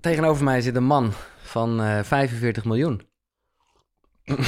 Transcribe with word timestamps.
Tegenover 0.00 0.44
mij 0.44 0.60
zit 0.60 0.76
een 0.76 0.84
man 0.84 1.12
van 1.42 1.82
eh 1.82 1.98
45 2.02 2.64
miljoen. 2.64 3.02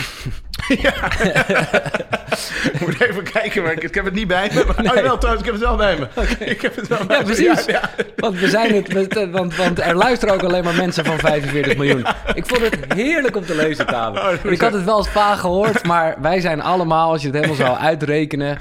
Ik 2.72 2.80
moet 2.80 3.00
even 3.00 3.22
kijken, 3.22 3.62
maar 3.62 3.72
ik, 3.72 3.82
ik 3.82 3.94
heb 3.94 4.04
het 4.04 4.14
niet 4.14 4.26
bij 4.26 4.50
me. 4.54 4.64
Maar, 4.82 4.96
oh, 4.96 5.02
wel 5.02 5.18
trouwens, 5.18 5.46
ik 5.46 5.52
heb 5.52 5.54
het 5.54 5.64
wel 5.68 5.76
bij 5.76 5.98
me. 5.98 6.06
Ik 6.44 6.60
heb 6.62 6.76
het 6.76 6.88
wel 6.88 7.06
bij 7.06 7.16
Ja, 7.16 7.22
me. 7.22 7.32
precies. 7.34 7.64
Ja, 7.64 7.72
ja. 7.72 7.90
Want, 8.16 8.38
we 8.38 8.48
zijn 8.48 8.74
het, 8.74 8.92
we- 8.92 9.30
want, 9.30 9.56
want 9.56 9.80
er 9.80 9.94
luisteren 9.94 10.34
ook 10.34 10.42
alleen 10.42 10.64
maar 10.64 10.74
mensen 10.74 11.04
van 11.04 11.18
45 11.18 11.76
miljoen. 11.76 12.06
Ik 12.34 12.46
vond 12.46 12.60
het 12.60 12.92
heerlijk 12.94 13.36
om 13.36 13.44
te 13.44 13.54
lezen, 13.54 13.86
Tabe. 13.86 14.20
Oh, 14.20 14.52
ik 14.52 14.60
had 14.60 14.72
het 14.72 14.84
wel 14.84 14.98
eens 14.98 15.08
vaag 15.08 15.40
gehoord, 15.40 15.84
maar 15.86 16.16
wij 16.20 16.40
zijn 16.40 16.60
allemaal, 16.62 17.10
als 17.10 17.20
je 17.20 17.26
het 17.26 17.36
helemaal 17.36 17.56
zou 17.66 17.76
uitrekenen... 17.78 18.58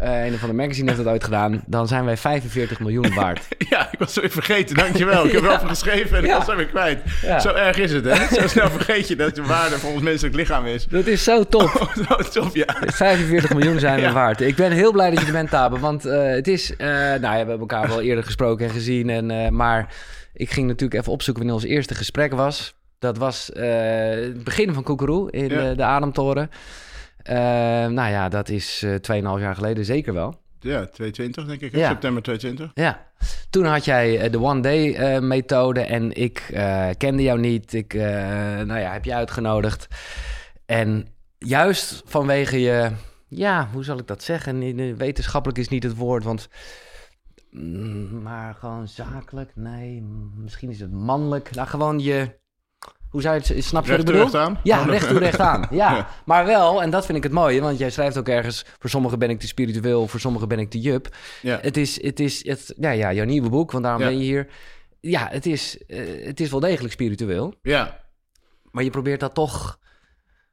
eh 0.00 0.24
een 0.26 0.38
van 0.38 0.48
de 0.48 0.54
magazine 0.54 0.90
heeft 0.90 1.02
dat 1.04 1.12
ooit 1.12 1.24
gedaan. 1.24 1.62
Dan 1.66 1.88
zijn 1.88 2.04
wij 2.04 2.16
45 2.16 2.80
miljoen 2.80 3.14
waard. 3.14 3.48
Ja, 3.70 3.88
ik 3.92 3.98
was 3.98 4.12
zo 4.12 4.20
even 4.20 4.42
vergeten. 4.42 4.76
Dankjewel. 4.76 5.24
Ik 5.26 5.32
heb 5.32 5.42
wel 5.50 5.54
even 5.54 5.68
geschreven 5.68 6.16
en 6.18 6.24
ik 6.24 6.30
was 6.30 6.44
zo 6.44 6.56
weer 6.56 6.66
kwijt. 6.66 7.00
Zo 7.40 7.48
erg 7.54 7.78
is 7.78 7.92
het, 7.92 8.04
hè? 8.04 8.26
Zo 8.40 8.46
snel 8.48 8.70
vergeet 8.70 9.08
je 9.08 9.16
dat 9.16 9.34
de 9.34 9.42
waarde 9.42 9.78
van 9.78 9.90
ons 9.92 10.02
menselijk 10.02 10.34
lichaam 10.36 10.66
is. 10.66 10.86
Dat 10.86 11.06
is 11.06 11.24
zo 11.24 11.44
top. 11.44 11.62
Oh, 11.80 11.94
zo 12.24 12.40
top, 12.40 12.54
ja. 12.56 12.76
45 12.86 13.50
miljoen 13.54 13.78
zijn 13.78 14.00
we 14.00 14.12
waard. 14.12 14.40
Ik 14.40 14.56
ben 14.56 14.72
heel 14.72 14.92
blij 14.92 15.10
dat 15.10 15.20
je 15.20 15.26
er 15.26 15.32
bent, 15.32 15.50
Tabe. 15.50 15.78
Want 15.78 16.04
eh, 16.06 16.22
het 16.30 16.48
is... 16.48 16.76
eh, 16.76 16.86
nou 16.88 17.20
ja, 17.20 17.30
we 17.30 17.36
hebben 17.36 17.58
elkaar 17.60 17.88
wel 17.88 18.00
eerder 18.00 18.24
gesproken 18.24 18.66
en 18.66 18.72
gezien. 18.72 19.10
En, 19.10 19.54
maar 19.56 19.94
ik 20.34 20.50
ging 20.50 20.66
natuurlijk 20.66 21.00
even 21.00 21.12
opzoeken 21.12 21.42
wanneer 21.44 21.62
ons 21.62 21.70
eerste 21.72 21.94
gesprek 21.94 22.32
was. 22.34 22.74
Dat 22.98 23.18
was 23.18 23.50
het 23.54 24.44
begin 24.44 24.72
van 24.74 24.82
Koekeroe 24.82 25.30
in 25.30 25.48
Ja. 25.48 25.74
de 25.74 25.82
Ademtoren. 25.82 26.50
Eh, 27.22 27.34
nou 27.86 28.10
ja, 28.10 28.28
dat 28.28 28.48
is 28.48 28.82
eh 28.82 28.94
2,5 28.94 29.40
jaar 29.40 29.54
geleden 29.54 29.84
zeker 29.84 30.14
wel. 30.14 30.40
Ja, 30.60 30.86
220 30.86 31.46
denk 31.46 31.60
ik. 31.60 31.72
hè? 31.72 31.78
Ja. 31.78 31.88
September 31.88 32.22
220. 32.22 32.84
Ja, 32.84 33.06
toen 33.50 33.64
had 33.64 33.84
jij 33.84 34.20
eh, 34.20 34.32
de 34.32 34.40
One 34.40 34.60
Day 34.60 34.94
eh, 34.94 35.20
methode 35.20 35.80
en 35.80 36.12
ik 36.16 36.38
eh, 36.52 36.88
kende 36.96 37.22
jou 37.22 37.38
niet. 37.40 37.72
Ik 37.72 37.94
eh, 37.94 38.02
nou 38.60 38.78
ja, 38.78 38.92
heb 38.92 39.04
je 39.04 39.14
uitgenodigd. 39.14 39.86
En 40.66 41.06
juist 41.38 42.02
vanwege 42.04 42.60
je, 42.60 42.90
ja, 43.28 43.68
hoe 43.72 43.84
zal 43.84 43.98
ik 43.98 44.06
dat 44.06 44.22
zeggen? 44.22 44.96
Wetenschappelijk 44.96 45.58
is 45.58 45.68
niet 45.68 45.82
het 45.82 45.96
woord, 45.96 46.24
want... 46.24 46.48
mm, 47.50 48.22
Maar 48.22 48.54
gewoon 48.54 48.88
zakelijk? 48.88 49.50
Nee, 49.54 50.02
misschien 50.36 50.70
is 50.70 50.80
het 50.80 50.92
mannelijk. 50.92 51.54
Nou, 51.54 51.68
gewoon 51.68 51.98
je... 51.98 52.38
Hoe 53.10 53.22
zou 53.22 53.34
je 53.34 53.54
het... 53.54 53.64
Snap 53.64 53.84
je 53.84 53.90
wat 53.90 54.00
ik 54.00 54.06
Recht 54.06 54.18
bedoel? 54.18 54.22
recht 54.22 54.34
aan? 54.34 54.58
Ja, 54.62 54.82
recht 54.82 55.08
toe, 55.08 55.18
recht 55.18 55.40
aan. 55.40 55.66
Ja. 55.70 55.92
Ja. 55.96 56.08
maar 56.24 56.46
wel, 56.46 56.82
en 56.82 56.90
dat 56.90 57.06
vind 57.06 57.18
ik 57.18 57.24
het 57.24 57.32
mooie, 57.32 57.60
want 57.60 57.78
jij 57.78 57.90
schrijft 57.90 58.18
ook 58.18 58.28
ergens... 58.28 58.64
voor 58.78 58.90
sommigen 58.90 59.18
ben 59.18 59.30
ik 59.30 59.40
te 59.40 59.46
spiritueel, 59.46 60.06
voor 60.08 60.20
sommigen 60.20 60.48
ben 60.48 60.58
ik 60.58 60.70
te 60.70 60.80
jup. 60.80 61.16
Ja. 61.42 61.58
Het 61.62 61.76
is, 61.76 62.02
het 62.02 62.20
is 62.20 62.46
het, 62.46 62.74
ja, 62.76 62.90
ja, 62.90 63.12
jouw 63.12 63.24
nieuwe 63.24 63.48
boek, 63.48 63.70
want 63.72 63.84
daarom 63.84 64.02
Ja. 64.02 64.08
ben 64.08 64.18
je 64.18 64.24
hier. 64.24 64.46
Ja, 65.00 65.28
het 65.30 65.46
is, 65.46 65.78
eh, 65.86 66.26
het 66.26 66.40
is 66.40 66.50
wel 66.50 66.60
degelijk 66.60 66.92
spiritueel, 66.92 67.54
Ja. 67.62 68.00
maar 68.70 68.84
je 68.84 68.90
probeert 68.90 69.20
dat 69.20 69.34
toch 69.34 69.78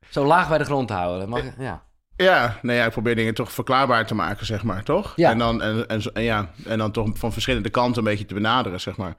zo 0.10 0.26
laag 0.26 0.50
bij 0.50 0.58
de 0.58 0.64
grond 0.66 0.88
te 0.88 0.94
houden. 0.94 1.30
Mag, 1.30 1.42
ja. 1.60 1.86
Ja, 2.16 2.60
nee, 2.62 2.78
ja, 2.78 2.86
ik 2.86 2.92
probeer 2.92 3.16
dingen 3.16 3.34
toch 3.34 3.52
verklaarbaar 3.52 4.06
te 4.08 4.16
maken, 4.16 4.46
zeg 4.46 4.64
maar, 4.64 4.84
toch? 4.84 5.14
Ja. 5.16 5.30
En, 5.32 5.38
dan, 5.38 5.62
en, 5.62 5.88
en 5.88 6.24
ja, 6.24 6.50
en 6.66 6.78
dan 6.78 6.92
toch 6.92 7.10
van 7.14 7.34
verschillende 7.34 7.70
kanten 7.70 7.98
een 7.98 8.10
beetje 8.10 8.26
te 8.26 8.34
benaderen, 8.34 8.80
zeg 8.80 8.98
maar. 8.98 9.16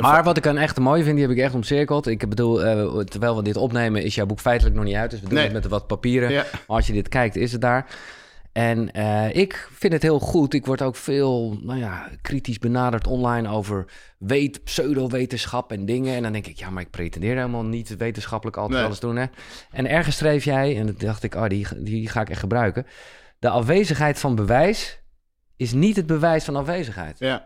Maar 0.00 0.24
wat 0.24 0.36
ik 0.36 0.42
dan 0.42 0.56
echt 0.56 0.78
mooi 0.78 1.02
vind, 1.02 1.16
die 1.16 1.26
heb 1.26 1.36
ik 1.36 1.42
echt 1.42 1.54
omcirkeld. 1.54 2.06
Ik 2.06 2.28
bedoel, 2.28 2.64
eh, 2.64 2.98
terwijl 3.04 3.36
we 3.36 3.42
dit 3.42 3.56
opnemen, 3.56 4.02
is 4.02 4.14
jouw 4.14 4.26
boek 4.26 4.40
feitelijk 4.40 4.76
nog 4.76 4.84
niet 4.84 4.94
uit. 4.94 5.10
Dus 5.10 5.20
we 5.20 5.26
doen 5.26 5.34
Nee. 5.34 5.44
het 5.44 5.52
met 5.52 5.66
wat 5.66 5.86
papieren. 5.86 6.30
Ja. 6.30 6.42
Maar 6.52 6.76
als 6.76 6.86
je 6.86 6.92
dit 6.92 7.08
kijkt, 7.08 7.36
is 7.36 7.52
het 7.52 7.60
daar. 7.60 7.86
En 8.52 8.92
eh, 8.92 9.34
ik 9.36 9.68
vind 9.72 9.92
het 9.92 10.02
heel 10.02 10.18
goed. 10.18 10.54
Ik 10.54 10.66
word 10.66 10.82
ook 10.82 10.96
veel 10.96 11.58
nou 11.62 11.78
ja, 11.78 12.08
kritisch 12.22 12.58
benaderd 12.58 13.06
online 13.06 13.48
over 13.48 13.84
weet, 14.18 14.64
pseudowetenschap 14.64 15.72
en 15.72 15.84
dingen. 15.86 16.14
En 16.16 16.22
dan 16.22 16.32
denk 16.32 16.46
ik, 16.46 16.58
ja, 16.58 16.70
maar 16.70 16.82
ik 16.82 16.90
pretendeer 16.90 17.36
helemaal 17.36 17.64
niet 17.64 17.96
wetenschappelijk 17.96 18.56
altijd 18.56 18.76
Nee. 18.78 18.86
alles 18.86 19.00
doen. 19.00 19.16
Hè? 19.16 19.26
En 19.70 19.88
ergens 19.88 20.16
schreef 20.16 20.44
jij, 20.44 20.76
en 20.78 20.86
dat 20.86 21.00
dacht 21.00 21.22
ik, 21.22 21.34
oh, 21.34 21.48
die, 21.48 21.66
die 21.78 22.08
ga 22.08 22.20
ik 22.20 22.30
echt 22.30 22.40
gebruiken. 22.40 22.86
De 23.38 23.48
afwezigheid 23.48 24.18
van 24.18 24.34
bewijs 24.34 24.98
is 25.56 25.72
niet 25.72 25.96
het 25.96 26.06
bewijs 26.06 26.44
van 26.44 26.56
afwezigheid. 26.56 27.18
Ja, 27.18 27.44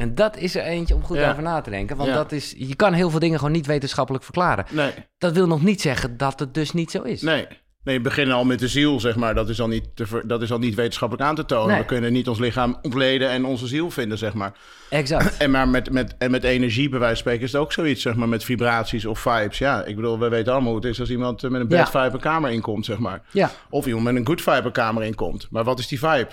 En 0.00 0.14
dat 0.14 0.36
is 0.36 0.54
er 0.56 0.62
eentje 0.62 0.94
om 0.94 1.02
goed 1.04 1.16
Ja. 1.16 1.30
over 1.30 1.42
na 1.42 1.60
te 1.60 1.70
denken. 1.70 1.96
Want 1.96 2.08
Ja. 2.08 2.14
dat 2.14 2.32
is, 2.32 2.54
je 2.56 2.74
kan 2.74 2.92
heel 2.92 3.10
veel 3.10 3.18
dingen 3.20 3.38
gewoon 3.38 3.52
niet 3.54 3.66
wetenschappelijk 3.66 4.24
verklaren. 4.24 4.64
nee, 4.70 4.92
Dat 5.18 5.32
wil 5.32 5.46
nog 5.46 5.62
niet 5.62 5.80
zeggen 5.80 6.16
dat 6.16 6.40
het 6.40 6.54
dus 6.54 6.72
niet 6.72 6.90
zo 6.90 7.02
is. 7.02 7.22
nee. 7.22 7.46
Nee, 7.84 7.96
we 7.96 8.02
beginnen 8.02 8.34
al 8.36 8.44
met 8.44 8.58
de 8.58 8.68
ziel, 8.68 9.00
zeg 9.00 9.16
maar. 9.16 9.34
Dat 9.34 9.48
is 9.48 9.60
al 9.60 9.68
niet, 9.68 9.84
te 9.94 10.22
dat 10.26 10.42
is 10.42 10.52
al 10.52 10.58
niet 10.58 10.74
wetenschappelijk 10.74 11.28
aan 11.28 11.34
te 11.34 11.44
tonen. 11.44 11.68
Nee. 11.68 11.78
We 11.78 11.84
kunnen 11.84 12.12
niet 12.12 12.28
ons 12.28 12.38
lichaam 12.38 12.78
ontleden 12.82 13.28
en 13.30 13.44
onze 13.44 13.66
ziel 13.66 13.90
vinden, 13.90 14.18
zeg 14.18 14.34
maar. 14.34 14.52
Exact. 14.90 15.36
En 15.36 15.50
maar 15.50 15.68
met, 15.68 15.90
met, 15.92 16.14
en 16.18 16.30
met 16.30 16.44
energie, 16.44 16.88
bij 16.88 16.98
wijze 16.98 17.14
van 17.14 17.22
spreken, 17.22 17.44
is 17.44 17.52
het 17.52 17.60
ook 17.60 17.72
zoiets, 17.72 18.02
zeg 18.02 18.14
maar, 18.14 18.28
met 18.28 18.44
vibraties 18.44 19.06
of 19.06 19.18
vibes. 19.18 19.58
Ja, 19.58 19.84
ik 19.84 19.96
bedoel, 19.96 20.18
we 20.18 20.28
weten 20.28 20.52
allemaal 20.52 20.72
hoe 20.72 20.80
het 20.80 20.90
is 20.90 21.00
als 21.00 21.10
iemand 21.10 21.44
eh, 21.44 21.50
met 21.50 21.60
een 21.60 21.68
Ja. 21.68 21.76
bad 21.76 21.90
vibe 21.90 22.14
een 22.14 22.20
kamer 22.20 22.50
inkomt, 22.50 22.84
zeg 22.84 22.98
maar. 22.98 23.22
Ja. 23.30 23.50
Of 23.70 23.86
iemand 23.86 24.04
met 24.04 24.16
een 24.16 24.26
good 24.26 24.40
vibe 24.42 24.66
een 24.66 24.72
kamer 24.72 25.02
inkomt. 25.02 25.46
Maar 25.50 25.64
wat 25.64 25.78
is 25.78 25.88
die 25.88 25.98
vibe? 25.98 26.28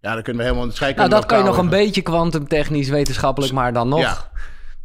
Ja, 0.00 0.14
dan 0.14 0.22
kunnen 0.22 0.42
we 0.42 0.48
helemaal 0.48 0.68
het 0.78 0.96
Nou, 0.96 1.08
dat 1.08 1.26
kan 1.26 1.38
je 1.38 1.44
nog 1.44 1.56
een 1.58 1.68
beetje 1.68 2.02
kwantumtechnisch, 2.02 2.88
wetenschappelijk, 2.88 3.52
maar 3.52 3.72
dan 3.72 3.88
nog 3.88 4.00
Ja. 4.00 4.30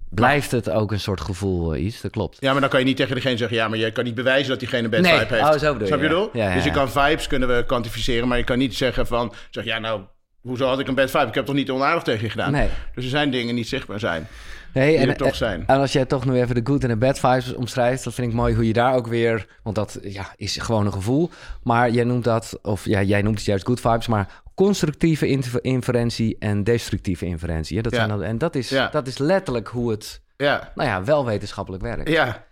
blijft 0.09 0.51
het 0.51 0.69
ook 0.69 0.91
een 0.91 1.00
soort 1.00 1.22
gevoel 1.22 1.74
eh, 1.74 1.85
iets. 1.85 2.01
Dat 2.01 2.12
klopt. 2.12 2.38
Ja, 2.40 2.51
maar 2.51 2.62
dan 2.62 2.69
kan 2.69 2.79
je 2.79 2.85
niet 2.85 2.97
tegen 2.97 3.16
degene 3.16 3.38
zeggen... 3.38 3.57
ja, 3.57 3.68
maar 3.68 3.78
je 3.78 3.91
kan 3.91 4.03
niet 4.03 4.16
bewijzen 4.16 4.50
dat 4.50 4.59
diegene 4.59 4.84
een 4.84 4.90
bad 4.90 5.02
Nee. 5.02 5.19
vibe 5.19 5.35
heeft. 5.35 5.53
Oh, 5.53 5.59
zo 5.59 5.72
bedoel 5.73 5.88
Snap 5.88 6.00
je 6.00 6.06
ja. 6.06 6.09
bedoel? 6.12 6.29
Ja, 6.34 6.47
ja, 6.50 6.53
dus 6.53 6.63
je 6.63 6.72
kan 6.72 6.90
vibes 6.91 7.28
kunnen 7.28 7.56
we 7.56 7.63
kwantificeren... 7.66 8.28
maar 8.28 8.38
je 8.38 8.44
kan 8.44 8.57
niet 8.57 8.75
zeggen 8.75 9.07
van... 9.07 9.34
zeg, 9.50 9.63
ja, 9.63 9.79
nou, 9.79 10.02
hoezo 10.41 10.68
had 10.68 10.79
ik 10.79 10.88
een 10.88 10.96
bad 10.96 11.12
vibe? 11.12 11.28
Ik 11.28 11.34
heb 11.35 11.46
toch 11.46 11.56
niet 11.56 11.72
onaardig 11.72 12.03
tegen 12.03 12.23
je 12.23 12.29
gedaan? 12.29 12.52
Nee. 12.52 12.69
Dus 12.96 13.03
er 13.03 13.09
zijn 13.09 13.31
dingen 13.31 13.46
die 13.46 13.56
niet 13.56 13.68
zichtbaar 13.68 14.00
zijn. 14.00 14.28
Nee, 14.73 14.97
en, 14.97 15.09
er 15.09 15.16
toch 15.17 15.28
en- 15.28 15.35
zijn. 15.35 15.63
En 15.67 15.79
als 15.79 15.94
jij 15.94 16.06
toch 16.06 16.25
nu 16.25 16.41
even 16.41 16.56
de 16.56 16.61
good 16.63 16.84
en 16.84 16.89
de 16.89 16.97
bad 16.97 17.19
vibes 17.19 17.53
omschrijft, 17.53 18.03
dat 18.03 18.13
vind 18.13 18.28
ik 18.28 18.34
mooi 18.34 18.56
hoe 18.56 18.67
je 18.67 18.73
daar 18.73 18.95
ook 18.95 19.07
weer, 19.07 19.47
want 19.63 19.75
dat 19.75 19.97
ja, 20.01 20.25
is 20.35 20.57
gewoon 20.57 20.85
een 20.85 20.94
gevoel. 20.94 21.29
Maar 21.63 21.89
jij 21.89 22.03
noemt 22.03 22.23
dat, 22.23 22.59
of 22.61 22.85
ja, 22.85 23.01
jij 23.01 23.22
noemt 23.22 23.38
het 23.38 23.45
juist 23.45 23.66
good 23.66 23.79
vibes, 23.79 24.07
maar 24.07 24.41
constructieve 24.56 25.28
inferentie 25.61 26.35
en 26.39 26.63
destructieve 26.63 27.25
inferentie. 27.25 27.75
hè? 27.78 27.84
Dat 27.84 27.91
Ja. 27.95 28.07
zijn 28.07 28.22
en 28.22 28.38
dat 28.38 28.56
is, 28.56 28.69
Ja. 28.69 28.88
dat 28.91 29.07
is 29.07 29.17
letterlijk 29.17 29.67
hoe 29.67 29.91
het, 29.91 30.22
Ja, 30.38 30.72
nou 30.75 30.90
ja, 30.90 31.03
wel 31.03 31.25
wetenschappelijk 31.25 31.84
werkt. 31.84 32.09
ja, 32.09 32.45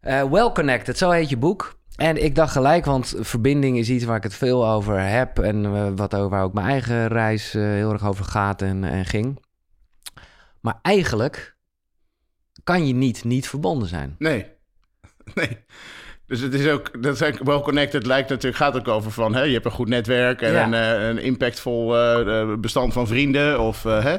Eh, 0.00 0.22
well 0.22 0.50
Connected, 0.52 0.98
zo 0.98 1.10
heet 1.10 1.28
je 1.28 1.36
boek. 1.36 1.78
En 1.96 2.24
ik 2.24 2.34
dacht 2.34 2.52
gelijk, 2.52 2.84
want 2.84 3.14
verbinding 3.20 3.78
is 3.78 3.88
iets 3.90 4.04
waar 4.04 4.16
ik 4.16 4.22
het 4.22 4.34
veel 4.34 4.68
over 4.68 5.00
heb. 5.00 5.38
En 5.38 5.64
eh, 5.64 5.86
wat, 5.96 6.14
over- 6.14 6.28
waar 6.28 6.42
ook 6.42 6.52
mijn 6.52 6.66
eigen 6.66 7.08
reis 7.08 7.54
eh, 7.54 7.62
heel 7.62 7.92
erg 7.92 8.06
over 8.06 8.24
gaat 8.24 8.62
en, 8.62 8.84
en 8.84 9.04
ging. 9.04 9.38
Maar 10.66 10.78
eigenlijk 10.82 11.56
kan 12.64 12.86
je 12.86 12.94
niet 12.94 13.24
niet 13.24 13.48
verbonden 13.48 13.88
zijn. 13.88 14.14
nee. 14.18 14.46
Nee. 15.34 15.58
Dus 16.26 16.40
het 16.40 16.54
is 16.54 16.68
ook, 16.68 17.02
dat 17.02 17.16
zijn 17.16 17.38
well 17.44 17.60
connected 17.60 18.06
lijkt 18.06 18.28
natuurlijk, 18.28 18.62
gaat 18.62 18.76
ook 18.76 18.88
over 18.88 19.10
van, 19.10 19.34
hè, 19.34 19.42
je 19.42 19.52
hebt 19.52 19.64
een 19.64 19.70
goed 19.70 19.88
netwerk 19.88 20.42
en 20.42 20.52
Ja. 20.52 20.64
een, 20.64 20.74
eh, 20.74 21.08
een 21.08 21.18
impactvol 21.18 21.96
eh, 21.96 22.40
eh, 22.40 22.58
bestand 22.58 22.92
van 22.92 23.06
vrienden. 23.06 23.60
Of, 23.60 23.82
hè. 23.82 24.16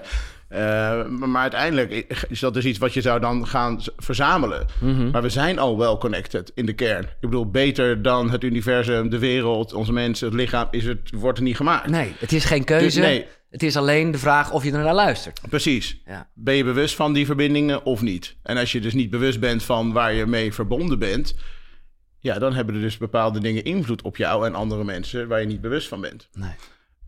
Maar, 1.10 1.42
uiteindelijk 1.42 1.92
is 2.30 2.40
dat 2.40 2.54
dus 2.54 2.66
iets 2.66 2.78
wat 2.78 2.94
je 2.94 3.02
zou 3.02 3.20
dan 3.20 3.48
gaan 3.48 3.80
verzamelen. 3.98 4.66
Mhm. 4.80 5.10
Maar 5.10 5.22
we 5.22 5.30
zijn 5.30 5.60
al 5.60 5.78
well 5.78 5.98
connected 5.98 6.52
in 6.56 6.66
de 6.66 6.74
kern. 6.74 7.04
Ik 7.04 7.10
bedoel, 7.20 7.50
beter 7.50 8.02
dan 8.02 8.30
het 8.30 8.44
universum, 8.44 9.10
de 9.10 9.20
wereld, 9.20 9.74
onze 9.74 9.94
mensen, 9.94 10.28
het 10.28 10.36
lichaam, 10.36 10.68
is 10.72 10.86
het, 10.86 11.00
wordt 11.12 11.38
er 11.38 11.44
niet 11.44 11.56
gemaakt. 11.56 11.90
Nee, 11.90 12.16
het 12.20 12.32
is 12.32 12.46
geen 12.46 12.64
keuze. 12.64 12.86
Dus 12.86 12.96
nee. 12.96 13.28
Het 13.50 13.64
is 13.64 13.78
alleen 13.78 14.12
de 14.12 14.18
vraag 14.18 14.52
of 14.52 14.64
je 14.64 14.72
er 14.72 14.84
naar 14.84 14.94
luistert. 14.94 15.42
Precies. 15.50 16.02
Ja. 16.06 16.30
Ben 16.34 16.56
je 16.56 16.64
bewust 16.64 16.96
van 16.96 17.14
die 17.14 17.26
verbindingen 17.26 17.86
of 17.86 18.02
niet? 18.02 18.36
En 18.44 18.58
als 18.58 18.72
je 18.72 18.80
dus 18.80 18.94
niet 18.94 19.10
bewust 19.10 19.40
bent 19.40 19.64
van 19.64 19.92
waar 19.92 20.14
je 20.14 20.26
mee 20.26 20.54
verbonden 20.54 21.00
bent, 21.00 21.36
ja, 22.20 22.40
dan 22.40 22.54
hebben 22.54 22.76
er 22.76 22.82
dus 22.82 22.98
bepaalde 22.98 23.40
dingen 23.40 23.64
invloed 23.64 24.02
op 24.02 24.18
jou 24.18 24.46
en 24.46 24.56
andere 24.56 24.84
mensen 24.84 25.28
waar 25.28 25.40
je 25.40 25.46
niet 25.46 25.62
bewust 25.62 25.88
van 25.88 26.02
bent. 26.02 26.30
Nee. 26.34 26.52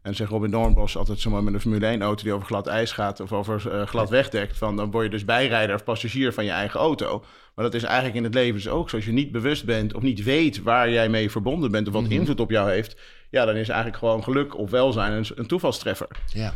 En 0.02 0.16
zegt 0.16 0.30
Robin 0.30 0.52
Doornbos 0.52 0.98
altijd 0.98 1.20
zomaar 1.20 1.44
met 1.44 1.54
een 1.54 1.62
Formule 1.62 1.98
1-auto 1.98 2.24
die 2.24 2.34
over 2.34 2.48
glad 2.48 2.68
ijs 2.68 2.92
gaat 2.92 3.20
of 3.20 3.34
over 3.34 3.72
eh, 3.72 3.88
glad 3.88 4.10
wegdekt, 4.10 4.58
van 4.58 4.76
dan 4.76 4.92
word 4.92 5.04
je 5.04 5.10
dus 5.10 5.26
bijrijder 5.26 5.76
of 5.76 5.84
passagier 5.84 6.34
van 6.34 6.46
je 6.46 6.52
eigen 6.52 6.80
auto. 6.80 7.24
Maar 7.56 7.66
dat 7.66 7.74
is 7.74 7.84
eigenlijk 7.84 8.16
in 8.16 8.24
het 8.24 8.34
leven 8.34 8.54
dus 8.54 8.68
ook 8.68 8.90
zo. 8.90 8.96
Als 8.96 9.06
je 9.06 9.12
niet 9.12 9.32
bewust 9.32 9.66
bent 9.66 9.94
of 9.94 10.02
niet 10.02 10.24
weet 10.24 10.62
waar 10.62 10.90
jij 10.90 11.10
mee 11.10 11.32
verbonden 11.32 11.72
bent 11.72 11.88
of 11.88 11.94
wat 11.94 12.08
invloed 12.08 12.40
op 12.40 12.50
jou 12.50 12.70
heeft, 12.72 12.96
ja, 13.30 13.46
dan 13.46 13.56
is 13.56 13.68
eigenlijk 13.70 13.98
gewoon 13.98 14.24
geluk 14.24 14.58
of 14.58 14.70
welzijn 14.70 15.12
een, 15.12 15.26
een 15.36 15.48
toevalstreffer. 15.48 16.08
Ja. 16.26 16.54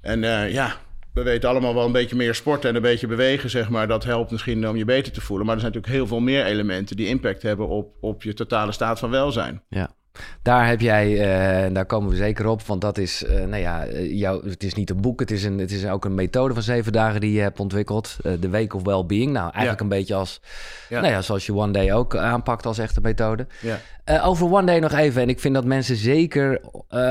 En 0.00 0.24
eh, 0.24 0.52
ja, 0.52 0.76
we 1.12 1.22
weten 1.22 1.48
allemaal 1.48 1.74
wel 1.74 1.86
een 1.86 1.92
beetje 1.92 2.16
meer 2.16 2.34
sporten 2.34 2.70
en 2.70 2.76
een 2.76 2.82
beetje 2.82 3.06
bewegen, 3.06 3.50
zeg 3.50 3.68
maar. 3.68 3.88
Dat 3.88 4.04
helpt 4.04 4.30
misschien 4.30 4.68
om 4.68 4.76
je 4.76 4.84
beter 4.84 5.12
te 5.12 5.20
voelen. 5.20 5.46
Maar 5.46 5.54
er 5.54 5.60
zijn 5.60 5.72
natuurlijk 5.72 5.98
heel 5.98 6.08
veel 6.08 6.24
meer 6.24 6.44
elementen 6.44 6.96
die 6.96 7.08
impact 7.08 7.42
hebben 7.42 7.68
op, 7.68 7.94
op 8.00 8.22
je 8.22 8.34
totale 8.34 8.72
staat 8.72 8.98
van 8.98 9.10
welzijn. 9.10 9.62
ja. 9.68 9.94
Daar 10.42 10.68
heb 10.68 10.80
jij, 10.80 11.10
uh, 11.12 11.74
daar 11.74 11.86
komen 11.86 12.10
we 12.10 12.16
zeker 12.16 12.46
op, 12.46 12.62
want 12.62 12.80
dat 12.80 12.98
is, 12.98 13.22
uh, 13.22 13.30
nou 13.30 13.56
ja, 13.56 13.86
uh, 13.86 14.18
jou, 14.18 14.48
het 14.50 14.62
is 14.62 14.74
niet 14.74 14.90
een 14.90 15.00
boek, 15.00 15.20
het 15.20 15.30
is, 15.30 15.44
een, 15.44 15.58
het 15.58 15.70
is 15.70 15.86
ook 15.86 16.04
een 16.04 16.14
methode 16.14 16.54
van 16.54 16.62
zeven 16.62 16.92
dagen 16.92 17.20
die 17.20 17.32
je 17.32 17.40
hebt 17.40 17.60
ontwikkeld. 17.60 18.16
de 18.40 18.48
Week 18.48 18.74
of 18.74 18.82
Wellbeing. 18.82 19.32
Nou, 19.32 19.44
eigenlijk 19.44 19.78
ja. 19.78 19.82
een 19.82 19.88
beetje 19.88 20.14
als, 20.14 20.40
ja. 20.88 21.00
nou 21.00 21.12
ja, 21.12 21.22
zoals 21.22 21.46
je 21.46 21.54
One 21.54 21.72
Day 21.72 21.92
ook 21.92 22.16
aanpakt 22.16 22.66
als 22.66 22.78
echte 22.78 23.00
methode. 23.00 23.46
Ja. 23.60 24.20
over 24.22 24.46
One 24.46 24.66
Day 24.66 24.78
nog 24.78 24.92
even, 24.92 25.22
en 25.22 25.28
ik 25.28 25.40
vind 25.40 25.54
dat 25.54 25.64
mensen 25.64 25.96
zeker, 25.96 26.60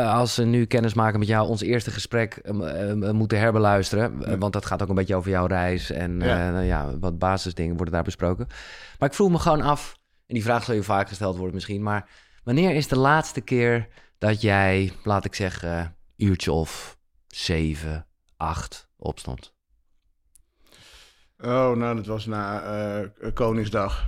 als 0.07 0.33
ze 0.33 0.43
nu 0.43 0.65
kennis 0.65 0.93
maken 0.93 1.19
met 1.19 1.27
jou, 1.27 1.47
ons 1.47 1.61
eerste 1.61 1.91
gesprek 1.91 2.41
moeten 3.11 3.39
herbeluisteren. 3.39 4.39
Want 4.39 4.53
dat 4.53 4.65
gaat 4.65 4.81
ook 4.81 4.89
een 4.89 4.95
beetje 4.95 5.15
over 5.15 5.29
jouw 5.29 5.45
reis 5.45 5.91
en 5.91 6.17
nou 6.17 6.63
ja, 6.63 6.89
wat 6.99 7.19
basisdingen 7.19 7.75
worden 7.75 7.93
daar 7.93 8.03
besproken. 8.03 8.47
Maar 8.99 9.09
ik 9.09 9.15
vroeg 9.15 9.29
me 9.29 9.39
gewoon 9.39 9.61
af, 9.61 9.97
en 10.27 10.33
die 10.33 10.43
vraag 10.43 10.63
zal 10.63 10.75
je 10.75 10.83
vaak 10.83 11.07
gesteld 11.07 11.35
worden 11.35 11.55
misschien, 11.55 11.83
maar 11.83 12.09
Wanneer 12.45 12.75
is 12.75 12.87
de 12.87 12.97
laatste 12.97 13.41
keer 13.41 13.87
dat 14.17 14.41
jij, 14.41 14.91
laat 15.03 15.25
ik 15.25 15.35
zeggen, 15.35 15.95
uurtje 16.17 16.51
of 16.51 16.97
zeven, 17.27 18.07
acht 18.37 18.87
opstond? 18.97 19.53
Oh, 21.37 21.71
nou, 21.71 21.95
dat 21.95 22.05
was 22.05 22.25
na 22.25 22.63
uh, 23.01 23.33
Koningsdag. 23.33 24.07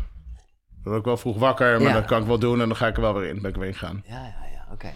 Dan 0.84 0.92
was 0.92 1.00
ik 1.00 1.06
wel 1.06 1.18
vroeg 1.18 1.38
wakker, 1.38 1.82
maar 1.82 1.88
ja. 1.88 1.94
dat 1.94 2.06
kan 2.06 2.22
ik 2.22 2.28
wel 2.28 2.40
doen 2.40 2.62
en 2.62 2.68
dan 2.68 2.78
ga 2.78 2.88
ik 2.88 2.96
er 2.96 3.02
wel 3.02 3.14
weer 3.14 3.30
in. 3.30 3.42
Ben 3.42 3.50
ik 3.50 3.58
weer 3.58 3.68
ingegaan. 3.68 4.04
Ja, 4.08 4.22
ja, 4.22 4.48
ja, 4.52 4.68
oké. 4.72 4.92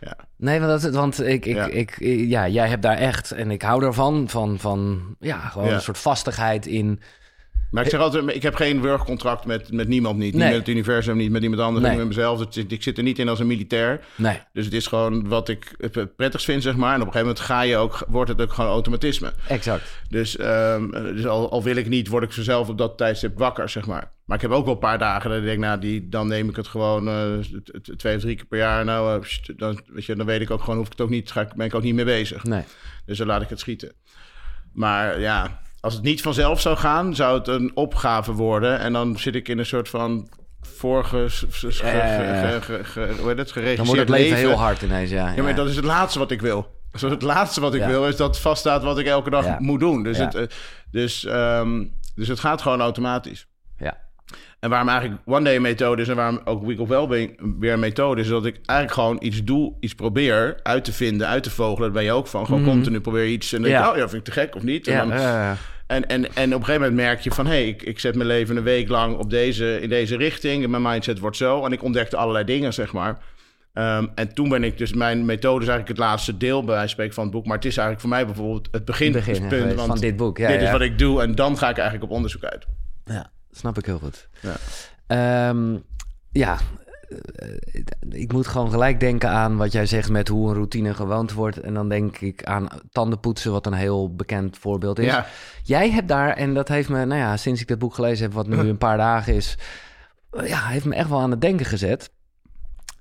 Ja. 0.00 0.16
Nee, 0.36 0.60
want, 0.60 0.82
dat, 0.82 0.94
want 0.94 1.20
ik, 1.20 1.46
ik, 1.46 1.54
ja. 1.54 1.66
Ik, 1.66 1.96
ja, 2.28 2.48
jij 2.48 2.68
hebt 2.68 2.82
daar 2.82 2.96
echt, 2.96 3.30
en 3.30 3.50
ik 3.50 3.62
hou 3.62 3.84
ervan, 3.84 4.28
van, 4.28 4.58
van 4.58 5.14
ja, 5.18 5.38
gewoon 5.38 5.72
een 5.72 5.80
soort 5.80 5.98
vastigheid 5.98 6.66
in 6.66 7.00
maar 7.70 7.84
ik 7.84 7.90
zeg 7.90 8.00
altijd, 8.00 8.34
ik 8.34 8.42
heb 8.42 8.54
geen 8.54 8.82
werkcontract 8.82 9.44
met, 9.44 9.72
met 9.72 9.88
niemand 9.88 10.18
niet. 10.18 10.34
Niet 10.34 10.42
met 10.42 10.52
het 10.52 10.68
universum, 10.68 11.16
niet 11.16 11.30
met 11.30 11.42
iemand 11.42 11.62
anders, 11.62 11.86
niet 11.86 11.96
met 11.96 12.06
mezelf. 12.06 12.56
Ik 12.56 12.82
zit 12.82 12.96
er 12.96 13.02
niet 13.02 13.18
in 13.18 13.28
als 13.28 13.38
een 13.38 13.46
militair. 13.46 14.00
Nee. 14.16 14.38
Dus 14.52 14.64
het 14.64 14.74
is 14.74 14.86
gewoon 14.86 15.28
wat 15.28 15.48
ik 15.48 15.74
het 15.78 16.16
prettigst 16.16 16.46
vind, 16.46 16.62
zeg 16.62 16.76
maar. 16.76 16.94
En 16.94 17.00
op 17.00 17.06
een 17.06 17.12
gegeven 17.12 17.26
moment 17.26 17.46
ga 17.46 17.60
je 17.60 17.76
ook, 17.76 18.04
wordt 18.08 18.30
het 18.30 18.40
ook 18.40 18.52
gewoon 18.52 18.70
automatisme. 18.70 19.32
Exact. 19.48 20.02
Dus, 20.08 20.40
um, 20.40 20.90
dus 20.90 21.26
al, 21.26 21.50
al, 21.50 21.62
wil 21.62 21.76
ik 21.76 21.88
niet, 21.88 22.08
word 22.08 22.24
ik 22.24 22.32
zelf 22.32 22.68
op 22.68 22.78
dat 22.78 22.98
tijdstip 22.98 23.38
wakker, 23.38 23.68
zeg 23.68 23.86
maar. 23.86 24.12
Maar 24.24 24.36
ik 24.36 24.42
heb 24.42 24.50
ook 24.50 24.64
wel 24.64 24.74
een 24.74 24.80
paar 24.80 24.98
dagen 24.98 25.30
dat 25.30 25.38
ik 25.38 25.44
denk, 25.44 25.58
nou, 25.58 25.80
die, 25.80 26.08
dan 26.08 26.28
neem 26.28 26.48
ik 26.48 26.56
het 26.56 26.68
gewoon 26.68 27.08
uh, 27.08 27.38
twee 27.96 28.16
of 28.16 28.22
drie 28.22 28.36
keer 28.36 28.46
per 28.46 28.58
jaar. 28.58 28.84
Nou, 28.84 29.24
uh, 29.24 29.56
dan, 29.56 29.80
weet 29.86 30.04
je, 30.04 30.16
dan 30.16 30.26
weet 30.26 30.40
ik 30.40 30.50
ook 30.50 30.60
gewoon, 30.60 30.76
hoef 30.76 30.86
ik 30.86 30.92
het 30.92 31.00
ook 31.00 31.10
niet, 31.10 31.30
ga 31.30 31.40
ik, 31.40 31.54
ben 31.54 31.66
ik 31.66 31.74
ook 31.74 31.82
niet 31.82 31.94
mee 31.94 32.04
bezig. 32.04 32.44
Nee. 32.44 32.62
Dus 33.04 33.18
dan 33.18 33.26
laat 33.26 33.42
ik 33.42 33.48
het 33.48 33.60
schieten. 33.60 33.92
Maar 34.72 35.20
ja, 35.20 35.60
als 35.80 35.94
het 35.94 36.02
niet 36.02 36.22
vanzelf 36.22 36.60
zou 36.60 36.76
gaan, 36.76 37.14
zou 37.14 37.38
het 37.38 37.48
een 37.48 37.70
opgave 37.74 38.32
worden. 38.32 38.78
En 38.78 38.92
dan 38.92 39.18
zit 39.18 39.34
ik 39.34 39.48
in 39.48 39.58
een 39.58 39.66
soort 39.66 39.88
van 39.88 40.28
vorige 40.60 41.26
geregisseerd 43.52 43.76
Dan 43.76 43.86
wordt 43.86 44.00
het 44.00 44.08
leven, 44.08 44.36
heel 44.36 44.58
hard 44.58 44.82
ineens, 44.82 45.10
ja. 45.10 45.32
Ja, 45.36 45.42
maar 45.42 45.54
dat 45.54 45.68
is 45.68 45.76
het 45.76 45.84
laatste 45.84 46.18
wat 46.18 46.30
ik 46.30 46.40
wil. 46.40 46.78
Dus 46.92 47.00
het 47.00 47.22
laatste 47.22 47.60
wat 47.60 47.74
ik 47.74 47.84
wil 47.84 48.06
is 48.06 48.16
dat 48.16 48.38
vaststaat 48.38 48.82
wat 48.82 48.98
ik 48.98 49.06
elke 49.06 49.30
dag 49.30 49.58
moet 49.58 49.80
doen. 49.80 50.02
Dus, 50.02 50.18
het, 50.18 50.54
dus, 50.90 51.24
um, 51.28 51.92
dus 52.14 52.28
het 52.28 52.40
gaat 52.40 52.62
gewoon 52.62 52.80
automatisch. 52.80 53.46
En 54.60 54.70
waarom 54.70 54.88
eigenlijk 54.88 55.20
One 55.24 55.44
Day 55.44 55.58
methode 55.58 56.02
is 56.02 56.08
en 56.08 56.16
waarom 56.16 56.40
ook 56.44 56.66
Week 56.66 56.80
of 56.80 56.88
Wellbeing 56.88 57.40
weer 57.58 57.72
een 57.72 57.80
methode 57.80 58.20
is, 58.20 58.28
dat 58.28 58.46
ik 58.46 58.58
eigenlijk 58.64 59.00
gewoon 59.00 59.16
iets 59.20 59.44
doe, 59.44 59.74
iets 59.80 59.94
probeer 59.94 60.60
uit 60.62 60.84
te 60.84 60.92
vinden, 60.92 61.26
uit 61.26 61.42
te 61.42 61.50
vogelen. 61.50 61.82
Daar 61.82 61.90
ben 61.90 62.04
je 62.04 62.12
ook 62.12 62.26
van. 62.26 62.44
Gewoon 62.44 62.60
mm. 62.60 62.66
continu 62.66 63.00
probeer 63.00 63.26
iets 63.26 63.52
en 63.52 63.62
dan 63.62 63.70
ja. 63.70 63.82
denk 63.82 63.92
oh 63.92 63.98
ja, 63.98 64.08
vind 64.08 64.26
ik 64.28 64.34
te 64.34 64.40
gek 64.40 64.54
of 64.54 64.62
niet. 64.62 64.86
En, 64.86 65.08
ja, 65.08 65.48
dan, 65.48 65.56
en, 65.86 66.08
en, 66.08 66.34
en 66.34 66.54
op 66.54 66.60
een 66.60 66.64
gegeven 66.64 66.88
moment 66.88 66.94
merk 66.94 67.20
je 67.20 67.30
van... 67.30 67.46
hé, 67.46 67.52
hey, 67.52 67.68
ik, 67.68 67.82
ik 67.82 67.98
zet 67.98 68.14
mijn 68.14 68.28
leven 68.28 68.56
een 68.56 68.62
week 68.62 68.88
lang 68.88 69.16
op 69.16 69.30
deze, 69.30 69.80
in 69.80 69.88
deze 69.88 70.16
richting... 70.16 70.64
en 70.64 70.70
mijn 70.70 70.82
mindset 70.82 71.18
wordt 71.18 71.36
zo. 71.36 71.64
En 71.64 71.72
ik 71.72 71.82
ontdekte 71.82 72.16
allerlei 72.16 72.44
dingen, 72.44 72.72
zeg 72.72 72.92
maar. 72.92 73.18
Um, 73.74 74.10
en 74.14 74.34
toen 74.34 74.48
ben 74.48 74.64
ik 74.64 74.78
dus... 74.78 74.92
Mijn 74.92 75.24
methode 75.24 75.62
is 75.62 75.68
eigenlijk 75.68 75.98
het 75.98 76.08
laatste 76.08 76.36
deel, 76.36 76.64
bij 76.64 76.74
wijze 76.74 76.88
spreken, 76.88 77.14
van 77.14 77.24
het 77.24 77.32
boek. 77.32 77.46
Maar 77.46 77.56
het 77.56 77.64
is 77.64 77.76
eigenlijk 77.76 78.00
voor 78.00 78.16
mij 78.16 78.26
bijvoorbeeld 78.26 78.68
het 78.70 78.84
beginpunt. 78.84 79.24
Begin, 79.48 79.74
want 79.74 79.88
van 79.88 79.98
dit 79.98 80.16
boek, 80.16 80.38
ja, 80.38 80.48
Dit 80.48 80.60
ja. 80.60 80.66
is 80.66 80.72
wat 80.72 80.80
ik 80.80 80.98
doe 80.98 81.22
en 81.22 81.34
dan 81.34 81.58
ga 81.58 81.68
ik 81.68 81.76
eigenlijk 81.76 82.10
op 82.10 82.16
onderzoek 82.16 82.44
uit. 82.44 82.66
Ja, 83.04 83.30
snap 83.52 83.78
ik 83.78 83.86
heel 83.86 83.98
goed. 83.98 84.28
Ja, 84.40 85.48
um, 85.48 85.82
ja 86.30 86.58
ik 88.10 88.32
moet 88.32 88.46
gewoon 88.46 88.70
gelijk 88.70 89.00
denken 89.00 89.30
aan 89.30 89.56
wat 89.56 89.72
jij 89.72 89.86
zegt 89.86 90.10
met 90.10 90.28
hoe 90.28 90.48
een 90.48 90.54
routine 90.54 90.94
gewoond 90.94 91.32
wordt. 91.32 91.60
En 91.60 91.74
dan 91.74 91.88
denk 91.88 92.18
ik 92.18 92.44
aan 92.44 92.68
tandenpoetsen, 92.90 93.52
wat 93.52 93.66
een 93.66 93.72
heel 93.72 94.14
bekend 94.14 94.58
voorbeeld 94.58 94.98
is. 94.98 95.04
Ja. 95.04 95.26
Jij 95.62 95.90
hebt 95.90 96.08
daar, 96.08 96.36
en 96.36 96.54
dat 96.54 96.68
heeft 96.68 96.88
me, 96.88 97.04
nou 97.04 97.20
ja, 97.20 97.36
sinds 97.36 97.60
ik 97.60 97.68
dat 97.68 97.78
boek 97.78 97.94
gelezen 97.94 98.24
heb, 98.24 98.32
wat 98.32 98.46
nu 98.46 98.56
een 98.68 98.78
paar 98.78 98.96
dagen 98.96 99.34
is, 99.34 99.58
ja, 100.44 100.66
heeft 100.66 100.84
me 100.84 100.94
echt 100.94 101.08
wel 101.08 101.20
aan 101.20 101.30
het 101.30 101.40
denken 101.40 101.66
gezet. 101.66 102.10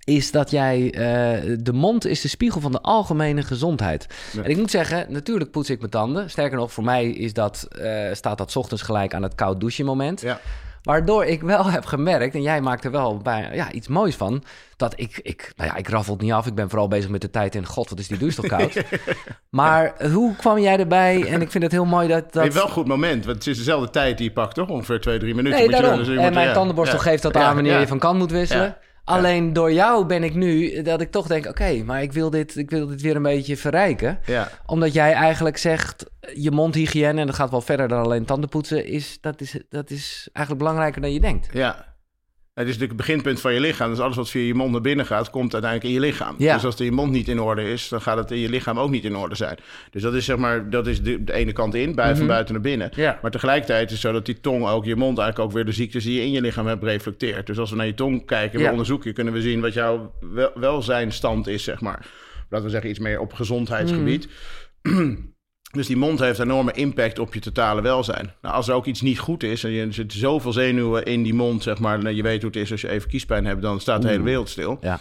Is 0.09 0.31
dat 0.31 0.51
jij, 0.51 0.79
uh, 0.81 1.55
de 1.59 1.73
mond 1.73 2.05
is 2.05 2.21
de 2.21 2.27
spiegel 2.27 2.61
van 2.61 2.71
de 2.71 2.81
algemene 2.81 3.43
gezondheid. 3.43 4.07
Ja. 4.31 4.43
En 4.43 4.49
ik 4.49 4.57
moet 4.57 4.71
zeggen, 4.71 5.05
natuurlijk 5.09 5.51
poets 5.51 5.69
ik 5.69 5.79
mijn 5.79 5.91
tanden. 5.91 6.29
Sterker 6.29 6.57
nog, 6.57 6.71
voor 6.71 6.83
mij 6.83 7.09
is 7.09 7.33
dat, 7.33 7.67
uh, 7.81 8.13
staat 8.13 8.37
dat 8.37 8.51
's 8.51 8.55
ochtends 8.55 8.83
gelijk 8.83 9.13
aan 9.13 9.23
het 9.23 9.35
koud 9.35 9.59
douchen 9.59 9.85
moment. 9.85 10.21
Ja. 10.21 10.39
Waardoor 10.83 11.25
ik 11.25 11.41
wel 11.41 11.65
heb 11.65 11.85
gemerkt, 11.85 12.35
en 12.35 12.41
jij 12.41 12.61
maakt 12.61 12.85
er 12.85 12.91
wel 12.91 13.17
bij, 13.17 13.49
ja, 13.53 13.71
iets 13.71 13.87
moois 13.87 14.15
van, 14.15 14.43
dat 14.77 14.93
ik, 14.95 15.19
ik, 15.23 15.53
nou 15.55 15.69
ja, 15.69 15.75
ik 15.75 15.89
raffel 15.89 16.13
het 16.13 16.21
niet 16.21 16.31
af. 16.31 16.47
Ik 16.47 16.55
ben 16.55 16.69
vooral 16.69 16.87
bezig 16.87 17.09
met 17.09 17.21
de 17.21 17.29
tijd 17.29 17.55
in, 17.55 17.65
god, 17.65 17.89
wat 17.89 17.99
is 17.99 18.07
die 18.07 18.17
douche 18.17 18.41
toch 18.41 18.57
koud. 18.57 18.83
maar 19.49 19.93
hoe 20.11 20.35
kwam 20.35 20.59
jij 20.59 20.77
erbij? 20.77 21.25
En 21.25 21.41
ik 21.41 21.51
vind 21.51 21.63
het 21.63 21.71
heel 21.71 21.85
mooi 21.85 22.07
dat... 22.07 22.33
dat... 22.33 22.43
Nee, 22.43 22.51
wel 22.51 22.63
een 22.63 22.69
goed 22.69 22.87
moment, 22.87 23.25
want 23.25 23.37
het 23.37 23.47
is 23.47 23.57
dezelfde 23.57 23.89
tijd 23.89 24.17
die 24.17 24.27
je 24.27 24.33
pakt, 24.33 24.55
toch? 24.55 24.69
Ongeveer 24.69 25.01
twee, 25.01 25.19
drie 25.19 25.35
minuten. 25.35 25.57
Nee, 25.57 25.67
moet 25.67 25.75
je 25.75 25.81
daarom. 25.81 26.03
dus 26.03 26.17
en 26.17 26.33
mijn 26.33 26.47
ja. 26.47 26.53
tandenborstel 26.53 26.99
geeft 26.99 27.23
dat 27.23 27.35
aan 27.35 27.55
wanneer 27.55 27.79
je 27.79 27.87
van 27.87 27.99
kant 27.99 28.17
moet 28.17 28.31
wisselen. 28.31 28.77
Alleen 29.09 29.53
door 29.53 29.73
jou 29.73 30.05
ben 30.05 30.23
ik 30.23 30.35
nu 30.35 30.81
dat 30.81 31.01
ik 31.01 31.11
toch 31.11 31.27
denk: 31.27 31.45
oké, 31.45 31.83
maar 31.83 32.01
ik 32.01 32.13
wil, 32.13 32.29
dit, 32.29 32.55
ik 32.55 32.69
wil 32.69 32.87
dit 32.87 33.01
weer 33.01 33.15
een 33.15 33.21
beetje 33.21 33.57
verrijken. 33.57 34.19
Ja. 34.25 34.49
Omdat 34.65 34.93
jij 34.93 35.13
eigenlijk 35.13 35.57
zegt: 35.57 36.05
je 36.33 36.51
mondhygiëne, 36.51 37.19
en 37.19 37.25
dat 37.27 37.35
gaat 37.35 37.51
wel 37.51 37.61
verder 37.61 37.87
dan 37.87 38.03
alleen 38.03 38.25
tandenpoetsen, 38.25 38.85
is, 38.85 39.17
dat, 39.21 39.41
is, 39.41 39.59
dat 39.69 39.89
is 39.89 40.29
eigenlijk 40.33 40.65
belangrijker 40.65 41.01
dan 41.01 41.13
je 41.13 41.19
denkt. 41.19 41.49
Ja. 41.53 41.88
Het 42.59 42.67
is 42.67 42.73
natuurlijk 42.73 42.99
het 42.99 43.07
beginpunt 43.07 43.41
van 43.41 43.53
je 43.53 43.59
lichaam. 43.59 43.89
Dus 43.89 43.99
alles 43.99 44.15
wat 44.15 44.29
via 44.29 44.41
je 44.41 44.53
mond 44.53 44.71
naar 44.71 44.81
binnen 44.81 45.05
gaat, 45.05 45.29
komt 45.29 45.53
uiteindelijk 45.53 45.93
in 45.93 46.01
je 46.01 46.05
lichaam. 46.07 46.35
Ja. 46.37 46.53
Dus 46.53 46.65
als 46.65 46.75
de 46.75 46.83
je 46.83 46.91
mond 46.91 47.11
niet 47.11 47.27
in 47.27 47.39
orde 47.39 47.71
is, 47.71 47.87
dan 47.89 48.01
gaat 48.01 48.17
het 48.17 48.31
in 48.31 48.37
je 48.37 48.49
lichaam 48.49 48.79
ook 48.79 48.89
niet 48.89 49.03
in 49.03 49.15
orde 49.15 49.35
zijn. 49.35 49.57
Dus 49.91 50.01
dat 50.01 50.13
is 50.13 50.25
zeg 50.25 50.37
maar, 50.37 50.69
dat 50.69 50.87
is 50.87 51.01
de, 51.01 51.23
de 51.23 51.33
ene 51.33 51.53
kant 51.53 51.75
in, 51.75 51.95
bij, 51.95 52.09
van 52.09 52.17
Mhm. 52.17 52.27
buiten 52.27 52.53
naar 52.53 52.63
binnen. 52.63 52.91
Ja. 52.95 53.19
Maar 53.21 53.31
tegelijkertijd 53.31 53.85
is 53.85 53.91
het 53.91 54.01
zo 54.01 54.11
dat 54.11 54.25
die 54.25 54.39
tong 54.39 54.67
ook, 54.67 54.85
je 54.85 54.95
mond 54.95 55.17
eigenlijk 55.17 55.49
ook 55.49 55.55
weer 55.55 55.65
de 55.65 55.71
ziektes 55.71 56.03
die 56.03 56.13
je 56.15 56.21
in 56.21 56.31
je 56.31 56.41
lichaam 56.41 56.67
hebt 56.67 56.83
reflecteert. 56.83 57.47
Dus 57.47 57.57
als 57.57 57.69
we 57.69 57.75
naar 57.75 57.85
je 57.85 57.93
tong 57.93 58.25
kijken, 58.25 58.59
Ja. 58.59 58.65
we 58.65 58.71
onderzoeken, 58.71 59.13
kunnen 59.13 59.33
we 59.33 59.41
zien 59.41 59.61
wat 59.61 59.73
jouw 59.73 60.13
wel, 60.19 60.51
welzijnstand 60.55 61.47
is, 61.47 61.63
zeg 61.63 61.81
maar. 61.81 62.05
Laten 62.49 62.65
we 62.65 62.71
zeggen 62.71 62.89
iets 62.89 62.99
meer 62.99 63.19
op 63.19 63.33
gezondheidsgebied. 63.33 64.27
Mhm. 64.81 65.15
Dus 65.71 65.87
die 65.87 65.97
mond 65.97 66.19
heeft 66.19 66.39
een 66.39 66.45
enorme 66.49 66.71
impact 66.71 67.19
op 67.19 67.33
je 67.33 67.39
totale 67.39 67.81
welzijn. 67.81 68.33
Nou, 68.41 68.55
als 68.55 68.67
er 68.67 68.73
ook 68.73 68.85
iets 68.85 69.01
niet 69.01 69.19
goed 69.19 69.43
is 69.43 69.63
en 69.63 69.71
je 69.71 69.85
er 69.85 69.93
zit 69.93 70.13
zoveel 70.13 70.53
zenuwen 70.53 71.05
in 71.05 71.23
die 71.23 71.33
mond, 71.33 71.63
zeg 71.63 71.79
maar, 71.79 72.03
en 72.03 72.15
je 72.15 72.23
weet 72.23 72.41
hoe 72.41 72.51
het 72.51 72.59
is 72.59 72.71
als 72.71 72.81
je 72.81 72.89
even 72.89 73.09
kiespijn 73.09 73.45
hebt, 73.45 73.61
dan 73.61 73.79
staat 73.79 74.01
de 74.01 74.07
hele 74.07 74.23
wereld 74.23 74.49
stil. 74.49 74.77
Ja. 74.81 74.99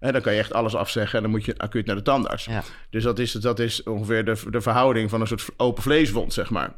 En 0.00 0.12
dan 0.12 0.22
kan 0.22 0.32
je 0.32 0.38
echt 0.38 0.52
alles 0.52 0.74
afzeggen 0.74 1.16
en 1.16 1.22
dan 1.22 1.30
moet 1.30 1.44
je 1.44 1.58
acuut 1.58 1.86
naar 1.86 1.96
de 1.96 2.02
tandarts. 2.02 2.44
Ja. 2.44 2.62
Dus 2.90 3.02
dat 3.02 3.18
is, 3.18 3.32
dat 3.32 3.58
is 3.58 3.82
ongeveer 3.82 4.24
de, 4.24 4.36
de 4.50 4.60
verhouding 4.60 5.10
van 5.10 5.20
een 5.20 5.26
soort 5.26 5.48
open 5.56 5.82
vleeswond, 5.82 6.32
zeg 6.32 6.50
maar. 6.50 6.74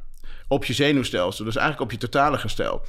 Op 0.49 0.65
je 0.65 0.73
zenuwstelsel, 0.73 1.45
dus 1.45 1.57
eigenlijk 1.57 1.93
op 1.93 2.01
je 2.01 2.07
totale 2.07 2.39
gestel. 2.39 2.83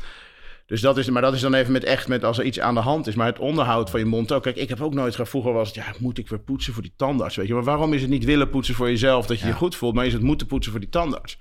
Dus 0.68 0.82
dat 0.82 0.98
is, 0.98 1.10
maar 1.10 1.22
dat 1.22 1.34
is 1.34 1.42
dan 1.42 1.54
even 1.54 1.72
met 1.72 1.84
echt 1.84 2.08
met 2.08 2.24
als 2.24 2.38
er 2.38 2.46
iets 2.46 2.60
aan 2.60 2.74
de 2.74 2.80
hand 2.80 3.08
is. 3.08 3.16
Maar 3.16 3.28
het 3.28 3.40
onderhoud 3.40 3.90
van 3.90 4.00
je 4.00 4.06
mond 4.06 4.32
ook. 4.32 4.44
Kijk, 4.44 4.56
ik 4.56 4.70
heb 4.70 4.82
ook 4.82 4.94
nooit 4.94 5.16
gehad. 5.16 5.30
Vroeger 5.30 5.54
was 5.54 5.68
het, 5.68 5.76
ja, 5.76 5.84
moet 6.00 6.18
ik 6.18 6.30
weer 6.30 6.40
poetsen 6.40 6.74
voor 6.74 6.82
die 6.84 6.94
tandarts? 6.96 7.36
Weet 7.36 7.48
je, 7.48 7.54
maar 7.54 7.64
waarom 7.64 7.94
is 7.94 8.02
het 8.02 8.10
niet 8.10 8.26
willen 8.26 8.50
poetsen 8.50 8.76
voor 8.76 8.90
jezelf 8.90 9.26
dat 9.26 9.38
je 9.40 9.46
Ja. 9.46 9.52
je 9.52 9.58
goed 9.58 9.76
voelt, 9.76 9.94
maar 9.96 10.06
is 10.06 10.14
het 10.14 10.22
moeten 10.22 10.48
poetsen 10.48 10.72
voor 10.72 10.82
die 10.82 10.90
tandarts? 10.90 11.38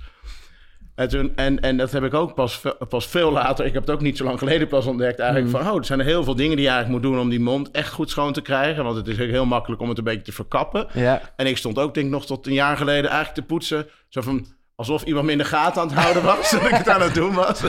En, 0.94 1.08
toen, 1.08 1.32
en, 1.36 1.60
en 1.60 1.76
dat 1.76 1.90
heb 1.92 2.04
ik 2.04 2.14
ook 2.14 2.34
pas, 2.34 2.62
pas 2.88 3.06
veel 3.06 3.32
later, 3.32 3.64
ik 3.66 3.72
heb 3.72 3.82
het 3.86 3.90
ook 3.90 4.00
niet 4.00 4.16
zo 4.16 4.24
lang 4.24 4.38
geleden 4.38 4.68
pas 4.68 4.86
ontdekt, 4.86 5.18
eigenlijk 5.18 5.52
Mm. 5.52 5.60
van, 5.60 5.70
oh, 5.72 5.78
er 5.78 5.84
zijn 5.84 5.98
er 5.98 6.04
heel 6.04 6.24
veel 6.24 6.34
dingen 6.36 6.56
die 6.56 6.64
je 6.64 6.70
eigenlijk 6.70 7.02
moet 7.02 7.12
doen 7.12 7.20
om 7.22 7.28
die 7.28 7.40
mond 7.40 7.70
echt 7.70 7.92
goed 7.92 8.10
schoon 8.10 8.32
te 8.32 8.40
krijgen. 8.40 8.84
Want 8.84 8.96
het 8.96 9.08
is 9.08 9.20
ook 9.20 9.28
heel 9.28 9.46
makkelijk 9.46 9.80
om 9.82 9.88
het 9.88 9.98
een 9.98 10.04
beetje 10.04 10.22
te 10.22 10.32
verkappen. 10.32 10.86
Ja. 10.92 11.32
En 11.36 11.46
ik 11.46 11.56
stond 11.56 11.78
ook, 11.78 11.94
denk 11.94 12.06
ik, 12.06 12.12
nog 12.12 12.26
tot 12.26 12.46
een 12.46 12.52
jaar 12.52 12.76
geleden 12.76 13.10
eigenlijk 13.10 13.34
te 13.34 13.42
poetsen. 13.42 13.86
Zo 14.08 14.20
van, 14.20 14.46
alsof 14.76 15.02
iemand 15.02 15.26
me 15.26 15.33
in 15.33 15.38
de 15.38 15.45
gaten 15.45 15.83
aan 15.83 15.88
het 15.88 15.97
houden 15.99 16.23
was. 16.23 16.50
dat 16.50 16.62
ik 16.64 16.71
het 16.71 16.88
aan 16.88 17.00
het 17.02 17.14
doen 17.14 17.35
was. 17.35 17.61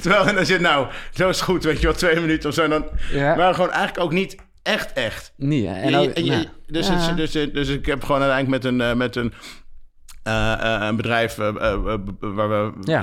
Terwijl, 0.00 0.26
en 0.26 0.34
dan 0.34 0.46
zit 0.46 0.60
nou, 0.60 0.86
zo 1.14 1.28
is 1.28 1.40
goed, 1.40 1.64
weet 1.64 1.80
je 1.80 1.86
wel, 1.86 1.94
twee 1.96 2.20
minuten 2.20 2.48
of 2.48 2.54
zo. 2.54 2.68
Dan, 2.68 2.84
Ja. 3.12 3.34
Maar 3.34 3.54
gewoon 3.54 3.70
eigenlijk 3.70 4.04
ook 4.04 4.12
niet 4.12 4.36
echt 4.62 4.92
echt. 4.92 5.32
Hè? 5.70 5.80
en 5.80 5.90
je- 6.24 6.24
je- 6.24 6.30
nou, 6.30 6.46
dus, 6.66 6.86
ja. 6.88 6.94
het- 6.94 7.16
dus, 7.16 7.32
dus 7.32 7.68
ik 7.68 7.86
heb 7.86 8.04
gewoon 8.04 8.20
uiteindelijk 8.22 8.62
met 8.64 8.72
een, 8.72 8.80
eh, 8.80 8.94
met 8.94 9.16
een, 9.16 9.32
eh, 10.22 10.52
eh, 10.52 10.86
een 10.88 10.96
bedrijf 10.96 11.34
waar 11.34 11.52
we 12.48 12.72
Ja. 12.80 13.02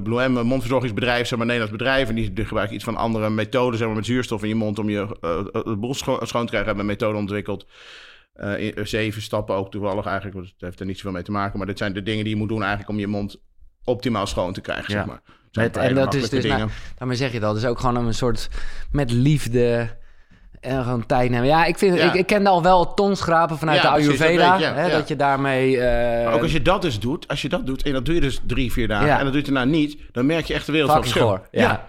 Blue 0.00 0.28
M, 0.28 0.36
een 0.36 0.46
mondverzorgingsbedrijf, 0.46 1.26
zeg 1.26 1.38
maar, 1.38 1.40
een 1.48 1.52
Nederlands 1.54 1.76
bedrijf. 1.78 2.08
En 2.08 2.14
die, 2.14 2.44
gebruiken 2.44 2.74
iets 2.76 2.84
van 2.84 2.96
andere 2.96 3.30
methoden, 3.30 3.78
zeg 3.78 3.86
maar, 3.86 3.96
met 3.96 4.06
zuurstof 4.06 4.42
in 4.42 4.48
je 4.48 4.54
mond 4.54 4.78
om 4.78 4.90
je 4.90 5.06
het 5.52 5.80
boel 5.80 5.94
scho- 5.94 6.24
schoon 6.24 6.42
te 6.42 6.46
krijgen. 6.46 6.66
Hebben 6.66 6.78
een 6.80 6.86
methode 6.86 7.18
ontwikkeld. 7.18 7.66
Eh, 8.36 8.58
in- 8.58 8.86
zeven 8.86 9.22
stappen 9.22 9.54
ook 9.56 9.70
toevallig 9.70 10.06
eigenlijk, 10.06 10.36
het 10.46 10.54
heeft 10.58 10.80
er 10.80 10.86
niet 10.86 10.96
zoveel 10.96 11.12
mee 11.12 11.22
te 11.22 11.30
maken. 11.30 11.58
Maar 11.58 11.66
dit 11.66 11.78
zijn 11.78 11.92
de 11.92 12.02
dingen 12.02 12.24
die 12.24 12.32
je 12.32 12.38
moet 12.38 12.48
doen 12.48 12.60
eigenlijk 12.60 12.90
om 12.90 12.98
je 12.98 13.06
mond 13.06 13.36
optimaal 13.84 14.26
schoon 14.26 14.52
te 14.52 14.60
krijgen, 14.60 14.92
Ja. 14.94 14.98
zeg 14.98 15.06
maar. 15.06 15.20
Met, 15.52 15.76
en 15.76 15.94
dat 15.94 16.14
is 16.14 16.28
dus, 16.28 16.44
nou, 16.44 16.68
daarmee 16.98 17.16
zeg 17.16 17.32
je 17.32 17.40
dat, 17.40 17.56
is 17.56 17.64
ook 17.64 17.78
gewoon 17.78 18.06
een 18.06 18.14
soort 18.14 18.48
met 18.90 19.10
liefde 19.10 19.96
En 20.66 20.82
gewoon 20.82 21.06
tijd 21.06 21.30
nemen. 21.30 21.46
Ja, 21.46 21.64
ik, 21.64 21.78
vind, 21.78 21.96
Ja. 21.98 22.04
ik, 22.06 22.14
ik 22.14 22.26
kende 22.26 22.48
al 22.50 22.62
wel 22.62 22.80
het 22.80 22.96
tongschrapen 22.96 23.58
vanuit 23.58 23.82
Ja, 23.82 23.88
de 23.88 24.02
precies, 24.02 24.18
dat 24.18 24.28
Ayurveda. 24.28 24.50
weet 24.52 24.60
je, 24.60 24.66
ja, 24.66 24.74
hè. 24.74 24.90
Dat 24.90 25.08
je 25.08 25.16
daarmee... 25.16 25.80
eh, 25.80 26.34
ook 26.34 26.42
als 26.42 26.52
je 26.52 26.62
dat 26.62 26.82
dus 26.82 27.00
doet, 27.00 27.28
als 27.28 27.42
je 27.42 27.48
dat 27.48 27.66
doet 27.66 27.82
en 27.82 27.92
dat 27.92 28.04
doe 28.04 28.14
je 28.14 28.20
dus 28.20 28.40
drie, 28.46 28.72
vier 28.72 28.88
dagen 28.88 29.10
en 29.10 29.24
dat 29.24 29.32
doe 29.32 29.36
je 29.44 29.52
daarna 29.52 29.64
niet, 29.64 29.96
dan 30.12 30.26
merk 30.26 30.44
je 30.44 30.54
echt 30.54 30.66
de 30.66 30.72
wereld 30.72 30.90
van 30.90 31.00
verschil. 31.02 31.24
Ja. 31.50 31.86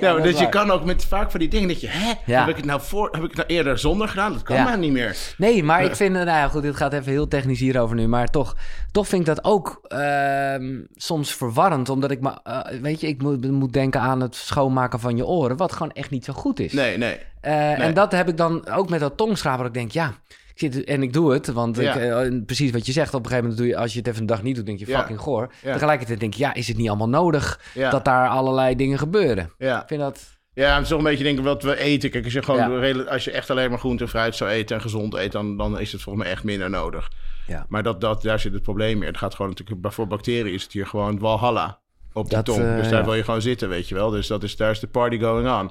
Ja, 0.00 0.12
dat 0.14 0.22
dus 0.22 0.38
je 0.38 0.48
kan 0.48 0.70
ook 0.70 0.84
met 0.84 1.04
vaak 1.04 1.30
van 1.30 1.40
die 1.40 1.48
dingen 1.48 1.68
dat 1.68 1.80
je, 1.80 1.88
hè, 1.90 2.12
Ja. 2.26 2.40
heb 2.40 2.48
ik 2.48 2.56
het 2.56 2.64
nou 2.64 2.80
voor, 2.80 3.08
heb 3.12 3.22
ik 3.22 3.28
het 3.28 3.36
nou 3.36 3.48
eerder 3.48 3.78
zonder 3.78 4.08
gedaan? 4.08 4.32
Dat 4.32 4.42
kan 4.42 4.62
maar 4.62 4.78
niet 4.78 4.92
meer. 4.92 5.16
Nee, 5.38 5.62
maar 5.64 5.84
ik 5.84 5.96
vind, 5.96 6.16
eh, 6.16 6.22
nou 6.22 6.38
ja, 6.38 6.48
goed, 6.48 6.62
dit 6.62 6.76
gaat 6.76 6.92
even 6.92 7.12
heel 7.12 7.28
technisch 7.28 7.60
hierover 7.60 7.96
nu, 7.96 8.06
maar 8.08 8.28
toch, 8.30 8.56
toch 8.92 9.08
vind 9.08 9.20
ik 9.20 9.34
dat 9.34 9.44
ook 9.44 9.80
ehm, 9.88 10.74
soms 10.94 11.34
verwarrend, 11.34 11.88
omdat 11.88 12.10
ik, 12.10 12.20
maar, 12.20 12.38
eh, 12.44 12.60
weet 12.80 13.00
je, 13.00 13.06
ik 13.06 13.22
moet, 13.22 13.50
moet 13.50 13.72
denken 13.72 14.00
aan 14.00 14.20
het 14.20 14.34
schoonmaken 14.34 15.00
van 15.00 15.16
je 15.16 15.26
oren, 15.26 15.56
wat 15.56 15.72
gewoon 15.72 15.92
echt 15.92 16.10
niet 16.10 16.24
zo 16.24 16.32
goed 16.32 16.60
is. 16.60 16.72
Nee, 16.72 16.98
nee. 16.98 17.18
Eh, 17.46 17.78
En 17.80 17.94
dat 17.94 18.12
heb 18.12 18.28
ik 18.28 18.36
dan 18.36 18.68
ook 18.68 18.88
met 18.88 19.00
dat 19.00 19.16
tongschrapen, 19.16 19.58
dat 19.58 19.66
ik 19.66 19.74
denk, 19.74 19.90
ja, 19.90 20.14
ik 20.54 20.72
zit, 20.72 20.84
en 20.84 21.02
ik 21.02 21.12
doe 21.12 21.32
het, 21.32 21.46
want 21.46 21.76
Ja. 21.76 21.94
ik, 21.94 22.02
eh, 22.30 22.38
precies 22.46 22.70
wat 22.70 22.86
je 22.86 22.92
zegt, 22.92 23.14
op 23.14 23.20
een 23.24 23.30
gegeven 23.30 23.42
moment 23.48 23.58
doe 23.58 23.66
je, 23.66 23.76
als 23.82 23.92
je 23.92 23.98
het 23.98 24.08
even 24.08 24.20
een 24.20 24.26
dag 24.26 24.42
niet 24.42 24.56
doet, 24.56 24.66
denk 24.66 24.78
je, 24.78 24.86
Ja. 24.86 24.98
fucking 24.98 25.20
goor. 25.20 25.52
Ja. 25.62 25.72
Tegelijkertijd 25.72 26.20
denk 26.20 26.32
ik, 26.32 26.38
ja, 26.38 26.54
is 26.54 26.68
het 26.68 26.76
niet 26.76 26.88
allemaal 26.88 27.08
nodig 27.08 27.60
dat 27.90 28.04
daar 28.04 28.28
allerlei 28.28 28.76
dingen 28.76 28.98
gebeuren? 28.98 29.52
Ja. 29.58 29.80
Ik 29.82 29.88
vind 29.88 30.00
dat... 30.00 30.34
Ja, 30.52 30.72
het 30.74 30.82
is 30.82 30.88
toch 30.88 30.98
een 30.98 31.04
beetje 31.04 31.24
denken 31.24 31.44
wat 31.44 31.62
we 31.62 31.78
eten. 31.78 32.10
Kijk, 32.10 32.24
als 32.24 32.32
je 32.32 32.42
gewoon 32.42 32.82
Ja. 32.82 33.02
als 33.02 33.24
je 33.24 33.30
echt 33.30 33.50
alleen 33.50 33.70
maar 33.70 33.78
groente 33.78 34.02
en 34.04 34.10
fruit 34.10 34.36
zou 34.36 34.50
eten 34.50 34.76
en 34.76 34.82
gezond 34.82 35.14
eet, 35.14 35.32
dan, 35.32 35.56
dan 35.56 35.78
is 35.80 35.92
het 35.92 36.02
volgens 36.02 36.24
mij 36.24 36.32
echt 36.34 36.44
minder 36.44 36.70
nodig. 36.70 37.10
Ja. 37.46 37.66
Maar 37.68 37.82
dat, 37.82 38.00
dat, 38.00 38.22
daar 38.22 38.40
zit 38.40 38.52
het 38.52 38.62
probleem 38.62 38.98
meer. 38.98 39.08
Het 39.08 39.16
gaat 39.16 39.34
gewoon 39.34 39.50
natuurlijk, 39.56 39.92
voor 39.92 40.06
bacteriën 40.06 40.52
is 40.54 40.62
het 40.62 40.72
hier 40.72 40.86
gewoon 40.86 41.18
walhalla 41.18 41.78
op 42.12 42.28
de 42.30 42.34
Dat, 42.36 42.44
tong. 42.44 42.58
eh, 42.62 42.76
dus 42.76 42.88
daar 42.88 42.98
ja. 42.98 43.04
wil 43.04 43.14
je 43.14 43.24
gewoon 43.24 43.42
zitten, 43.42 43.68
weet 43.68 43.88
je 43.88 43.94
wel. 43.94 44.10
Dus 44.10 44.26
dat 44.26 44.42
is, 44.42 44.56
daar 44.56 44.70
is 44.70 44.80
de 44.80 44.86
party 44.86 45.18
going 45.18 45.48
on. 45.60 45.70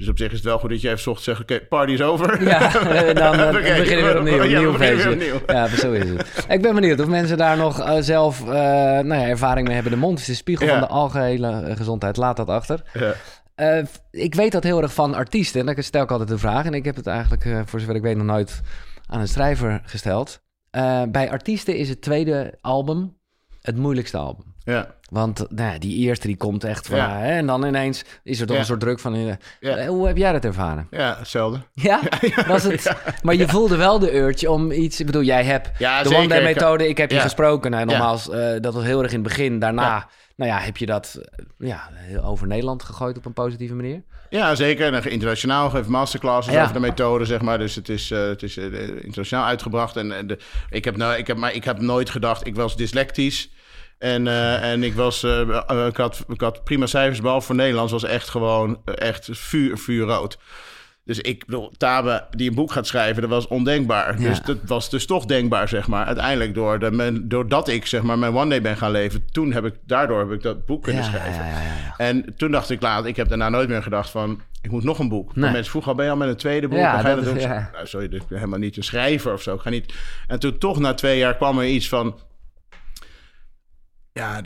Dus 0.00 0.08
op 0.08 0.18
zich 0.18 0.28
is 0.30 0.36
het 0.36 0.44
wel 0.44 0.58
goed 0.58 0.70
dat 0.70 0.80
je 0.80 0.88
even 0.88 1.00
zocht 1.00 1.22
zegt, 1.22 1.40
oké, 1.40 1.60
party 1.60 1.92
is 1.92 2.02
over. 2.02 2.42
Ja, 2.44 2.58
dan 3.12 3.34
eh, 3.34 3.50
beginnen 3.50 3.86
we 3.86 4.02
weer 4.02 4.18
opnieuw. 4.18 4.40
Een 4.40 4.50
ja, 4.50 4.58
nieuw 4.58 4.72
we 4.72 4.78
beginnen 4.78 5.02
feestje. 5.02 5.16
weer 5.18 5.34
opnieuw. 5.34 5.56
Ja, 5.56 5.66
zo 5.68 5.92
is 5.92 6.08
het. 6.08 6.44
Ik 6.56 6.62
ben 6.62 6.74
benieuwd 6.74 7.00
of 7.00 7.06
mensen 7.06 7.36
daar 7.36 7.56
nog 7.56 7.80
eh, 7.80 7.96
zelf 8.00 8.40
eh, 8.40 8.46
nou 8.46 9.14
ja, 9.14 9.26
ervaring 9.26 9.66
mee 9.66 9.74
hebben. 9.74 9.92
De 9.92 9.98
mond 9.98 10.18
is 10.18 10.24
de 10.26 10.34
spiegel 10.34 10.66
Ja. 10.66 10.72
van 10.72 10.80
de 10.80 10.86
algehele 10.86 11.50
eh, 11.62 11.76
gezondheid. 11.76 12.16
Laat 12.16 12.36
dat 12.36 12.48
achter. 12.48 12.82
Ja. 12.92 13.84
Ik 14.10 14.34
weet 14.34 14.52
dat 14.52 14.62
heel 14.64 14.82
erg 14.82 14.94
van 14.94 15.14
artiesten. 15.14 15.60
En 15.60 15.74
dan 15.74 15.84
stel 15.84 16.02
ik 16.02 16.10
altijd 16.10 16.28
de 16.28 16.38
vraag. 16.38 16.64
En 16.66 16.74
ik 16.74 16.84
heb 16.84 16.96
het 16.96 17.06
eigenlijk, 17.06 17.68
voor 17.68 17.80
zover 17.80 17.94
ik 17.94 18.02
weet, 18.02 18.16
nog 18.16 18.26
nooit 18.26 18.60
aan 19.06 19.20
een 19.20 19.28
schrijver 19.28 19.80
gesteld. 19.84 20.42
Bij 21.08 21.30
artiesten 21.30 21.76
is 21.76 21.88
het 21.88 22.00
tweede 22.02 22.58
album 22.60 23.16
het 23.60 23.76
moeilijkste 23.76 24.16
album. 24.16 24.54
Ja. 24.70 24.94
Want 25.10 25.46
nou 25.48 25.78
die 25.78 25.96
eerste 25.96 26.26
die 26.26 26.36
komt 26.36 26.64
echt 26.64 26.86
van... 26.86 26.96
Ja. 26.96 27.18
hè, 27.18 27.30
en 27.36 27.46
dan 27.46 27.66
ineens 27.66 28.04
is 28.22 28.40
er 28.40 28.46
toch 28.46 28.54
Ja. 28.54 28.60
een 28.60 28.66
soort 28.68 28.80
druk 28.80 28.98
van... 29.00 29.14
eh, 29.14 29.26
Ja. 29.60 29.76
eh, 29.76 29.88
hoe 29.88 30.06
heb 30.06 30.16
jij 30.16 30.32
dat 30.32 30.44
ervaren? 30.44 30.86
ja, 30.90 31.16
hetzelfde. 31.18 31.60
Ja? 31.74 32.00
Was 32.46 32.62
het, 32.62 32.92
Maar 33.22 33.34
je 33.34 33.48
voelde 33.48 33.76
wel 33.76 33.98
de 33.98 34.16
urge 34.16 34.50
om 34.50 34.70
iets... 34.72 35.00
Ik 35.00 35.06
bedoel, 35.06 35.22
jij 35.22 35.44
hebt 35.44 35.70
Ja, 35.78 36.02
de 36.02 36.08
zeker. 36.08 36.22
One 36.22 36.28
Day 36.34 36.42
methode. 36.42 36.88
Ik 36.88 36.96
heb 36.98 37.10
je 37.10 37.20
gesproken. 37.20 37.70
Nou, 37.70 37.84
nogmaals, 37.84 38.28
eh, 38.30 38.52
dat 38.60 38.74
was 38.74 38.84
heel 38.84 39.02
erg 39.02 39.12
in 39.12 39.18
het 39.18 39.28
begin. 39.28 39.58
Daarna, 39.58 40.08
nou 40.36 40.50
ja, 40.50 40.58
heb 40.58 40.76
je 40.76 40.86
dat 40.86 41.20
ja, 41.58 41.90
over 42.22 42.46
Nederland 42.46 42.82
gegooid 42.82 43.16
op 43.16 43.24
een 43.24 43.32
positieve 43.32 43.74
manier. 43.74 44.02
Ja, 44.28 44.54
zeker. 44.54 44.94
En 44.94 45.10
internationaal 45.10 45.70
geeft 45.70 45.88
masterclasses 45.88 46.54
Ja. 46.54 46.62
over 46.62 46.74
de 46.74 46.80
methode, 46.80 47.24
zeg 47.24 47.40
maar. 47.40 47.58
Dus 47.58 47.74
het 47.74 47.88
is, 47.88 48.10
het 48.10 48.42
is 48.42 48.56
internationaal 48.56 49.44
uitgebracht. 49.46 49.96
En, 49.96 50.16
en 50.16 50.26
de, 50.26 50.38
ik, 50.70 50.84
heb 50.84 50.96
nou, 50.96 51.16
ik, 51.16 51.26
heb, 51.26 51.36
maar 51.36 51.54
ik 51.54 51.64
heb 51.64 51.80
nooit 51.80 52.10
gedacht, 52.10 52.46
ik 52.46 52.54
was 52.54 52.76
dyslectisch. 52.76 53.50
En, 54.00 54.26
eh, 54.28 54.70
en 54.72 54.82
ik, 54.82 54.94
was, 54.94 55.22
eh, 55.22 55.40
eh, 55.40 55.86
ik, 55.86 55.96
had, 55.96 56.24
ik 56.28 56.40
had 56.40 56.64
prima 56.64 56.86
cijfers, 56.86 57.20
behalve 57.20 57.46
voor 57.46 57.54
Nederlands, 57.54 57.92
was 57.92 58.04
echt 58.04 58.28
gewoon 58.28 58.80
echt 58.94 59.28
vuur, 59.32 59.78
vuurrood. 59.78 60.38
Dus 61.04 61.18
ik 61.18 61.44
bedoel, 61.46 61.72
Tabe 61.76 62.26
die 62.30 62.48
een 62.48 62.54
boek 62.54 62.72
gaat 62.72 62.86
schrijven, 62.86 63.20
dat 63.22 63.30
was 63.30 63.46
ondenkbaar. 63.48 64.20
Ja. 64.20 64.28
Dus 64.28 64.40
dat 64.40 64.56
was 64.66 64.90
dus 64.90 65.06
toch 65.06 65.24
denkbaar, 65.24 65.68
zeg 65.68 65.88
maar. 65.88 66.06
Uiteindelijk, 66.06 66.54
door 66.54 66.78
de, 66.78 66.90
men, 66.90 67.28
doordat 67.28 67.68
ik 67.68 67.86
zeg 67.86 68.02
maar 68.02 68.18
mijn 68.18 68.34
one 68.36 68.48
day 68.48 68.60
ben 68.60 68.76
gaan 68.76 68.90
leven, 68.90 69.24
toen 69.32 69.52
heb 69.52 69.64
ik, 69.64 69.74
daardoor 69.86 70.18
heb 70.18 70.30
ik 70.30 70.42
dat 70.42 70.66
boek 70.66 70.82
kunnen 70.82 71.02
Ja, 71.02 71.08
schrijven. 71.08 71.44
ja. 71.46 71.94
En 71.96 72.34
toen 72.36 72.50
dacht 72.50 72.70
ik 72.70 72.82
later, 72.82 73.08
ik 73.08 73.16
heb 73.16 73.28
daarna 73.28 73.48
nooit 73.48 73.68
meer 73.68 73.82
gedacht 73.82 74.10
van, 74.10 74.40
ik 74.62 74.70
moet 74.70 74.84
nog 74.84 74.98
een 74.98 75.08
boek. 75.08 75.36
Nee. 75.36 75.50
Mensen 75.50 75.70
vroegen 75.70 75.90
al, 75.90 75.96
ben 75.96 76.04
je 76.06 76.10
al 76.10 76.16
met 76.16 76.28
een 76.28 76.36
tweede 76.36 76.68
boek? 76.68 76.78
Ja, 76.78 76.92
Dan 76.92 77.00
ga 77.00 77.08
je 77.08 77.14
dat 77.14 77.24
dat 77.24 77.34
is- 77.36 77.42
doen? 77.42 77.50
ja. 77.52 77.70
Nou, 77.72 77.86
sorry, 77.86 78.08
ben 78.08 78.22
helemaal 78.28 78.58
niet 78.58 78.76
een 78.76 78.84
schrijver 78.84 79.32
of 79.32 79.42
zo. 79.42 79.54
Ik 79.54 79.60
ga 79.60 79.70
niet... 79.70 79.94
En 80.26 80.38
toen 80.38 80.58
toch 80.58 80.78
na 80.78 80.94
twee 80.94 81.18
jaar 81.18 81.36
kwam 81.36 81.58
er 81.58 81.66
iets 81.66 81.88
van, 81.88 82.18
ja, 84.12 84.42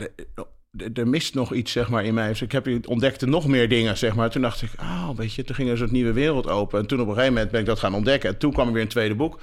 er 0.93 1.07
mist 1.07 1.33
nog 1.33 1.53
iets, 1.53 1.71
zeg 1.71 1.89
maar, 1.89 2.03
in 2.05 2.13
mij. 2.13 2.27
Dus 2.27 2.41
ik 2.41 2.51
heb, 2.51 2.87
ontdekte 2.87 3.25
nog 3.27 3.47
meer 3.47 3.69
dingen, 3.69 3.97
zeg 3.97 4.15
maar. 4.15 4.29
Toen 4.29 4.41
dacht 4.41 4.61
ik, 4.61 4.71
oh, 4.79 5.09
weet 5.15 5.33
je, 5.33 5.43
toen 5.43 5.55
ging 5.55 5.67
er 5.67 5.73
een 5.73 5.79
soort 5.79 5.91
nieuwe 5.91 6.13
wereld 6.13 6.47
open. 6.47 6.79
En 6.79 6.85
toen 6.87 6.99
op 6.99 7.07
een 7.07 7.13
gegeven 7.13 7.33
moment 7.33 7.51
ben 7.51 7.59
ik 7.59 7.65
dat 7.65 7.79
gaan 7.79 7.93
ontdekken. 7.93 8.29
En 8.29 8.37
toen 8.37 8.53
kwam 8.53 8.67
er 8.67 8.73
weer 8.73 8.81
een 8.81 8.87
tweede 8.87 9.15
boek. 9.15 9.39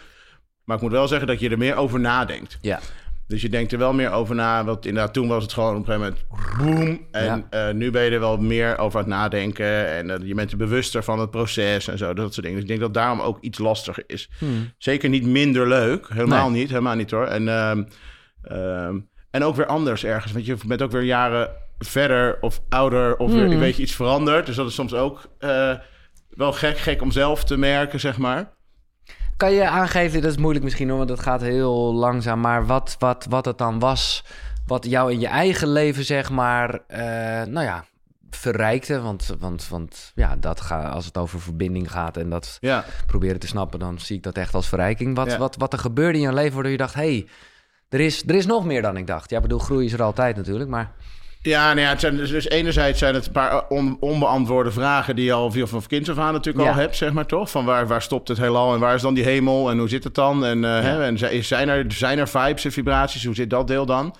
Maar 0.64 0.76
ik 0.76 0.82
moet 0.82 0.92
wel 0.92 1.08
zeggen 1.08 1.26
dat 1.26 1.40
je 1.40 1.48
er 1.50 1.58
meer 1.58 1.76
over 1.76 2.00
nadenkt. 2.00 2.58
Ja. 2.60 2.80
Dus 3.26 3.42
je 3.42 3.48
denkt 3.48 3.72
er 3.72 3.78
wel 3.78 3.92
meer 3.92 4.10
over 4.10 4.34
na. 4.34 4.64
Want 4.64 4.86
inderdaad, 4.86 5.14
toen 5.14 5.28
was 5.28 5.42
het 5.42 5.52
gewoon 5.52 5.76
op 5.76 5.88
een 5.88 5.94
gegeven 5.94 6.16
moment 6.58 6.58
boom. 6.58 7.06
En 7.10 7.46
eh, 7.50 7.70
nu 7.70 7.90
ben 7.90 8.02
je 8.02 8.10
er 8.10 8.20
wel 8.20 8.36
meer 8.36 8.78
over 8.78 8.98
aan 8.98 9.04
het 9.04 9.14
nadenken. 9.14 9.88
En 9.88 10.10
eh, 10.10 10.26
je 10.26 10.34
bent 10.34 10.50
er 10.50 10.56
bewuster 10.56 11.02
van 11.04 11.18
het 11.20 11.30
proces 11.30 11.88
en 11.88 11.98
zo. 11.98 12.14
Dat 12.14 12.34
soort 12.34 12.46
dingen. 12.46 12.52
Dus 12.60 12.62
ik 12.62 12.68
denk 12.68 12.80
dat 12.80 12.94
daarom 12.94 13.20
ook 13.20 13.38
iets 13.40 13.58
lastiger 13.58 14.04
is. 14.06 14.30
Zeker 14.78 15.08
niet 15.08 15.26
minder 15.26 15.68
leuk. 15.68 16.08
Helemaal 16.08 16.50
Nee. 16.50 16.60
niet. 16.60 16.68
Helemaal 16.68 16.96
niet 16.96 17.10
hoor. 17.10 17.26
En, 17.26 17.48
ehm, 17.48 17.84
ehm, 18.42 18.98
en 19.32 19.44
ook 19.44 19.56
weer 19.56 19.66
anders 19.66 20.04
ergens. 20.04 20.32
Want 20.32 20.46
je 20.46 20.56
bent 20.66 20.82
ook 20.82 20.90
weer 20.90 21.02
jaren 21.02 21.50
verder 21.78 22.38
of 22.40 22.60
ouder. 22.68 23.16
Of 23.16 23.32
weer, 23.32 23.58
weet 23.58 23.76
je, 23.76 23.82
iets 23.82 23.94
veranderd. 23.94 24.46
Dus 24.46 24.56
dat 24.56 24.68
is 24.68 24.74
soms 24.74 24.94
ook 24.94 25.20
eh, 25.38 25.72
wel 26.28 26.52
gek, 26.52 26.78
gek 26.78 27.02
om 27.02 27.10
zelf 27.10 27.44
te 27.44 27.56
merken, 27.56 28.00
zeg 28.00 28.18
maar. 28.18 28.50
Kan 29.36 29.52
je 29.52 29.68
aangeven, 29.68 30.22
dat 30.22 30.30
is 30.30 30.36
moeilijk 30.36 30.64
misschien 30.64 30.88
hoor, 30.88 30.96
want 30.96 31.08
dat 31.08 31.20
gaat 31.20 31.40
heel 31.40 31.94
langzaam. 31.94 32.40
Maar 32.40 32.66
wat, 32.66 32.96
wat, 32.98 33.26
wat 33.28 33.44
het 33.44 33.58
dan 33.58 33.78
was, 33.78 34.24
wat 34.66 34.86
jou 34.86 35.12
in 35.12 35.20
je 35.20 35.26
eigen 35.26 35.68
leven 35.68 36.04
zeg 36.04 36.30
maar, 36.30 36.80
eh, 36.86 37.02
nou 37.46 37.60
ja, 37.66 37.84
verrijkte. 38.30 39.00
Want, 39.00 39.34
want, 39.38 39.68
want 39.68 40.12
ja, 40.14 40.36
dat 40.36 40.60
ga, 40.60 40.88
als 40.88 41.04
het 41.04 41.18
over 41.18 41.40
verbinding 41.40 41.90
gaat 41.90 42.16
en 42.16 42.30
dat 42.30 42.56
Ja. 42.60 42.84
proberen 43.06 43.40
te 43.40 43.46
snappen, 43.46 43.78
dan 43.78 43.98
zie 44.00 44.16
ik 44.16 44.22
dat 44.22 44.36
echt 44.36 44.54
als 44.54 44.68
verrijking. 44.68 45.16
Wat, 45.16 45.30
Ja. 45.30 45.38
wat, 45.38 45.56
wat 45.56 45.72
er 45.72 45.78
gebeurde 45.78 46.18
in 46.18 46.24
je 46.24 46.32
leven 46.32 46.52
waardoor 46.54 46.72
je 46.72 46.78
dacht, 46.78 46.94
hé, 46.94 47.00
hey, 47.00 47.26
er, 47.92 48.00
is, 48.00 48.22
er 48.26 48.34
is 48.34 48.46
nog 48.46 48.64
meer 48.64 48.82
dan 48.82 48.96
ik 48.96 49.06
dacht. 49.06 49.30
Ja, 49.30 49.36
ik 49.36 49.42
bedoel, 49.42 49.58
groei 49.58 49.86
is 49.86 49.92
er 49.92 50.02
altijd 50.02 50.36
natuurlijk, 50.36 50.70
maar... 50.70 50.90
Ja, 51.44 51.66
nou 51.66 51.80
ja, 51.80 51.88
het 51.88 52.00
zijn 52.00 52.16
dus, 52.16 52.30
dus 52.30 52.48
enerzijds 52.48 52.98
zijn 52.98 53.14
het 53.14 53.26
een 53.26 53.32
paar 53.32 53.68
on- 53.68 53.96
onbeantwoorde 54.00 54.70
vragen 54.70 55.16
die 55.16 55.24
je 55.24 55.32
al 55.32 55.50
veel 55.50 55.66
van 55.66 55.82
kinds 55.86 56.10
af 56.10 56.18
aan 56.18 56.32
natuurlijk 56.32 56.64
Ja. 56.64 56.70
al 56.70 56.76
hebt, 56.78 56.96
zeg 56.96 57.12
maar 57.12 57.26
toch? 57.26 57.50
Van 57.50 57.64
waar, 57.64 57.86
waar 57.86 58.02
stopt 58.02 58.28
het 58.28 58.38
heelal 58.38 58.74
en 58.74 58.80
waar 58.80 58.94
is 58.94 59.02
dan 59.02 59.14
die 59.14 59.24
hemel 59.24 59.70
en 59.70 59.78
hoe 59.78 59.88
zit 59.88 60.04
het 60.04 60.14
dan? 60.14 60.44
En, 60.44 60.64
eh, 60.64 60.80
hè, 60.80 61.04
en 61.04 61.18
zi- 61.18 61.42
zijn, 61.42 61.68
er, 61.68 61.84
zijn 61.88 62.18
er 62.18 62.28
vibes 62.28 62.64
en 62.64 62.72
vibraties? 62.72 63.24
Hoe 63.24 63.34
zit 63.34 63.50
dat 63.50 63.66
deel 63.66 63.86
dan? 63.86 64.14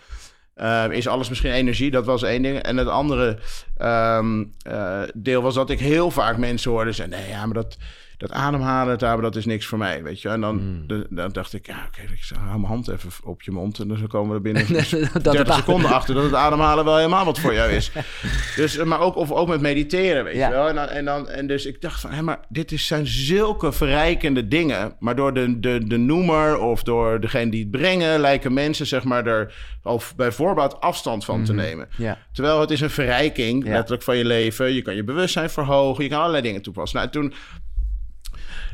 Eh, 0.55 0.85
is 0.91 1.09
alles 1.09 1.29
misschien 1.29 1.53
energie? 1.53 1.91
Dat 1.91 2.07
was 2.07 2.23
één 2.23 2.43
ding. 2.43 2.59
En 2.59 2.77
het 2.77 2.89
andere 2.89 3.39
ehm, 3.77 4.45
eh, 4.63 5.01
deel 5.15 5.43
was 5.43 5.55
dat 5.55 5.71
ik 5.71 5.79
heel 5.81 6.11
vaak 6.11 6.37
mensen 6.37 6.71
hoorde 6.71 6.93
zeggen... 6.93 7.17
nee, 7.19 7.29
ja, 7.29 7.45
maar 7.47 7.55
dat, 7.55 7.77
dat 8.23 8.33
ademhalen, 8.33 8.99
dat, 8.99 9.23
dat 9.23 9.37
is 9.37 9.47
niks 9.47 9.67
voor 9.67 9.79
mij, 9.79 10.03
weet 10.03 10.23
je. 10.23 10.29
En 10.29 10.41
dan, 10.41 10.59
Hmm. 10.59 10.87
de- 10.87 11.07
dan 11.11 11.33
dacht 11.33 11.53
ik, 11.53 11.67
ja, 11.67 11.77
oké, 11.87 12.13
ik 12.13 12.31
hou 12.39 12.59
mijn 12.61 12.73
hand 12.73 12.89
even 12.89 13.11
op 13.25 13.43
je 13.43 13.51
mond... 13.51 13.79
en 13.79 13.89
dan 13.89 14.07
komen 14.07 14.29
we 14.29 14.35
er 14.35 14.43
binnen 14.43 14.73
dat 15.13 15.25
30 15.25 15.47
het- 15.47 15.53
seconden 15.55 15.91
achter 15.91 16.15
dat 16.15 16.25
het 16.25 16.35
ademhalen 16.35 16.85
wel 16.85 16.97
helemaal 16.97 17.25
wat 17.25 17.39
voor 17.39 17.55
jou 17.55 17.71
is. 17.71 17.91
Dus, 18.57 18.77
eh, 18.77 18.85
maar 18.87 19.01
ook, 19.01 19.17
of 19.17 19.31
ook 19.33 19.49
met 19.49 19.61
mediteren, 19.61 20.25
weet 20.25 20.35
Ja. 20.35 20.47
je 20.49 20.55
wel. 20.55 20.69
En, 20.69 20.75
dan, 20.75 20.89
en, 20.89 21.05
dan, 21.05 21.29
en 21.29 21.47
dus 21.47 21.67
ik 21.67 21.81
dacht 21.81 22.01
van, 22.01 22.11
hé, 22.11 22.23
maar 22.23 22.41
dit 22.49 22.73
is, 22.73 22.87
zijn 22.87 23.07
zulke 23.07 23.73
verrijkende 23.73 24.49
dingen. 24.49 24.97
Maar 24.99 25.17
door 25.17 25.35
de, 25.35 25.61
de, 25.61 25.81
de 25.87 25.97
noemer 25.97 26.59
of 26.59 26.83
door 26.83 27.21
degene 27.21 27.51
die 27.51 27.61
het 27.61 27.71
brengen... 27.71 28.21
lijken 28.21 28.53
mensen 28.53 28.87
zeg 28.87 29.05
maar 29.05 29.27
er 29.27 29.55
al 29.83 30.01
bij 30.17 30.33
voorbaat 30.33 30.81
afstand 30.81 31.25
van 31.25 31.45
te 31.45 31.53
nemen. 31.53 31.89
Ja. 31.97 32.19
Terwijl 32.33 32.61
het 32.61 32.71
is 32.71 32.81
een 32.81 32.91
verrijking, 32.91 33.59
Mhm. 33.59 33.69
Ja. 33.69 33.75
letterlijk 33.75 34.03
van 34.03 34.17
je 34.17 34.25
leven. 34.25 34.73
Je 34.75 34.83
kan 34.83 34.95
je 34.95 35.05
bewustzijn 35.05 35.51
verhogen, 35.51 36.05
je 36.05 36.11
kan 36.11 36.19
allerlei 36.19 36.43
dingen 36.43 36.63
toepassen. 36.63 36.99
Nou, 36.99 37.11
toen... 37.11 37.33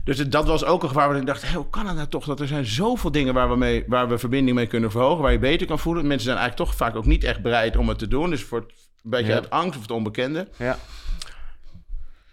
Dus 0.09 0.29
dat 0.29 0.47
was 0.47 0.65
ook 0.65 0.83
een 0.83 0.88
gevaar 0.88 1.09
waar 1.09 1.17
ik 1.17 1.27
dacht, 1.27 1.49
hoe 1.55 1.71
kan 1.71 1.87
het 1.87 1.97
nou 1.97 2.09
toch? 2.09 2.25
Dat 2.25 2.41
er 2.41 2.47
zijn 2.47 2.67
zoveel 2.67 3.11
dingen 3.11 3.35
waar 3.35 3.49
we, 3.49 3.57
mee, 3.57 3.85
waar 3.87 4.09
we 4.09 4.19
verbinding 4.19 4.57
mee 4.57 4.67
kunnen 4.67 4.91
verhogen, 4.91 5.23
waar 5.23 5.33
je 5.33 5.38
beter 5.38 5.67
kan 5.67 5.79
voelen. 5.79 6.07
Mensen 6.07 6.25
zijn 6.27 6.38
eigenlijk 6.38 6.69
toch 6.71 6.79
vaak 6.79 6.97
ook 6.97 7.07
niet 7.07 7.25
echt 7.25 7.43
bereid 7.43 7.77
om 7.77 7.88
het 7.88 7.99
te 7.99 8.09
doen. 8.09 8.31
Dus 8.31 8.43
voor 8.43 8.59
het, 8.61 8.71
een 9.05 9.11
beetje 9.11 9.27
Ja. 9.27 9.35
uit 9.35 9.50
angst 9.50 9.77
of 9.77 9.83
het 9.83 9.91
onbekende. 9.91 10.49
Ja. 10.57 10.79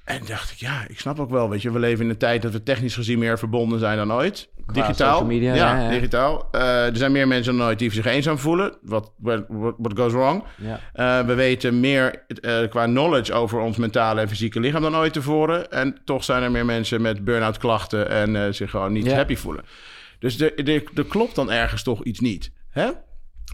En 0.03 0.21
dacht 0.25 0.51
ik, 0.51 0.57
ja, 0.57 0.85
ik 0.87 0.99
snap 0.99 1.19
ook 1.19 1.29
wel, 1.29 1.49
weet 1.49 1.61
je, 1.61 1.71
we 1.71 1.79
leven 1.79 2.03
in 2.03 2.09
een 2.09 2.17
tijd 2.17 2.41
dat 2.41 2.51
we 2.51 2.63
technisch 2.63 2.95
gezien 2.95 3.19
meer 3.19 3.39
verbonden 3.39 3.79
zijn 3.79 3.97
dan 3.97 4.13
ooit. 4.13 4.49
Digitaal. 4.73 5.25
media, 5.25 5.55
ja, 5.55 5.89
digitaal. 5.89 6.47
Eh, 6.51 6.85
er 6.85 6.97
zijn 6.97 7.11
meer 7.11 7.27
mensen 7.27 7.57
dan 7.57 7.67
ooit 7.67 7.79
die 7.79 7.91
zich 7.91 8.05
eenzaam 8.05 8.37
voelen. 8.37 8.77
Wat 8.81 9.11
what, 9.17 9.43
what 9.47 9.97
goes 9.99 10.11
wrong? 10.11 10.43
Ja. 10.57 10.79
Eh, 10.93 11.25
we 11.25 11.33
weten 11.33 11.79
meer 11.79 12.23
eh, 12.27 12.69
qua 12.69 12.85
knowledge 12.85 13.33
over 13.33 13.59
ons 13.59 13.77
mentale 13.77 14.21
en 14.21 14.27
fysieke 14.27 14.59
lichaam 14.59 14.81
dan 14.81 14.95
ooit 14.95 15.13
tevoren. 15.13 15.71
En 15.71 15.97
toch 16.05 16.23
zijn 16.23 16.43
er 16.43 16.51
meer 16.51 16.65
mensen 16.65 17.01
met 17.01 17.23
burn-out 17.23 17.57
klachten 17.57 18.09
en 18.09 18.55
zich 18.55 18.69
gewoon 18.69 18.93
niet 18.93 19.13
happy 19.13 19.35
voelen. 19.35 19.63
Dus 20.19 20.39
er, 20.39 20.69
er, 20.69 20.83
er 20.95 21.05
klopt 21.05 21.35
dan 21.35 21.51
ergens 21.51 21.83
toch 21.83 22.03
iets 22.03 22.19
niet. 22.19 22.51
Hè? 22.69 22.89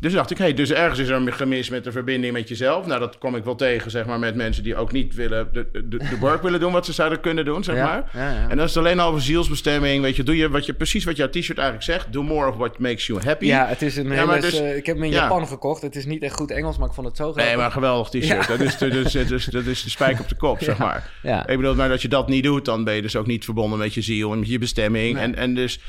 Dus 0.01 0.13
dacht 0.13 0.31
ik, 0.31 0.38
hey, 0.38 0.53
dus 0.53 0.72
ergens 0.72 1.00
is 1.00 1.08
er 1.08 1.15
een 1.15 1.34
gemis 1.34 1.70
met 1.70 1.84
de 1.84 1.91
verbinding 1.91 2.34
met 2.34 2.50
jezelf. 2.50 2.86
Nou, 2.86 3.00
dat 3.00 3.17
kom 3.17 3.36
ik 3.36 3.43
wel 3.43 3.55
tegen, 3.55 3.91
zeg 3.91 4.05
maar, 4.05 4.20
met 4.20 4.36
mensen 4.36 4.63
die 4.63 4.75
ook 4.75 4.91
niet 4.91 5.15
willen 5.15 5.50
de, 5.53 5.67
de, 5.72 5.98
de 5.98 6.17
work 6.20 6.41
willen 6.41 6.60
doen 6.60 6.72
wat 6.72 6.86
ze 6.86 6.93
zouden 6.93 7.20
kunnen 7.20 7.46
doen, 7.46 7.63
zeg 7.63 7.75
Ja, 7.75 7.86
maar. 7.86 8.10
ja, 8.13 8.31
ja. 8.31 8.50
En 8.50 8.58
dat 8.58 8.70
is 8.70 8.77
alleen 8.77 9.00
al 9.00 9.10
over 9.10 9.22
zielsbestemming. 9.22 10.01
Weet 10.01 10.15
je, 10.15 10.24
doe 10.24 10.38
je 10.38 10.50
wat 10.50 10.65
je 10.65 10.74
precies 10.74 11.03
wat 11.03 11.17
jouw 11.17 11.29
t-shirt 11.29 11.58
eigenlijk 11.58 11.84
zegt. 11.84 12.13
Do 12.13 12.24
more 12.24 12.50
of 12.50 12.55
what 12.55 12.79
makes 12.79 13.08
you 13.08 13.22
happy. 13.24 13.46
Ja, 13.46 13.67
het 13.67 13.81
is 13.81 13.98
een 13.98 14.12
hele... 14.12 14.39
dus- 14.39 14.60
eh, 14.60 14.75
ik 14.75 14.86
heb 14.86 14.96
hem 14.96 15.05
in 15.05 15.12
ja. 15.12 15.22
Japan 15.22 15.48
gekocht. 15.48 15.81
Het 15.81 15.96
is 15.96 16.05
niet 16.05 16.24
echt 16.24 16.36
goed 16.36 16.51
Engels, 16.51 16.77
maar 16.77 16.88
ik 16.88 16.93
vond 16.93 17.08
het 17.08 17.17
zo 17.17 17.24
grappig. 17.24 17.46
Nee, 17.46 17.55
maar 17.55 17.65
een 17.65 17.72
geweldig 17.72 18.10
t-shirt. 18.10 18.48
Dat, 18.48 18.60
is, 18.60 18.77
dat, 18.77 18.93
is, 18.93 19.12
dat, 19.12 19.31
is, 19.31 19.46
dat 19.46 19.65
is 19.65 19.84
de 19.84 19.89
spijk 19.89 20.20
op 20.20 20.29
de 20.29 20.36
kop, 20.36 20.63
zeg 20.70 20.77
maar. 20.77 21.12
Ik 21.24 21.58
bedoel, 21.58 21.75
maar 21.75 21.89
dat 21.89 22.01
je 22.01 22.08
dat 22.08 22.27
niet 22.27 22.43
doet, 22.43 22.65
dan 22.65 22.84
ben 22.84 22.96
je 22.96 23.01
dus 23.01 23.15
ook 23.15 23.27
niet 23.27 23.46
verbonden 23.46 23.79
met 23.79 23.93
je 23.93 24.01
ziel 24.01 24.31
en 24.31 24.39
met 24.39 24.50
je 24.50 24.60
bestemming. 24.60 25.13
Nee. 25.13 25.24
En, 25.24 25.36
en 25.36 25.55
dus, 25.55 25.79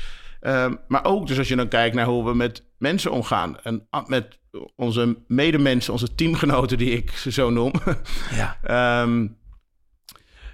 ehm, 0.43 0.73
maar 0.87 1.05
ook 1.05 1.27
dus 1.27 1.37
als 1.37 1.47
je 1.47 1.55
dan 1.55 1.67
kijkt 1.67 1.95
naar 1.95 2.05
hoe 2.05 2.25
we 2.25 2.33
met 2.35 2.63
mensen 2.77 3.11
omgaan. 3.11 3.59
En 3.63 3.87
met 4.07 4.39
onze 4.75 5.17
medemensen, 5.27 5.93
onze 5.93 6.15
teamgenoten, 6.15 6.77
die 6.77 6.91
ik 6.91 7.11
ze 7.11 7.31
zo 7.31 7.49
noem. 7.49 7.71
Ja. 8.35 8.57
Ehm, 8.63 9.27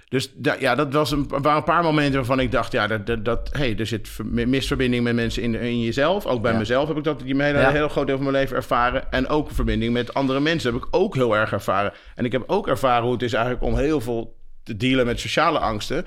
dus 0.08 0.32
da- 0.34 0.56
ja, 0.58 0.74
dat 0.74 0.92
was 0.92 1.10
een, 1.10 1.28
waren 1.28 1.56
een 1.56 1.64
paar 1.64 1.82
momenten 1.82 2.14
waarvan 2.14 2.40
ik 2.40 2.52
dacht, 2.52 2.72
ja, 2.72 2.86
dat, 2.86 3.06
dat, 3.06 3.24
dat 3.24 3.48
hey, 3.52 3.76
er 3.78 3.86
zit 3.86 4.08
ver- 4.08 4.48
misverbinding 4.48 5.04
met 5.04 5.14
mensen 5.14 5.42
in, 5.42 5.54
in 5.54 5.80
jezelf. 5.82 6.26
Ook 6.26 6.42
bij 6.42 6.52
Ja. 6.52 6.58
mezelf 6.58 6.88
heb 6.88 6.96
ik 6.96 7.04
dat 7.04 7.20
die 7.20 7.42
hele, 7.42 7.58
Ja. 7.58 7.70
heel 7.70 7.88
groot 7.88 8.06
deel 8.06 8.16
van 8.16 8.24
mijn 8.24 8.36
leven 8.36 8.56
ervaren. 8.56 9.10
En 9.12 9.28
ook 9.28 9.50
verbinding 9.50 9.92
met 9.92 10.14
andere 10.14 10.40
mensen 10.40 10.72
heb 10.72 10.82
ik 10.82 10.88
ook 10.90 11.14
heel 11.14 11.36
erg 11.36 11.52
ervaren. 11.52 11.92
En 12.14 12.24
ik 12.24 12.32
heb 12.32 12.42
ook 12.46 12.68
ervaren 12.68 13.02
hoe 13.04 13.12
het 13.12 13.22
is 13.22 13.32
eigenlijk 13.32 13.64
om 13.64 13.76
heel 13.76 14.00
veel 14.00 14.36
te 14.62 14.76
dealen 14.76 15.06
met 15.06 15.20
sociale 15.20 15.58
angsten. 15.58 16.04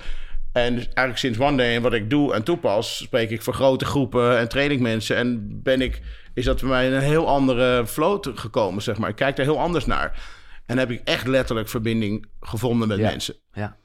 En 0.54 0.74
dus 0.74 0.84
eigenlijk 0.84 1.18
sinds 1.18 1.38
One 1.38 1.56
Day 1.56 1.74
en 1.76 1.82
wat 1.82 1.92
ik 1.92 2.10
doe 2.10 2.34
en 2.34 2.42
toepas, 2.42 2.96
spreek 2.96 3.30
ik 3.30 3.42
voor 3.42 3.54
grote 3.54 3.84
groepen 3.84 4.38
en 4.38 4.48
train 4.48 4.70
ik 4.70 4.80
mensen. 4.80 5.16
En 5.16 5.60
ben 5.62 5.80
ik, 5.80 6.00
is 6.34 6.44
dat 6.44 6.60
voor 6.60 6.68
mij 6.68 6.92
een 6.92 7.00
heel 7.00 7.28
andere 7.28 7.86
flow 7.86 8.20
te- 8.20 8.36
gekomen, 8.36 8.82
zeg 8.82 8.98
maar. 8.98 9.08
Ik 9.10 9.16
kijk 9.16 9.38
er 9.38 9.44
heel 9.44 9.60
anders 9.60 9.86
naar. 9.86 10.22
En 10.66 10.78
heb 10.78 10.90
ik 10.90 11.00
echt 11.04 11.26
letterlijk 11.26 11.68
verbinding 11.68 12.26
gevonden 12.40 12.88
met 12.88 12.98
Ja. 12.98 13.08
mensen. 13.10 13.34
Ja. 13.52 13.76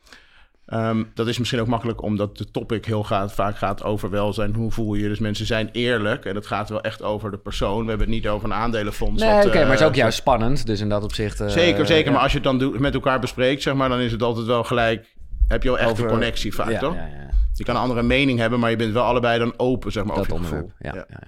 Ehm, 0.65 1.03
dat 1.13 1.27
is 1.27 1.37
misschien 1.37 1.59
ook 1.59 1.67
makkelijk 1.67 2.01
omdat 2.01 2.37
de 2.37 2.51
topic 2.51 2.85
heel 2.85 3.03
gaat, 3.03 3.33
vaak 3.33 3.57
gaat 3.57 3.83
over 3.83 4.09
welzijn. 4.09 4.55
Hoe 4.55 4.71
voel 4.71 4.93
je 4.93 5.01
je? 5.01 5.07
Dus 5.09 5.19
mensen 5.19 5.45
zijn 5.45 5.69
eerlijk. 5.71 6.25
En 6.25 6.35
het 6.35 6.47
gaat 6.47 6.69
wel 6.69 6.81
echt 6.81 7.01
over 7.01 7.31
de 7.31 7.37
persoon. 7.37 7.83
We 7.83 7.89
hebben 7.89 8.07
het 8.07 8.15
niet 8.15 8.27
over 8.27 8.49
een 8.49 8.55
aandelenfonds. 8.55 9.23
Nee, 9.23 9.31
oké, 9.35 9.47
eh, 9.47 9.53
maar 9.61 9.69
het 9.71 9.79
is 9.79 9.85
ook 9.85 9.95
juist 9.95 10.17
spannend. 10.17 10.65
Dus 10.65 10.79
in 10.79 10.89
dat 10.89 11.03
opzicht... 11.03 11.39
eh, 11.39 11.47
Zeker, 11.47 11.85
zeker. 11.85 12.05
ja. 12.05 12.11
Maar 12.11 12.21
als 12.21 12.31
je 12.31 12.37
het 12.37 12.47
dan 12.47 12.59
doet, 12.59 12.79
met 12.79 12.93
elkaar 12.93 13.19
bespreekt, 13.19 13.61
zeg 13.61 13.73
maar, 13.73 13.89
dan 13.89 13.99
is 13.99 14.11
het 14.11 14.23
altijd 14.23 14.45
wel 14.45 14.63
gelijk. 14.63 15.17
Heb 15.49 15.63
je 15.63 15.69
wel 15.69 15.79
echt 15.79 15.89
Over- 15.89 16.03
een 16.03 16.09
connectie 16.09 16.53
vaak, 16.53 16.69
ja, 16.69 16.79
toch? 16.79 16.95
Ja, 16.95 17.05
ja. 17.05 17.29
Je 17.53 17.63
kan 17.63 17.75
een 17.75 17.81
andere 17.81 18.03
mening 18.03 18.39
hebben, 18.39 18.59
maar 18.59 18.69
je 18.69 18.75
bent 18.75 18.93
wel 18.93 19.03
allebei 19.03 19.39
dan 19.39 19.53
open, 19.57 19.91
zeg 19.91 20.03
maar, 20.03 20.15
dat 20.15 20.31
over 20.31 20.45
gevoel. 20.45 20.71
Ja, 20.79 20.93
ja. 20.95 21.05
Ja, 21.09 21.27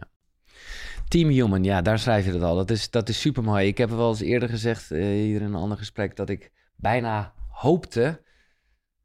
Team 1.07 1.29
Human, 1.29 1.63
ja, 1.63 1.81
daar 1.81 1.99
schrijf 1.99 2.25
je 2.25 2.31
het 2.31 2.43
al. 2.43 2.55
Dat 2.55 2.69
is, 2.69 2.89
dat 2.89 3.09
is 3.09 3.19
super 3.19 3.43
mooi. 3.43 3.67
Ik 3.67 3.77
heb 3.77 3.89
wel 3.89 4.09
eens 4.09 4.21
eerder 4.21 4.49
gezegd, 4.49 4.91
eh, 4.91 4.99
hier 4.99 5.41
in 5.41 5.47
een 5.47 5.55
ander 5.55 5.77
gesprek, 5.77 6.15
dat 6.15 6.29
ik 6.29 6.51
bijna 6.75 7.33
hoopte 7.49 8.21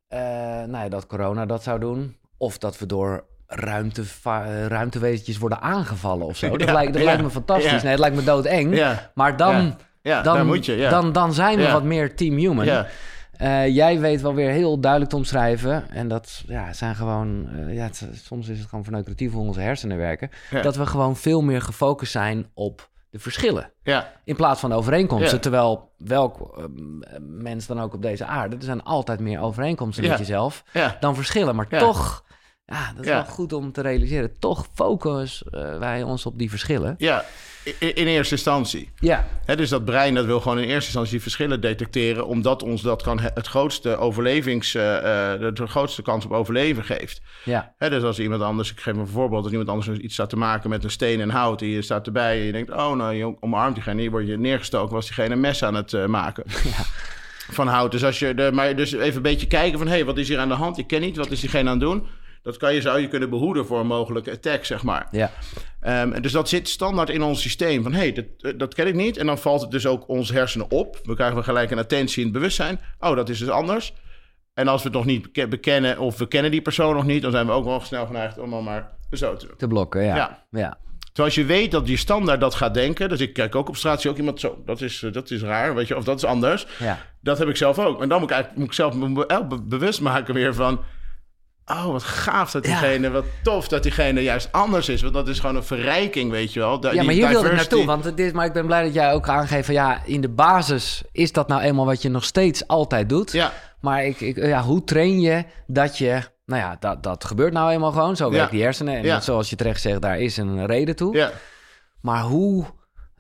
eh, 0.08 0.18
nou 0.64 0.76
ja, 0.76 0.88
dat 0.88 1.06
corona 1.06 1.46
dat 1.46 1.62
zou 1.62 1.80
doen. 1.80 2.16
Of 2.37 2.58
dat 2.58 2.78
we 2.78 2.87
door 2.87 3.25
ruimte, 3.46 4.02
ruimtewezentjes 4.68 5.38
worden 5.38 5.61
aangevallen 5.61 6.26
of 6.26 6.37
zo. 6.37 6.56
Dat, 6.56 6.61
Ja, 6.68 6.73
lijkt, 6.73 6.92
dat 6.92 7.02
ja, 7.02 7.08
lijkt 7.08 7.23
me 7.23 7.30
fantastisch. 7.30 7.82
Nee, 7.82 7.90
het 7.90 8.00
lijkt 8.00 8.16
me 8.16 8.25
doodeng. 8.25 8.96
Maar 9.14 9.37
dan, 9.37 9.78
dan, 10.02 10.46
moet 10.46 10.66
je. 10.66 10.87
Dan, 10.90 11.12
dan 11.12 11.35
zijn 11.35 11.58
we 11.58 11.70
wat 11.70 11.82
meer 11.85 12.14
Team 12.16 12.37
Human. 12.37 12.87
Eh, 13.38 13.69
jij 13.75 14.00
weet 14.00 14.21
wel 14.21 14.35
weer 14.35 14.50
heel 14.50 14.81
duidelijk 14.81 15.11
te 15.11 15.16
omschrijven. 15.16 15.90
En 15.90 16.09
dat 16.09 16.43
ja, 16.47 16.73
zijn 16.73 16.95
gewoon. 16.95 17.49
eh, 17.49 17.75
ja, 17.75 17.83
het- 17.85 18.09
soms 18.12 18.49
is 18.49 18.59
het 18.59 18.69
gewoon 18.69 18.85
verneukeratief 18.85 19.33
hoe 19.33 19.47
onze 19.47 19.61
hersenen 19.61 19.97
werken. 19.97 20.31
Ja. 20.50 20.62
Dat 20.62 20.76
we 20.76 20.87
gewoon 20.87 21.16
veel 21.16 21.43
meer 21.43 21.62
gefocust 21.62 22.12
zijn 22.12 22.50
op 22.55 22.88
de 23.11 23.19
verschillen. 23.19 23.71
ja. 23.83 24.12
In 24.25 24.37
plaats 24.37 24.61
van 24.61 24.73
overeenkomsten. 24.73 25.35
Ja. 25.35 25.40
Terwijl 25.40 25.90
welk 25.99 26.57
eh, 26.59 26.64
mens 27.21 27.66
dan 27.66 27.81
ook 27.81 27.95
op 27.95 28.02
deze 28.02 28.25
aarde. 28.25 28.57
Er 28.57 28.62
zijn 28.62 28.83
altijd 28.83 29.21
meer 29.21 29.40
overeenkomsten 29.40 30.09
met 30.09 30.19
jezelf 30.19 30.64
dan 31.00 31.14
verschillen. 31.14 31.55
Maar 31.57 31.69
toch. 31.69 32.25
Ja, 32.66 32.93
dat 32.97 33.05
is 33.05 33.11
wel 33.11 33.25
goed 33.25 33.52
om 33.52 33.73
te 33.73 33.81
realiseren. 33.81 34.38
Toch 34.38 34.66
focussen 34.75 35.50
eh, 35.52 35.78
wij 35.78 36.02
ons 36.02 36.26
op 36.26 36.38
die 36.38 36.50
verschillen. 36.50 36.95
ja. 36.99 37.25
In 37.78 38.06
eerste 38.06 38.35
instantie. 38.35 38.90
Ja, 39.00 39.26
Hè, 39.44 39.56
dus 39.56 39.68
dat 39.68 39.85
brein 39.85 40.14
dat 40.14 40.25
wil 40.25 40.40
gewoon 40.40 40.56
in 40.58 40.64
eerste 40.64 40.85
instantie 40.85 41.11
die 41.12 41.20
verschillen 41.23 41.61
detecteren, 41.61 42.26
omdat 42.26 42.62
ons 42.62 42.82
dat 42.82 43.02
kan 43.02 43.18
he- 43.20 43.28
het 43.35 43.46
grootste 43.46 43.96
overlevings, 43.96 44.75
eh, 44.75 44.82
de, 44.82 45.66
grootste 45.66 46.02
kans 46.02 46.25
op 46.25 46.32
overleven 46.32 46.85
geeft. 46.85 47.20
ja, 47.44 47.75
Hè, 47.78 47.90
dus 47.90 48.02
als 48.02 48.18
iemand 48.18 48.42
anders, 48.42 48.70
ik 48.73 48.80
geef 48.80 48.94
een 48.96 49.06
voorbeeld, 49.06 49.42
als 49.42 49.50
iemand 49.52 49.68
anders 49.70 49.99
iets 49.99 50.14
staat 50.14 50.28
te 50.30 50.37
maken 50.37 50.70
met 50.70 50.85
een 50.85 50.90
steen 50.90 51.20
en 51.20 51.30
hout, 51.30 51.61
en 51.61 51.68
je 51.68 51.82
staat 51.82 52.06
erbij 52.06 52.38
en 52.38 52.44
je 52.44 52.52
denkt, 52.52 52.70
oh 52.70 52.92
nou, 52.92 53.14
je 53.14 53.35
omarmt 53.40 53.75
diegene, 53.75 54.00
hier 54.00 54.11
word 54.11 54.26
je 54.26 54.38
neergestoken, 54.38 54.94
was 54.94 55.06
diegene 55.06 55.35
een 55.35 55.40
mes 55.40 55.62
aan 55.62 55.75
het 55.75 55.92
eh, 55.92 56.06
maken. 56.06 56.44
Van 57.50 57.66
hout. 57.68 57.90
Dus 57.90 58.04
als 58.04 58.18
je, 58.18 58.35
de, 58.35 58.50
maar 58.52 58.76
dus 58.76 58.92
even 58.92 59.16
een 59.16 59.23
beetje 59.23 59.46
kijken 59.46 59.78
van, 59.78 59.87
hé, 59.87 59.92
hey, 59.94 60.04
wat 60.04 60.18
is 60.18 60.28
hier 60.28 60.38
aan 60.38 60.49
de 60.49 60.54
hand? 60.54 60.78
Ik 60.78 60.87
ken 60.87 61.00
niet, 61.00 61.16
wat 61.16 61.30
is 61.30 61.40
diegene 61.40 61.70
aan 61.70 61.81
het 61.81 61.88
doen? 61.88 62.07
Dat 62.46 62.56
kan 62.56 62.74
je, 62.74 62.80
zou 62.80 63.00
je 63.00 63.09
kunnen 63.09 63.30
behoeden 63.30 63.66
voor 63.66 63.80
een 63.80 63.87
mogelijke 63.87 64.30
attack, 64.30 64.64
zeg 64.64 64.82
maar. 64.82 65.06
ja. 65.11 65.30
En 65.80 66.22
dus 66.22 66.32
dat 66.32 66.48
zit 66.48 66.68
standaard 66.68 67.11
in 67.11 67.22
ons 67.22 67.40
systeem. 67.42 67.82
Van 67.82 67.92
hé, 67.92 67.98
hey, 67.98 68.12
dat, 68.12 68.24
eh, 68.38 68.52
dat 68.59 68.74
ken 68.74 68.87
ik 68.87 68.94
niet. 68.94 69.16
En 69.16 69.26
dan 69.26 69.38
valt 69.38 69.61
het 69.61 69.70
dus 69.70 69.87
ook 69.87 70.09
ons 70.09 70.30
hersenen 70.30 70.70
op. 70.70 71.00
We 71.02 71.14
krijgen 71.14 71.44
gelijk 71.44 71.70
een 71.70 71.78
attentie 71.78 72.18
in 72.18 72.24
het 72.24 72.32
bewustzijn. 72.32 72.80
Oh, 73.00 73.16
dat 73.16 73.28
is 73.28 73.38
dus 73.38 73.48
anders. 73.48 73.94
En 74.54 74.68
als 74.68 74.82
we 74.82 74.88
het 74.88 74.96
nog 74.96 75.06
niet 75.06 75.22
beke- 75.22 75.48
bekennen 75.48 75.98
of 75.98 76.18
we 76.18 76.28
kennen 76.28 76.50
die 76.50 76.62
persoon 76.62 76.94
nog 76.94 77.04
niet, 77.04 77.22
dan 77.22 77.30
zijn 77.30 77.46
we 77.46 77.52
ook 77.52 77.64
wel 77.64 77.80
snel 77.80 78.06
geneigd 78.06 78.38
om 78.38 78.50
dan 78.50 78.64
maar 78.64 78.90
zo 79.11 79.37
te. 79.37 79.48
Te 79.56 79.66
blokken, 79.66 80.02
ja. 80.04 80.16
Ja. 80.16 80.46
ja. 80.50 80.78
Terwijl 81.12 81.26
als 81.26 81.35
je 81.35 81.44
weet 81.44 81.70
dat 81.70 81.88
je 81.88 81.96
standaard 81.96 82.40
dat 82.40 82.54
gaat 82.54 82.74
denken. 82.74 83.09
Dus 83.09 83.20
ik 83.20 83.32
kijk 83.32 83.54
ook 83.54 83.68
op 83.68 83.76
straat, 83.76 84.00
zie 84.00 84.11
ook 84.11 84.16
iemand 84.16 84.40
zo. 84.40 84.62
Dat 84.64 84.80
is, 84.80 85.02
eh, 85.02 85.12
dat 85.12 85.30
is 85.30 85.42
raar, 85.42 85.74
weet 85.74 85.88
je, 85.88 85.96
of 85.96 86.04
dat 86.04 86.16
is 86.16 86.24
anders. 86.24 86.66
ja. 86.78 86.98
Dat 87.20 87.38
heb 87.38 87.48
ik 87.48 87.56
zelf 87.56 87.78
ook. 87.78 88.02
En 88.02 88.09
dan 88.09 88.20
moet 88.20 88.28
ik 88.30 88.35
eigenlijk 88.35 88.59
moet 88.62 88.68
ik 88.70 88.74
zelf 88.76 88.94
me 88.94 89.26
be- 89.26 89.62
bewust 89.62 90.00
maken 90.00 90.35
weer 90.35 90.54
van. 90.54 90.80
Oh, 91.66 91.85
wat 91.87 92.02
gaaf 92.02 92.50
dat 92.50 92.66
Ja. 92.66 92.81
diegene, 92.81 93.11
wat 93.11 93.24
tof 93.42 93.68
dat 93.68 93.83
diegene 93.83 94.22
juist 94.22 94.48
anders 94.52 94.88
is. 94.88 95.02
Want 95.02 95.14
dat 95.14 95.29
is 95.29 95.38
gewoon 95.38 95.57
een 95.57 95.64
verrijking, 95.64 96.31
weet 96.31 96.52
je 96.52 96.61
wel. 96.61 96.92
Ja, 96.94 97.02
maar 97.02 97.14
hier 97.14 97.29
wilde 97.29 97.48
ik 97.48 97.55
naartoe. 97.55 97.85
Want 97.85 98.05
het 98.05 98.18
is, 98.18 98.33
maar 98.33 98.46
ik 98.46 98.52
ben 98.52 98.66
blij 98.66 98.85
dat 98.85 98.94
jij 98.94 99.12
ook 99.12 99.29
aangeeft 99.29 99.64
van 99.66 99.74
ja, 99.74 100.00
in 100.05 100.20
de 100.20 100.29
basis 100.29 101.02
is 101.12 101.33
dat 101.33 101.48
nou 101.48 101.62
eenmaal 101.62 101.85
wat 101.87 102.02
je 102.02 102.09
nog 102.09 102.24
steeds 102.24 102.66
altijd 102.66 103.09
doet. 103.09 103.33
Ja, 103.33 103.52
Maar 103.81 104.05
ik, 104.05 104.20
ik, 104.20 104.37
ja, 104.37 104.62
hoe 104.62 104.85
train 104.85 105.20
je 105.20 105.44
dat 105.66 105.98
je, 105.98 106.20
nou 106.44 106.62
ja, 106.62 106.76
dat, 106.81 107.02
dat 107.02 107.24
gebeurt 107.24 107.52
nou 107.52 107.70
eenmaal 107.70 107.92
gewoon. 107.92 108.16
Zo 108.16 108.26
Ja. 108.31 108.33
werkt 108.37 108.50
die 108.50 108.62
hersenen. 108.62 108.96
En 108.96 109.05
Ja. 109.05 109.20
zoals 109.20 109.50
je 109.50 109.57
terecht 109.57 109.81
zegt, 109.81 110.02
daar 110.02 110.18
is 110.20 110.37
een 110.37 110.66
reden 110.66 110.96
toe. 110.96 111.16
ja. 111.16 111.31
Maar 112.00 112.22
hoe, 112.22 112.64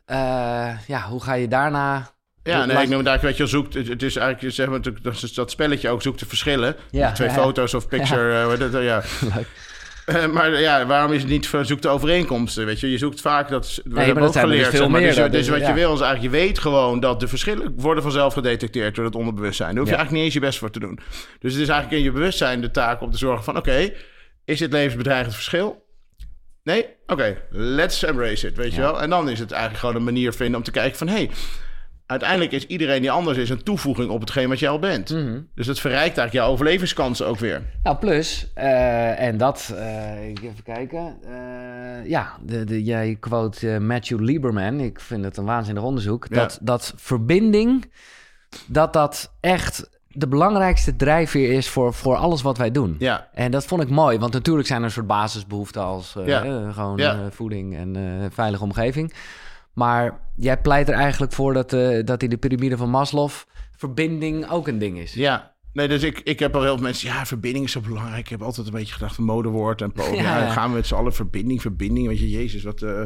eh, 0.04 0.70
ja, 0.86 1.02
hoe 1.08 1.22
ga 1.22 1.32
je 1.34 1.48
daarna... 1.48 2.10
Ja, 2.46 2.64
nee, 2.64 2.74
Laat- 2.74 2.82
ik 2.82 2.88
noem 2.88 2.98
het 2.98 3.06
eigenlijk, 3.08 3.38
weet 3.38 3.48
je, 3.48 3.56
zoekt, 3.56 3.74
het, 3.74 4.02
is 4.02 4.16
eigenlijk, 4.16 4.54
zeg 4.54 4.68
maar, 4.68 4.82
dat, 4.82 5.30
dat 5.34 5.50
spelletje 5.50 5.88
ook 5.88 6.02
zoekt 6.02 6.18
de 6.18 6.26
verschillen. 6.26 6.76
Ja, 6.90 7.12
twee 7.12 7.28
ja, 7.28 7.34
ja. 7.34 7.40
foto's 7.40 7.74
of 7.74 7.88
picture, 7.88 8.56
eh, 8.72 8.84
ja. 8.84 9.02
Leuk. 9.34 9.46
Eh, 10.06 10.26
maar 10.26 10.60
ja, 10.60 10.86
waarom 10.86 11.12
is 11.12 11.20
het 11.20 11.30
niet 11.30 11.48
voor- 11.48 11.64
zoek 11.64 11.82
de 11.82 11.88
overeenkomsten, 11.88 12.66
weet 12.66 12.80
je? 12.80 12.90
Je 12.90 12.98
zoekt 12.98 13.20
vaak, 13.20 13.48
dat 13.48 13.80
we 13.84 14.00
hebben 14.00 14.22
ook 14.24 14.32
dus 14.32 14.40
geleerd, 14.42 14.68
veel 14.68 14.88
maar. 14.88 15.00
meer, 15.00 15.14
Dus, 15.14 15.30
dus 15.30 15.48
wat 15.48 15.60
ja. 15.60 15.68
je 15.68 15.74
wil 15.74 15.94
is 15.94 16.00
eigenlijk, 16.00 16.34
je 16.34 16.40
weet 16.40 16.58
gewoon 16.58 17.00
dat 17.00 17.20
de 17.20 17.28
verschillen 17.28 17.72
worden 17.76 18.02
vanzelf 18.02 18.32
gedetecteerd 18.34 18.94
door 18.94 19.04
het 19.04 19.14
onderbewustzijn. 19.14 19.68
Daar 19.68 19.78
hoef 19.78 19.86
je 19.88 19.92
Ja. 19.92 19.98
eigenlijk 19.98 20.24
niet 20.24 20.34
eens 20.34 20.42
je 20.42 20.48
best 20.48 20.58
voor 20.58 20.70
te 20.70 20.78
doen. 20.80 20.98
Dus 21.40 21.52
het 21.52 21.62
is 21.62 21.68
eigenlijk 21.68 21.98
in 22.00 22.04
je 22.04 22.12
bewustzijn 22.12 22.60
de 22.60 22.70
taak 22.70 23.00
om 23.00 23.10
te 23.10 23.18
zorgen 23.18 23.44
van, 23.44 23.56
oké, 23.56 23.90
is 24.44 24.58
dit 24.58 24.72
levensbedreigend 24.72 25.34
verschil? 25.34 25.84
Nee? 26.62 26.86
Oké, 27.06 27.36
let's 27.50 28.02
embrace 28.02 28.46
it, 28.46 28.56
weet 28.56 28.74
je 28.74 28.80
Ja. 28.80 28.86
wel? 28.90 29.02
En 29.02 29.10
dan 29.10 29.28
is 29.28 29.38
het 29.38 29.50
eigenlijk 29.50 29.80
gewoon 29.80 29.96
een 29.96 30.04
manier 30.04 30.32
vinden 30.32 30.56
om 30.56 30.62
te 30.62 30.70
kijken 30.70 30.98
van... 30.98 31.08
hey, 31.08 31.30
uiteindelijk 32.06 32.52
is 32.52 32.66
iedereen 32.66 33.00
die 33.00 33.10
anders 33.10 33.38
is 33.38 33.50
een 33.50 33.62
toevoeging 33.62 34.10
op 34.10 34.20
hetgeen 34.20 34.48
wat 34.48 34.58
jij 34.58 34.68
al 34.68 34.78
bent. 34.78 35.10
Mhm. 35.10 35.40
Dus 35.54 35.66
dat 35.66 35.80
verrijkt 35.80 36.04
eigenlijk 36.18 36.32
jouw 36.32 36.48
overlevingskansen 36.48 37.26
ook 37.26 37.38
weer. 37.38 37.62
Nou, 37.82 37.96
plus, 37.96 38.50
eh, 38.54 39.20
en 39.20 39.36
dat, 39.36 39.72
eh, 39.76 40.20
even 40.26 40.62
kijken. 40.64 41.16
Eh, 41.24 42.08
ja, 42.08 42.36
de, 42.42 42.64
de, 42.64 42.84
jij 42.84 43.16
quote 43.20 43.78
Matthew 43.80 44.20
Lieberman. 44.20 44.80
Ik 44.80 45.00
vind 45.00 45.24
het 45.24 45.36
een 45.36 45.44
waanzinnig 45.44 45.82
onderzoek. 45.82 46.26
Ja. 46.28 46.36
Dat, 46.36 46.58
dat 46.62 46.92
verbinding, 46.96 47.92
dat 48.66 48.92
dat 48.92 49.32
echt 49.40 49.90
de 50.08 50.28
belangrijkste 50.28 50.96
drijfveer 50.96 51.52
is 51.52 51.68
voor, 51.68 51.94
voor 51.94 52.16
alles 52.16 52.42
wat 52.42 52.58
wij 52.58 52.70
doen. 52.70 52.96
Ja, 52.98 53.28
En 53.34 53.50
dat 53.50 53.64
vond 53.64 53.82
ik 53.82 53.88
mooi, 53.88 54.18
want 54.18 54.32
natuurlijk 54.32 54.66
zijn 54.66 54.78
er 54.80 54.84
een 54.86 54.90
soort 54.90 55.06
basisbehoeften 55.06 55.82
als 55.82 56.16
Ja. 56.24 56.70
gewoon 56.72 57.00
voeding 57.32 57.76
en 57.76 58.28
veilige 58.32 58.62
omgeving. 58.62 59.12
Maar 59.76 60.20
jij 60.36 60.60
pleit 60.60 60.88
er 60.88 60.94
eigenlijk 60.94 61.32
voor 61.32 61.54
dat, 61.54 61.72
eh, 61.72 62.04
dat 62.04 62.22
in 62.22 62.30
de 62.30 62.36
piramide 62.36 62.76
van 62.76 62.90
Maslow 62.90 63.30
verbinding 63.76 64.50
ook 64.50 64.68
een 64.68 64.78
ding 64.78 64.98
is. 64.98 65.14
ja. 65.14 65.54
Nee, 65.72 65.88
dus 65.88 66.02
ik, 66.02 66.20
ik 66.20 66.38
heb 66.38 66.54
al 66.54 66.62
heel 66.62 66.74
veel 66.74 66.82
mensen... 66.82 67.08
Ja, 67.08 67.26
verbinding 67.26 67.64
is 67.64 67.72
zo 67.72 67.80
belangrijk. 67.80 68.18
Ik 68.24 68.28
heb 68.28 68.42
altijd 68.42 68.66
een 68.66 68.72
beetje 68.72 68.92
gedacht 68.94 69.18
modewoord. 69.18 69.82
En 69.82 69.92
po- 69.92 70.14
Ja, 70.22 70.50
gaan 70.50 70.68
we 70.70 70.76
met 70.76 70.86
z'n 70.86 70.94
allen 70.94 71.14
verbinding, 71.14 71.60
verbinding. 71.60 72.06
Weet 72.06 72.18
je, 72.18 72.30
jezus, 72.30 72.62
wat... 72.62 72.82
eh 72.82 73.02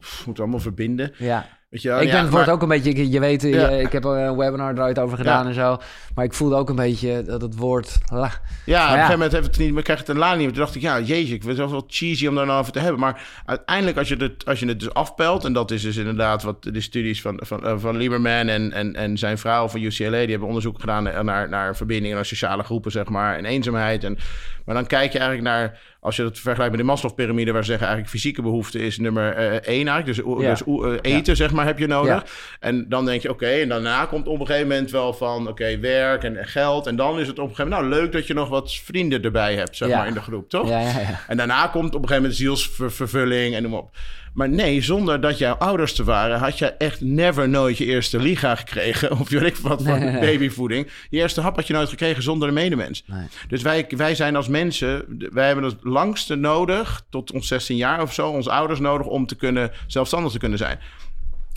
pff, 0.00 0.16
moeten 0.16 0.34
we 0.34 0.40
allemaal 0.40 0.60
verbinden. 0.60 1.12
Ja, 1.18 1.48
Weet 1.70 1.82
je 1.82 1.88
wel? 1.88 2.00
ik 2.00 2.08
Ja, 2.08 2.22
ben 2.22 2.32
maar- 2.32 2.48
ook 2.48 2.62
een 2.62 2.68
beetje, 2.68 3.10
je 3.10 3.20
weet, 3.20 3.42
Ja. 3.42 3.48
je- 3.70 3.80
ik 3.80 3.92
heb 3.92 4.04
een 4.04 4.36
webinar 4.36 4.72
eruit 4.72 4.98
over 4.98 5.16
gedaan 5.16 5.42
Ja. 5.42 5.48
en 5.48 5.54
zo. 5.54 5.78
Maar 6.14 6.24
ik 6.24 6.32
voelde 6.34 6.54
ook 6.56 6.68
een 6.68 6.76
beetje 6.76 7.22
dat 7.22 7.40
het 7.42 7.56
woord... 7.56 7.98
la- 8.12 8.40
Ja, 8.64 8.80
op 8.82 8.86
een 8.86 8.92
gegeven 8.92 9.12
moment 9.12 9.32
heeft 9.32 9.46
het 9.46 9.58
niet, 9.58 9.72
maar 9.72 9.82
krijg 9.82 9.98
het 9.98 10.08
een 10.08 10.18
laan 10.18 10.38
niet. 10.38 10.48
Toen 10.48 10.56
dacht 10.58 10.74
ik, 10.74 10.82
ja, 10.82 11.00
jeetje, 11.00 11.34
ik 11.34 11.42
het 11.42 11.56
wel 11.56 11.84
cheesy 11.86 12.26
om 12.26 12.34
daar 12.34 12.46
nou 12.46 12.60
over 12.60 12.72
te 12.72 12.78
hebben. 12.78 13.00
Maar 13.00 13.22
uiteindelijk, 13.46 13.98
als 13.98 14.08
je 14.08 14.16
het, 14.16 14.44
als 14.46 14.60
je 14.60 14.66
het 14.66 14.80
dus 14.80 14.94
afpelt, 14.94 15.44
en 15.44 15.52
dat 15.52 15.70
is 15.70 15.82
dus 15.82 15.96
inderdaad 15.96 16.42
wat 16.42 16.62
de 16.62 16.80
studies 16.80 17.22
van, 17.22 17.40
van, 17.44 17.66
eh, 17.66 17.74
van 17.78 17.96
Lieberman 17.96 18.48
en, 18.48 18.72
en, 18.72 18.94
en 18.94 19.18
zijn 19.18 19.38
vrouw 19.38 19.68
van 19.68 19.80
UCLA, 19.82 20.10
die 20.20 20.30
hebben 20.30 20.48
onderzoek 20.48 20.80
gedaan 20.80 21.02
naar, 21.24 21.48
naar 21.48 21.76
verbindingen, 21.76 22.16
naar 22.16 22.24
sociale 22.24 22.62
groepen, 22.62 22.90
zeg 22.90 23.08
maar, 23.08 23.36
en 23.36 23.44
eenzaamheid. 23.44 24.04
En, 24.04 24.18
maar 24.64 24.74
dan 24.74 24.86
kijk 24.86 25.12
je 25.12 25.18
eigenlijk 25.18 25.48
naar, 25.48 25.78
als 26.00 26.16
je 26.16 26.24
het 26.24 26.38
vergelijkt 26.38 26.70
met 26.76 26.80
de 26.80 26.86
Maslow-pyramide, 26.86 27.52
waar 27.52 27.64
ze 27.64 27.68
zeggen 27.70 27.86
eigenlijk 27.86 28.16
fysieke 28.16 28.42
behoefte 28.42 28.78
is 28.78 28.98
nummer 28.98 29.32
eh, 29.32 29.46
één 29.46 29.88
eigenlijk. 29.88 30.06
Dus, 30.06 30.16
Ja. 30.40 30.50
dus 30.50 30.62
eh, 31.02 31.16
eten, 31.16 31.36
zeg 31.36 31.52
maar, 31.52 31.66
heb 31.66 31.78
je 31.78 31.86
nodig. 31.86 32.12
Ja. 32.12 32.24
En 32.60 32.88
dan 32.88 33.04
denk 33.04 33.22
je, 33.22 33.30
oké, 33.30 33.46
en 33.48 33.68
daarna 33.68 34.04
komt 34.06 34.26
op 34.26 34.40
een 34.40 34.46
gegeven 34.46 34.68
moment 34.68 34.90
wel 34.90 35.12
van, 35.12 35.48
oké, 35.48 35.78
werk 35.78 36.24
en 36.24 36.36
geld. 36.46 36.86
En 36.86 36.96
dan 36.96 37.20
is 37.20 37.26
het 37.26 37.38
op 37.38 37.48
een 37.48 37.54
gegeven 37.54 37.70
moment, 37.70 37.90
nou, 37.90 38.02
leuk 38.02 38.12
dat 38.12 38.26
je 38.26 38.34
nog 38.34 38.48
wat 38.48 38.74
vrienden 38.74 39.22
erbij 39.22 39.54
hebt, 39.54 39.76
zeg 39.76 39.88
maar, 39.88 40.06
in 40.06 40.14
de 40.14 40.20
groep, 40.22 40.48
toch? 40.48 40.68
Ja, 40.68 40.80
ja, 40.80 40.98
ja. 41.00 41.20
En 41.26 41.36
daarna 41.36 41.66
komt 41.66 41.94
op 41.94 42.02
een 42.02 42.08
gegeven 42.08 42.16
moment 42.22 42.36
zielsvervulling 42.36 43.54
en 43.54 43.62
noem 43.62 43.70
maar 43.70 43.80
op. 43.80 43.96
Maar 44.32 44.48
nee, 44.48 44.82
zonder 44.82 45.20
dat 45.20 45.38
jouw 45.38 45.54
ouders 45.54 45.92
te 45.92 46.04
waren, 46.04 46.38
had 46.38 46.58
je 46.58 46.66
echt 46.66 47.00
never 47.00 47.48
nooit 47.48 47.78
je 47.78 47.84
eerste 47.84 48.18
liga 48.18 48.54
gekregen. 48.54 49.10
Of 49.20 49.28
weet 49.28 49.42
ik 49.42 49.56
wat 49.56 49.82
voor 49.82 49.98
Nee, 49.98 50.20
babyvoeding. 50.20 50.88
Je 51.10 51.18
eerste 51.18 51.40
hap 51.40 51.56
had 51.56 51.66
je 51.66 51.72
nooit 51.72 51.88
gekregen 51.88 52.22
zonder 52.22 52.48
een 52.48 52.54
medemens. 52.54 53.04
Nee. 53.06 53.26
Dus 53.48 53.62
wij, 53.62 53.86
wij 53.96 54.14
zijn 54.14 54.36
als 54.36 54.48
mensen, 54.48 55.04
wij 55.32 55.46
hebben 55.46 55.64
het 55.64 55.76
langste 55.82 56.34
nodig, 56.34 57.02
tot 57.10 57.32
ons 57.32 57.48
16 57.48 57.76
jaar 57.76 58.02
of 58.02 58.14
zo, 58.14 58.28
onze 58.28 58.50
ouders 58.50 58.80
nodig 58.80 59.06
om 59.06 59.26
te 59.26 59.36
kunnen, 59.36 59.70
zelfstandig 59.86 60.32
te 60.32 60.38
kunnen 60.38 60.58
zijn. 60.58 60.78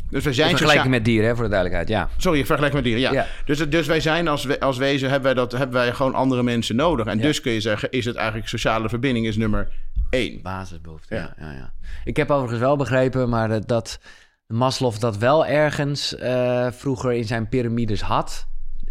Dus 0.10 0.24
wij 0.24 0.34
zijn 0.34 0.50
In 0.50 0.58
vergelijking 0.58 0.94
met 0.94 1.06
dieren, 1.06 1.28
hè, 1.28 1.36
voor 1.36 1.44
de 1.44 1.50
duidelijkheid, 1.50 1.90
ja. 1.90 2.10
Sorry, 2.18 2.40
ik 2.40 2.46
vergelijk 2.46 2.74
met 2.74 2.84
dieren, 2.84 3.02
ja. 3.02 3.12
Ja. 3.14 3.28
Dus, 3.46 3.70
dus 3.70 3.88
wij 3.88 4.00
zijn 4.00 4.28
als, 4.28 4.44
we, 4.44 4.60
als 4.60 4.78
wezen, 4.78 5.10
hebben 5.10 5.36
wij, 5.36 5.44
dat, 5.44 5.52
hebben 5.52 5.76
wij 5.76 5.94
gewoon 5.94 6.14
andere 6.14 6.44
mensen 6.44 6.76
nodig. 6.76 7.06
En 7.06 7.20
dus 7.20 7.42
kun 7.42 7.52
je 7.52 7.62
zeggen, 7.62 7.92
is 7.92 8.06
het 8.06 8.16
eigenlijk 8.16 8.48
sociale 8.48 8.90
verbinding 8.90 9.28
is 9.28 9.38
nummer 9.38 9.68
één. 10.14 10.42
Basisbehoefte, 10.42 11.16
Ja. 11.16 11.34
ja. 11.38 11.46
Ja, 11.46 11.52
ja, 11.52 11.74
Ik 12.04 12.18
heb 12.18 12.30
overigens 12.32 12.60
wel 12.60 12.76
begrepen, 12.76 13.30
maar 13.30 13.66
dat- 13.66 14.00
Maslow 14.48 15.00
dat 15.00 15.18
wel 15.18 15.46
ergens 15.46 16.16
eh, 16.16 16.68
vroeger 16.72 17.12
in 17.14 17.26
zijn 17.26 17.50
piramides 17.50 18.02
had. 18.02 18.48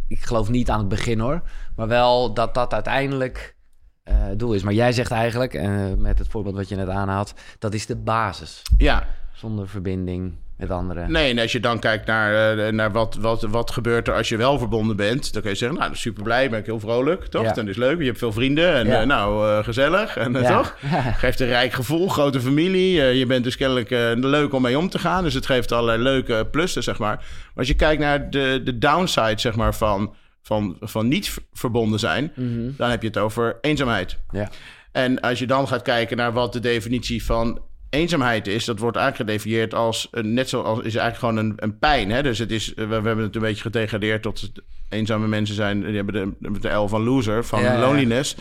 Ik 0.09 0.21
geloof 0.25 0.49
niet 0.49 0.71
aan 0.71 0.79
het 0.79 0.89
begin 0.89 1.19
hoor, 1.19 1.43
maar 1.77 1.89
wel 1.89 2.35
dat 2.35 2.55
dat 2.55 2.73
uiteindelijk 2.75 3.57
het 4.03 4.39
doel 4.39 4.53
is. 4.55 4.63
Maar 4.63 4.73
jij 4.73 4.93
zegt 4.93 5.11
eigenlijk, 5.11 5.55
eh, 5.55 5.93
met 5.97 6.19
het 6.19 6.29
voorbeeld 6.29 6.55
wat 6.55 6.69
je 6.69 6.77
net 6.77 6.89
aanhaalt, 6.89 7.35
dat 7.59 7.75
is 7.75 7.87
de 7.87 7.97
basis. 7.97 8.63
Ja, 8.77 9.07
Zonder 9.33 9.69
verbinding 9.69 10.35
met 10.69 10.71
anderen. 10.71 11.13
Nee, 11.13 11.31
en 11.31 11.39
als 11.39 11.53
je 11.53 11.61
dan 11.61 11.79
kijkt 11.79 12.07
naar, 12.07 12.59
eh, 12.59 12.73
naar 12.73 12.93
wat, 12.93 13.15
wat, 13.21 13.43
wat 13.43 13.71
gebeurt 13.71 14.09
er 14.09 14.15
als 14.15 14.29
je 14.29 14.37
wel 14.37 14.59
verbonden 14.59 14.97
bent, 14.97 15.33
dan 15.33 15.43
kun 15.43 15.51
je 15.51 15.57
zeggen, 15.57 15.79
nou, 15.79 15.95
super 15.97 16.23
blij, 16.23 16.51
ben 16.51 16.59
ik 16.59 16.67
heel 16.67 16.81
vrolijk, 16.81 17.27
toch? 17.27 17.43
Ja. 17.45 17.53
Dan 17.53 17.69
is 17.69 17.77
leuk, 17.77 17.99
je 17.99 18.05
hebt 18.05 18.19
veel 18.19 18.33
vrienden 18.33 18.75
en 18.75 18.87
Ja. 18.87 19.01
eh, 19.01 19.07
nou, 19.07 19.49
eh, 19.59 19.65
gezellig, 19.65 20.17
en, 20.17 20.33
toch? 20.33 20.77
Geeft 21.23 21.41
een 21.41 21.47
rijk 21.47 21.73
gevoel, 21.73 22.09
grote 22.09 22.41
familie, 22.41 23.01
je 23.01 23.27
bent 23.27 23.45
dus 23.45 23.57
kennelijk 23.57 23.91
leuk 24.25 24.53
om 24.53 24.63
mee 24.63 24.79
om 24.79 24.89
te 24.89 24.99
gaan, 24.99 25.25
dus 25.25 25.35
het 25.35 25.47
geeft 25.47 25.73
allerlei 25.73 26.03
leuke 26.03 26.49
plussen, 26.51 26.83
zeg 26.83 26.99
maar. 26.99 27.17
Maar 27.17 27.51
als 27.55 27.67
je 27.69 27.75
kijkt 27.75 28.01
naar 28.03 28.31
de, 28.31 28.61
de 28.65 28.79
downside, 28.79 29.41
zeg 29.41 29.57
maar, 29.57 29.75
van, 29.75 30.15
van, 30.43 30.77
van 30.81 31.09
niet 31.09 31.37
verbonden 31.53 31.99
zijn, 31.99 32.33
Mhm. 32.37 32.71
dan 32.77 32.91
heb 32.91 33.01
je 33.03 33.09
het 33.09 33.19
over 33.19 33.59
eenzaamheid. 33.61 34.19
Ja. 34.31 34.51
En 34.93 35.21
als 35.21 35.39
je 35.39 35.47
dan 35.47 35.69
gaat 35.69 35.83
kijken 35.83 36.17
naar 36.17 36.33
wat 36.33 36.53
de 36.53 36.61
definitie 36.61 37.25
van 37.25 37.61
eenzaamheid 37.93 38.47
is, 38.47 38.65
dat 38.65 38.79
wordt 38.79 38.97
eigenlijk 38.97 39.31
gedefinieerd 39.31 39.75
als 39.75 40.09
een, 40.11 40.35
net 40.35 40.49
zoals 40.49 40.79
is 40.79 40.95
eigenlijk 40.95 41.19
gewoon 41.19 41.37
een, 41.37 41.53
een 41.57 41.79
pijn. 41.79 42.11
Hè? 42.11 42.23
Dus 42.23 42.39
het 42.39 42.51
is, 42.51 42.73
we, 42.75 42.87
we 42.87 42.95
hebben 42.95 43.19
het 43.19 43.35
een 43.35 43.41
beetje 43.41 43.63
gedegradeerd 43.63 44.23
tot 44.23 44.53
eenzame 44.89 45.27
mensen 45.27 45.55
zijn, 45.55 45.81
die 45.81 45.97
hebben 45.97 46.37
de, 46.39 46.61
de 46.61 46.69
L 46.69 46.89
van 46.89 47.03
loser, 47.03 47.45
van 47.45 47.61
Ja, 47.61 47.67
ja, 47.67 47.73
ja. 47.73 47.81
loneliness. 47.81 48.37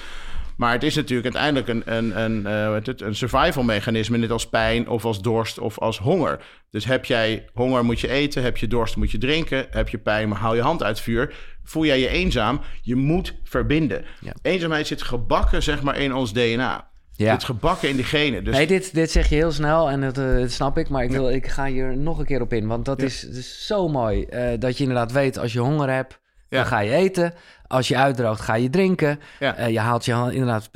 Maar 0.56 0.72
het 0.72 0.84
is 0.84 0.96
natuurlijk 0.96 1.36
uiteindelijk 1.36 1.68
een, 1.68 1.98
een, 1.98 2.22
een, 2.22 2.46
eh, 2.46 2.74
het, 2.84 3.02
een 3.02 3.16
survival 3.16 3.64
mechanisme, 3.64 4.18
net 4.18 4.32
als 4.32 4.50
pijn 4.50 4.88
of 4.88 5.06
als 5.06 5.22
dorst 5.22 5.60
of 5.60 5.80
als 5.80 5.98
honger. 5.98 6.40
Dus 6.70 6.86
heb 6.86 7.06
jij 7.06 7.46
honger, 7.54 7.86
moet 7.86 8.00
je 8.00 8.10
eten. 8.10 8.44
Heb 8.44 8.58
je 8.58 8.68
dorst, 8.68 8.96
moet 8.96 9.12
je 9.12 9.18
drinken. 9.18 9.68
Heb 9.70 9.90
je 9.90 9.98
pijn, 9.98 10.30
maar 10.30 10.38
hou 10.38 10.56
je 10.56 10.62
hand 10.62 10.84
uit 10.84 11.00
vuur. 11.00 11.34
Voel 11.64 11.86
jij 11.86 12.00
je 12.00 12.08
eenzaam? 12.08 12.62
Je 12.82 12.96
moet 12.96 13.36
verbinden. 13.44 14.06
Ja. 14.20 14.34
Eenzaamheid 14.42 14.88
zit 14.88 15.02
gebakken, 15.02 15.64
zeg 15.64 15.82
maar, 15.82 15.98
in 15.98 16.14
ons 16.14 16.34
DNA. 16.34 16.91
Ja. 17.26 17.32
Het 17.32 17.44
gebakken 17.44 17.90
in 17.90 17.96
de 17.96 18.04
genen. 18.04 18.44
Dus 18.44 18.56
Nee, 18.56 18.68
dit, 18.68 18.94
dit 18.94 19.12
zeg 19.12 19.30
je 19.30 19.36
heel 19.36 19.52
snel 19.52 19.90
en 19.90 20.02
dat, 20.02 20.18
eh, 20.18 20.36
dat 20.36 20.52
snap 20.52 20.78
ik. 20.78 20.90
Maar 20.90 21.04
ik, 21.04 21.12
wil, 21.12 21.30
ik 21.30 21.48
ga 21.48 21.66
hier 21.66 21.98
nog 21.98 22.20
een 22.20 22.26
keer 22.26 22.42
op 22.42 22.54
in. 22.54 22.68
Want 22.68 22.86
dat 22.86 23.02
is, 23.02 23.30
zo 23.66 23.88
mooi. 23.88 24.24
eh, 24.24 24.60
dat 24.60 24.78
je 24.78 24.84
inderdaad 24.84 25.12
weet, 25.12 25.38
als 25.38 25.54
je 25.54 25.60
honger 25.60 25.90
hebt, 25.90 26.20
Ja. 26.50 26.58
dan 26.58 26.66
ga 26.66 26.80
je 26.80 26.92
eten. 26.92 27.34
Als 27.68 27.88
je 27.88 27.98
uitdroogt, 27.98 28.42
ga 28.42 28.56
je 28.56 28.70
drinken. 28.70 29.20
Eh, 29.40 29.70
je 29.70 29.80
haalt 29.80 30.06
je, 30.06 30.14
hand- 30.14 30.32
inderdaad, 30.34 30.70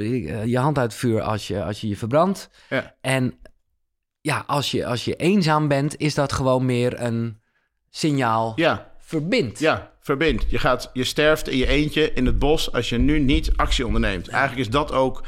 je 0.45 0.57
hand 0.57 0.77
uit 0.77 0.91
het 0.91 0.99
vuur 0.99 1.21
als 1.21 1.47
je 1.47 1.63
als 1.63 1.81
je, 1.81 1.87
je 1.87 1.97
verbrandt. 1.97 2.49
Ja. 2.69 2.95
En 3.01 3.39
ja, 4.21 4.43
als 4.47 4.71
je, 4.71 4.85
als 4.85 5.05
je 5.05 5.15
eenzaam 5.15 5.67
bent, 5.67 5.97
is 5.97 6.13
dat 6.13 6.33
gewoon 6.33 6.65
meer 6.65 7.01
een 7.01 7.39
signaal. 7.89 8.53
ja, 8.55 8.93
Verbind. 8.99 9.59
ja, 9.59 9.91
verbind. 9.99 10.45
Je, 10.47 10.59
gaat, 10.59 10.89
je 10.93 11.03
sterft 11.03 11.49
in 11.49 11.57
je 11.57 11.67
eentje 11.67 12.13
in 12.13 12.25
het 12.25 12.39
bos 12.39 12.71
als 12.71 12.89
je 12.89 12.97
nu 12.97 13.19
niet 13.19 13.51
actie 13.55 13.85
onderneemt. 13.85 14.27
Eigenlijk 14.27 14.67
is 14.67 14.73
dat 14.73 14.91
ook... 14.91 15.23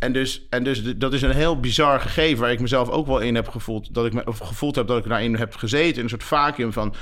En 0.00 0.12
dus, 0.12 0.46
en 0.50 0.64
dus 0.64 0.82
dat 0.96 1.12
is 1.12 1.22
een 1.22 1.30
heel 1.30 1.60
bizar 1.60 2.00
gegeven 2.00 2.40
waar 2.40 2.52
ik 2.52 2.60
mezelf 2.60 2.88
ook 2.88 3.06
wel 3.06 3.18
in 3.18 3.34
heb 3.34 3.48
gevoeld. 3.48 3.94
Dat 3.94 4.06
ik 4.06 4.12
me, 4.12 4.26
of 4.26 4.38
gevoeld 4.38 4.76
heb 4.76 4.86
dat 4.86 4.98
ik 4.98 5.08
daarin 5.08 5.36
heb 5.36 5.54
gezeten. 5.54 5.96
In 5.96 6.02
een 6.02 6.08
soort 6.08 6.24
vacuüm 6.24 6.72
van... 6.72 6.94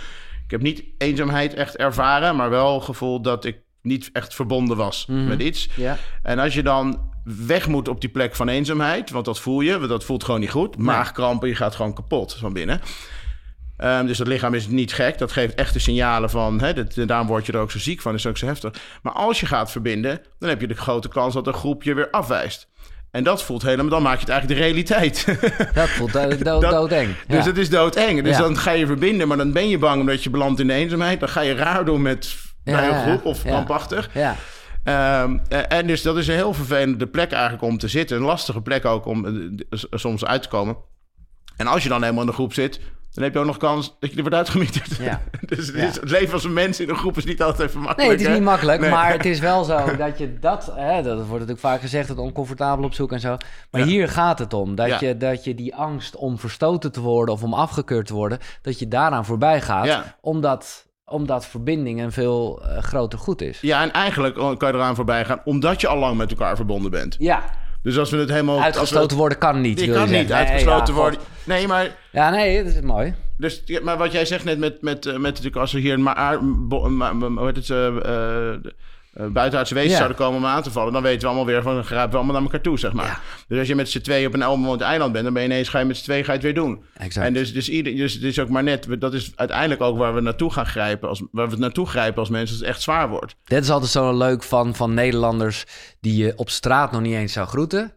Ik 0.45 0.51
heb 0.51 0.63
niet 0.63 0.85
eenzaamheid 0.99 1.55
echt 1.55 1.77
ervaren, 1.77 2.37
maar 2.37 2.51
wel 2.51 2.81
gevoeld 2.81 3.25
dat 3.25 3.45
ik 3.45 3.61
niet 3.83 4.11
echt 4.13 4.35
verbonden 4.35 4.77
was 4.77 5.07
met 5.07 5.43
iets. 5.43 5.69
Ja. 5.77 5.99
En 6.23 6.39
als 6.39 6.55
je 6.55 6.63
dan 6.63 7.11
weg 7.25 7.69
moet 7.69 7.89
op 7.89 8.01
die 8.01 8.11
plek 8.11 8.37
van 8.37 8.49
eenzaamheid, 8.49 9.11
want 9.11 9.25
dat 9.25 9.41
voel 9.41 9.61
je, 9.61 9.79
want 9.79 9.89
dat 9.89 10.05
voelt 10.05 10.25
gewoon 10.25 10.41
niet 10.41 10.51
goed. 10.51 10.77
Maagkrampen, 10.77 11.49
je 11.49 11.55
gaat 11.55 11.75
gewoon 11.75 11.95
kapot 11.95 12.35
van 12.35 12.53
binnen. 12.53 12.81
Ehm, 13.79 14.07
dus 14.07 14.19
dat 14.19 14.27
lichaam 14.27 14.55
is 14.55 14.67
niet 14.67 14.93
gek. 14.93 15.19
Dat 15.19 15.33
geeft 15.33 15.55
echte 15.55 15.79
signalen 15.79 16.31
van... 16.31 16.61
Hè, 16.61 16.73
dat, 16.73 17.09
daarom 17.09 17.27
word 17.27 17.47
je 17.47 17.53
er 17.53 17.61
ook 17.61 17.71
zo 17.71 17.79
ziek 17.79 18.01
van. 18.01 18.15
Is 18.15 18.27
ook 18.27 18.37
zo 18.37 18.47
heftig. 18.47 18.75
Maar 19.03 19.13
als 19.13 19.41
je 19.41 19.47
gaat 19.47 19.71
verbinden... 19.71 20.21
dan 20.39 20.49
heb 20.49 20.61
je 20.61 20.67
de 20.67 20.75
grote 20.75 21.09
kans 21.09 21.35
dat 21.35 21.47
een 21.47 21.53
groep 21.53 21.83
je 21.83 21.95
weer 21.95 22.11
afwijst. 22.11 22.69
En 23.11 23.25
dat 23.25 23.43
voelt 23.43 23.63
helemaal... 23.63 23.89
dan 23.91 24.03
maak 24.03 24.15
je 24.15 24.21
het 24.21 24.29
eigenlijk 24.29 24.61
de 24.61 24.67
realiteit. 24.67 25.25
Dat 25.75 25.89
voelt 25.89 26.13
do- 26.13 26.29
do- 26.29 26.61
Dat- 26.61 26.71
doodeng. 26.71 27.09
Dus 27.27 27.45
Ja. 27.45 27.51
het 27.51 27.59
is 27.59 27.71
doodeng. 27.71 28.23
Dus 28.23 28.37
Ja. 28.37 28.43
dan 28.43 28.57
ga 28.57 28.71
je 28.71 28.87
verbinden... 28.87 29.29
maar 29.29 29.37
dan 29.37 29.53
ben 29.53 29.69
je 29.69 29.79
bang 29.79 30.01
omdat 30.01 30.23
je 30.23 30.31
belandt 30.31 30.61
in 30.61 30.67
de 30.67 30.73
eenzaamheid. 30.73 31.21
Dan 31.21 31.29
ga 31.29 31.41
je 31.41 31.55
raar 31.55 31.85
doen 31.85 32.03
met 32.03 32.37
Ja, 32.65 32.89
een 32.89 33.03
groep 33.09 33.25
of 33.25 33.43
krampachtig. 33.45 34.11
Ja. 34.15 34.37
Ehm, 34.85 35.39
eh, 35.49 35.59
en 35.79 35.87
dus 35.87 36.03
dat 36.03 36.17
is 36.17 36.29
een 36.29 36.35
heel 36.35 36.55
vervelende 36.55 37.07
plek 37.07 37.33
eigenlijk 37.33 37.63
om 37.63 37.79
te 37.79 37.89
zitten. 37.89 38.17
Een 38.17 38.23
lastige 38.23 38.61
plek 38.61 38.85
ook 38.85 39.07
om 39.07 39.27
eh, 39.27 39.33
soms 39.91 40.25
uit 40.25 40.43
te 40.43 40.49
komen. 40.49 40.77
En 41.57 41.67
als 41.67 41.83
je 41.83 41.89
dan 41.89 42.01
helemaal 42.03 42.23
in 42.23 42.29
de 42.29 42.35
groep 42.35 42.53
zit, 42.55 42.81
dan 43.15 43.25
heb 43.25 43.33
je 43.33 43.39
ook 43.39 43.47
nog 43.47 43.57
kans 43.57 43.97
dat 44.01 44.11
je 44.11 44.17
er 44.17 44.23
wordt 44.23 44.37
uitgemieterd. 44.37 44.97
Ja. 44.97 45.21
dus 45.47 45.67
het, 45.67 45.77
Ja. 45.77 45.87
is- 45.87 45.95
het 45.95 46.11
leven 46.11 46.33
als 46.33 46.45
een 46.45 46.53
mens 46.53 46.81
in 46.81 46.89
een 46.89 46.97
groep 46.97 47.17
is 47.17 47.25
niet 47.25 47.43
altijd 47.43 47.69
even 47.69 47.81
makkelijk. 47.81 48.09
Nee, 48.09 48.19
het 48.19 48.29
is 48.29 48.35
niet 48.35 48.45
makkelijk, 48.49 48.81
Nee. 48.81 48.91
maar 48.91 49.13
het 49.13 49.25
is 49.35 49.39
wel 49.41 49.65
zo 49.65 49.97
dat 49.97 50.19
je 50.19 50.39
dat, 50.39 50.73
hè, 50.75 51.03
dat 51.03 51.15
wordt 51.17 51.31
natuurlijk 51.31 51.59
vaak 51.61 51.81
gezegd, 51.81 52.09
het 52.09 52.19
oncomfortabel 52.19 52.85
op 52.85 52.95
zoek 52.95 53.13
en 53.13 53.21
zo. 53.21 53.37
Maar 53.71 53.81
Ja. 53.81 53.87
hier 53.87 54.09
gaat 54.09 54.39
het 54.39 54.53
om, 54.55 54.75
dat, 54.75 55.01
je, 55.01 55.17
dat 55.17 55.45
je 55.45 55.55
die 55.55 55.75
angst 55.75 56.17
om 56.17 56.39
verstoten 56.39 56.93
te 56.93 57.01
worden 57.01 57.35
of 57.35 57.43
om 57.43 57.55
afgekeurd 57.55 58.07
te 58.07 58.15
worden, 58.15 58.39
dat 58.63 58.79
je 58.79 58.89
daaraan 58.89 59.25
voorbij 59.25 59.61
gaat, 59.61 60.03
omdat, 60.21 60.87
omdat 61.05 61.47
verbinding 61.47 62.01
een 62.03 62.13
veel 62.13 62.63
eh, 62.65 62.83
groter 62.83 63.19
goed 63.19 63.41
is. 63.43 63.61
Ja, 63.61 63.83
en 63.83 63.93
eigenlijk 63.93 64.35
kan 64.35 64.57
je 64.59 64.75
eraan 64.75 64.95
voorbij 64.95 65.25
gaan, 65.25 65.41
omdat 65.45 65.81
je 65.81 65.89
al 65.89 65.99
lang 65.99 66.17
met 66.17 66.31
elkaar 66.31 66.57
verbonden 66.57 66.91
bent. 66.91 67.17
Ja, 67.19 67.43
Dus 67.89 67.99
als 67.99 68.11
we 68.11 68.17
het 68.17 68.31
helemaal... 68.31 68.61
we, 68.63 69.17
worden 69.17 69.39
kan 69.39 69.61
niet, 69.61 69.81
Je 69.81 69.87
wil 69.87 69.95
kan 69.95 70.09
je 70.09 70.17
niet. 70.17 70.29
Nee, 70.29 70.37
uitgesloten 70.37 70.95
ja, 70.95 71.01
worden. 71.01 71.21
Nee, 71.45 71.67
maar 71.67 71.97
Ja, 72.13 72.31
nee, 72.31 72.65
dat 72.65 72.73
is 72.73 72.81
mooi. 72.81 73.15
Dus, 73.37 73.63
maar 73.83 73.99
wat 73.99 74.13
jij 74.13 74.25
zegt 74.25 74.45
net 74.45 74.59
met, 74.59 74.83
met, 74.83 75.07
eh, 75.07 75.13
met 75.13 75.23
natuurlijk 75.23 75.57
als 75.57 75.73
we 75.73 75.79
hier 75.81 75.93
een 75.93 76.03
maar, 76.03 76.39
bo- 76.43 76.89
ma- 76.89 77.13
ma- 77.13 77.53
eh, 79.19 79.27
buitenaardse 79.27 79.75
wezens 79.75 79.93
Ja. 79.93 79.99
zouden 79.99 80.17
komen 80.19 80.39
om 80.39 80.47
aan 80.47 80.63
te 80.63 80.71
vallen, 80.71 80.93
dan 80.93 81.03
weten 81.03 81.21
we 81.21 81.27
allemaal 81.27 81.47
weer 81.47 81.63
van, 81.63 81.75
dan 81.75 81.85
grijpen 81.85 82.11
we 82.11 82.17
allemaal 82.17 82.35
naar 82.35 82.43
elkaar 82.45 82.61
toe, 82.61 82.79
zeg 82.79 82.93
maar. 82.93 83.07
Ja. 83.07 83.19
Dus 83.49 83.59
als 83.59 83.69
je 83.69 83.75
met 83.75 83.89
z'n 83.91 84.01
tweeën 84.01 84.27
op 84.27 84.35
een 84.35 84.47
onbewoond 84.47 84.81
eiland 84.81 85.13
bent, 85.13 85.25
dan 85.25 85.33
ben 85.33 85.43
je 85.43 85.49
ineens, 85.49 85.69
ga 85.69 85.79
je 85.79 85.85
met 85.85 85.97
z'n 85.97 86.05
tweeën 86.05 86.25
ga 86.25 86.33
je 86.33 86.37
het 86.39 86.47
weer 86.47 86.55
doen. 86.55 86.83
Exact. 86.97 87.27
En 87.27 87.33
dus, 87.33 87.53
dus, 87.53 87.69
ieder, 87.69 87.97
dus 87.97 88.13
het 88.15 88.23
is 88.23 88.39
ook 88.39 88.49
maar 88.49 88.63
net, 88.63 88.87
dat 88.99 89.15
is 89.15 89.33
uiteindelijk 89.37 89.81
ook 89.81 89.99
waar 89.99 90.15
we 90.15 90.21
naartoe 90.21 90.53
gaan 90.53 90.67
grijpen, 90.67 91.09
als, 91.09 91.23
waar 91.33 91.45
we 91.45 91.51
het 91.51 91.61
naartoe 91.61 91.87
grijpen 91.87 92.19
als 92.19 92.29
mensen, 92.29 92.49
als 92.51 92.59
het 92.59 92.69
echt 92.69 92.83
zwaar 92.83 93.09
wordt. 93.09 93.37
Dit 93.45 93.63
is 93.63 93.71
altijd 93.71 93.91
zo 93.91 94.17
leuk 94.17 94.43
van, 94.43 94.75
van 94.75 94.95
Nederlanders 94.95 95.65
die 96.01 96.25
je 96.25 96.33
op 96.37 96.51
straat 96.51 96.93
nog 96.93 97.01
niet 97.01 97.15
eens 97.15 97.33
zou 97.33 97.47
groeten. 97.47 97.93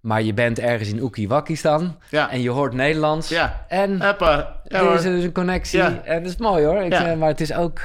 Maar 0.00 0.22
je 0.22 0.34
bent 0.34 0.58
ergens 0.58 0.88
in 0.88 1.02
Oekiwakistan 1.02 1.96
Ja. 2.10 2.30
en 2.30 2.40
je 2.40 2.50
hoort 2.50 2.72
Nederlands. 2.74 3.28
Ja. 3.28 3.64
En. 3.68 3.96
Ja, 3.98 4.18
er 4.64 4.94
is 4.94 5.02
dus 5.02 5.24
een 5.24 5.32
connectie. 5.32 5.80
En 5.82 6.22
dat 6.22 6.32
is 6.32 6.36
mooi 6.38 6.64
hoor. 6.64 6.82
Ik, 6.82 7.16
maar 7.16 7.28
het 7.28 7.40
is 7.40 7.52
ook... 7.52 7.80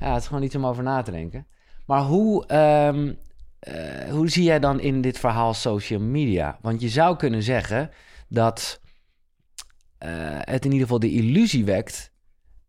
Ja, 0.00 0.12
het 0.12 0.20
is 0.22 0.26
gewoon 0.28 0.42
iets 0.42 0.54
om 0.56 0.66
over 0.66 0.82
na 0.82 1.02
te 1.02 1.10
denken. 1.10 1.46
Maar 1.88 2.02
hoe, 2.02 2.46
ehm, 2.46 3.12
eh, 3.58 4.10
hoe 4.10 4.28
zie 4.28 4.42
jij 4.42 4.58
dan 4.58 4.80
in 4.80 5.00
dit 5.00 5.18
verhaal 5.18 5.54
social 5.54 6.00
media? 6.00 6.58
Want 6.60 6.80
je 6.80 6.88
zou 6.88 7.16
kunnen 7.16 7.42
zeggen 7.42 7.90
dat 8.28 8.80
eh, 9.98 10.10
het 10.40 10.64
in 10.64 10.70
ieder 10.70 10.86
geval 10.86 10.98
de 10.98 11.12
illusie 11.12 11.64
wekt 11.64 12.12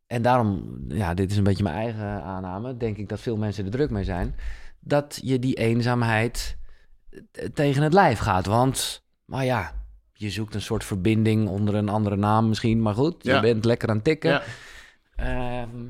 en 0.08 0.22
daarom, 0.22 0.80
ja, 0.88 1.14
dit 1.14 1.32
is 1.32 1.38
een 1.38 1.44
beetje 1.44 1.64
mijn 1.64 1.76
eigen 1.76 2.24
aanname, 2.24 2.78
denk 2.78 2.98
ik 2.98 3.10
dat 3.10 3.20
veel 3.20 3.38
mensen 3.38 3.66
er 3.66 3.72
druk 3.72 3.90
mee 3.90 4.04
zijn, 4.04 4.36
dat 4.80 5.20
je 5.24 5.40
die 5.40 5.56
eenzaamheid 5.56 6.58
eh, 7.10 7.46
tegen 7.54 7.84
het 7.84 7.94
lijf 7.94 8.20
gaat. 8.20 8.46
Want, 8.46 9.04
maar 9.26 9.46
ja, 9.46 9.74
je 10.14 10.30
zoekt 10.30 10.56
een 10.56 10.62
soort 10.62 10.84
verbinding 10.84 11.48
onder 11.48 11.76
een 11.76 11.90
andere 11.90 12.16
naam 12.16 12.48
misschien, 12.48 12.82
maar 12.82 12.96
goed, 12.96 13.24
je 13.24 13.40
bent 13.40 13.66
lekker 13.66 13.90
aan 13.90 13.96
het 13.96 14.04
tikken. 14.04 14.32
Ja. 14.32 14.42
Ehm, 15.16 15.88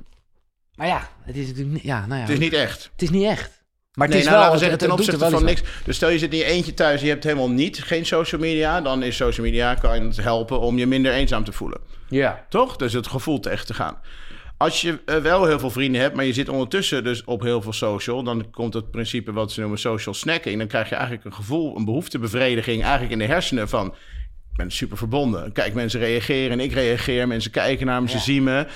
maar 0.80 0.88
ja, 0.88 1.10
het 1.22 1.36
is 1.36 1.48
natuurlijk 1.48 1.84
ja, 1.84 2.06
nou 2.06 2.14
ja, 2.14 2.26
Het 2.26 2.30
is 2.30 2.40
niet 2.40 2.54
echt. 2.54 2.90
het 2.92 3.02
is 3.02 3.10
niet 3.10 3.26
echt. 3.26 3.64
Maar 3.94 4.08
het 4.08 4.16
Nee, 4.16 4.26
is 4.26 4.30
nou, 4.30 4.40
wel, 4.40 4.50
laten 4.50 4.68
we 4.68 4.72
het, 4.72 4.82
zeggen, 4.82 4.98
het, 4.98 5.08
ten 5.08 5.20
opzichte 5.20 5.38
van 5.38 5.46
niks. 5.46 5.84
Dus 5.86 5.96
stel 5.96 6.10
je 6.10 6.20
zit 6.20 6.32
in 6.32 6.38
je 6.38 6.44
eentje 6.44 6.74
thuis, 6.74 7.02
je 7.02 7.08
hebt 7.08 7.24
helemaal 7.24 7.50
niet, 7.50 7.84
geen 7.84 8.06
social 8.06 8.42
media. 8.42 8.82
Dan 8.82 9.04
is 9.04 9.16
social 9.16 9.46
media, 9.46 9.76
kan 9.76 10.02
het 10.02 10.18
helpen 10.18 10.60
om 10.60 10.78
je 10.78 10.88
minder 10.88 11.14
eenzaam 11.14 11.44
te 11.44 11.52
voelen. 11.52 11.80
Ja. 12.10 12.46
Toch? 12.50 12.76
Dus 12.76 12.94
het 12.94 13.08
gevoel 13.08 13.40
tegen 13.40 13.66
te 13.66 13.74
gaan. 13.74 13.98
Als 14.58 14.82
je 14.82 15.00
eh, 15.06 15.16
wel 15.16 15.46
heel 15.46 15.60
veel 15.60 15.70
vrienden 15.70 16.02
hebt, 16.02 16.16
maar 16.16 16.26
je 16.26 16.34
zit 16.34 16.50
ondertussen 16.50 17.04
dus 17.04 17.24
op 17.24 17.42
heel 17.42 17.62
veel 17.62 17.74
social, 17.74 18.24
dan 18.24 18.50
komt 18.52 18.74
het 18.74 18.92
principe 18.92 19.32
wat 19.32 19.52
ze 19.52 19.60
noemen 19.60 19.80
social 19.80 20.16
snacking. 20.16 20.58
Dan 20.58 20.68
krijg 20.68 20.90
je 20.90 20.96
eigenlijk 20.96 21.26
een 21.26 21.34
gevoel, 21.34 21.78
een 21.78 21.86
behoeftebevrediging 21.86 22.82
eigenlijk 22.82 23.12
in 23.12 23.20
de 23.20 23.26
hersenen 23.26 23.70
van, 23.70 23.88
ik 24.52 24.58
ben 24.58 24.72
super 24.72 24.98
verbonden. 24.98 25.52
Kijk, 25.52 25.74
mensen 25.74 26.00
reageren 26.00 26.52
en 26.52 26.60
ik 26.60 26.72
reageer, 26.72 27.28
mensen 27.28 27.52
kijken 27.52 27.86
naar 27.86 28.02
me, 28.02 28.10
ze 28.10 28.20
zien 28.20 28.44
me. 28.44 28.68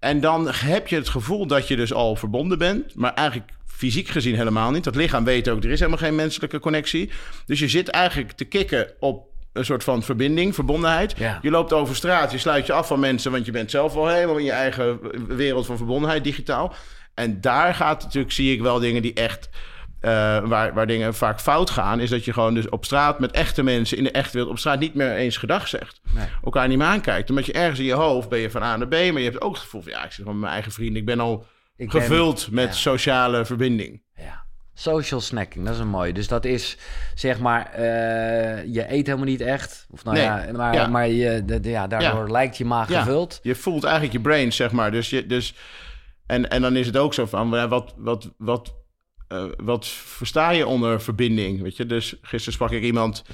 En 0.00 0.20
dan 0.20 0.48
heb 0.50 0.88
je 0.88 0.96
het 0.96 1.08
gevoel 1.08 1.46
dat 1.46 1.68
je 1.68 1.76
dus 1.76 1.92
al 1.92 2.16
verbonden 2.16 2.58
bent, 2.58 2.94
maar 2.94 3.14
eigenlijk 3.14 3.50
fysiek 3.66 4.08
gezien 4.08 4.34
helemaal 4.34 4.70
niet. 4.70 4.84
Dat 4.84 4.94
lichaam 4.94 5.24
weet 5.24 5.48
ook, 5.48 5.64
er 5.64 5.70
is 5.70 5.78
helemaal 5.78 6.00
geen 6.00 6.14
menselijke 6.14 6.58
connectie. 6.58 7.10
Dus 7.46 7.58
je 7.58 7.68
zit 7.68 7.88
eigenlijk 7.88 8.32
te 8.32 8.44
kikken 8.44 8.90
op 8.98 9.28
een 9.52 9.64
soort 9.64 9.84
van 9.84 10.02
verbinding, 10.02 10.54
verbondenheid. 10.54 11.14
Ja. 11.18 11.38
Je 11.42 11.50
loopt 11.50 11.72
over 11.72 11.96
straat, 11.96 12.32
je 12.32 12.38
sluit 12.38 12.66
je 12.66 12.72
af 12.72 12.86
van 12.86 13.00
mensen, 13.00 13.32
want 13.32 13.46
je 13.46 13.52
bent 13.52 13.70
zelf 13.70 13.96
al 13.96 14.08
helemaal 14.08 14.36
in 14.36 14.44
je 14.44 14.50
eigen 14.50 14.98
wereld 15.36 15.66
van 15.66 15.76
verbondenheid 15.76 16.24
digitaal. 16.24 16.74
En 17.14 17.40
daar 17.40 17.74
gaat 17.74 18.02
natuurlijk, 18.02 18.32
zie 18.32 18.52
ik 18.52 18.60
wel 18.60 18.78
dingen 18.78 19.02
die 19.02 19.14
echt, 19.14 19.48
eh, 20.00 20.10
waar, 20.48 20.74
waar 20.74 20.86
dingen 20.86 21.14
vaak 21.14 21.40
fout 21.40 21.70
gaan, 21.70 22.00
is 22.00 22.10
dat 22.10 22.24
je 22.24 22.32
gewoon 22.32 22.54
dus 22.54 22.68
op 22.68 22.84
straat 22.84 23.18
met 23.18 23.30
echte 23.30 23.62
mensen 23.62 23.96
in 23.96 24.04
de 24.04 24.10
echte 24.10 24.32
wereld 24.32 24.52
op 24.52 24.58
straat 24.58 24.78
niet 24.78 24.94
meer 24.94 25.12
eens 25.14 25.36
gedag 25.36 25.68
zegt. 25.68 26.00
Nee. 26.14 26.26
Elkaar 26.44 26.68
niet 26.68 26.78
meer 26.78 26.86
aankijkt. 26.86 27.30
Omdat 27.30 27.46
je 27.46 27.52
ergens 27.52 27.78
in 27.78 27.84
je 27.84 27.92
hoofd 27.92 28.28
ben 28.28 28.38
je 28.38 28.50
van 28.50 28.62
A 28.62 28.76
naar 28.76 28.88
B, 28.88 28.90
maar 28.90 29.00
je 29.18 29.30
hebt 29.30 29.40
ook 29.40 29.52
het 29.52 29.62
gevoel 29.62 29.82
van 29.82 29.92
ja, 29.92 29.98
ik 30.04 30.10
zit 30.10 30.14
gewoon 30.16 30.32
met 30.32 30.40
mijn 30.40 30.52
eigen 30.52 30.72
vrienden. 30.72 30.96
Ik 31.00 31.06
ben 31.06 31.20
al 31.20 31.46
Ik 31.76 31.90
ben- 31.90 32.00
gevuld 32.00 32.50
met 32.50 32.66
ja. 32.68 32.72
sociale 32.72 33.44
verbinding. 33.44 34.02
Ja. 34.14 34.38
Social 34.74 35.20
snacking, 35.20 35.64
dat 35.64 35.74
is 35.74 35.80
een 35.80 35.88
mooie. 35.88 36.12
Dus 36.12 36.28
dat 36.28 36.44
is, 36.44 36.76
zeg 37.14 37.38
maar, 37.38 37.66
eh, 37.72 37.84
je 38.74 38.92
eet 38.92 39.06
helemaal 39.06 39.26
niet 39.26 39.40
echt. 39.40 39.86
Of 39.90 40.04
nou 40.04 40.16
Nee, 40.16 40.24
ja, 40.26 40.46
maar, 40.52 40.74
ja. 40.74 40.86
maar 40.86 41.08
je, 41.08 41.44
de, 41.44 41.60
de- 41.60 41.70
ja, 41.70 41.86
daardoor 41.86 42.30
lijkt 42.30 42.56
je 42.56 42.64
maag 42.64 42.86
gevuld. 42.86 43.40
Je 43.42 43.54
voelt 43.54 43.84
eigenlijk 43.84 44.12
je 44.12 44.20
brain, 44.20 44.52
zeg 44.52 44.72
maar. 44.72 44.90
Dus 44.90 45.10
je, 45.10 45.26
dus, 45.26 45.54
en, 46.26 46.50
en 46.50 46.62
dan 46.62 46.76
is 46.76 46.86
het 46.86 46.96
ook 46.96 47.14
zo 47.14 47.26
van, 47.26 47.68
wat, 47.68 47.94
wat, 47.96 48.30
wat, 48.38 48.74
eh, 49.30 49.44
wat 49.56 49.86
versta 49.86 50.50
je 50.50 50.66
onder 50.66 51.00
verbinding? 51.00 51.62
Weet 51.62 51.76
je, 51.76 51.86
dus 51.86 52.14
gisteren 52.22 52.52
sprak 52.54 52.70
ik 52.70 52.82
iemand. 52.82 53.24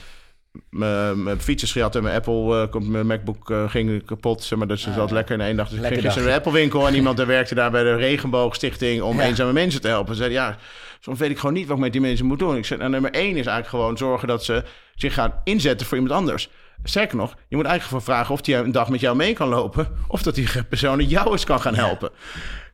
Mijn 0.70 1.22
mijn 1.22 1.40
fiets 1.40 1.62
is 1.62 1.72
gejat 1.72 1.96
en 1.96 2.02
mijn 2.02 2.14
Apple, 2.16 2.68
komt 2.70 2.88
mijn 2.88 3.06
MacBook 3.06 3.50
eh, 3.50 3.70
ging 3.70 4.04
kapot. 4.04 4.44
Zeg 4.44 4.58
maar, 4.58 4.68
dus 4.68 4.82
ze 4.82 4.88
Ah, 4.88 4.94
zat 4.94 5.08
ja. 5.08 5.14
lekker 5.14 5.34
in 5.34 5.40
één 5.40 5.56
dag. 5.56 5.68
Dus 5.68 5.78
ik 5.78 5.84
ging 5.86 6.00
gisteren 6.00 6.22
naar 6.28 6.32
de 6.32 6.44
Apple 6.44 6.60
winkel 6.60 6.86
en 6.86 6.94
iemand 6.94 7.16
daar 7.16 7.26
werkte 7.26 7.54
daar 7.54 7.70
bij 7.70 7.82
de 7.82 7.94
Regenboogstichting 7.94 9.02
om 9.02 9.16
Ja. 9.16 9.22
eenzame 9.24 9.52
mensen 9.52 9.80
te 9.80 9.88
helpen. 9.88 10.14
Ze 10.14 10.20
zei 10.22 10.32
ja, 10.34 10.56
soms 11.00 11.18
weet 11.18 11.30
ik 11.30 11.38
gewoon 11.38 11.54
niet 11.54 11.66
wat 11.66 11.76
ik 11.76 11.82
met 11.82 11.92
die 11.92 12.00
mensen 12.00 12.26
moet 12.26 12.38
doen. 12.38 12.56
Ik 12.56 12.64
zei, 12.64 12.78
nou, 12.78 12.90
nummer 12.90 13.10
één 13.10 13.28
is 13.30 13.34
eigenlijk 13.34 13.68
gewoon 13.68 13.96
zorgen 13.96 14.28
dat 14.28 14.44
ze 14.44 14.62
zich 14.94 15.14
gaan 15.14 15.34
inzetten 15.44 15.86
voor 15.86 15.98
iemand 15.98 16.14
anders. 16.20 16.48
Sterker 16.84 17.16
nog, 17.16 17.30
je 17.48 17.56
moet 17.56 17.66
eigenlijk 17.66 17.84
gewoon 17.84 18.16
vragen 18.16 18.34
of 18.34 18.40
die 18.40 18.54
een 18.56 18.72
dag 18.72 18.88
met 18.88 19.00
jou 19.00 19.16
mee 19.16 19.32
kan 19.32 19.48
lopen. 19.48 19.88
Of 20.08 20.22
dat 20.22 20.34
die 20.34 20.48
persoon 20.68 21.04
jou 21.06 21.30
eens 21.32 21.44
kan 21.44 21.60
gaan 21.60 21.74
helpen. 21.74 22.10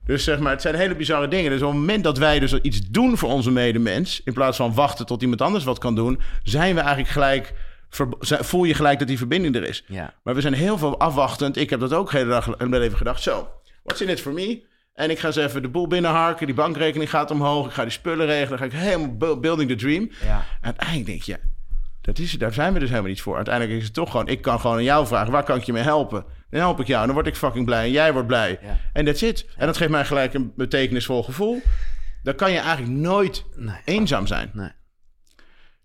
Dus 0.07 0.25
zeg 0.25 0.39
maar, 0.39 0.53
het 0.53 0.63
zijn 0.63 0.75
hele 0.75 0.95
bizarre 0.97 1.29
dingen. 1.29 1.51
Dus 1.51 1.63
op 1.63 1.69
het 1.71 1.79
moment 1.79 2.05
dat 2.05 2.19
wij 2.19 2.39
dus 2.39 2.61
iets 2.61 2.81
doen 2.81 3.17
voor 3.19 3.31
onze 3.31 3.51
medemens, 3.51 4.21
in 4.25 4.33
plaats 4.33 4.57
van 4.57 4.75
wachten 4.75 5.07
tot 5.07 5.23
iemand 5.23 5.41
anders 5.41 5.65
wat 5.65 5.79
kan 5.79 5.95
doen, 5.95 6.21
zijn 6.43 6.75
we 6.75 6.81
eigenlijk 6.81 7.09
gelijk, 7.11 7.55
voel 8.21 8.65
je 8.65 8.75
gelijk 8.75 8.99
dat 8.99 9.09
die 9.09 9.19
verbinding 9.19 9.55
er 9.57 9.65
is. 9.65 9.85
Ja. 9.87 10.15
Maar 10.23 10.35
we 10.35 10.41
zijn 10.41 10.53
heel 10.55 10.79
veel 10.79 10.99
afwachtend. 10.99 11.57
Ik 11.57 11.71
heb 11.71 11.81
dat 11.81 11.93
ook 11.93 12.11
de 12.11 12.17
hele 12.17 12.31
dag 12.31 12.45
wel 12.59 12.83
even 12.83 12.97
gedacht. 12.97 13.23
Zo, 13.23 13.49
what's 13.83 14.01
in 14.01 14.09
it 14.09 14.21
for 14.21 14.33
me? 14.33 14.63
En 14.95 15.11
ik 15.11 15.19
ga 15.19 15.27
eens 15.27 15.37
even 15.37 15.63
de 15.63 15.69
boel 15.69 15.87
binnenharken. 15.87 16.47
Die 16.47 16.55
bankrekening 16.55 17.11
gaat 17.11 17.31
omhoog. 17.31 17.67
Ik 17.67 17.73
ga 17.73 17.83
die 17.83 17.91
spullen 17.93 18.27
regelen. 18.27 18.49
Dan 18.49 18.71
ga 18.71 18.77
ik 18.77 18.83
helemaal 18.83 19.17
bu- 19.17 19.37
building 19.37 19.69
the 19.71 19.75
dream. 19.77 20.11
Ja. 20.25 20.37
En 20.37 20.45
uiteindelijk 20.65 21.07
denk 21.07 21.23
je, 21.23 21.39
dat 22.03 22.19
is, 22.19 22.33
daar 22.33 22.53
zijn 22.53 22.73
we 22.73 22.79
dus 22.79 22.89
helemaal 22.89 23.11
niet 23.11 23.21
voor. 23.23 23.37
Uiteindelijk 23.37 23.79
is 23.79 23.85
het 23.85 23.95
toch 23.95 24.11
gewoon, 24.11 24.29
ik 24.29 24.43
kan 24.43 24.61
gewoon 24.61 24.77
aan 24.77 24.83
jou 24.83 25.07
vragen, 25.07 25.33
waar 25.33 25.43
kan 25.45 25.57
ik 25.57 25.63
je 25.63 25.73
mee 25.73 25.83
helpen? 25.83 26.25
Dan 26.51 26.61
help 26.61 26.81
ik 26.81 26.87
jou, 26.87 27.05
dan 27.07 27.15
word 27.15 27.27
ik 27.27 27.37
fucking 27.37 27.65
blij 27.65 27.85
en 27.85 27.91
jij 27.91 28.13
wordt 28.13 28.29
blij. 28.29 28.59
Ja. 28.63 28.77
En 28.93 29.05
that's 29.05 29.23
it. 29.23 29.47
En 29.57 29.67
dat 29.67 29.77
geeft 29.77 29.91
mij 29.91 30.05
gelijk 30.05 30.35
een 30.35 30.53
betekenisvol 30.57 31.23
gevoel. 31.23 31.61
Dan 32.23 32.35
kan 32.35 32.53
je 32.53 32.59
eigenlijk 32.59 32.97
nooit 32.97 33.45
Nee. 33.57 33.77
eenzaam 33.85 34.27
zijn. 34.27 34.51
Nee. 34.53 34.71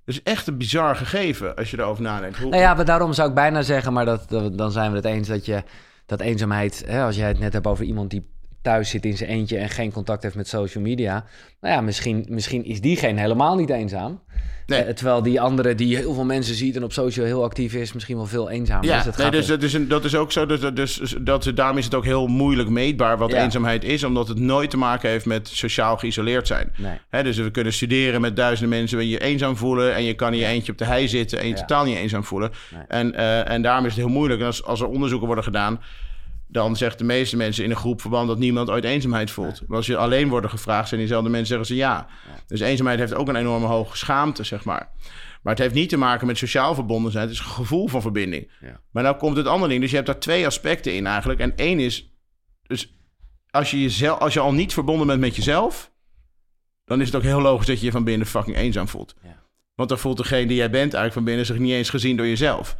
Dat 0.05 0.15
is 0.15 0.23
echt 0.23 0.47
een 0.47 0.57
bizar 0.57 0.95
gegeven 0.95 1.55
als 1.55 1.71
je 1.71 1.79
erover 1.79 2.03
nadenkt. 2.03 2.37
Hoe, 2.37 2.49
Nou 2.49 2.61
ja, 2.61 2.73
maar 2.73 2.85
daarom 2.85 3.13
zou 3.13 3.29
ik 3.29 3.35
bijna 3.35 3.61
zeggen, 3.61 3.93
maar 3.93 4.05
dat, 4.05 4.29
dat- 4.29 4.57
dan 4.57 4.71
zijn 4.71 4.89
we 4.91 4.95
het 4.95 5.05
eens 5.05 5.27
dat 5.27 5.45
je 5.45 5.63
dat 6.05 6.19
eenzaamheid, 6.21 6.83
hè, 6.85 7.03
als 7.03 7.15
jij 7.15 7.27
het 7.27 7.39
net 7.39 7.53
hebt 7.53 7.67
over 7.67 7.85
iemand 7.85 8.09
die 8.09 8.35
thuis 8.61 8.89
zit 8.89 9.05
in 9.05 9.17
zijn 9.17 9.29
eentje 9.29 9.57
en 9.57 9.69
geen 9.69 9.91
contact 9.91 10.23
heeft 10.23 10.35
met 10.35 10.47
social 10.47 10.83
media, 10.83 11.25
nou 11.61 11.73
ja, 11.73 11.81
misschien, 11.81 12.25
misschien 12.29 12.65
is 12.65 12.81
diegene 12.81 13.19
helemaal 13.19 13.55
niet 13.55 13.69
eenzaam. 13.69 14.21
Nee. 14.65 14.81
Eh, 14.81 14.93
terwijl 14.93 15.21
die 15.21 15.41
andere 15.41 15.75
die 15.75 15.95
heel 15.95 16.13
veel 16.13 16.25
mensen 16.25 16.55
ziet 16.55 16.75
en 16.75 16.83
op 16.83 16.93
social 16.93 17.25
heel 17.25 17.43
actief 17.43 17.73
is, 17.73 17.93
misschien 17.93 18.15
wel 18.15 18.25
veel 18.25 18.49
eenzamer 18.49 18.85
Ja, 18.85 18.97
is. 18.97 19.03
Dat 19.03 19.17
nee, 19.17 19.31
dus, 19.31 19.77
dat, 19.87 20.03
is 20.05 20.15
ook 20.15 20.31
zo. 20.31 20.45
Dus, 20.45 20.59
dat- 20.59 20.75
dus, 20.75 21.15
dat, 21.21 21.51
daarom 21.55 21.77
is 21.77 21.85
het 21.85 21.95
ook 21.95 22.05
heel 22.05 22.27
moeilijk 22.27 22.69
meetbaar 22.69 23.17
wat 23.17 23.31
Ja. 23.31 23.43
eenzaamheid 23.43 23.83
is. 23.83 24.03
Omdat 24.03 24.27
het 24.27 24.39
nooit 24.39 24.69
te 24.69 24.77
maken 24.77 25.09
heeft 25.09 25.25
met 25.25 25.47
sociaal 25.47 25.97
geïsoleerd 25.97 26.47
zijn. 26.47 26.73
Nee. 26.77 26.97
Hè, 27.09 27.23
dus 27.23 27.37
we 27.37 27.51
kunnen 27.51 27.73
studeren 27.73 28.21
met 28.21 28.35
duizenden 28.35 28.77
mensen 28.79 28.97
waar 28.97 29.05
je 29.05 29.19
eenzaam 29.19 29.57
voelen. 29.57 29.95
En 29.95 30.03
je 30.03 30.13
kan 30.13 30.33
in 30.33 30.39
je 30.39 30.45
eentje 30.45 30.71
op 30.71 30.77
de 30.77 30.85
hei 30.85 31.07
zitten 31.07 31.39
en 31.39 31.47
je 31.47 31.53
Ja. 31.53 31.59
totaal 31.59 31.85
niet 31.85 31.97
eenzaam 31.97 32.23
voelen. 32.23 32.51
Nee. 32.73 32.81
En, 32.87 33.15
eh, 33.15 33.49
en 33.49 33.61
daarom 33.61 33.85
is 33.85 33.91
het 33.95 33.99
heel 34.05 34.13
moeilijk. 34.13 34.39
En 34.39 34.45
als, 34.45 34.63
als 34.63 34.81
er 34.81 34.87
onderzoeken 34.87 35.25
worden 35.27 35.43
gedaan, 35.45 35.81
dan 36.47 36.75
zeggen 36.75 36.97
de 36.97 37.03
meeste 37.03 37.37
mensen 37.37 37.63
in 37.63 37.69
een 37.69 37.75
groepverband 37.75 38.27
dat 38.27 38.37
niemand 38.37 38.69
ooit 38.69 38.83
eenzaamheid 38.83 39.31
voelt. 39.31 39.61
Maar 39.67 39.77
als 39.77 39.85
je 39.85 39.97
alleen 39.97 40.29
worden 40.29 40.49
gevraagd, 40.49 40.87
zijn 40.87 40.99
diezelfde 40.99 41.29
mensen 41.29 41.47
zeggen 41.47 41.67
ze 41.67 41.75
ja. 41.75 42.07
Dus 42.47 42.59
eenzaamheid 42.59 42.99
heeft 42.99 43.13
ook 43.13 43.27
een 43.27 43.35
enorme 43.35 43.65
hoge 43.65 43.97
schaamte, 43.97 44.43
zeg 44.43 44.63
maar. 44.63 44.91
Maar 45.41 45.53
het 45.53 45.61
heeft 45.61 45.73
niet 45.73 45.89
te 45.89 45.97
maken 45.97 46.27
met 46.27 46.37
sociaal 46.37 46.75
verbonden 46.75 47.11
zijn. 47.11 47.23
Het 47.23 47.33
is 47.33 47.39
een 47.39 47.45
gevoel 47.45 47.87
van 47.87 48.01
verbinding. 48.01 48.51
Ja. 48.61 48.81
Maar 48.91 49.03
nou 49.03 49.17
komt 49.17 49.37
het 49.37 49.47
andere 49.47 49.69
ding. 49.69 49.81
Dus 49.81 49.89
je 49.89 49.95
hebt 49.95 50.07
daar 50.07 50.19
twee 50.19 50.45
aspecten 50.45 50.95
in 50.95 51.07
eigenlijk. 51.07 51.39
En 51.39 51.55
één 51.55 51.79
is, 51.79 52.13
dus 52.61 52.97
als 53.49 53.71
je, 53.71 53.81
jezelf, 53.81 54.19
als 54.19 54.33
je 54.33 54.39
al 54.39 54.53
niet 54.53 54.73
verbonden 54.73 55.07
bent 55.07 55.19
met 55.19 55.35
jezelf, 55.35 55.91
dan 56.85 57.01
is 57.01 57.05
het 57.05 57.15
ook 57.15 57.21
heel 57.21 57.41
logisch 57.41 57.67
dat 57.67 57.79
je 57.79 57.85
je 57.85 57.91
van 57.91 58.03
binnen 58.03 58.27
fucking 58.27 58.57
eenzaam 58.57 58.87
voelt. 58.87 59.15
Ja. 59.23 59.43
Want 59.75 59.89
dan 59.89 59.97
voelt 59.97 60.17
degene 60.17 60.47
die 60.47 60.57
jij 60.57 60.69
bent 60.69 60.93
eigenlijk 60.93 61.13
van 61.13 61.23
binnen 61.23 61.45
zich 61.45 61.57
niet 61.57 61.71
eens 61.71 61.89
gezien 61.89 62.17
door 62.17 62.27
jezelf. 62.27 62.77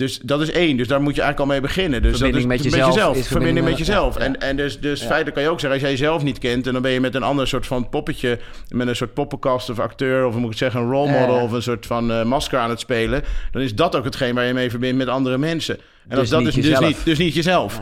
Dus 0.00 0.18
dat 0.18 0.40
is 0.40 0.50
één. 0.50 0.76
Dus 0.76 0.88
daar 0.88 1.00
moet 1.02 1.14
je 1.14 1.20
eigenlijk 1.22 1.50
al 1.50 1.56
mee 1.56 1.66
beginnen. 1.68 2.02
Dus 2.02 2.10
Verbinding 2.18 2.48
dat 2.48 2.66
is 2.66 2.72
met 2.74 2.74
jezelf 2.86 3.26
verbinding 3.26 3.66
met 3.66 3.68
met- 3.78 3.78
jezelf. 3.86 4.14
ja, 4.18 4.20
ja. 4.24 4.26
En, 4.26 4.40
en 4.40 4.56
dus, 4.56 4.80
dus 4.80 5.00
Ja. 5.00 5.06
feitelijk 5.06 5.34
kan 5.34 5.44
je 5.44 5.50
ook 5.50 5.60
zeggen, 5.60 5.78
als 5.80 5.88
jij 5.88 5.98
jezelf 5.98 6.22
niet 6.22 6.38
kent... 6.38 6.66
en 6.66 6.72
dan 6.72 6.82
ben 6.82 6.90
je 6.90 7.00
met 7.00 7.14
een 7.14 7.22
ander 7.22 7.48
soort 7.48 7.66
van 7.66 7.88
poppetje... 7.88 8.38
met 8.68 8.88
een 8.88 8.96
soort 8.96 9.14
poppenkast 9.14 9.70
of 9.70 9.78
acteur... 9.78 10.26
of 10.26 10.34
moet 10.34 10.52
ik 10.52 10.58
zeggen 10.58 10.80
een 10.80 10.90
role 10.90 11.10
model... 11.20 11.40
of 11.42 11.52
een 11.52 11.62
soort 11.62 11.86
van 11.86 12.10
eh, 12.12 12.24
masker 12.24 12.58
aan 12.58 12.70
het 12.70 12.80
spelen... 12.80 13.22
dan 13.52 13.62
is 13.62 13.74
dat 13.74 13.96
ook 13.96 14.04
hetgeen 14.04 14.34
waar 14.34 14.44
je 14.44 14.52
mee 14.54 14.70
verbindt 14.70 14.98
met 14.98 15.08
andere 15.08 15.38
mensen. 15.38 15.76
En 15.76 15.82
Dus 16.08 16.18
als 16.18 16.28
dat 16.28 16.38
niet 16.38 16.48
is 16.48 16.54
dus 16.54 16.64
jezelf. 16.64 16.86
niet, 16.86 17.04
dus 17.04 17.18
niet 17.18 17.34
jezelf. 17.34 17.80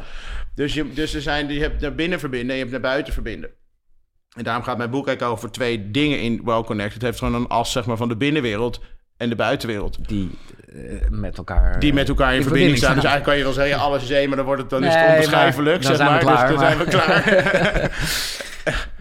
Dus, 0.54 0.74
je, 0.74 0.92
dus 0.92 1.14
er 1.14 1.22
zijn, 1.22 1.48
je 1.52 1.60
hebt 1.60 1.80
naar 1.80 1.94
binnen 1.94 2.18
verbinden 2.18 2.48
en 2.48 2.54
je 2.54 2.60
hebt 2.60 2.72
naar 2.72 2.90
buiten 2.90 3.12
verbinden. 3.12 3.50
En 4.36 4.44
daarom 4.44 4.62
gaat 4.64 4.78
mijn 4.78 4.90
boek 4.90 5.06
eigenlijk 5.06 5.36
over 5.36 5.50
twee 5.52 5.90
dingen 5.90 6.20
in 6.20 6.40
Well 6.44 6.62
Connect. 6.62 6.92
Het 6.94 7.02
heeft 7.02 7.18
gewoon 7.18 7.34
een 7.34 7.48
as 7.48 7.72
zeg 7.72 7.86
maar, 7.86 7.96
van 7.96 8.08
de 8.08 8.16
binnenwereld 8.16 8.80
en 9.18 9.28
de 9.28 9.36
buitenwereld. 9.36 10.08
die 10.08 10.30
eh, 10.72 11.08
met 11.10 11.36
elkaar... 11.38 11.80
Die 11.80 11.92
met 11.92 12.08
elkaar 12.08 12.30
in 12.30 12.36
in 12.36 12.42
verbinding 12.42 12.76
staan. 12.76 12.94
Dus 12.94 13.04
eigenlijk 13.04 13.24
kan 13.24 13.36
je 13.36 13.42
wel 13.42 13.52
zeggen, 13.52 13.78
alles 13.78 14.02
is 14.02 14.10
één, 14.10 14.28
maar 14.28 14.36
dan, 14.36 14.46
wordt 14.46 14.60
het, 14.60 14.70
dan 14.70 14.84
is 14.84 14.94
het 14.94 15.08
onbeschrijfelijk. 15.10 15.82
dan 15.82 15.96
zeg 15.96 16.06
zijn 16.06 16.18
we 16.18 16.24
maar. 16.24 16.34
klaar, 16.34 16.48
dus 16.48 16.58
dan 16.58 16.66
zijn 16.66 16.78
we 16.78 16.84
klaar. 16.84 17.90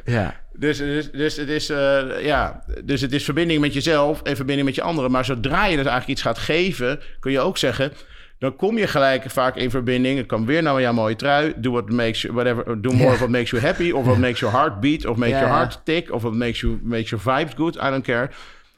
Ja. 0.05 0.35
Dus, 0.53 0.77
dus, 0.77 1.11
dus, 1.11 1.35
het 1.35 1.49
is, 1.49 1.69
eh, 1.69 2.01
ja, 2.21 2.63
dus 2.83 3.01
het 3.01 3.11
is 3.11 3.23
verbinding 3.23 3.61
met 3.61 3.73
jezelf 3.73 4.21
en 4.21 4.35
verbinding 4.35 4.67
met 4.67 4.75
je 4.75 4.81
anderen. 4.81 5.11
Maar 5.11 5.25
zodra 5.25 5.65
je 5.65 5.75
dus 5.75 5.85
eigenlijk 5.85 6.07
iets 6.07 6.21
gaat 6.21 6.37
geven, 6.37 6.99
kun 7.19 7.31
je 7.31 7.39
ook 7.39 7.57
zeggen... 7.57 7.91
dan 8.39 8.55
kom 8.55 8.77
je 8.77 8.87
gelijk 8.87 9.23
vaak 9.29 9.55
in 9.55 9.69
verbinding. 9.69 10.17
Het 10.17 10.27
kan 10.27 10.45
weer 10.45 10.61
nou 10.63 10.81
jouw 10.81 10.93
mooie 10.93 11.15
trui. 11.15 11.53
Do 11.55 11.71
what 11.71 11.89
makes 11.91 12.21
you, 12.21 12.33
whatever, 12.33 12.81
do 12.81 12.89
more 12.91 13.03
Ja. 13.03 13.11
of 13.11 13.17
what 13.17 13.29
makes 13.29 13.49
you 13.49 13.63
happy... 13.63 13.91
of 13.91 14.05
what 14.05 14.17
makes 14.17 14.39
your 14.39 14.55
heart 14.55 14.79
beat, 14.79 15.05
of 15.05 15.17
makes 15.23 15.33
Ja, 15.33 15.39
your 15.39 15.53
heart 15.53 15.79
tick... 15.83 16.11
of 16.11 16.21
what 16.21 16.33
makes, 16.33 16.59
you, 16.59 16.79
makes 16.83 17.09
your 17.09 17.23
vibes 17.25 17.55
good, 17.55 17.75
I 17.75 17.89
don't 17.89 18.05
care. 18.05 18.29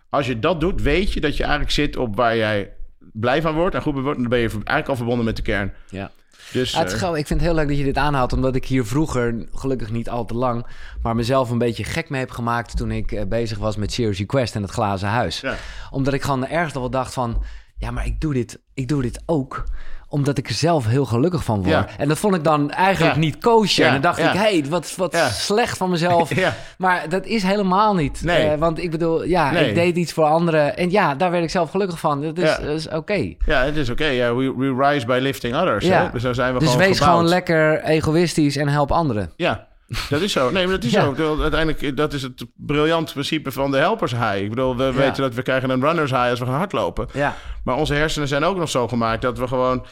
Als 0.10 0.28
je 0.28 0.40
dat 0.40 0.60
doet, 0.60 0.82
weet 0.82 1.14
je 1.14 1.20
dat 1.20 1.38
je 1.38 1.44
eigenlijk 1.44 1.72
zit 1.72 1.98
op 1.98 2.16
waar 2.16 2.36
jij 2.38 2.72
blij 3.14 3.42
van 3.42 3.56
wordt... 3.56 3.76
en 3.76 3.82
goed 3.82 3.94
wordt. 3.94 4.16
En 4.16 4.22
dan 4.22 4.30
ben 4.30 4.40
je 4.40 4.50
eigenlijk 4.50 4.88
al 4.88 4.96
verbonden 4.96 5.26
met 5.26 5.36
de 5.36 5.42
kern. 5.42 5.74
ja. 5.90 6.12
Dus, 6.52 6.74
het 6.74 6.88
is 6.88 6.94
eh, 6.94 7.00
gewoon- 7.00 7.18
ik 7.18 7.28
vind 7.28 7.40
het 7.40 7.50
heel 7.50 7.58
leuk 7.60 7.68
dat 7.68 7.78
je 7.78 7.84
dit 7.84 7.98
aanhaalt, 7.98 8.34
omdat 8.34 8.56
ik 8.56 8.66
hier 8.66 8.86
vroeger, 8.86 9.46
gelukkig 9.54 9.92
niet 9.92 10.10
al 10.10 10.26
te 10.26 10.34
lang, 10.34 10.66
maar 11.02 11.16
mezelf 11.16 11.50
een 11.50 11.58
beetje 11.58 11.84
gek 11.84 12.10
mee 12.10 12.20
heb 12.20 12.32
gemaakt 12.32 12.78
toen 12.78 12.92
ik 12.92 13.12
eh, 13.12 13.26
bezig 13.26 13.58
was 13.58 13.76
met 13.76 13.92
Serious 13.94 14.18
Request 14.18 14.56
en 14.56 14.62
het 14.62 14.72
glazen 14.72 15.08
huis. 15.10 15.40
Ja. 15.42 15.56
Omdat 15.92 16.14
ik 16.14 16.22
gewoon 16.22 16.48
ergens 16.48 16.74
al 16.76 16.82
wel 16.82 16.90
dacht 16.90 17.14
van, 17.14 17.44
ja, 17.78 17.92
maar 17.92 18.06
ik 18.06 18.22
doe 18.22 18.34
dit, 18.34 18.60
ik 18.74 18.88
doe 18.88 19.02
dit 19.02 19.22
ook 19.26 19.64
omdat 20.10 20.38
ik 20.38 20.48
er 20.48 20.54
zelf 20.54 20.86
heel 20.88 21.06
gelukkig 21.06 21.44
van 21.44 21.56
word. 21.58 21.70
Ja. 21.70 21.88
En 21.98 22.08
dat 22.08 22.18
vond 22.18 22.36
ik 22.36 22.44
dan 22.44 22.72
eigenlijk 22.72 23.14
Ja. 23.14 23.20
niet 23.20 23.38
kosher. 23.38 23.86
En 23.86 23.92
dan 23.92 24.02
dacht 24.02 24.20
ik, 24.20 24.26
hé, 24.26 24.38
hey, 24.38 24.64
wat, 24.70 24.94
wat 24.98 25.16
slecht 25.32 25.78
van 25.78 25.90
mezelf. 25.90 26.32
Maar 26.78 27.10
dat 27.10 27.26
is 27.26 27.44
helemaal 27.44 27.96
niet. 27.96 28.22
Nee. 28.24 28.48
Eh, 28.50 28.58
want 28.60 28.80
ik 28.84 28.92
bedoel, 28.92 29.24
ja, 29.24 29.52
Nee. 29.52 29.68
ik 29.70 29.76
deed 29.76 29.96
iets 29.96 30.14
voor 30.14 30.24
anderen. 30.26 30.78
En 30.78 30.92
ja, 30.92 31.16
daar 31.16 31.32
werd 31.32 31.44
ik 31.44 31.50
zelf 31.50 31.72
gelukkig 31.72 32.00
van. 32.00 32.22
Dat 32.34 32.60
is, 32.62 32.88
oké. 32.90 33.34
Ja, 33.46 33.64
het 33.64 33.76
is 33.76 33.90
oké. 33.90 34.06
Ja, 34.06 34.36
we, 34.36 34.54
we 34.58 34.88
rise 34.88 35.06
by 35.06 35.18
lifting 35.22 35.56
others. 35.56 35.88
Hè? 35.88 36.10
Dus 36.12 36.22
zo 36.22 36.34
zijn 36.34 36.54
we 36.54 36.60
Dus 36.60 36.70
gewoon 36.70 36.86
wees 36.88 36.98
gebouwd. 36.98 37.16
gewoon 37.16 37.30
lekker 37.30 37.84
egoïstisch 37.84 38.56
en 38.58 38.68
help 38.68 38.92
anderen. 38.92 39.32
Ja, 39.36 39.68
dat 40.10 40.22
is 40.22 40.32
zo. 40.32 40.52
Nee, 40.52 40.64
maar 40.64 40.76
dat 40.76 40.84
is 40.84 40.92
Ja. 40.92 41.02
zo. 41.04 41.10
Bedoel, 41.12 41.42
Uiteindelijk, 41.42 41.98
dat 41.98 42.14
is 42.14 42.22
het 42.22 42.46
briljante 42.56 43.14
principe 43.14 43.52
van 43.52 43.72
de 43.72 43.78
helpers 43.78 44.12
high. 44.12 44.36
Ik 44.42 44.50
bedoel, 44.50 44.76
we 44.78 44.92
weten 44.92 45.22
dat 45.24 45.34
we 45.34 45.42
krijgen 45.42 45.70
een 45.70 45.82
runners 45.82 46.12
high 46.12 46.30
als 46.30 46.40
we 46.40 46.46
gaan 46.46 46.54
hardlopen. 46.56 47.08
Ja. 47.14 47.36
Maar 47.64 47.76
onze 47.76 47.94
hersenen 47.94 48.28
zijn 48.28 48.44
ook 48.44 48.58
nog 48.58 48.70
zo 48.70 48.88
gemaakt 48.88 49.22
dat 49.22 49.38
we 49.38 49.48
gewoon... 49.48 49.86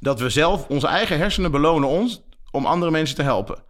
dat 0.00 0.20
we 0.20 0.28
zelf, 0.28 0.66
onze 0.68 0.86
eigen 0.86 1.18
hersenen 1.18 1.50
belonen 1.50 1.88
ons 1.88 2.22
om 2.50 2.66
andere 2.66 2.90
mensen 2.90 3.16
te 3.16 3.22
helpen. 3.22 3.64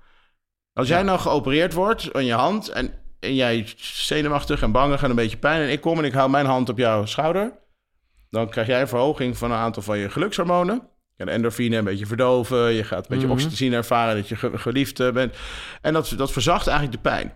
Als 0.73 0.88
jij 0.88 1.03
nou 1.03 1.18
geopereerd 1.18 1.73
wordt 1.73 2.12
aan 2.12 2.25
je 2.25 2.35
hand 2.35 2.68
en, 2.68 2.92
en 3.21 3.35
jij 3.35 3.66
zenuwachtig 3.77 4.62
en 4.62 4.73
bangig 4.73 5.03
en 5.03 5.11
een 5.11 5.16
beetje 5.16 5.37
pijn... 5.37 5.61
en 5.62 5.71
ik 5.71 5.81
kom 5.81 5.99
en 5.99 6.05
ik 6.05 6.12
hou 6.12 6.31
mijn 6.31 6.47
hand 6.47 6.68
op 6.68 6.79
jouw 6.79 7.05
schouder... 7.05 7.53
dan 8.31 8.49
krijg 8.49 8.66
jij 8.66 8.81
een 8.81 8.88
verhoging 8.88 9.37
van 9.38 9.51
een 9.51 9.59
aantal 9.59 9.83
van 9.83 9.99
je 9.99 10.11
gelukshormonen. 10.11 10.90
Gaat 11.27 11.35
endorfine 11.35 11.77
een 11.77 11.85
beetje 11.85 12.07
verdoven. 12.07 12.73
Je 12.73 12.85
gaat 12.85 12.99
een 12.99 13.05
beetje 13.09 13.25
Mhm. 13.27 13.35
oxytocine 13.35 13.77
ervaren 13.77 14.17
dat 14.17 14.29
je 14.29 14.37
ge- 14.37 14.59
geliefd 14.59 15.01
eh, 15.01 15.11
bent. 15.13 15.35
En 15.81 15.93
dat, 15.93 16.15
dat 16.17 16.33
verzacht 16.33 16.67
eigenlijk 16.67 17.03
de 17.03 17.09
pijn. 17.11 17.35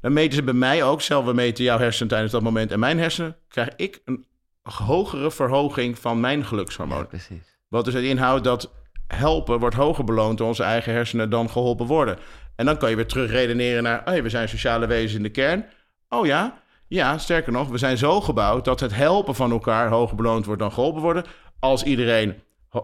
Dan 0.00 0.12
meten 0.12 0.34
ze 0.34 0.42
bij 0.42 0.54
mij 0.54 0.82
ook, 0.84 1.00
stel 1.00 1.24
we 1.24 1.32
meten 1.32 1.64
jouw 1.64 1.78
hersenen 1.78 2.08
tijdens 2.08 2.32
dat 2.32 2.42
moment 2.42 2.72
en 2.72 2.78
mijn 2.78 2.98
hersenen... 2.98 3.36
krijg 3.48 3.68
ik 3.76 4.00
een 4.04 4.24
hogere 4.62 5.30
verhoging 5.30 5.98
van 5.98 6.20
mijn 6.20 6.44
gelukshormoon. 6.44 7.06
precies. 7.06 7.58
Wat 7.68 7.84
dus 7.84 7.94
het 7.94 8.04
inhoudt 8.04 8.44
dat 8.44 8.72
helpen 9.06 9.58
wordt 9.58 9.76
hoger 9.76 10.04
beloond 10.04 10.38
door 10.38 10.46
onze 10.46 10.62
eigen 10.62 10.92
hersenen 10.92 11.30
dan 11.30 11.50
geholpen 11.50 11.86
worden. 11.86 12.18
En 12.56 12.66
dan 12.66 12.76
kan 12.76 12.90
je 12.90 12.96
weer 12.96 13.06
terug 13.06 13.30
redeneren 13.30 13.82
naar, 13.82 14.00
hey, 14.04 14.22
we 14.22 14.28
zijn 14.28 14.48
sociale 14.48 14.86
wezens 14.86 15.14
in 15.14 15.22
de 15.22 15.28
kern. 15.30 15.64
Oh 16.08 16.26
ja, 16.26 16.62
ja, 16.88 17.18
sterker 17.18 17.52
nog, 17.52 17.68
we 17.68 17.78
zijn 17.78 17.96
zo 17.98 18.20
gebouwd 18.20 18.64
dat 18.64 18.80
het 18.80 18.94
helpen 18.94 19.34
van 19.34 19.50
elkaar 19.50 19.88
hoger 19.88 20.16
beloond 20.16 20.44
wordt 20.46 20.60
dan 20.60 20.72
geholpen 20.72 21.02
worden. 21.02 21.24
Als 21.58 21.82
iedereen 21.82 22.34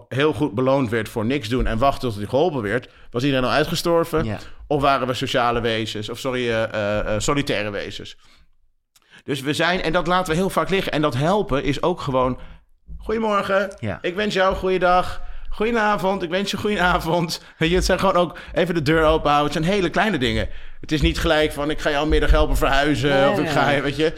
heel 0.08 0.32
goed 0.32 0.54
beloond 0.54 0.90
werd 0.90 1.08
voor 1.08 1.24
niks 1.24 1.48
doen 1.48 1.66
en 1.66 1.78
wachten 1.78 2.08
tot 2.08 2.18
hij 2.18 2.26
geholpen 2.26 2.62
werd, 2.62 2.88
was 3.10 3.22
iedereen 3.22 3.44
al 3.44 3.50
uitgestorven. 3.50 4.24
Ja. 4.24 4.38
Of 4.66 4.80
waren 4.80 5.06
we 5.06 5.14
sociale 5.14 5.60
wezens, 5.60 6.08
of 6.08 6.18
sorry, 6.18 6.48
eh, 6.50 6.62
eh, 6.62 7.14
eh, 7.14 7.20
solitaire 7.20 7.70
wezens. 7.70 8.16
Dus 9.24 9.40
we 9.40 9.52
zijn, 9.52 9.82
en 9.82 9.92
dat 9.92 10.06
laten 10.06 10.32
we 10.32 10.38
heel 10.38 10.50
vaak 10.50 10.70
liggen. 10.70 10.92
En 10.92 11.02
dat 11.02 11.14
helpen 11.14 11.64
is 11.64 11.82
ook 11.82 12.00
gewoon, 12.00 12.38
goedemorgen, 12.98 13.74
Ja. 13.80 13.98
ik 14.02 14.14
wens 14.14 14.34
jou 14.34 14.50
een 14.50 14.58
goede 14.58 14.78
dag. 14.78 15.22
Goedenavond, 15.48 16.22
ik 16.22 16.30
wens 16.30 16.50
je 16.50 16.56
een 16.56 16.62
goede 16.62 16.80
avond. 16.80 17.42
Weet 17.58 17.68
je, 17.68 17.74
het 17.74 17.84
zijn 17.84 17.98
gewoon 17.98 18.16
ook 18.16 18.38
even 18.52 18.74
de 18.74 18.82
deur 18.82 19.04
open 19.04 19.30
houden. 19.30 19.52
Het 19.52 19.64
zijn 19.64 19.74
hele 19.74 19.90
kleine 19.90 20.18
dingen. 20.18 20.48
Het 20.80 20.92
is 20.92 21.00
niet 21.00 21.18
gelijk 21.18 21.52
van, 21.52 21.70
ik 21.70 21.80
ga 21.80 21.90
jou 21.90 22.08
middag 22.08 22.30
helpen 22.30 22.56
verhuizen. 22.56 23.10
Nee, 23.10 23.30
of 23.30 23.38
ik 23.38 23.48
ga, 23.48 23.80
weet 23.80 23.96
je. 23.96 24.12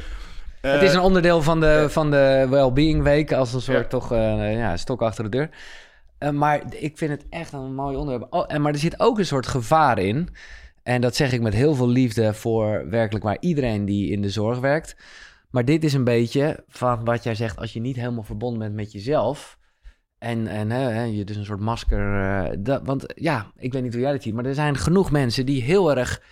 Eh, 0.62 0.72
het 0.72 0.83
is 0.83 0.94
een 0.94 1.01
onderdeel 1.01 1.42
van 1.42 1.61
de, 1.61 1.87
van 1.88 2.11
de 2.11 2.46
well-being 2.51 3.03
week. 3.03 3.33
Als 3.33 3.55
een 3.55 3.61
soort 3.61 3.90
toch 3.90 4.12
eh, 4.12 4.57
ja, 4.57 4.77
stok 4.77 5.03
achter 5.03 5.25
de 5.25 5.31
deur. 5.31 5.51
Eh, 6.18 6.31
maar 6.31 6.62
ik 6.70 6.98
vind 6.98 7.11
het 7.11 7.27
echt 7.31 7.53
een 7.53 7.75
mooi 7.75 7.96
onderwerp. 7.96 8.33
Oh, 8.35 8.44
en, 8.46 8.62
maar 8.62 8.72
er 8.72 8.79
zit 8.79 9.01
ook 9.01 9.18
een 9.18 9.27
soort 9.27 9.46
gevaar 9.46 9.98
in. 9.98 10.29
En 10.83 11.01
dat 11.01 11.16
zeg 11.16 11.33
ik 11.33 11.40
met 11.40 11.55
heel 11.55 11.75
veel 11.75 11.88
liefde 11.88 12.35
voor 12.35 12.88
werkelijk 12.90 13.25
maar 13.25 13.37
iedereen 13.40 13.85
die 13.85 14.11
in 14.11 14.22
de 14.22 14.31
zorg 14.31 14.59
werkt. 14.59 14.96
Maar 15.51 15.64
dit 15.64 15.85
is 15.85 15.92
een 15.92 16.05
beetje 16.05 16.64
van 16.68 17.05
wat 17.05 17.22
jij 17.22 17.35
zegt, 17.35 17.59
als 17.59 17.72
je 17.72 17.81
niet 17.81 17.96
helemaal 17.96 18.22
verbonden 18.22 18.59
bent 18.59 18.75
met 18.75 18.92
jezelf. 18.92 19.59
En, 20.18 20.46
en 20.46 20.70
hè, 20.70 20.79
hè, 20.79 21.03
je 21.03 21.25
dus 21.25 21.37
een 21.37 21.44
soort 21.44 21.61
masker. 21.61 22.20
eh, 22.20 22.57
dat, 22.59 22.83
want 22.85 23.05
ja, 23.14 23.53
ik 23.57 23.72
weet 23.72 23.83
niet 23.83 23.92
hoe 23.92 24.03
jij 24.03 24.12
dat 24.12 24.22
ziet, 24.22 24.35
maar 24.35 24.44
er 24.44 24.55
zijn 24.55 24.77
genoeg 24.77 25.11
mensen 25.11 25.46
die 25.46 25.62
heel 25.62 25.96
erg. 25.96 26.22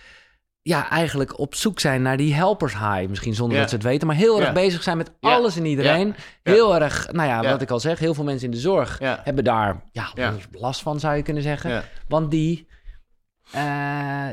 Ja, 0.63 0.89
eigenlijk 0.89 1.39
op 1.39 1.55
zoek 1.55 1.79
zijn 1.79 2.01
naar 2.01 2.17
die 2.17 2.33
helpers 2.33 2.73
high. 2.73 3.07
Misschien 3.09 3.33
zonder 3.33 3.55
Ja. 3.55 3.61
dat 3.61 3.69
ze 3.69 3.75
het 3.75 3.85
weten, 3.85 4.07
maar 4.07 4.15
heel 4.15 4.37
erg 4.37 4.47
Ja. 4.47 4.53
bezig 4.53 4.83
zijn 4.83 4.97
met 4.97 5.11
alles 5.19 5.57
en 5.57 5.65
iedereen. 5.65 6.15
Heel 6.43 6.75
erg, 6.75 7.11
nou 7.11 7.27
ja, 7.29 7.51
wat 7.51 7.61
ik 7.61 7.71
al 7.71 7.79
zeg, 7.79 7.99
heel 7.99 8.13
veel 8.13 8.23
mensen 8.23 8.45
in 8.45 8.51
de 8.51 8.59
zorg 8.59 8.99
hebben 8.99 9.43
daar 9.43 9.83
ja, 9.91 10.07
last 10.51 10.81
van, 10.81 10.99
zou 10.99 11.15
je 11.15 11.21
kunnen 11.23 11.43
zeggen. 11.43 11.83
Want 12.07 12.31
die, 12.31 12.67
eh, 13.51 13.61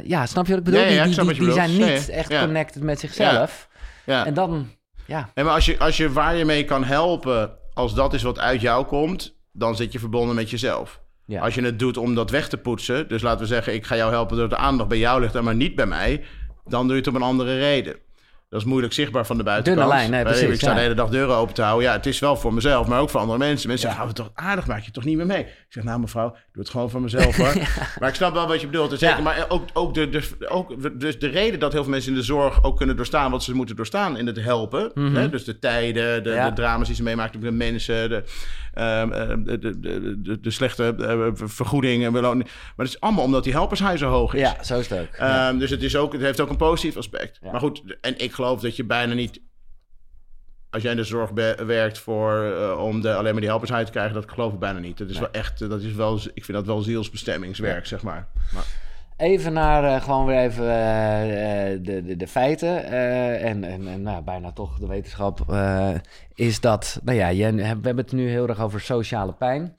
ja, 0.05 0.27
snap 0.27 0.47
je 0.47 0.51
wat 0.51 0.59
ik 0.59 0.65
bedoel? 0.65 0.81
Die 0.81 1.35
die, 1.39 1.53
zijn 1.53 1.71
niet 1.71 2.09
echt 2.09 2.39
connected 2.39 2.83
met 2.83 3.01
zichzelf. 3.01 3.69
Ja. 4.07 4.27
En 4.27 4.35
dan, 4.35 4.71
ja, 5.07 5.31
Nee, 5.35 5.45
maar 5.45 5.55
als 5.55 5.67
je, 5.67 5.79
als 5.79 5.97
je 5.97 6.13
waar 6.13 6.37
je 6.37 6.45
mee 6.45 6.65
kan 6.65 6.85
helpen, 6.85 7.51
als 7.75 7.95
dat 7.95 8.15
is 8.15 8.23
wat 8.23 8.39
uit 8.39 8.61
jou 8.61 8.87
komt, 8.87 9.37
dan 9.53 9.77
zit 9.77 9.93
je 9.93 9.99
verbonden 9.99 10.35
met 10.35 10.51
jezelf. 10.51 11.01
Als 11.37 11.55
je 11.55 11.63
het 11.63 11.79
doet 11.79 11.97
om 11.97 12.15
dat 12.15 12.31
weg 12.31 12.49
te 12.49 12.57
poetsen, 12.57 13.09
dus 13.09 13.23
laten 13.23 13.41
we 13.41 13.47
zeggen, 13.47 13.75
ik 13.75 13.87
ga 13.87 13.97
jou 13.97 14.11
helpen 14.11 14.37
doordat 14.37 14.59
de 14.59 14.65
aandacht 14.65 14.89
bij 14.89 14.99
jou 14.99 15.21
ligt 15.21 15.35
en 15.35 15.45
maar 15.45 15.55
niet 15.55 15.75
bij 15.75 15.87
mij, 15.87 16.25
dan 16.65 16.87
doe 16.87 16.97
je 16.97 17.03
het 17.03 17.09
om 17.09 17.17
een 17.17 17.23
andere 17.23 17.59
reden. 17.59 17.97
Dat 18.49 18.61
is 18.61 18.67
moeilijk 18.67 18.93
zichtbaar 18.93 19.27
van 19.27 19.37
de 19.37 19.43
buitenkant. 19.43 19.87
Dunne 19.89 20.01
lijn, 20.01 20.11
nee, 20.11 20.23
precies, 20.33 20.49
Ik 20.55 20.61
sta 20.61 20.69
ja. 20.69 20.75
de 20.75 20.81
hele 20.81 20.95
dag 20.95 21.09
deuren 21.09 21.37
open 21.37 21.55
te 21.55 21.63
houden. 21.63 21.89
Ja, 21.89 21.93
het 21.93 22.07
is 22.07 22.19
wel 22.19 22.37
voor 22.37 22.55
mezelf, 22.55 22.87
maar 22.87 23.01
ook 23.01 23.11
voor 23.11 23.21
andere 23.21 23.39
mensen. 23.39 23.69
Mensen 23.69 23.89
Ja. 23.89 23.95
zeggen, 23.95 24.11
oh, 24.11 24.17
toch 24.25 24.31
aardig, 24.35 24.67
maak 24.67 24.83
je 24.83 24.91
toch 24.91 25.05
niet 25.05 25.17
meer 25.17 25.27
mee? 25.27 25.41
Ik 25.41 25.67
zeg, 25.69 25.85
nou 25.85 26.01
mevrouw, 26.01 26.31
doe 26.31 26.63
het 26.63 26.71
gewoon 26.71 26.91
voor 26.91 27.01
mezelf 27.01 27.37
hoor. 27.37 27.53
Maar 28.01 28.09
ik 28.09 28.15
snap 28.15 28.33
wel 28.35 28.47
wat 28.47 28.61
je 28.61 28.67
bedoelt. 28.67 28.93
En 28.93 28.99
Zeker. 28.99 29.23
Maar 29.23 29.45
ook, 29.49 29.65
ook, 29.73 29.95
de, 29.95 30.09
de, 30.09 30.23
ook 30.49 31.01
dus 31.01 31.19
de 31.19 31.29
reden 31.29 31.61
dat 31.61 31.73
heel 31.73 31.83
veel 31.83 31.91
mensen 31.93 32.11
in 32.13 32.19
de 32.19 32.25
zorg 32.25 32.65
ook 32.65 32.77
kunnen 32.77 32.97
doorstaan 32.97 33.31
wat 33.31 33.43
ze 33.43 33.55
moeten 33.55 33.77
doorstaan 33.77 34.17
in 34.19 34.27
het 34.27 34.41
helpen. 34.41 34.91
hè? 35.15 35.29
Dus 35.29 35.45
de 35.45 35.59
tijden, 35.59 36.23
de, 36.23 36.31
Mhm. 36.31 36.49
De 36.49 36.53
drama's 36.53 36.87
die 36.87 36.97
ze 36.97 37.03
meemaken 37.03 37.41
met 37.41 37.55
mensen, 37.55 38.09
de, 38.09 38.23
ehm, 38.75 39.09
de, 39.45 39.59
de, 39.59 39.81
de, 39.81 40.21
de, 40.23 40.41
de 40.41 40.51
slechte 40.51 40.95
eh, 40.99 41.47
vergoeding 41.49 42.05
en 42.05 42.13
beloning. 42.13 42.45
Maar 42.77 42.87
het 42.87 42.95
is 42.95 43.01
allemaal 43.01 43.25
omdat 43.25 43.45
die 43.45 43.53
helpershuis 43.53 44.01
zo 44.01 44.09
hoog 44.09 44.35
is. 44.35 44.41
ja, 44.41 44.63
zo 44.65 44.79
is 44.79 44.89
het 44.89 45.01
ook. 45.01 45.15
Ehm, 45.15 45.59
dus 45.59 45.71
het, 45.71 45.83
is 45.83 45.97
ook, 45.97 46.13
het 46.13 46.23
heeft 46.23 46.41
ook 46.41 46.51
een 46.51 46.57
positief 46.57 46.97
aspect. 46.97 47.39
Maar 47.43 47.61
goed, 47.61 47.83
en 48.01 48.19
ik 48.19 48.33
geloof 48.39 48.61
dat 48.61 48.77
je 48.77 48.85
bijna 48.85 49.15
niet... 49.15 49.41
Als 50.71 50.83
jij 50.83 50.91
in 50.91 50.97
de 50.97 51.05
zorg 51.05 51.31
werkt 51.67 51.99
voor, 51.99 52.43
eh, 52.45 52.83
om 52.85 53.01
de, 53.01 53.15
alleen 53.15 53.33
maar 53.33 53.41
die 53.41 53.51
helpershuis 53.51 53.85
te 53.87 53.91
krijgen... 53.91 54.15
dat 54.15 54.31
geloof 54.31 54.53
ik 54.53 54.59
bijna 54.59 54.79
niet. 54.79 54.99
Dat 54.99 55.09
is 55.09 55.19
wel 55.19 55.31
echt, 55.31 55.63
eh, 55.63 55.69
dat 55.69 55.81
is 55.81 55.93
wel, 55.93 56.15
ik 56.35 56.45
vind 56.45 56.57
dat 56.59 56.67
wel 56.67 56.81
zielsbestemmingswerk, 56.81 57.87
zeg 57.87 58.03
maar. 58.03 58.29
maar 58.55 58.65
Even 59.17 59.53
naar 59.53 59.85
eh, 59.85 60.03
gewoon 60.03 60.27
weer 60.27 60.39
even 60.39 60.65
de, 61.83 62.03
de, 62.05 62.17
de 62.17 62.27
feiten. 62.27 62.85
en 63.41 63.65
en, 63.65 63.89
en 63.89 64.03
nou, 64.03 64.23
bijna 64.23 64.53
toch 64.53 64.79
de 64.79 64.87
wetenschap. 64.87 65.41
is 66.35 66.61
dat, 66.61 67.01
nou 67.05 67.19
ja, 67.19 67.29
je, 67.29 67.53
we 67.55 67.63
hebben 67.63 67.97
het 67.97 68.13
nu 68.13 68.29
heel 68.29 68.49
erg 68.49 68.61
over 68.61 68.81
sociale 68.81 69.33
pijn. 69.33 69.75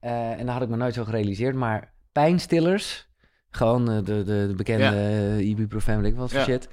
En 0.00 0.38
dat 0.46 0.48
had 0.54 0.62
ik 0.62 0.68
me 0.68 0.76
nooit 0.76 0.94
zo 0.94 1.04
gerealiseerd. 1.04 1.54
Maar 1.54 1.92
pijnstillers, 2.12 3.08
gewoon 3.50 3.84
de, 3.84 4.02
de, 4.02 4.24
de 4.24 4.54
bekende 4.56 4.84
Ja. 4.84 5.36
ibuprofen, 5.36 6.00
weet 6.02 6.12
ik 6.12 6.18
wat 6.18 6.30
voor 6.30 6.38
Ja. 6.38 6.44
shit. 6.44 6.68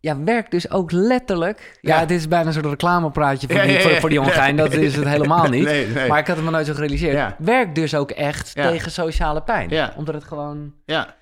Ja, 0.00 0.22
werkt 0.22 0.50
dus 0.50 0.70
ook 0.70 0.90
letterlijk. 0.92 1.78
Ja, 1.80 2.00
Ja. 2.00 2.06
dit 2.06 2.18
is 2.18 2.28
bijna 2.28 2.46
een 2.46 2.52
soort 2.52 2.66
reclamepraatje 2.66 3.46
voor, 3.46 3.56
Ja, 3.56 3.62
die, 3.62 3.72
ja, 3.72 3.80
voor, 3.80 3.90
voor 3.90 4.08
die 4.08 4.20
ongein. 4.20 4.56
Dat 4.56 4.72
is 4.72 4.96
het 4.96 5.08
helemaal 5.08 5.48
niet. 5.56 5.64
Nee, 5.64 5.86
nee. 5.86 6.08
Maar 6.08 6.18
ik 6.18 6.26
had 6.26 6.36
het 6.36 6.44
me 6.44 6.50
nooit 6.50 6.66
zo 6.66 6.72
gerealiseerd. 6.72 7.34
Werkt 7.38 7.74
dus 7.74 7.94
ook 7.94 8.10
echt 8.10 8.54
tegen 8.54 8.90
sociale 8.90 9.42
pijn. 9.42 9.92
Omdat 9.96 10.14
het 10.14 10.24
gewoon... 10.24 10.74
Ja. 10.84 11.14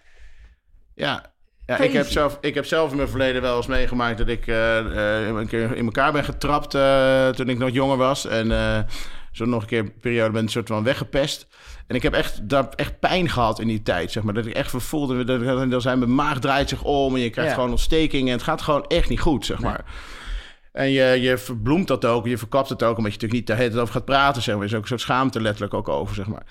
Ja. 0.94 1.34
Ja, 1.66 1.78
ik 1.78 1.92
heb, 1.92 2.06
zelf, 2.06 2.38
ik 2.40 2.54
heb 2.54 2.64
zelf 2.64 2.90
in 2.90 2.96
mijn 2.96 3.08
verleden 3.08 3.42
wel 3.42 3.56
eens 3.56 3.66
meegemaakt 3.66 4.18
dat 4.18 4.28
ik 4.28 4.46
eh, 4.46 4.78
eh, 4.78 5.26
een 5.36 5.46
keer 5.46 5.76
in 5.76 5.84
elkaar 5.84 6.12
ben 6.12 6.24
getrapt 6.24 6.74
eh, 6.74 7.28
toen 7.28 7.48
ik 7.48 7.58
nog 7.58 7.70
jonger 7.70 7.96
was. 7.96 8.26
En 8.26 8.46
zo 9.32 9.44
nog 9.44 9.62
een 9.62 9.68
keer 9.68 9.78
een 9.78 9.94
periode 10.00 10.32
ben 10.32 10.42
een 10.42 10.48
soort 10.48 10.68
van 10.68 10.84
weggepest. 10.84 11.46
En 11.86 11.94
ik 11.96 12.02
heb 12.02 12.12
echt, 12.12 12.48
daar 12.48 12.68
echt 12.74 12.98
pijn 13.00 13.28
gehad 13.28 13.60
in 13.60 13.68
die 13.68 13.82
tijd, 13.82 14.12
zeg 14.12 14.22
maar. 14.22 14.34
Dat 14.34 14.46
ik 14.46 14.52
echt 14.54 14.70
voelde, 14.76 15.24
dat, 15.24 15.70
dat, 15.70 15.82
zijn, 15.82 15.98
mijn 15.98 16.14
maag 16.14 16.38
draait 16.38 16.68
zich 16.68 16.82
om 16.82 17.14
en 17.14 17.20
je 17.20 17.30
krijgt 17.30 17.50
Ja. 17.50 17.56
gewoon 17.56 17.70
ontsteking. 17.70 18.26
En 18.26 18.32
het 18.32 18.42
gaat 18.42 18.62
gewoon 18.62 18.84
echt 18.86 19.08
niet 19.08 19.20
goed, 19.20 19.46
zeg 19.46 19.58
Nee. 19.58 19.70
maar. 19.70 19.84
En 20.72 20.90
je, 20.90 21.20
je 21.20 21.38
verbloemt 21.38 21.88
dat 21.88 22.04
ook, 22.04 22.26
je 22.26 22.38
verkapt 22.38 22.68
het 22.68 22.82
ook, 22.82 22.96
omdat 22.96 23.12
je 23.12 23.18
natuurlijk 23.18 23.32
niet 23.32 23.46
de 23.46 23.54
hele 23.54 23.68
tijd 23.70 23.82
over 23.82 23.94
gaat 23.94 24.04
praten, 24.04 24.42
zeg 24.42 24.54
maar. 24.54 24.64
Er 24.64 24.70
is 24.70 24.74
ook 24.76 24.82
een 24.82 24.88
soort 24.88 25.00
schaamte 25.00 25.40
letterlijk 25.40 25.74
ook 25.74 25.88
over, 25.88 26.14
zeg 26.14 26.26
maar. 26.26 26.42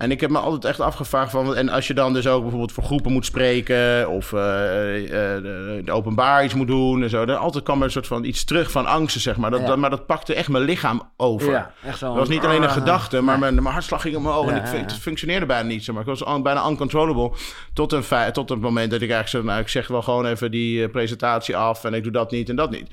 En 0.00 0.10
ik 0.10 0.20
heb 0.20 0.30
me 0.30 0.38
altijd 0.38 0.64
echt 0.64 0.80
afgevraagd 0.80 1.30
van... 1.30 1.56
En 1.56 1.68
als 1.68 1.86
je 1.86 1.94
dan 1.94 2.12
dus 2.12 2.26
ook 2.26 2.40
bijvoorbeeld 2.40 2.72
voor 2.72 2.84
groepen 2.84 3.12
moet 3.12 3.24
spreken... 3.26 4.08
of 4.08 4.28
de, 4.28 5.80
de 5.84 5.92
openbaar 5.92 6.44
iets 6.44 6.54
moet 6.54 6.66
doen 6.66 7.02
en 7.02 7.10
zo... 7.10 7.24
dan 7.24 7.38
altijd 7.38 7.64
kwam 7.64 7.78
er 7.78 7.84
een 7.84 7.90
soort 7.90 8.06
van 8.06 8.24
iets 8.24 8.44
terug 8.44 8.70
van 8.70 8.86
angsten, 8.86 9.20
zeg 9.20 9.36
maar. 9.36 9.50
Dat, 9.50 9.60
Ja. 9.60 9.66
dat- 9.66 9.76
maar 9.78 9.90
dat 9.90 10.06
pakte 10.06 10.34
echt 10.34 10.48
mijn 10.48 10.64
lichaam 10.64 11.02
over. 11.16 11.50
Ja, 11.50 11.72
echt 11.84 11.98
zo. 11.98 12.06
Dat 12.06 12.16
was 12.16 12.28
niet 12.28 12.44
alleen 12.44 12.62
een 12.62 12.68
Ah. 12.68 12.74
gedachte, 12.74 13.20
maar 13.20 13.38
mijn, 13.38 13.54
mijn 13.54 13.66
hartslag 13.66 14.00
ging 14.02 14.16
omhoog. 14.16 14.44
Ja, 14.50 14.50
en 14.62 14.74
ik, 14.74 14.80
het 14.80 14.92
functioneerde 14.94 15.46
bijna 15.46 15.68
niet. 15.68 15.84
Zeg 15.84 15.94
maar. 15.94 16.08
Ik 16.08 16.18
was 16.18 16.34
un- 16.34 16.42
bijna 16.42 16.68
uncontrollable. 16.68 17.32
Tot, 17.72 17.92
een 17.92 18.32
tot 18.32 18.48
het 18.48 18.60
moment 18.60 18.90
dat 18.90 19.00
ik 19.00 19.10
eigenlijk 19.10 19.44
zo... 19.44 19.52
Nou, 19.52 19.60
ik 19.62 19.68
zeg 19.68 19.86
wel 19.88 20.02
gewoon 20.02 20.26
even 20.26 20.50
die 20.50 20.88
presentatie 20.88 21.56
af... 21.56 21.84
en 21.84 21.94
ik 21.94 22.02
doe 22.02 22.12
dat 22.12 22.30
niet 22.30 22.48
en 22.48 22.56
dat 22.56 22.70
niet. 22.70 22.86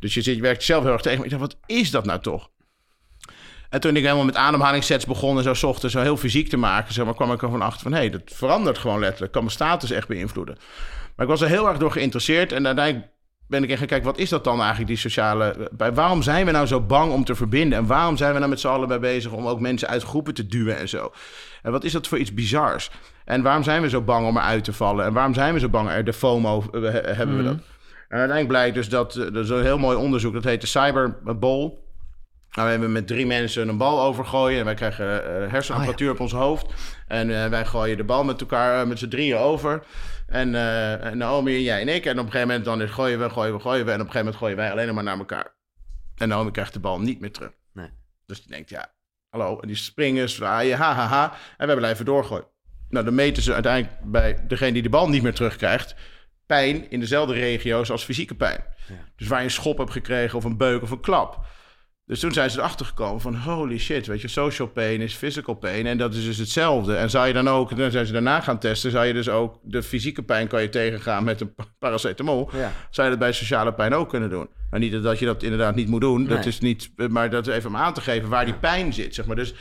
Dus 0.00 0.14
je, 0.14 0.22
zit, 0.22 0.36
je 0.36 0.42
werkt 0.42 0.62
zelf 0.62 0.82
heel 0.84 0.92
erg 0.92 1.02
tegen. 1.02 1.16
Maar 1.18 1.26
ik 1.26 1.38
dacht, 1.38 1.42
wat 1.42 1.56
is 1.66 1.90
dat 1.90 2.04
nou 2.04 2.20
toch? 2.20 2.48
En 3.74 3.80
toen 3.80 3.96
ik 3.96 4.02
helemaal 4.02 4.24
met 4.24 4.36
ademhalingssets 4.36 5.06
begon... 5.06 5.36
en 5.36 5.42
zo 5.42 5.54
's 5.54 5.62
ochtends 5.62 5.94
zo 5.94 6.00
heel 6.00 6.16
fysiek 6.16 6.48
te 6.48 6.56
maken... 6.56 6.94
Zeg 6.94 7.04
maar, 7.04 7.14
kwam 7.14 7.32
ik 7.32 7.42
ervan 7.42 7.62
achter 7.62 7.82
van... 7.82 7.92
hé, 7.92 7.98
hey, 7.98 8.10
dat 8.10 8.20
verandert 8.24 8.78
gewoon 8.78 9.00
letterlijk. 9.00 9.32
Kan 9.32 9.42
mijn 9.42 9.54
status 9.54 9.90
echt 9.90 10.08
beïnvloeden. 10.08 10.56
Maar 11.16 11.26
ik 11.26 11.32
was 11.32 11.40
er 11.40 11.48
heel 11.48 11.68
erg 11.68 11.78
door 11.78 11.90
geïnteresseerd. 11.92 12.52
En 12.52 12.66
uiteindelijk 12.66 13.10
ben 13.48 13.62
ik 13.62 13.68
echt 13.70 13.78
gaan 13.78 13.86
kijken, 13.88 14.06
wat 14.06 14.18
is 14.18 14.28
dat 14.28 14.44
dan 14.44 14.58
eigenlijk, 14.58 14.88
die 14.88 14.96
sociale... 14.96 15.68
Bij, 15.72 15.92
waarom 15.92 16.22
zijn 16.22 16.46
we 16.46 16.52
nou 16.52 16.66
zo 16.66 16.80
bang 16.80 17.12
om 17.12 17.24
te 17.24 17.34
verbinden? 17.34 17.78
En 17.78 17.86
waarom 17.86 18.16
zijn 18.16 18.32
we 18.32 18.38
nou 18.38 18.50
met 18.50 18.60
z'n 18.60 18.68
allen 18.68 18.88
bij 18.88 19.00
bezig 19.00 19.32
om 19.32 19.46
ook 19.46 19.60
mensen 19.60 19.88
uit 19.88 20.02
groepen 20.02 20.34
te 20.34 20.46
duwen 20.46 20.78
en 20.78 20.88
zo? 20.88 21.12
En 21.62 21.72
wat 21.72 21.84
is 21.84 21.92
dat 21.92 22.06
voor 22.06 22.18
iets 22.18 22.34
bizars? 22.34 22.90
En 23.24 23.42
waarom 23.42 23.62
zijn 23.62 23.82
we 23.82 23.88
zo 23.88 24.00
bang 24.00 24.26
om 24.26 24.36
eruit 24.36 24.64
te 24.64 24.72
vallen? 24.72 25.04
En 25.04 25.12
waarom 25.12 25.34
zijn 25.34 25.54
we 25.54 25.60
zo 25.60 25.68
bang? 25.68 25.90
Er 25.90 26.04
de 26.04 26.12
FOMO 26.12 26.64
eh, 26.72 26.82
hebben 26.92 27.36
we 27.36 27.42
Mhm. 27.42 27.44
dat. 27.44 27.58
En 28.08 28.20
uiteindelijk 28.20 28.48
blijkt 28.48 28.74
dus 28.74 28.88
dat, 28.88 29.16
eh, 29.16 29.26
er 29.26 29.36
is 29.36 29.48
een 29.48 29.62
heel 29.62 29.78
mooi 29.78 29.96
onderzoek, 29.96 30.32
dat 30.32 30.44
heet 30.44 30.60
de 30.60 30.66
Cyberball. 30.66 31.82
Nou, 32.54 32.66
we 32.66 32.72
hebben 32.72 32.92
met 32.92 33.06
drie 33.06 33.26
mensen 33.26 33.68
een 33.68 33.76
bal 33.76 34.02
overgooien. 34.02 34.58
En 34.58 34.64
wij 34.64 34.74
krijgen 34.74 35.42
eh, 35.42 35.50
hersenapparatuur 35.50 36.10
op 36.10 36.20
ons 36.20 36.32
hoofd. 36.32 36.66
En 37.06 37.42
eh, 37.42 37.48
wij 37.48 37.64
gooien 37.64 37.96
de 37.96 38.04
bal 38.04 38.24
met 38.24 38.40
elkaar, 38.40 38.88
met 38.88 38.98
z'n 38.98 39.08
drieën 39.08 39.36
over. 39.36 39.86
En, 40.26 40.50
Naomi 41.18 41.54
en 41.54 41.62
jij 41.62 41.80
en 41.80 41.88
ik. 41.88 42.04
En 42.04 42.12
op 42.12 42.24
een 42.24 42.32
gegeven 42.32 42.46
moment 42.46 42.64
dan 42.64 42.82
is 42.82 42.90
gooien 42.90 43.18
we, 43.18 43.30
gooien 43.30 43.54
we, 43.54 43.60
gooien 43.60 43.84
we. 43.84 43.90
En 43.90 44.00
op 44.00 44.06
een 44.06 44.12
gegeven 44.12 44.24
moment 44.24 44.36
gooien 44.36 44.56
wij 44.56 44.70
alleen 44.70 44.94
maar 44.94 45.04
naar 45.04 45.18
elkaar. 45.18 45.54
En 46.16 46.28
Naomi 46.28 46.50
krijgt 46.50 46.72
de 46.72 46.80
bal 46.80 47.00
niet 47.00 47.20
meer 47.20 47.32
terug. 47.32 47.50
Nee. 47.72 47.90
Dus 48.26 48.40
die 48.42 48.50
denkt, 48.50 48.70
ja, 48.70 48.92
hallo. 49.28 49.60
En 49.60 49.66
die 49.66 49.76
springen, 49.76 50.28
zwaaien, 50.28 50.78
ha, 50.78 50.94
ha, 50.94 51.06
ha. 51.06 51.32
En 51.56 51.66
wij 51.66 51.76
blijven 51.76 52.04
doorgooien. 52.04 52.46
Nou, 52.88 53.04
dan 53.04 53.14
meten 53.14 53.42
ze 53.42 53.52
uiteindelijk 53.52 54.10
bij 54.10 54.44
degene 54.46 54.72
die 54.72 54.82
de 54.82 54.88
bal 54.88 55.08
niet 55.08 55.22
meer 55.22 55.34
terugkrijgt... 55.34 55.94
pijn 56.46 56.90
in 56.90 57.00
dezelfde 57.00 57.34
regio's 57.34 57.90
als 57.90 58.04
fysieke 58.04 58.34
pijn. 58.34 58.64
Ja. 58.88 58.94
Dus 59.16 59.28
waar 59.28 59.38
je 59.38 59.44
een 59.44 59.50
schop 59.50 59.78
hebt 59.78 59.90
gekregen 59.90 60.38
of 60.38 60.44
een 60.44 60.56
beuk 60.56 60.82
of 60.82 60.90
een 60.90 61.00
klap. 61.00 61.46
Dus 62.06 62.20
toen 62.20 62.32
zijn 62.32 62.50
ze 62.50 62.58
erachter 62.58 62.86
gekomen 62.86 63.20
van 63.20 63.36
holy 63.36 63.78
shit, 63.78 64.06
weet 64.06 64.20
je, 64.20 64.28
social 64.28 64.68
pain 64.68 65.00
is 65.00 65.14
physical 65.14 65.54
pain 65.54 65.86
en 65.86 65.98
dat 65.98 66.14
is 66.14 66.24
dus 66.24 66.36
hetzelfde. 66.38 66.94
En 66.96 67.10
zou 67.10 67.26
je 67.26 67.32
dan 67.32 67.48
ook, 67.48 67.76
dan 67.76 67.90
zijn 67.90 68.06
ze 68.06 68.12
daarna 68.12 68.40
gaan 68.40 68.58
testen, 68.58 68.90
zou 68.90 69.04
je 69.06 69.12
dus 69.12 69.28
ook 69.28 69.58
de 69.62 69.82
fysieke 69.82 70.22
pijn 70.22 70.48
kan 70.48 70.62
je 70.62 70.68
tegengaan 70.68 71.24
met 71.24 71.40
een 71.40 71.54
pa- 71.54 71.64
paracetamol. 71.78 72.50
Ja. 72.52 72.72
Zou 72.90 73.04
je 73.06 73.12
dat 73.12 73.22
bij 73.22 73.32
sociale 73.32 73.74
pijn 73.74 73.94
ook 73.94 74.08
kunnen 74.08 74.30
doen? 74.30 74.48
Nou, 74.70 74.82
niet 74.82 75.02
dat 75.02 75.18
je 75.18 75.26
dat 75.26 75.42
inderdaad 75.42 75.74
niet 75.74 75.88
moet 75.88 76.00
doen, 76.00 76.24
dat 76.26 76.38
Nee. 76.38 76.46
is 76.46 76.58
niet, 76.60 76.90
maar 77.08 77.30
dat 77.30 77.46
is 77.46 77.54
even 77.54 77.70
om 77.70 77.76
aan 77.76 77.94
te 77.94 78.00
geven 78.00 78.28
waar 78.28 78.44
die 78.44 78.54
pijn 78.54 78.92
zit, 78.92 79.14
zeg 79.14 79.26
maar. 79.26 79.36
Dus 79.36 79.54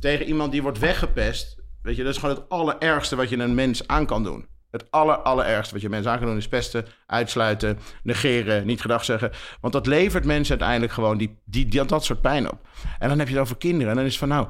tegen 0.00 0.26
iemand 0.26 0.52
die 0.52 0.62
wordt 0.62 0.78
weggepest, 0.78 1.62
weet 1.82 1.96
je, 1.96 2.02
dat 2.02 2.12
is 2.12 2.18
gewoon 2.20 2.34
het 2.34 2.48
allerergste 2.48 3.16
wat 3.16 3.28
je 3.28 3.38
een 3.38 3.54
mens 3.54 3.86
aan 3.88 4.06
kan 4.06 4.24
doen. 4.24 4.46
Het 4.70 4.90
aller, 4.90 5.16
allerergste 5.16 5.72
wat 5.74 5.82
je 5.82 5.88
mensen 5.88 6.10
aan 6.10 6.18
kan 6.18 6.26
doen 6.26 6.36
is 6.36 6.48
pesten, 6.48 6.86
uitsluiten, 7.06 7.78
negeren, 8.02 8.66
niet 8.66 8.80
gedag 8.80 9.04
zeggen. 9.04 9.30
Want 9.60 9.72
dat 9.72 9.86
levert 9.86 10.24
mensen 10.24 10.50
uiteindelijk 10.50 10.92
gewoon 10.92 11.18
die, 11.18 11.38
die, 11.44 11.66
die, 11.68 11.84
dat 11.84 12.04
soort 12.04 12.20
pijn 12.20 12.50
op. 12.50 12.58
En 12.98 13.08
dan 13.08 13.18
heb 13.18 13.28
je 13.28 13.34
het 13.34 13.42
over 13.42 13.56
kinderen. 13.56 13.88
En 13.90 13.96
dan 13.96 14.04
is 14.04 14.10
het 14.10 14.18
van 14.20 14.28
nou, 14.28 14.46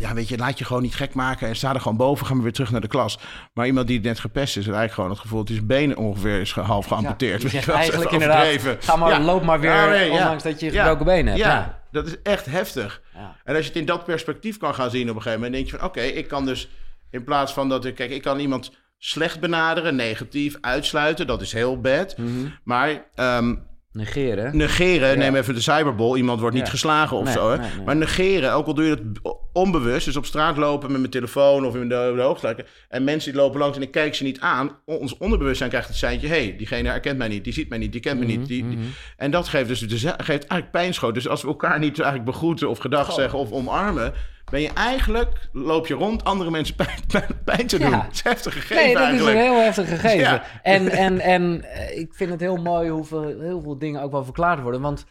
ja, 0.00 0.14
weet 0.14 0.28
je, 0.28 0.36
laat 0.38 0.58
je 0.58 0.64
gewoon 0.64 0.82
niet 0.82 0.94
gek 0.94 1.14
maken 1.14 1.48
en 1.48 1.56
sta 1.56 1.74
er 1.74 1.80
gewoon 1.80 1.96
boven, 1.96 2.26
gaan 2.26 2.36
we 2.36 2.42
weer 2.42 2.52
terug 2.52 2.70
naar 2.70 2.80
de 2.80 2.86
klas. 2.86 3.18
Maar 3.54 3.66
iemand 3.66 3.86
die 3.86 4.00
net 4.00 4.18
gepest 4.20 4.48
is, 4.56 4.64
heeft 4.64 4.76
eigenlijk 4.76 4.94
gewoon 4.94 5.10
het 5.10 5.18
gevoel 5.18 5.44
dat 5.44 5.54
zijn 5.54 5.66
benen 5.66 5.96
ongeveer 5.96 6.40
is 6.40 6.52
half 6.52 6.86
geamputeerd. 6.86 7.40
die 7.40 7.50
Weet 7.50 7.64
je 7.64 7.72
eigenlijk 7.72 8.10
inderdaad, 8.10 8.60
ga 8.84 8.96
maar, 8.96 9.10
Ja. 9.10 9.20
loop 9.20 9.42
maar 9.44 9.60
weer, 9.60 9.70
Ja, 9.70 9.88
nee, 9.88 10.10
ja. 10.10 10.16
ondanks 10.18 10.42
dat 10.42 10.60
je 10.60 10.72
Ja. 10.72 10.78
gebroken 10.80 11.04
benen 11.04 11.26
hebt. 11.26 11.38
Ja, 11.38 11.48
Ja. 11.54 11.82
dat 11.90 12.06
is 12.06 12.22
echt 12.22 12.46
heftig. 12.46 13.02
Ja. 13.14 13.36
En 13.44 13.54
als 13.54 13.62
je 13.64 13.68
het 13.70 13.80
in 13.80 13.86
dat 13.86 14.04
perspectief 14.04 14.56
kan 14.58 14.74
gaan 14.74 14.90
zien 14.90 15.10
op 15.10 15.16
een 15.16 15.22
gegeven 15.22 15.40
moment, 15.44 15.52
denk 15.54 15.70
je 15.70 15.78
van 15.78 15.86
oké, 15.88 16.00
ik 16.00 16.28
kan 16.28 16.44
dus 16.44 16.68
in 17.10 17.24
plaats 17.24 17.52
van 17.52 17.68
dat 17.68 17.84
ik, 17.84 17.94
kijk, 17.94 18.10
ik 18.10 18.22
kan 18.22 18.38
iemand 18.38 18.72
slecht 19.06 19.40
benaderen, 19.40 19.96
negatief 19.96 20.56
uitsluiten, 20.60 21.26
dat 21.26 21.40
is 21.40 21.52
heel 21.52 21.80
bad. 21.80 22.16
Mhm. 22.18 22.30
Maar 22.64 23.04
ehm, 23.14 23.54
Negeren. 23.92 24.56
negeren, 24.56 25.08
Ja. 25.08 25.14
neem 25.14 25.34
even 25.34 25.54
de 25.54 25.60
cyberbol, 25.60 26.16
iemand 26.16 26.40
wordt 26.40 26.54
niet 26.54 26.64
Ja. 26.64 26.70
geslagen 26.70 27.16
of 27.16 27.24
Nee, 27.24 27.32
zo. 27.32 27.50
Hè? 27.50 27.56
nee, 27.58 27.68
nee. 27.76 27.84
Maar 27.84 27.96
negeren, 27.96 28.52
ook 28.52 28.66
al 28.66 28.74
doe 28.74 28.84
je 28.84 29.12
dat 29.12 29.36
onbewust, 29.52 30.04
dus 30.04 30.16
op 30.16 30.26
straat 30.26 30.56
lopen 30.56 30.90
met 30.90 30.98
mijn 31.00 31.10
telefoon 31.12 31.64
of 31.66 31.74
in 31.74 31.88
de, 31.88 32.12
de 32.16 32.22
hoogstelijke, 32.22 32.64
en 32.88 33.04
mensen 33.04 33.32
die 33.32 33.40
lopen 33.40 33.58
langs 33.60 33.76
en 33.76 33.82
ik 33.82 33.90
kijk 33.90 34.14
ze 34.14 34.22
niet 34.24 34.40
aan, 34.40 34.78
ons 34.84 35.16
onderbewustzijn 35.18 35.70
krijgt 35.70 35.88
het 35.88 35.96
seintje, 35.96 36.26
hé, 36.28 36.34
hey, 36.44 36.54
diegene 36.56 36.88
herkent 36.88 37.18
mij 37.18 37.28
niet, 37.28 37.44
die 37.44 37.52
ziet 37.52 37.68
mij 37.68 37.78
niet, 37.78 37.92
die 37.92 38.00
kent 38.00 38.18
me 38.20 38.26
Mhm, 38.26 38.38
niet. 38.38 38.46
Die, 38.48 38.68
die- 38.68 38.78
En 39.16 39.30
dat 39.30 39.48
geeft 39.48 39.68
dus 39.68 39.80
de, 39.80 39.96
geeft 39.98 40.28
eigenlijk 40.28 40.70
pijnschoot. 40.70 41.14
Dus 41.14 41.28
als 41.28 41.42
we 41.42 41.48
elkaar 41.48 41.78
niet 41.78 42.00
eigenlijk 42.00 42.30
begroeten 42.30 42.68
of 42.68 42.78
gedag 42.78 43.06
Goh. 43.06 43.14
zeggen 43.14 43.38
of 43.38 43.52
omarmen, 43.52 44.12
ben 44.50 44.60
je 44.60 44.70
eigenlijk, 44.74 45.48
loop 45.52 45.86
je 45.86 45.94
rond 45.94 46.24
andere 46.24 46.50
mensen 46.50 46.74
pijn, 46.74 46.98
pijn, 47.12 47.28
pijn 47.44 47.66
te 47.66 47.78
Ja. 47.78 47.90
doen. 47.90 48.00
Het 48.00 48.12
is 48.12 48.22
heftig 48.22 48.52
gegeven 48.52 48.76
Nee, 48.84 48.94
dat 48.94 49.12
is 49.12 49.20
een 49.20 49.36
heel 49.36 49.62
heftig 49.62 49.88
gegeven. 49.88 50.18
Ja. 50.18 50.42
En, 50.62 50.88
en, 50.88 51.20
en 51.20 51.64
eh, 51.72 51.98
ik 51.98 52.14
vind 52.14 52.30
het 52.30 52.40
heel 52.40 52.56
mooi 52.56 52.90
hoeveel 52.90 53.22
heel 53.40 53.60
veel 53.60 53.78
dingen 53.78 54.02
ook 54.02 54.10
wel 54.12 54.24
verklaard 54.24 54.60
worden. 54.60 54.80
Want 54.80 55.04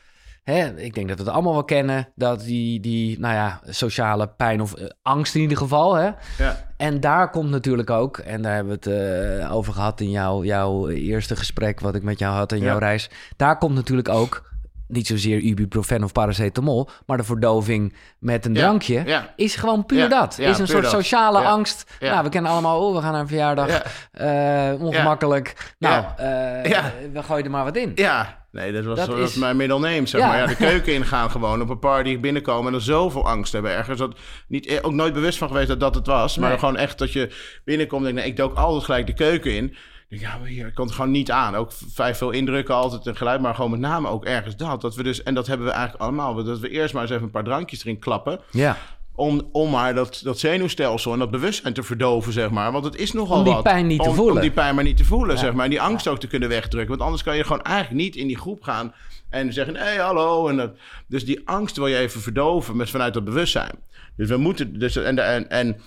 hè, 0.43 0.75
ik 0.79 0.93
denk 0.93 1.07
dat 1.07 1.17
we 1.17 1.23
het 1.23 1.33
allemaal 1.33 1.53
wel 1.53 1.63
kennen. 1.63 2.07
Dat 2.15 2.39
die, 2.41 2.79
die 2.79 3.19
nou 3.19 3.33
ja, 3.33 3.61
sociale 3.69 4.27
pijn 4.27 4.61
of 4.61 4.73
eh, 4.73 4.85
angst 5.01 5.35
in 5.35 5.41
ieder 5.41 5.57
geval. 5.57 5.93
Hè? 5.95 6.09
Ja. 6.37 6.71
En 6.77 6.99
daar 6.99 7.29
komt 7.29 7.49
natuurlijk 7.49 7.89
ook, 7.89 8.17
en 8.17 8.41
daar 8.41 8.55
hebben 8.55 8.79
we 8.81 8.89
het 8.89 9.39
eh, 9.41 9.53
over 9.55 9.73
gehad 9.73 10.01
in 10.01 10.09
jouw, 10.09 10.43
jouw 10.43 10.89
eerste 10.89 11.35
gesprek 11.35 11.79
wat 11.79 11.95
ik 11.95 12.03
met 12.03 12.19
jou 12.19 12.33
had 12.35 12.51
in 12.51 12.59
Ja. 12.59 12.65
jouw 12.65 12.77
reis. 12.77 13.09
Daar 13.35 13.57
komt 13.57 13.75
natuurlijk 13.75 14.09
ook 14.09 14.51
niet 14.87 15.07
zozeer 15.07 15.39
ibuprofen 15.39 16.03
of 16.03 16.11
paracetamol, 16.11 16.89
maar 17.05 17.17
de 17.17 17.23
verdoving 17.23 17.95
met 18.19 18.45
een 18.45 18.53
Ja. 18.53 18.59
drankje 18.61 19.03
Ja. 19.05 19.33
is 19.35 19.55
gewoon 19.55 19.85
puur 19.85 19.97
Ja. 19.97 20.07
dat. 20.07 20.35
Ja, 20.39 20.49
is 20.49 20.59
een 20.59 20.67
soort 20.67 20.83
dat. 20.83 20.91
sociale 20.91 21.39
Ja. 21.41 21.49
angst. 21.49 21.91
Ja. 21.99 22.11
Nou, 22.11 22.23
we 22.23 22.29
kennen 22.29 22.51
allemaal, 22.51 22.87
oh, 22.87 22.95
we 22.95 23.01
gaan 23.01 23.11
naar 23.11 23.21
een 23.21 23.27
verjaardag, 23.27 23.67
Ja. 23.67 23.83
eh, 24.71 24.81
ongemakkelijk. 24.81 25.73
Nou, 25.79 26.05
eh, 26.17 26.65
Ja. 26.65 26.91
we 27.13 27.23
gooien 27.23 27.45
er 27.45 27.51
maar 27.51 27.63
wat 27.63 27.75
in. 27.75 27.91
Ja, 27.95 28.45
nee, 28.51 28.71
dat 28.71 28.83
was, 28.85 28.97
Dat 28.97 29.07
dat 29.07 29.17
was 29.17 29.29
is- 29.29 29.35
mijn 29.35 29.57
middle 29.57 29.79
name, 29.79 30.05
zeg 30.07 30.21
Ja. 30.21 30.27
maar. 30.27 30.37
Ja, 30.37 30.45
de 30.45 30.55
keuken 30.55 30.93
ingaan 30.93 31.31
gewoon, 31.31 31.61
op 31.61 31.69
een 31.69 31.79
party 31.79 32.19
binnenkomen... 32.19 32.65
en 32.65 32.71
dan 32.71 32.81
zoveel 32.81 33.27
angst 33.27 33.53
hebben 33.53 33.71
ergens. 33.71 33.99
Dat 33.99 34.17
niet, 34.47 34.65
eh, 34.67 34.77
ook 34.81 34.93
nooit 34.93 35.13
bewust 35.13 35.37
van 35.37 35.47
geweest 35.47 35.67
dat 35.67 35.79
dat 35.79 35.95
het 35.95 36.07
was. 36.07 36.37
Maar 36.37 36.49
Nee. 36.49 36.59
gewoon 36.59 36.77
echt 36.77 36.97
dat 36.97 37.13
je 37.13 37.35
binnenkomt 37.65 38.01
en 38.01 38.07
denk, 38.07 38.17
nee, 38.19 38.27
ik 38.31 38.37
dook 38.37 38.57
altijd 38.57 38.83
gelijk 38.83 39.07
de 39.07 39.13
keuken 39.13 39.55
in. 39.55 39.75
Ja, 40.19 40.39
ik 40.45 40.73
kon 40.73 40.85
het 40.85 40.95
gewoon 40.95 41.11
niet 41.11 41.31
aan. 41.31 41.55
Ook 41.55 41.71
vrij 41.93 42.15
veel 42.15 42.31
indrukken 42.31 42.75
altijd 42.75 43.07
en 43.07 43.15
geluid, 43.15 43.41
maar 43.41 43.55
gewoon 43.55 43.71
met 43.71 43.79
name 43.79 44.07
ook 44.07 44.25
ergens 44.25 44.55
dat. 44.55 44.81
dat 44.81 44.95
we 44.95 45.03
dus, 45.03 45.23
en 45.23 45.33
dat 45.33 45.47
hebben 45.47 45.67
we 45.67 45.73
eigenlijk 45.73 46.03
allemaal. 46.03 46.43
Dat 46.43 46.59
we 46.59 46.69
eerst 46.69 46.93
maar 46.93 47.01
eens 47.03 47.11
even 47.11 47.23
een 47.23 47.31
paar 47.31 47.43
drankjes 47.43 47.81
erin 47.83 47.99
klappen... 47.99 48.39
Ja, 48.51 48.77
Om, 49.15 49.49
om 49.51 49.69
maar 49.71 49.93
dat, 49.93 50.21
dat 50.23 50.39
zenuwstelsel 50.39 51.13
en 51.13 51.19
dat 51.19 51.31
bewustzijn 51.31 51.73
te 51.73 51.83
verdoven, 51.83 52.33
zeg 52.33 52.49
maar. 52.49 52.71
Want 52.71 52.85
het 52.85 52.95
is 52.95 53.11
nogal 53.11 53.37
Om 53.37 53.43
die 53.43 53.53
wat. 53.53 53.63
pijn 53.63 53.87
niet 53.87 54.03
te 54.03 54.13
voelen. 54.13 54.35
Om 54.35 54.41
die 54.41 54.51
pijn 54.51 54.75
maar 54.75 54.83
niet 54.83 54.97
te 54.97 55.05
voelen, 55.05 55.35
Ja. 55.35 55.41
zeg 55.41 55.53
maar. 55.53 55.63
En 55.63 55.69
die 55.69 55.81
angst 55.81 56.07
ook 56.07 56.19
te 56.19 56.27
kunnen 56.27 56.49
wegdrukken. 56.49 56.89
Want 56.89 57.01
anders 57.01 57.23
kan 57.23 57.35
je 57.37 57.43
gewoon 57.43 57.61
eigenlijk 57.61 58.03
niet 58.03 58.15
in 58.15 58.27
die 58.27 58.37
groep 58.37 58.63
gaan... 58.63 58.93
en 59.29 59.53
zeggen, 59.53 59.75
hé, 59.75 59.83
hey, 59.83 59.97
hallo. 59.97 60.47
En 60.47 60.57
dat, 60.57 60.71
dus 61.07 61.25
die 61.25 61.41
angst 61.45 61.77
wil 61.77 61.87
je 61.87 61.97
even 61.97 62.21
verdoven 62.21 62.75
met, 62.77 62.89
vanuit 62.89 63.13
dat 63.13 63.23
bewustzijn. 63.23 63.75
Dus 64.17 64.29
we 64.29 64.37
moeten... 64.37 64.79
Dus, 64.79 64.95
en, 64.95 65.19
en, 65.19 65.49
en 65.49 65.81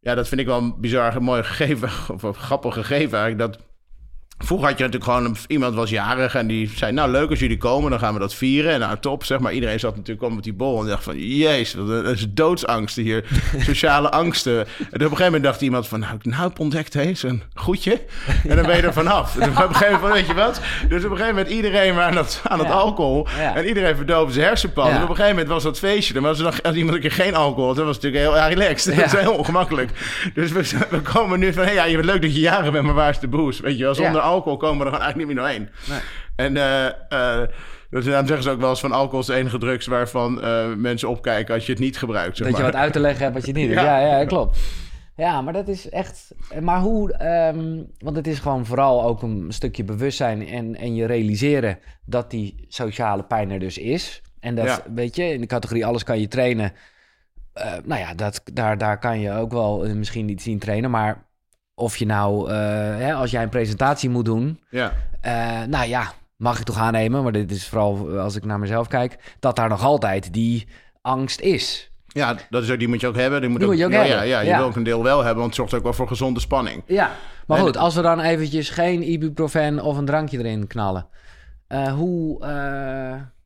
ja, 0.00 0.14
dat 0.14 0.28
vind 0.28 0.40
ik 0.40 0.46
wel 0.46 0.58
een 0.58 0.80
bizar 0.80 1.22
mooi 1.22 1.42
gegeven... 1.42 1.88
of 2.14 2.22
een 2.22 2.34
grappig 2.34 2.74
gegeven 2.74 3.18
eigenlijk... 3.18 3.52
dat 3.52 3.69
Vroeger 4.44 4.68
had 4.68 4.78
je 4.78 4.84
natuurlijk 4.84 5.12
gewoon, 5.12 5.36
iemand 5.46 5.74
was 5.74 5.90
jarig 5.90 6.34
en 6.34 6.46
die 6.46 6.70
zei, 6.74 6.92
nou 6.92 7.10
leuk 7.10 7.30
als 7.30 7.38
jullie 7.38 7.56
komen, 7.56 7.90
dan 7.90 7.98
gaan 7.98 8.14
we 8.14 8.20
dat 8.20 8.34
vieren. 8.34 8.72
En 8.72 8.80
nou 8.80 8.96
top, 9.00 9.24
zeg 9.24 9.38
maar. 9.38 9.52
Iedereen 9.52 9.80
zat 9.80 9.96
natuurlijk 9.96 10.26
om 10.26 10.34
met 10.34 10.44
die 10.44 10.52
bol 10.52 10.80
en 10.80 10.86
dacht 10.86 11.04
van, 11.04 11.18
jezus, 11.18 11.86
dat 11.86 12.04
is 12.04 12.26
doodsangsten 12.28 13.02
hier. 13.02 13.24
Sociale 13.58 14.10
angsten. 14.10 14.58
En 14.58 14.64
op 14.84 14.92
een 14.92 15.00
gegeven 15.00 15.24
moment 15.24 15.42
dacht 15.44 15.60
iemand 15.60 15.88
van, 15.88 16.00
nou, 16.00 16.14
ik 16.14 16.24
nou 16.24 16.42
heb 16.42 16.58
ontdekt, 16.58 16.94
hé, 16.94 17.12
een 17.22 17.42
goedje. 17.54 18.00
En 18.48 18.56
dan 18.56 18.66
ben 18.66 18.76
je 18.76 18.82
er 18.82 18.92
vanaf. 18.92 19.32
Dus 19.40 19.48
op 19.48 19.56
een 19.68 19.74
gegeven 19.74 20.00
moment, 20.00 20.12
weet 20.12 20.26
je 20.26 20.34
wat? 20.34 20.60
Dus 20.88 21.04
op 21.04 21.10
een 21.10 21.16
gegeven 21.16 21.34
moment 21.34 21.54
iedereen 21.54 21.94
maar 21.94 22.04
aan 22.04 22.16
het, 22.16 22.40
aan 22.44 22.58
Ja. 22.60 22.68
alcohol. 22.68 23.26
Ja. 23.38 23.56
En 23.56 23.66
iedereen 23.66 23.96
verdoofde 23.96 24.32
zijn 24.32 24.46
hersenpan. 24.46 24.88
Ja. 24.88 24.96
En 24.96 25.02
op 25.02 25.08
een 25.08 25.14
gegeven 25.14 25.34
moment 25.36 25.48
was 25.52 25.62
dat 25.62 25.78
feestje. 25.78 26.14
Dan 26.14 26.22
was 26.22 26.38
er 26.38 26.44
nog, 26.44 26.62
als 26.62 26.76
iemand 26.76 26.94
een 26.94 27.00
keer 27.00 27.12
geen 27.12 27.34
alcohol 27.34 27.66
had, 27.66 27.76
dan 27.76 27.86
was 27.86 27.94
het 27.94 28.04
natuurlijk 28.04 28.34
heel 28.34 28.48
relaxed. 28.48 28.96
Dat 28.96 29.04
is 29.04 29.20
heel 29.20 29.34
ongemakkelijk. 29.34 29.90
Dus 30.34 30.52
we, 30.52 30.86
we 30.90 31.00
komen 31.00 31.38
nu 31.38 31.52
van, 31.52 31.64
hé, 31.64 31.70
ja, 31.70 31.84
je 31.84 31.94
bent 31.94 32.06
leuk 32.06 32.22
dat 32.22 32.34
je 32.34 32.40
jarig 32.40 32.72
bent, 32.72 32.84
maar 32.84 32.94
waar 32.94 33.10
is 33.10 33.18
de 33.18 33.28
boost? 33.28 33.60
Weet 33.60 33.78
je 33.78 33.84
wel, 33.84 33.94
zonder. 33.94 34.20
Alcohol 34.30 34.56
komen 34.58 34.78
we 34.78 34.84
er 34.84 34.90
gewoon 34.90 35.04
eigenlijk 35.06 35.28
niet 35.28 35.36
meer 35.36 35.44
doorheen. 35.44 35.68
Nee. 35.88 36.00
En 36.36 36.56
eh, 37.08 37.48
dus 37.90 38.04
daarom 38.04 38.26
zeggen 38.26 38.44
ze 38.44 38.50
ook 38.50 38.60
wel 38.60 38.70
eens 38.70 38.80
van 38.80 38.92
alcohol 38.92 39.20
is 39.20 39.26
de 39.26 39.34
enige 39.34 39.58
drugs 39.58 39.86
waarvan 39.86 40.42
eh, 40.42 40.74
mensen 40.74 41.08
opkijken 41.08 41.54
als 41.54 41.66
je 41.66 41.72
het 41.72 41.80
niet 41.80 41.98
gebruikt. 41.98 42.36
Zeg 42.36 42.46
dat 42.46 42.56
je 42.56 42.62
wat 42.62 42.74
uit 42.74 42.92
te 42.92 43.00
leggen 43.00 43.22
hebt 43.22 43.34
wat 43.34 43.46
je 43.46 43.52
niet 43.52 43.66
doet. 43.68 43.74
Ja. 43.76 44.00
Ja, 44.00 44.18
ja, 44.18 44.24
klopt. 44.24 44.58
Ja, 45.16 45.40
maar 45.40 45.52
dat 45.52 45.68
is 45.68 45.88
echt... 45.88 46.34
Maar 46.60 46.80
hoe... 46.80 47.12
ehm, 47.12 47.82
want 47.98 48.16
het 48.16 48.26
is 48.26 48.38
gewoon 48.38 48.66
vooral 48.66 49.02
ook 49.04 49.22
een 49.22 49.46
stukje 49.48 49.84
bewustzijn 49.84 50.48
en, 50.48 50.76
en 50.76 50.94
je 50.94 51.06
realiseren 51.06 51.78
dat 52.04 52.30
die 52.30 52.64
sociale 52.68 53.22
pijn 53.22 53.50
er 53.50 53.58
dus 53.58 53.78
is. 53.78 54.22
En 54.40 54.54
dat, 54.54 54.64
Ja. 54.66 54.82
weet 54.94 55.16
je, 55.16 55.24
in 55.32 55.40
de 55.40 55.46
categorie 55.46 55.86
alles 55.86 56.02
kan 56.04 56.20
je 56.20 56.28
trainen. 56.28 56.72
eh, 57.52 57.72
nou 57.84 58.00
ja, 58.00 58.14
dat, 58.14 58.40
daar, 58.52 58.78
daar 58.78 58.98
kan 58.98 59.20
je 59.20 59.32
ook 59.32 59.52
wel 59.52 59.94
misschien 59.94 60.26
niet 60.26 60.42
zien 60.42 60.58
trainen. 60.58 60.90
Maar 60.90 61.24
of 61.80 61.96
je 61.96 62.06
nou, 62.06 62.50
eh, 62.50 62.56
hè, 62.96 63.14
als 63.14 63.30
jij 63.30 63.42
een 63.42 63.48
presentatie 63.48 64.10
moet 64.10 64.24
doen... 64.24 64.60
Ja, 64.70 64.92
eh, 65.20 65.62
nou 65.68 65.88
ja, 65.88 66.12
mag 66.36 66.58
ik 66.58 66.64
toch 66.64 66.78
aannemen, 66.78 67.22
maar 67.22 67.32
dit 67.32 67.50
is 67.50 67.68
vooral 67.68 68.18
als 68.18 68.36
ik 68.36 68.44
naar 68.44 68.58
mezelf 68.58 68.86
kijk... 68.88 69.34
dat 69.40 69.56
daar 69.56 69.68
nog 69.68 69.82
altijd 69.84 70.32
die 70.32 70.68
angst 71.02 71.40
is. 71.40 71.90
ja, 72.06 72.36
dat 72.50 72.62
is 72.62 72.70
ook, 72.70 72.78
die 72.78 72.88
moet 72.88 73.00
je 73.00 73.06
ook 73.06 73.16
hebben. 73.16 73.40
Die 73.40 73.50
moet, 73.50 73.58
Die 73.58 73.68
moet 73.68 73.78
je 73.78 73.84
ook 73.84 73.90
ja, 73.92 73.98
hebben. 73.98 74.16
Ja, 74.16 74.22
ja, 74.22 74.40
je 74.40 74.46
Ja. 74.48 74.56
wil 74.56 74.66
ook 74.66 74.76
een 74.76 74.82
deel 74.82 75.02
wel 75.02 75.18
hebben, 75.18 75.34
want 75.36 75.46
het 75.46 75.54
zorgt 75.54 75.74
ook 75.74 75.82
wel 75.82 75.92
voor 75.92 76.08
gezonde 76.08 76.40
spanning. 76.40 76.82
Ja, 76.86 77.10
maar 77.46 77.58
En- 77.58 77.64
goed, 77.64 77.76
als 77.76 77.94
we 77.94 78.02
dan 78.02 78.20
eventjes 78.20 78.70
geen 78.70 79.10
ibuprofen 79.10 79.80
of 79.82 79.96
een 79.96 80.04
drankje 80.04 80.38
erin 80.38 80.66
knallen. 80.66 81.06
eh, 81.66 81.92
hoe, 81.92 82.42
eh, 82.44 82.48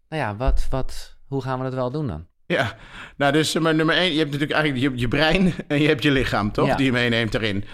nou 0.08 0.22
ja, 0.22 0.36
wat, 0.36 0.66
wat, 0.70 1.16
hoe 1.28 1.42
gaan 1.42 1.58
we 1.58 1.64
dat 1.64 1.74
wel 1.74 1.90
doen 1.90 2.06
dan? 2.06 2.26
Ja, 2.46 2.72
nou 3.16 3.32
dus 3.32 3.54
eh, 3.54 3.62
maar 3.62 3.74
nummer 3.74 3.96
één, 3.96 4.12
je 4.12 4.18
hebt 4.18 4.30
natuurlijk 4.30 4.58
eigenlijk 4.58 4.92
je, 4.94 5.00
je 5.00 5.08
brein 5.08 5.52
en 5.68 5.80
je 5.80 5.88
hebt 5.88 6.02
je 6.02 6.10
lichaam, 6.10 6.52
toch? 6.52 6.66
Ja. 6.66 6.76
Die 6.76 6.86
je 6.86 6.92
meeneemt 6.92 7.34
erin. 7.34 7.64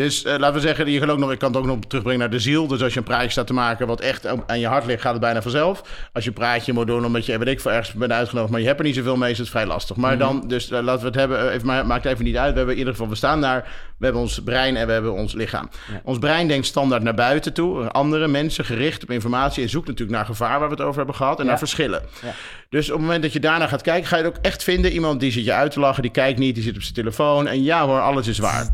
Dus 0.00 0.24
eh, 0.24 0.38
laten 0.38 0.54
we 0.54 0.60
zeggen, 0.60 0.90
je 0.90 1.10
ook 1.10 1.18
nog, 1.18 1.32
ik 1.32 1.38
kan 1.38 1.48
het 1.52 1.60
ook 1.60 1.66
nog 1.66 1.78
terugbrengen 1.88 2.20
naar 2.20 2.30
de 2.30 2.38
ziel. 2.38 2.66
Dus 2.66 2.82
als 2.82 2.92
je 2.92 2.98
een 2.98 3.04
praatje 3.04 3.30
staat 3.30 3.46
te 3.46 3.52
maken 3.52 3.86
wat 3.86 4.00
echt 4.00 4.26
aan 4.46 4.60
je 4.60 4.66
hart 4.66 4.86
ligt, 4.86 5.00
gaat 5.00 5.12
het 5.12 5.20
bijna 5.20 5.42
vanzelf. 5.42 5.82
Als 6.12 6.24
je 6.24 6.30
een 6.30 6.36
praatje 6.36 6.72
moet 6.72 6.86
doen 6.86 7.04
omdat 7.04 7.26
je, 7.26 7.38
weet 7.38 7.48
ik, 7.48 7.60
voor 7.60 7.70
ergens 7.70 7.92
bent 7.94 8.12
uitgenodigd, 8.12 8.50
maar 8.52 8.60
je 8.60 8.66
hebt 8.66 8.78
er 8.78 8.84
niet 8.84 8.94
zoveel 8.94 9.16
mee, 9.16 9.30
is 9.30 9.38
het 9.38 9.48
vrij 9.48 9.66
lastig. 9.66 9.96
Maar 9.96 10.10
Mhm. 10.16 10.18
dan, 10.18 10.44
dus 10.48 10.70
eh, 10.70 10.80
laten 10.82 11.00
we 11.00 11.06
het 11.06 11.14
hebben, 11.16 11.48
eh, 11.48 11.54
even, 11.54 11.66
maar, 11.66 11.86
maakt 11.86 12.04
even 12.04 12.24
niet 12.24 12.36
uit. 12.36 12.50
We 12.50 12.56
hebben 12.56 12.74
in 12.74 12.78
ieder 12.78 12.92
geval, 12.94 13.08
we 13.08 13.14
staan 13.16 13.40
daar, 13.40 13.62
we 13.98 14.04
hebben 14.04 14.22
ons 14.22 14.40
brein 14.44 14.76
en 14.76 14.86
we 14.86 14.92
hebben 14.92 15.12
ons 15.12 15.32
lichaam. 15.34 15.68
Ja. 15.92 16.00
Ons 16.04 16.18
brein 16.18 16.48
denkt 16.48 16.66
standaard 16.66 17.02
naar 17.02 17.14
buiten 17.14 17.52
toe, 17.52 17.88
andere 17.90 18.28
mensen 18.28 18.64
gericht 18.64 19.02
op 19.02 19.10
informatie 19.10 19.62
en 19.62 19.68
zoekt 19.68 19.86
natuurlijk 19.88 20.16
naar 20.16 20.26
gevaar 20.26 20.58
waar 20.58 20.68
we 20.68 20.74
het 20.74 20.84
over 20.84 20.96
hebben 20.96 21.14
gehad 21.14 21.38
en 21.38 21.44
Ja. 21.44 21.48
naar 21.50 21.58
verschillen. 21.58 22.02
Ja. 22.22 22.32
Dus 22.68 22.86
op 22.86 22.92
het 22.96 23.00
moment 23.04 23.22
dat 23.22 23.32
je 23.32 23.40
daarna 23.40 23.66
gaat 23.66 23.82
kijken, 23.82 24.08
ga 24.08 24.16
je 24.16 24.22
het 24.24 24.36
ook 24.36 24.44
echt 24.44 24.62
vinden. 24.62 24.92
Iemand 24.92 25.20
die 25.20 25.32
zit 25.32 25.44
je 25.44 25.52
uit 25.52 25.70
te 25.70 25.80
lachen, 25.80 26.02
die 26.02 26.10
kijkt 26.10 26.38
niet, 26.38 26.54
die 26.54 26.64
zit 26.64 26.74
op 26.76 26.82
zijn 26.82 26.94
telefoon. 26.94 27.46
En 27.48 27.62
ja 27.62 27.84
hoor, 27.86 28.00
alles 28.00 28.26
is 28.26 28.38
waar. 28.38 28.68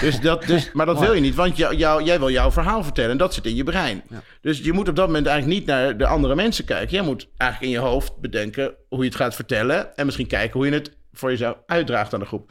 Dus 0.00 0.20
dat, 0.20 0.42
dus, 0.46 0.70
maar 0.72 0.86
dat 0.86 0.94
Mooi. 0.94 1.06
wil 1.06 1.16
je 1.16 1.22
niet, 1.22 1.34
want 1.34 1.56
jou, 1.56 1.76
jou- 1.76 2.02
jij 2.02 2.18
wil 2.18 2.30
jouw 2.30 2.50
verhaal 2.50 2.82
vertellen. 2.84 3.10
En 3.10 3.16
dat 3.16 3.34
zit 3.34 3.46
in 3.46 3.54
je 3.54 3.64
brein. 3.64 4.02
Ja. 4.08 4.22
Dus 4.40 4.58
je 4.58 4.72
moet 4.72 4.88
op 4.88 4.96
dat 4.96 5.06
moment 5.06 5.26
eigenlijk 5.26 5.58
niet 5.58 5.68
naar 5.68 5.96
de 5.96 6.06
andere 6.06 6.34
mensen 6.34 6.64
kijken. 6.64 6.94
Jij 6.94 7.02
moet 7.04 7.28
eigenlijk 7.36 7.72
in 7.72 7.78
je 7.80 7.86
hoofd 7.86 8.20
bedenken 8.20 8.74
hoe 8.88 8.98
je 8.98 9.04
het 9.04 9.16
gaat 9.16 9.34
vertellen. 9.34 9.96
En 9.96 10.04
misschien 10.04 10.26
kijken 10.26 10.58
hoe 10.58 10.66
je 10.68 10.72
het 10.72 10.96
voor 11.12 11.30
jezelf 11.30 11.56
uitdraagt 11.66 12.14
aan 12.14 12.20
de 12.20 12.26
groep. 12.26 12.50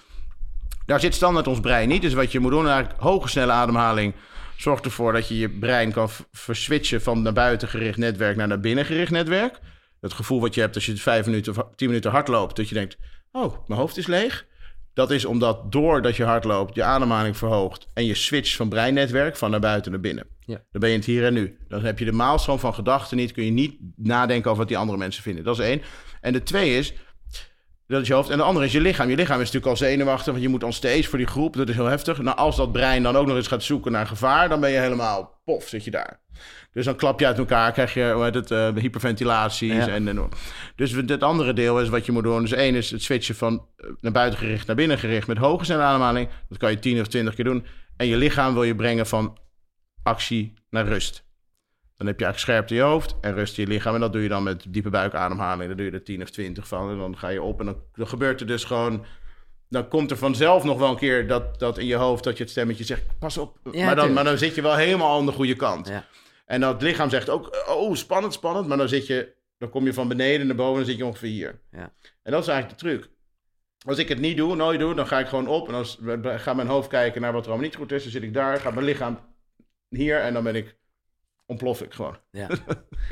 Daar 0.86 1.00
zit 1.00 1.16
standaard 1.16 1.48
ons 1.48 1.60
brein 1.60 1.90
niet. 1.90 2.02
Dus 2.02 2.14
wat 2.14 2.32
je 2.32 2.40
moet 2.40 2.52
doen, 2.52 2.68
eigenlijk 2.68 3.00
hoge 3.02 3.28
snelle 3.30 3.52
ademhaling. 3.52 4.14
Zorgt 4.58 4.86
ervoor 4.86 5.14
dat 5.14 5.28
je 5.28 5.38
je 5.38 5.50
brein 5.50 5.92
kan 5.92 6.10
verswitchen 6.32 7.02
van 7.02 7.22
naar 7.22 7.34
buiten 7.34 7.68
gericht 7.68 7.98
netwerk 7.98 8.36
naar 8.36 8.48
naar 8.48 8.60
binnen 8.60 8.86
gericht 8.86 9.12
netwerk. 9.12 9.60
Het 10.02 10.14
gevoel 10.14 10.42
wat 10.42 10.54
je 10.56 10.62
hebt 10.62 10.76
als 10.76 10.86
je 10.86 10.98
vijf 10.98 11.26
minuten 11.26 11.58
of 11.58 11.64
tien 11.76 11.88
minuten 11.88 12.12
hard 12.12 12.28
loopt, 12.28 12.56
dat 12.56 12.70
je 12.70 12.76
denkt, 12.76 12.98
oh, 13.32 13.68
mijn 13.68 13.80
hoofd 13.80 13.98
is 13.98 14.08
leeg. 14.08 14.46
Dat 14.94 15.12
is 15.12 15.26
omdat 15.26 15.72
doordat 15.72 16.16
je 16.16 16.24
hard 16.24 16.44
loopt, 16.44 16.76
je 16.76 16.84
ademhaling 16.84 17.38
verhoogt 17.38 17.88
en 17.94 18.06
je 18.06 18.16
switcht 18.16 18.56
van 18.56 18.70
breinnetwerk 18.70 19.38
van 19.38 19.52
naar 19.52 19.60
buiten 19.60 19.92
naar 19.92 20.00
binnen. 20.00 20.28
Ja. 20.40 20.62
Dan 20.72 20.82
ben 20.82 20.90
je 20.90 20.96
het 20.96 21.06
hier 21.06 21.26
en 21.26 21.34
nu. 21.34 21.58
Dan 21.68 21.84
heb 21.84 22.00
je 22.00 22.06
de 22.06 22.12
maalstroom 22.12 22.60
van 22.60 22.74
gedachten 22.74 23.18
niet, 23.18 23.32
kun 23.32 23.46
je 23.46 23.52
niet 23.52 23.78
nadenken 23.96 24.50
over 24.50 24.60
wat 24.60 24.68
die 24.68 24.78
andere 24.78 24.98
mensen 24.98 25.24
vinden. 25.24 25.44
Dat 25.44 25.60
is 25.60 25.66
één. 25.66 25.82
En 26.22 26.34
de 26.34 26.44
twee 26.44 26.78
is, 26.78 26.94
dat 27.92 28.02
is 28.02 28.08
je 28.08 28.14
hoofd. 28.14 28.30
En 28.30 28.38
de 28.38 28.44
andere 28.44 28.66
is 28.66 28.72
je 28.72 28.82
lichaam. 28.82 29.10
Je 29.10 29.16
lichaam 29.16 29.40
is 29.42 29.52
natuurlijk 29.52 29.72
al 29.72 29.88
zenuwachtig, 29.88 30.32
want 30.32 30.42
je 30.42 30.50
moet 30.50 30.64
on 30.64 30.74
stage 30.74 31.04
voor 31.04 31.18
die 31.18 31.28
groep. 31.28 31.56
Dat 31.56 31.70
is 31.70 31.76
heel 31.76 31.86
heftig. 31.86 32.22
Nou, 32.22 32.38
als 32.38 32.56
dat 32.56 32.72
brein 32.72 33.04
dan 33.04 33.16
ook 33.16 33.28
nog 33.28 33.36
eens 33.36 33.48
gaat 33.48 33.64
zoeken 33.64 33.92
naar 33.92 34.08
gevaar, 34.08 34.50
dan 34.50 34.60
ben 34.60 34.72
je 34.72 34.78
helemaal 34.78 35.42
pof, 35.44 35.68
zit 35.68 35.84
je 35.84 35.92
daar. 35.92 36.20
Dus 36.74 36.86
dan 36.86 36.96
klap 36.96 37.20
je 37.20 37.26
uit 37.26 37.38
elkaar, 37.38 37.72
krijg 37.72 37.94
je 37.94 38.12
hoe 38.14 38.24
heet 38.24 38.34
het, 38.34 38.52
eh, 38.52 38.76
hyperventilaties. 38.76 39.86
Ja. 39.86 39.88
En, 39.88 40.08
en, 40.08 40.30
dus 40.76 40.92
het 40.92 41.24
andere 41.24 41.54
deel 41.54 41.82
is 41.82 41.90
wat 41.90 42.06
je 42.06 42.12
moet 42.12 42.24
doen. 42.24 42.42
Dus 42.42 42.52
één 42.52 42.76
is 42.76 42.92
het 42.92 43.04
switchen 43.04 43.36
van 43.36 43.66
eh, 43.76 43.90
naar 44.00 44.12
buiten 44.12 44.40
gericht 44.40 44.68
naar 44.68 44.76
binnen 44.76 44.98
gericht 44.98 45.28
met 45.28 45.38
hoge 45.38 45.66
snelle 45.66 45.84
ademhaling. 45.84 46.30
Dat 46.50 46.58
kan 46.58 46.72
je 46.72 46.80
10 46.80 47.00
of 47.00 47.08
20 47.08 47.36
keer 47.36 47.46
doen. 47.46 47.66
En 47.98 48.08
je 48.08 48.18
lichaam 48.18 48.54
wil 48.54 48.64
je 48.64 48.76
brengen 48.76 49.08
van 49.08 49.38
actie 50.04 50.54
naar 50.70 50.88
rust. 50.88 51.24
Dan 52.02 52.10
heb 52.10 52.20
je 52.20 52.26
eigenlijk 52.26 52.52
scherpte 52.52 52.74
in 52.74 52.80
je 52.80 52.86
hoofd 52.86 53.16
en 53.22 53.34
rust 53.34 53.58
in 53.58 53.64
je 53.64 53.70
lichaam. 53.70 53.94
En 53.94 54.00
dat 54.00 54.14
doe 54.14 54.22
je 54.22 54.30
dan 54.30 54.44
met 54.44 54.66
diepe 54.70 54.90
buikademhaling. 54.90 55.68
Daar 55.68 55.76
doe 55.76 55.86
je 55.86 55.92
er 55.92 56.04
10 56.04 56.22
of 56.22 56.30
20 56.30 56.68
van. 56.68 56.90
En 56.90 56.98
dan 56.98 57.18
ga 57.18 57.28
je 57.28 57.42
op 57.42 57.60
en 57.60 57.66
dan, 57.66 57.78
dan 57.94 58.08
gebeurt 58.08 58.40
er 58.40 58.48
dus 58.48 58.64
gewoon... 58.64 59.06
Dan 59.70 59.88
komt 59.88 60.12
er 60.12 60.18
vanzelf 60.18 60.64
nog 60.64 60.80
wel 60.80 60.90
een 60.90 60.98
keer 60.98 61.28
dat, 61.28 61.60
dat 61.60 61.78
in 61.78 61.86
je 61.86 61.96
hoofd... 61.96 62.24
dat 62.24 62.38
je 62.38 62.44
het 62.44 62.52
stemmetje 62.52 62.84
zegt, 62.84 63.04
pas 63.20 63.38
op. 63.38 63.58
Ja, 63.72 63.86
maar, 63.86 63.96
dan, 63.96 64.14
maar 64.14 64.24
dan 64.24 64.38
zit 64.38 64.56
je 64.56 64.62
wel 64.62 64.76
helemaal 64.76 65.20
aan 65.20 65.26
de 65.26 65.32
goede 65.32 65.56
kant. 65.56 65.88
Ja. 65.88 66.06
En 66.46 66.62
dat 66.62 66.82
lichaam 66.82 67.10
zegt 67.10 67.30
ook, 67.30 67.66
oh, 67.68 67.96
spannend, 67.96 68.34
spannend. 68.34 68.68
Maar 68.68 68.78
dan 68.78 68.90
zit 68.90 69.08
je, 69.08 69.34
dan 69.58 69.70
kom 69.70 69.86
je 69.86 69.94
van 69.94 70.08
beneden 70.08 70.48
naar 70.48 70.56
boven 70.56 70.72
en 70.72 70.80
dan 70.80 70.90
zit 70.90 70.98
je 70.98 71.06
ongeveer 71.06 71.30
hier. 71.30 71.60
Ja. 71.72 71.94
En 72.24 72.32
dat 72.32 72.42
is 72.42 72.48
eigenlijk 72.48 72.80
de 72.80 72.88
truc. 72.88 73.10
Als 73.86 73.98
ik 73.98 74.10
het 74.10 74.20
niet 74.20 74.38
doe, 74.38 74.56
nooit 74.56 74.80
doe, 74.80 74.96
dan 74.96 75.08
ga 75.08 75.20
ik 75.20 75.28
gewoon 75.28 75.48
op. 75.48 75.68
En 75.68 75.86
dan 76.22 76.40
gaat 76.40 76.56
mijn 76.56 76.68
hoofd 76.68 76.90
kijken 76.90 77.22
naar 77.22 77.34
wat 77.34 77.42
er 77.42 77.50
allemaal 77.50 77.68
niet 77.68 77.78
goed 77.78 77.92
is. 77.92 78.04
Dan 78.04 78.12
zit 78.12 78.24
ik 78.24 78.34
daar, 78.34 78.60
gaat 78.60 78.74
mijn 78.74 78.86
lichaam 78.86 79.20
hier 79.90 80.20
en 80.20 80.34
dan 80.34 80.44
ben 80.44 80.56
ik, 80.56 80.80
ontplof 81.52 81.82
ik 81.82 81.94
gewoon. 81.94 82.18
Ja. 82.32 82.48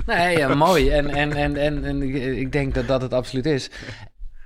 Nee, 0.05 0.37
ja, 0.37 0.55
mooi. 0.55 0.89
En, 0.89 1.09
en, 1.09 1.33
en, 1.33 1.57
en, 1.57 1.83
en 1.85 2.01
ik- 2.37 2.51
denk 2.51 2.73
dat 2.73 2.87
dat 2.87 3.01
het 3.01 3.13
absoluut 3.13 3.45
is. 3.45 3.69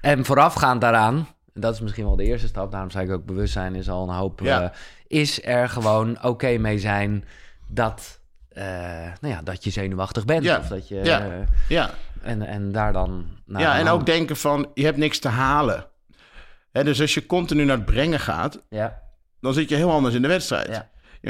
En 0.02 0.26
voorafgaand 0.26 0.82
daaraan, 0.82 1.28
dat 1.54 1.74
is 1.74 1.80
misschien 1.82 2.06
wel 2.06 2.16
de 2.16 2.24
eerste 2.24 2.48
stap, 2.48 2.72
daarom 2.72 2.90
zei 2.92 3.06
ik 3.06 3.12
ook 3.12 3.26
bewustzijn 3.26 3.76
is 3.76 3.90
al 3.90 4.10
een 4.10 4.16
hoop, 4.16 4.40
Ja. 4.40 4.62
eh, 4.64 4.70
is 5.08 5.46
er 5.46 5.70
gewoon 5.70 6.24
oké 6.24 6.58
mee 6.58 6.80
zijn 6.80 7.26
dat, 7.68 8.20
eh, 8.50 8.64
nou 9.22 9.34
ja, 9.34 9.42
dat 9.44 9.64
je 9.64 9.70
zenuwachtig 9.70 10.26
bent. 10.26 10.44
Ja. 10.44 10.58
Of 10.58 10.68
dat 10.68 10.88
je, 10.88 10.96
Ja. 11.04 11.20
eh, 11.26 11.34
Ja, 11.70 11.90
en, 12.22 12.42
en 12.42 12.72
daar 12.72 12.94
dan... 12.94 13.26
naar 13.46 13.62
ja 13.62 13.78
en 13.80 13.88
ook 13.88 14.06
denken 14.06 14.36
van, 14.36 14.70
je 14.74 14.84
hebt 14.86 14.98
niks 14.98 15.20
te 15.20 15.28
halen. 15.30 15.86
Hè, 16.72 16.84
dus 16.84 17.02
als 17.02 17.14
je 17.14 17.26
continu 17.26 17.64
naar 17.66 17.76
het 17.78 17.86
brengen 17.86 18.20
gaat, 18.20 18.60
Ja, 18.70 19.02
dan 19.42 19.54
zit 19.54 19.70
je 19.70 19.76
heel 19.76 19.92
anders 19.92 20.16
in 20.16 20.22
de 20.22 20.28
wedstrijd. 20.28 20.86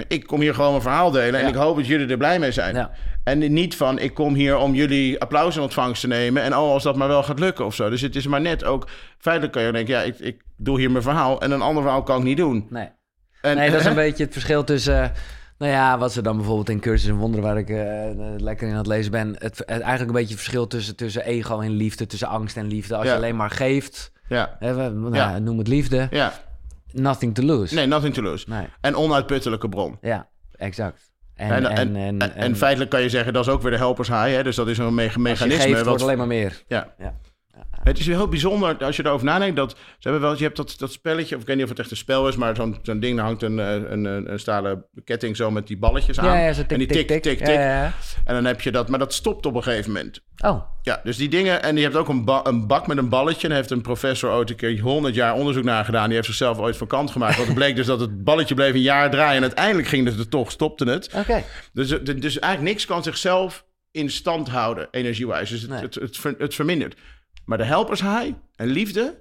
Ik 0.08 0.28
kom 0.28 0.42
hier 0.42 0.54
gewoon 0.54 0.70
mijn 0.70 0.82
verhaal 0.82 1.12
delen 1.12 1.40
en 1.40 1.48
ik 1.48 1.56
hoop 1.56 1.76
dat 1.76 1.88
jullie 1.88 2.08
er 2.08 2.18
blij 2.18 2.40
mee 2.40 2.52
zijn. 2.52 2.90
En 3.24 3.54
niet 3.54 3.76
van, 3.76 4.00
ik 4.00 4.14
kom 4.14 4.34
hier 4.34 4.58
om 4.58 4.74
jullie 4.74 5.20
applaus 5.20 5.56
in 5.56 5.62
ontvangst 5.62 6.02
te 6.02 6.08
nemen. 6.08 6.44
En 6.44 6.52
oh, 6.58 6.72
als 6.72 6.84
dat 6.84 6.96
maar 6.96 7.08
wel 7.08 7.24
gaat 7.24 7.40
lukken 7.40 7.66
of 7.66 7.76
zo. 7.76 7.90
Dus 7.90 8.02
het 8.02 8.16
is 8.16 8.28
maar 8.28 8.42
net 8.42 8.64
ook... 8.64 8.88
Feitelijk 9.18 9.54
kan 9.54 9.64
je 9.64 9.72
denken, 9.72 9.94
ja, 9.94 10.02
ik, 10.02 10.20
ik 10.20 10.42
doe 10.58 10.80
hier 10.80 10.92
mijn 10.92 11.04
verhaal. 11.04 11.42
En 11.42 11.52
een 11.52 11.62
ander 11.62 11.84
verhaal 11.84 12.04
kan 12.04 12.18
ik 12.18 12.24
niet 12.24 12.38
doen. 12.38 12.68
nee. 12.70 12.90
En, 13.42 13.56
Nee, 13.58 13.72
dat 13.72 13.80
is 13.80 13.86
een 13.86 13.94
beetje 13.96 14.24
het 14.24 14.34
verschil 14.34 14.64
tussen... 14.64 15.04
eh, 15.04 15.10
nou 15.58 15.72
ja, 15.72 15.98
wat 15.98 16.12
ze 16.14 16.22
dan 16.22 16.36
bijvoorbeeld 16.38 16.70
in 16.70 16.80
Cursus 16.80 17.10
in 17.10 17.16
Wonderen... 17.16 17.46
waar 17.46 17.58
ik 17.58 17.70
eh, 17.70 17.78
lekker 18.38 18.66
in 18.68 18.72
aan 18.74 18.78
het 18.80 18.88
lezen 18.88 19.12
ben... 19.12 19.28
Het, 19.38 19.58
het- 19.58 19.68
eigenlijk 19.70 20.02
een 20.02 20.12
beetje 20.16 20.34
het 20.34 20.44
verschil 20.44 20.68
tussen, 20.68 20.96
tussen 20.96 21.26
ego 21.26 21.60
en 21.60 21.72
liefde... 21.72 22.06
tussen 22.06 22.28
angst 22.28 22.58
en 22.58 22.68
liefde. 22.68 22.96
Als 22.96 23.06
Ja. 23.06 23.12
je 23.12 23.18
alleen 23.18 23.36
maar 23.36 23.50
geeft... 23.52 24.12
Ja, 24.28 24.56
Hè, 24.60 24.74
we- 24.74 25.00
nou, 25.00 25.16
Ja. 25.16 25.40
Noem 25.40 25.58
het 25.58 25.68
liefde. 25.68 26.08
ja. 26.12 26.34
Nothing 26.94 27.34
to 27.36 27.44
lose. 27.44 27.76
Nee, 27.76 27.86
nothing 27.86 28.14
to 28.14 28.22
lose. 28.22 28.46
Nee. 28.50 28.66
En 28.82 28.96
onuitputtelijke 28.96 29.70
bron. 29.70 29.98
Ja, 30.02 30.30
exact. 30.52 31.12
En, 31.36 31.66
En, 31.72 31.96
en, 31.96 32.36
en, 32.36 32.56
feitelijk 32.56 32.90
kan 32.92 33.02
je 33.02 33.10
zeggen, 33.10 33.34
dat 33.34 33.46
is 33.48 33.52
ook 33.52 33.62
weer 33.62 33.72
de 33.72 33.78
helpers 33.78 34.08
high. 34.08 34.26
Hè? 34.28 34.44
Dus 34.44 34.56
dat 34.56 34.68
is 34.68 34.78
een 34.78 34.94
me- 34.96 35.04
als 35.04 35.14
je 35.14 35.20
mechanisme. 35.20 35.62
geeft, 35.64 35.76
wat- 35.78 35.86
wordt 35.86 36.02
alleen 36.04 36.18
maar 36.18 36.28
meer. 36.28 36.64
ja. 36.68 36.94
Ja. 36.98 37.14
Het 37.84 38.00
is 38.00 38.06
heel 38.08 38.28
bijzonder 38.28 38.78
als 38.84 38.96
je 38.96 39.06
erover 39.06 39.26
nadenkt. 39.26 39.56
Dat, 39.56 39.72
ze 39.72 39.78
hebben 40.10 40.22
wel, 40.22 40.38
je 40.38 40.44
hebt 40.44 40.56
dat, 40.58 40.76
dat 40.78 40.92
spelletje, 40.92 41.36
of 41.36 41.42
ik 41.42 41.48
weet 41.48 41.56
niet 41.56 41.66
of 41.66 41.72
het 41.72 41.80
echt 41.80 41.92
een 41.92 41.98
spel 41.98 42.28
is, 42.28 42.36
maar 42.36 42.56
zo'n 42.56 42.78
zo'n 42.82 43.00
ding, 43.00 43.16
daar 43.18 43.26
hangt 43.26 43.42
een, 43.42 43.60
eh, 43.60 43.72
een, 43.74 44.06
een, 44.06 44.32
een 44.32 44.40
stalen 44.40 44.86
ketting 45.04 45.36
zo 45.36 45.52
met 45.52 45.68
die 45.68 45.78
balletjes 45.78 46.20
aan. 46.20 46.26
Ja, 46.26 46.46
ja, 46.46 46.54
zo 46.54 46.62
tik, 46.62 46.72
en 46.72 46.78
die 46.78 46.88
tik, 46.88 47.08
tik, 47.08 47.22
tik. 47.22 47.40
Ja. 47.40 47.94
En 48.26 48.34
dan 48.34 48.46
heb 48.46 48.62
je 48.62 48.72
dat, 48.72 48.88
maar 48.90 49.00
dat 49.00 49.14
stopt 49.14 49.46
op 49.46 49.56
een 49.56 49.64
gegeven 49.64 49.92
moment. 49.92 50.20
Oh, 50.46 50.64
Ja, 50.82 51.00
dus 51.04 51.18
die 51.18 51.30
dingen. 51.30 51.64
En 51.64 51.76
die 51.76 51.84
hebt 51.84 51.96
ook 51.96 52.08
een, 52.08 52.26
ba- 52.26 52.42
een 52.44 52.68
bak 52.68 52.88
met 52.88 52.98
een 52.98 53.10
balletje. 53.10 53.42
En 53.42 53.48
daar 53.50 53.58
heeft 53.58 53.72
een 53.72 53.82
professor 53.82 54.32
ooit 54.32 54.50
een 54.50 54.56
keer 54.56 54.80
100 54.80 55.16
jaar 55.16 55.34
onderzoek 55.34 55.64
naar 55.64 55.86
gedaan. 55.86 56.06
Die 56.06 56.14
heeft 56.16 56.28
zichzelf 56.28 56.58
ooit 56.60 56.78
van 56.78 56.88
kant 56.88 57.12
gemaakt. 57.12 57.36
Want 57.36 57.48
het 57.48 57.58
bleek 57.58 57.76
dus 57.76 57.86
dat 57.86 58.00
het 58.00 58.24
balletje 58.24 58.56
bleef 58.56 58.74
een 58.74 58.82
jaar 58.82 59.10
draaien. 59.12 59.36
En 59.36 59.42
uiteindelijk 59.42 59.88
ging 59.88 60.08
het 60.08 60.20
er 60.20 60.30
toch, 60.30 60.52
stopte 60.52 60.86
het. 60.90 61.10
oké. 61.16 61.44
Dus, 61.74 61.88
dus 62.04 62.40
eigenlijk 62.40 62.74
niks 62.74 62.86
kan 62.86 63.04
zichzelf 63.04 63.66
in 63.92 64.10
stand 64.10 64.50
houden, 64.50 64.88
energiewijs. 64.92 65.50
Dus 65.50 65.62
het, 65.62 65.70
Nee. 65.70 65.82
het, 65.82 66.20
het 66.38 66.56
vermindert. 66.56 66.96
Maar 67.46 67.58
de 67.58 67.64
helpers 67.64 68.02
high 68.02 68.32
en 68.56 68.68
liefde 68.68 69.20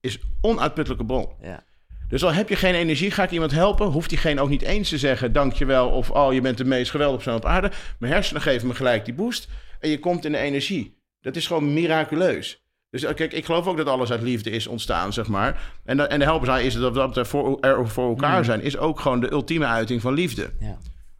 is 0.00 0.18
onuitputtelijke 0.40 1.04
bron. 1.04 1.28
Ja. 1.42 1.64
Dus 2.08 2.24
al 2.24 2.32
heb 2.32 2.48
je 2.48 2.56
geen 2.56 2.74
energie, 2.74 3.10
ga 3.10 3.22
ik 3.22 3.30
iemand 3.30 3.50
helpen, 3.50 3.86
hoeft 3.86 4.08
diegene 4.08 4.40
ook 4.40 4.48
niet 4.48 4.62
eens 4.62 4.88
te 4.88 4.98
zeggen 4.98 5.32
dankjewel 5.32 5.90
of 5.90 6.10
oh 6.10 6.32
je 6.32 6.40
bent 6.40 6.58
de 6.58 6.64
meest 6.64 6.90
geweldige 6.90 7.22
persoon 7.22 7.40
op 7.40 7.48
aarde. 7.48 7.70
Mijn 7.98 8.12
hersenen 8.12 8.42
geven 8.42 8.68
me 8.68 8.74
gelijk 8.74 9.04
die 9.04 9.14
boost 9.14 9.48
en 9.80 9.90
je 9.90 9.98
komt 9.98 10.24
in 10.24 10.32
de 10.32 10.38
energie. 10.38 11.02
Dat 11.20 11.36
is 11.36 11.46
gewoon 11.46 11.72
miraculeus. 11.72 12.62
Dus 12.90 13.02
eh, 13.02 13.14
kijk, 13.14 13.32
ik 13.32 13.44
geloof 13.44 13.66
ook 13.66 13.76
dat 13.76 13.86
alles 13.86 14.10
uit 14.10 14.22
liefde 14.22 14.50
is 14.50 14.66
ontstaan, 14.66 15.12
zeg 15.12 15.28
maar. 15.28 15.72
En, 15.84 15.96
de, 15.96 16.02
en 16.02 16.18
de 16.18 16.30
high 16.30 16.64
is 16.64 16.74
dat 16.74 16.94
dat 16.94 17.16
er 17.16 17.26
voor, 17.26 17.60
er 17.60 17.88
voor 17.88 18.08
elkaar 18.08 18.44
zijn, 18.44 18.62
is 18.62 18.76
ook 18.76 19.00
gewoon 19.00 19.20
de 19.20 19.32
ultieme 19.32 19.66
uiting 19.66 20.00
van 20.00 20.14
liefde. 20.14 20.50
Ja. 20.60 20.78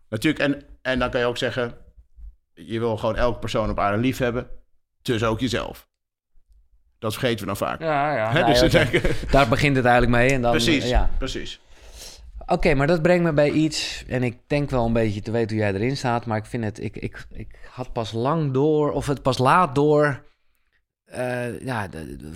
Natuurlijk, 0.09 0.45
en, 0.45 0.63
en 0.83 0.99
dan 0.99 1.11
kan 1.11 1.21
je 1.21 1.27
ook 1.27 1.37
zeggen, 1.37 1.75
je 2.55 2.79
wil 2.79 2.97
gewoon 2.97 3.17
elke 3.17 3.39
persoon 3.39 3.71
op 3.71 3.79
aarde 3.79 3.99
lief 3.99 4.19
hebben, 4.19 4.47
dus 5.03 5.25
ook 5.25 5.41
jezelf. 5.41 5.89
Dat 7.05 7.13
vergeten 7.13 7.39
we 7.41 7.47
dan 7.47 7.57
vaak. 7.57 7.81
Ja, 7.81 8.15
ja. 8.17 8.31
Hè, 8.33 8.41
nou 8.41 8.53
dus 8.61 8.73
ja, 8.73 8.85
denk 8.85 9.15
Daar 9.31 9.49
begint 9.49 9.77
het 9.77 9.85
eigenlijk 9.85 10.17
mee. 10.17 10.31
En 10.33 10.43
dan, 10.43 10.51
precies, 10.51 10.89
Ja. 10.89 11.11
precies. 11.19 11.61
Oké, 12.47 12.75
maar 12.75 12.87
dat 12.87 13.03
brengt 13.03 13.25
me 13.25 13.33
bij 13.33 13.51
iets. 13.51 14.05
En 14.09 14.23
ik 14.23 14.39
denk 14.47 14.71
wel 14.71 14.87
een 14.87 14.93
beetje 14.93 15.21
te 15.21 15.31
weten 15.31 15.57
hoe 15.57 15.65
jij 15.67 15.75
erin 15.75 15.97
staat. 15.97 16.27
Maar 16.27 16.37
ik 16.39 16.45
vind 16.47 16.65
het. 16.65 16.81
Ik, 16.81 16.97
ik, 16.97 17.27
ik 17.31 17.59
had 17.71 17.93
pas 17.93 18.13
lang 18.13 18.53
door. 18.53 18.93
Of 18.93 19.07
het 19.07 19.23
pas 19.23 19.39
laat 19.39 19.75
door. 19.75 20.25
eh, 21.05 21.61
ja, 21.61 21.89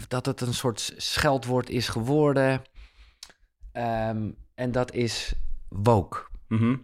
dat 0.09 0.27
het 0.27 0.41
een 0.41 0.55
soort 0.55 0.95
scheldwoord 0.97 1.71
is 1.71 1.89
geworden. 1.89 2.63
Ehm, 3.73 4.31
en 4.55 4.73
dat 4.73 4.93
is 4.93 5.33
woke. 5.69 6.19
Mhm. 6.49 6.77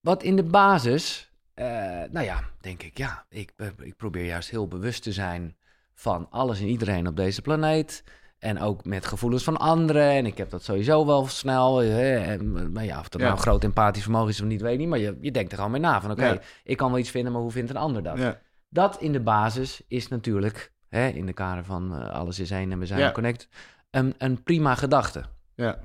Wat 0.00 0.22
in 0.22 0.36
de 0.36 0.42
basis. 0.44 1.30
eh, 1.54 1.64
nou 2.10 2.22
ja, 2.24 2.40
denk 2.60 2.82
ik. 2.82 2.98
Ja, 2.98 3.24
ik, 3.28 3.52
ik 3.82 3.96
probeer 3.96 4.24
juist 4.24 4.50
heel 4.50 4.68
bewust 4.68 5.02
te 5.02 5.12
zijn. 5.12 5.56
Van 5.94 6.26
alles 6.30 6.60
en 6.60 6.66
iedereen 6.66 7.06
op 7.06 7.16
deze 7.16 7.42
planeet. 7.42 8.04
En 8.38 8.60
ook 8.60 8.84
met 8.84 9.06
gevoelens 9.06 9.44
van 9.44 9.56
anderen. 9.56 10.10
En 10.10 10.26
ik 10.26 10.36
heb 10.38 10.50
dat 10.50 10.62
sowieso 10.62 11.06
wel 11.06 11.26
snel. 11.26 11.76
Hè, 11.78 12.16
en, 12.16 12.72
maar 12.72 12.84
ja, 12.84 12.98
of 12.98 13.08
dat 13.08 13.20
Ja. 13.20 13.26
nou 13.26 13.38
groot 13.40 13.64
empathisch 13.64 14.02
vermogen 14.02 14.28
is 14.28 14.40
of 14.40 14.46
niet, 14.46 14.60
weet 14.60 14.72
ik 14.72 14.78
niet. 14.78 14.88
Maar 14.88 14.98
je, 14.98 15.18
je 15.20 15.30
denkt 15.30 15.50
er 15.50 15.56
gewoon 15.56 15.72
mee 15.72 15.80
na. 15.80 16.00
Van 16.00 16.10
oké, 16.10 16.26
Ja. 16.26 16.40
ik 16.64 16.76
kan 16.76 16.90
wel 16.90 16.98
iets 16.98 17.10
vinden, 17.10 17.32
maar 17.32 17.42
hoe 17.42 17.50
vindt 17.50 17.70
een 17.70 17.76
ander 17.76 18.02
dat? 18.02 18.18
Ja. 18.18 18.40
Dat 18.68 19.00
in 19.00 19.12
de 19.12 19.20
basis 19.20 19.82
is 19.88 20.08
natuurlijk, 20.08 20.72
hè, 20.88 21.06
in 21.08 21.26
de 21.26 21.32
kader 21.32 21.64
van 21.64 21.94
eh, 21.94 22.10
alles 22.10 22.38
is 22.38 22.50
één 22.50 22.72
en 22.72 22.78
we 22.78 22.86
zijn 22.86 23.12
connect, 23.12 23.48
een, 23.90 24.14
een 24.18 24.42
prima 24.42 24.74
gedachte. 24.74 25.24
Ja. 25.54 25.78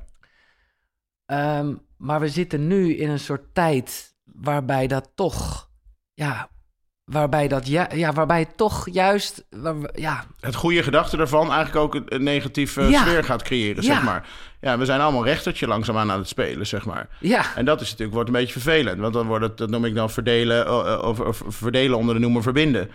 Ehm, 1.26 1.76
maar 1.98 2.20
we 2.20 2.28
zitten 2.30 2.68
nu 2.68 2.96
in 2.96 3.10
een 3.10 3.20
soort 3.20 3.54
tijd 3.54 4.16
waarbij 4.24 4.88
dat 4.88 5.12
toch, 5.16 5.70
ja, 6.14 6.50
waarbij 7.12 7.48
dat 7.48 7.68
ja, 7.68 7.90
ja 7.94 8.14
waarbij 8.14 8.40
het 8.40 8.58
toch 8.58 8.88
juist, 8.92 9.46
waar 9.50 9.76
ja, 9.94 10.24
Het 10.40 10.56
goede 10.56 10.84
gedachte 10.84 11.18
daarvan 11.18 11.52
eigenlijk 11.52 11.76
ook 11.76 11.96
een, 11.96 12.04
een 12.08 12.24
negatieve 12.24 12.82
Ja. 12.82 13.02
sfeer 13.02 13.24
gaat 13.24 13.44
creëren, 13.44 13.84
Ja. 13.84 13.94
zeg 13.94 14.04
maar. 14.04 14.28
Ja, 14.62 14.78
we 14.78 14.86
zijn 14.86 15.02
allemaal 15.02 15.26
rechtertje 15.26 15.68
langzaamaan 15.68 16.12
aan 16.12 16.20
het 16.20 16.28
spelen, 16.28 16.68
zeg 16.68 16.86
maar. 16.86 17.08
ja, 17.20 17.46
En 17.56 17.66
dat 17.66 17.82
is 17.82 17.86
natuurlijk, 17.90 18.14
wordt 18.14 18.30
een 18.30 18.36
beetje 18.36 18.60
vervelend. 18.60 19.00
Want 19.00 19.14
dan 19.14 19.28
wordt 19.28 19.44
het, 19.44 19.58
dat 19.58 19.70
noem 19.70 19.86
ik 19.86 19.96
dan 19.96 20.10
verdelen, 20.10 20.66
eh, 20.66 21.00
of, 21.04 21.20
of 21.20 21.42
verdelen 21.48 21.98
onder 21.98 22.14
de 22.16 22.22
noemer 22.22 22.42
verbinden. 22.44 22.92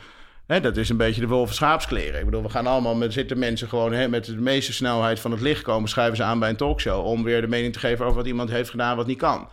Hè, 0.47 0.61
dat 0.61 0.77
is 0.77 0.89
een 0.89 0.97
beetje 0.97 1.21
de 1.21 1.27
wolven 1.27 1.55
schaapskleren. 1.55 2.19
Ik 2.19 2.25
bedoel, 2.25 2.43
we 2.43 2.49
gaan 2.49 2.67
allemaal 2.67 2.95
met 2.95 3.13
zitten 3.13 3.39
mensen 3.39 3.69
gewoon 3.69 3.93
hè, 3.93 4.09
met 4.09 4.25
de 4.25 4.37
meeste 4.41 4.73
snelheid 4.73 5.21
van 5.21 5.31
het 5.31 5.41
licht 5.41 5.63
komen, 5.63 5.89
schuiven 5.89 6.17
ze 6.17 6.23
aan 6.23 6.39
bij 6.39 6.49
een 6.49 6.57
talkshow 6.57 7.07
om 7.07 7.23
weer 7.25 7.41
de 7.41 7.49
mening 7.49 7.73
te 7.73 7.79
geven 7.79 8.05
over 8.05 8.17
wat 8.17 8.27
iemand 8.27 8.51
heeft 8.51 8.71
gedaan 8.71 8.97
wat 8.97 9.07
niet 9.07 9.19
kan. 9.19 9.49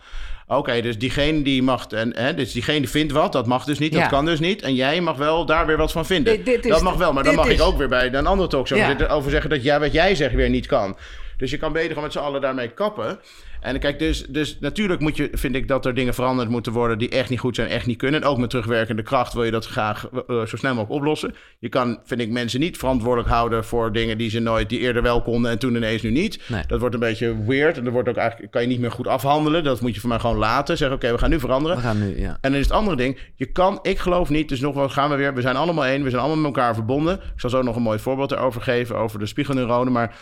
Oké, 0.56 0.80
dus 0.80 0.98
diegene 0.98 1.42
die 1.42 1.62
mag, 1.62 1.86
en, 1.86 2.12
hè, 2.16 2.34
dus 2.34 2.52
diegene 2.52 2.78
die 2.78 2.88
vindt 2.88 3.12
wat, 3.12 3.32
dat 3.32 3.46
mag 3.46 3.64
dus 3.64 3.78
niet, 3.78 3.92
Ja. 3.94 4.00
dat 4.00 4.08
kan 4.08 4.24
dus 4.24 4.40
niet. 4.40 4.62
En 4.62 4.74
jij 4.74 5.00
mag 5.00 5.16
wel 5.16 5.46
daar 5.46 5.66
weer 5.66 5.76
wat 5.76 5.92
van 5.92 6.06
vinden. 6.06 6.36
Dit- 6.36 6.44
dit 6.46 6.64
is 6.64 6.70
dat 6.70 6.82
mag 6.82 6.94
wel, 6.96 7.12
maar 7.12 7.24
dan 7.24 7.34
mag 7.34 7.48
ik 7.48 7.60
ook 7.60 7.78
weer 7.78 7.88
bij 7.88 8.12
een 8.12 8.26
andere 8.26 8.48
talkshow 8.48 8.78
Ja. 8.78 9.06
over 9.06 9.30
zeggen 9.30 9.50
dat 9.50 9.62
jij 9.62 9.80
wat 9.80 9.92
jij 9.92 10.14
zegt 10.14 10.34
weer 10.34 10.48
niet 10.50 10.66
kan. 10.66 10.96
Dus 11.36 11.50
je 11.50 11.56
kan 11.56 11.72
beter 11.72 11.88
gewoon 11.88 12.02
met 12.04 12.12
z'n 12.12 12.18
allen 12.18 12.40
daarmee 12.40 12.68
kappen. 12.68 13.18
En 13.60 13.78
kijk, 13.78 13.98
dus, 13.98 14.26
dus 14.28 14.58
natuurlijk 14.60 15.00
moet 15.00 15.16
je, 15.16 15.28
vind 15.32 15.54
ik 15.54 15.68
dat 15.68 15.86
er 15.86 15.94
dingen 15.94 16.14
veranderd 16.14 16.48
moeten 16.48 16.72
worden 16.72 16.98
die 16.98 17.08
echt 17.08 17.30
niet 17.30 17.38
goed 17.38 17.54
zijn, 17.54 17.68
echt 17.68 17.86
niet 17.86 17.98
kunnen. 17.98 18.22
En 18.22 18.28
ook 18.28 18.38
met 18.38 18.50
terugwerkende 18.50 19.02
kracht 19.02 19.32
wil 19.32 19.44
je 19.44 19.50
dat 19.50 19.66
graag 19.66 20.08
eh, 20.08 20.46
zo 20.46 20.56
snel 20.56 20.74
mogelijk 20.74 21.00
oplossen. 21.00 21.34
Je 21.58 21.68
kan, 21.68 22.00
vind 22.04 22.20
ik, 22.20 22.30
mensen 22.30 22.60
niet 22.60 22.78
verantwoordelijk 22.78 23.28
houden 23.28 23.64
voor 23.64 23.92
dingen 23.92 24.18
die 24.18 24.30
ze 24.30 24.38
nooit, 24.38 24.68
die 24.68 24.78
eerder 24.78 25.02
wel 25.02 25.22
konden 25.22 25.50
en 25.50 25.58
toen 25.58 25.76
ineens 25.76 26.02
nu 26.02 26.10
niet. 26.10 26.40
Nee. 26.46 26.62
Dat 26.66 26.80
wordt 26.80 26.94
een 26.94 27.00
beetje 27.00 27.44
weird 27.44 27.78
en 27.78 27.84
dat 27.84 27.92
wordt 27.92 28.08
ook 28.08 28.16
eigenlijk, 28.16 28.52
kan 28.52 28.62
je 28.62 28.68
niet 28.68 28.80
meer 28.80 28.90
goed 28.90 29.06
afhandelen. 29.06 29.64
Dat 29.64 29.80
moet 29.80 29.94
je 29.94 30.00
voor 30.00 30.08
mij 30.08 30.18
gewoon 30.18 30.36
laten. 30.36 30.76
Zeggen, 30.76 30.96
oké, 30.96 31.12
we 31.12 31.18
gaan 31.18 31.30
nu 31.30 31.40
veranderen. 31.40 31.76
we 31.76 31.82
gaan 31.82 31.98
nu, 31.98 32.20
ja. 32.20 32.38
En 32.40 32.50
dan 32.50 32.60
is 32.60 32.66
het 32.66 32.74
andere 32.74 32.96
ding, 32.96 33.18
je 33.34 33.46
kan, 33.46 33.78
ik 33.82 33.98
geloof 33.98 34.28
niet, 34.28 34.48
dus 34.48 34.60
nog 34.60 34.74
wat 34.74 34.92
gaan 34.92 35.10
we 35.10 35.16
weer, 35.16 35.34
we 35.34 35.40
zijn 35.40 35.56
allemaal 35.56 35.84
één, 35.84 36.02
we 36.02 36.10
zijn 36.10 36.22
allemaal 36.22 36.42
met 36.42 36.56
elkaar 36.56 36.74
verbonden. 36.74 37.14
Ik 37.14 37.40
zal 37.40 37.50
zo 37.50 37.62
nog 37.62 37.76
een 37.76 37.82
mooi 37.82 37.98
voorbeeld 37.98 38.32
erover 38.32 38.62
geven, 38.62 38.96
over 38.96 39.18
de 39.18 39.26
spiegelneuronen, 39.26 39.92
maar 39.92 40.16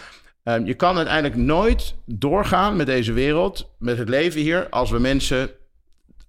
ehm, 0.49 0.65
je 0.67 0.75
kan 0.75 0.97
uiteindelijk 0.97 1.37
nooit 1.37 1.95
doorgaan 2.07 2.77
met 2.77 2.87
deze 2.87 3.13
wereld, 3.13 3.71
met 3.79 3.99
het 3.99 4.09
leven 4.09 4.41
hier, 4.41 4.69
als 4.69 4.91
we 4.91 4.99
mensen 4.99 5.51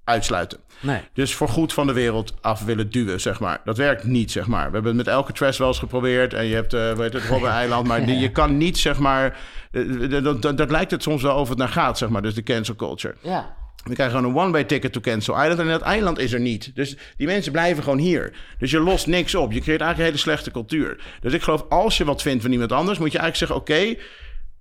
uitsluiten. 0.04 0.60
Nee, 0.82 1.02
Dus 1.14 1.36
voor 1.36 1.48
goed 1.50 1.74
van 1.74 1.88
de 1.88 1.94
wereld 1.94 2.34
af 2.42 2.64
willen 2.64 2.90
duwen, 2.92 3.22
zeg 3.22 3.40
maar. 3.40 3.62
Dat 3.64 3.78
werkt 3.78 4.04
niet, 4.04 4.32
zeg 4.32 4.48
maar. 4.48 4.66
We 4.68 4.74
hebben 4.74 4.98
het 4.98 5.06
met 5.06 5.14
elke 5.16 5.32
trash 5.34 5.58
wel 5.58 5.68
eens 5.68 5.80
geprobeerd. 5.80 6.34
En 6.34 6.46
je 6.46 6.56
hebt, 6.56 6.74
eh 6.74 6.92
weet 6.94 7.14
het, 7.14 7.24
Robben-eiland. 7.26 7.88
Maar 7.92 8.06
die- 8.06 8.18
je 8.20 8.32
kan 8.32 8.58
niet, 8.58 8.78
zeg 8.78 9.00
maar... 9.00 9.38
eh, 9.72 10.10
Dat, 10.24 10.42
dat, 10.42 10.58
dat 10.58 10.72
lijkt 10.72 10.92
het 10.92 11.04
soms 11.04 11.22
wel 11.22 11.36
of 11.36 11.50
het 11.50 11.58
naar 11.58 11.68
gaat, 11.70 11.98
zeg 11.98 12.10
maar. 12.10 12.22
Dus 12.22 12.34
de 12.34 12.44
cancel 12.44 12.76
culture. 12.76 13.16
ja. 13.22 13.58
We 13.84 13.94
krijgen 13.94 14.18
gewoon 14.18 14.32
een 14.32 14.42
one-way 14.42 14.64
ticket 14.64 14.94
to 14.94 15.00
Cancel 15.00 15.42
Island. 15.42 15.60
En 15.60 15.68
dat 15.68 15.82
eiland 15.82 16.20
is 16.20 16.34
er 16.34 16.40
niet. 16.40 16.76
Dus 16.76 16.98
die 17.18 17.28
mensen 17.28 17.52
blijven 17.52 17.84
gewoon 17.84 17.98
hier. 17.98 18.34
Dus 18.58 18.72
je 18.72 18.80
lost 18.80 19.08
niks 19.08 19.36
op. 19.36 19.52
Je 19.52 19.60
creëert 19.60 19.82
eigenlijk 19.82 19.98
een 19.98 20.06
hele 20.06 20.18
slechte 20.18 20.52
cultuur. 20.52 21.04
Dus 21.20 21.34
ik 21.34 21.42
geloof, 21.42 21.66
als 21.70 21.98
je 21.98 22.06
wat 22.06 22.22
vindt 22.22 22.42
van 22.42 22.52
iemand 22.52 22.72
anders... 22.72 22.98
moet 22.98 23.12
je 23.12 23.18
eigenlijk 23.18 23.52
zeggen, 23.52 23.56
oké... 23.56 24.00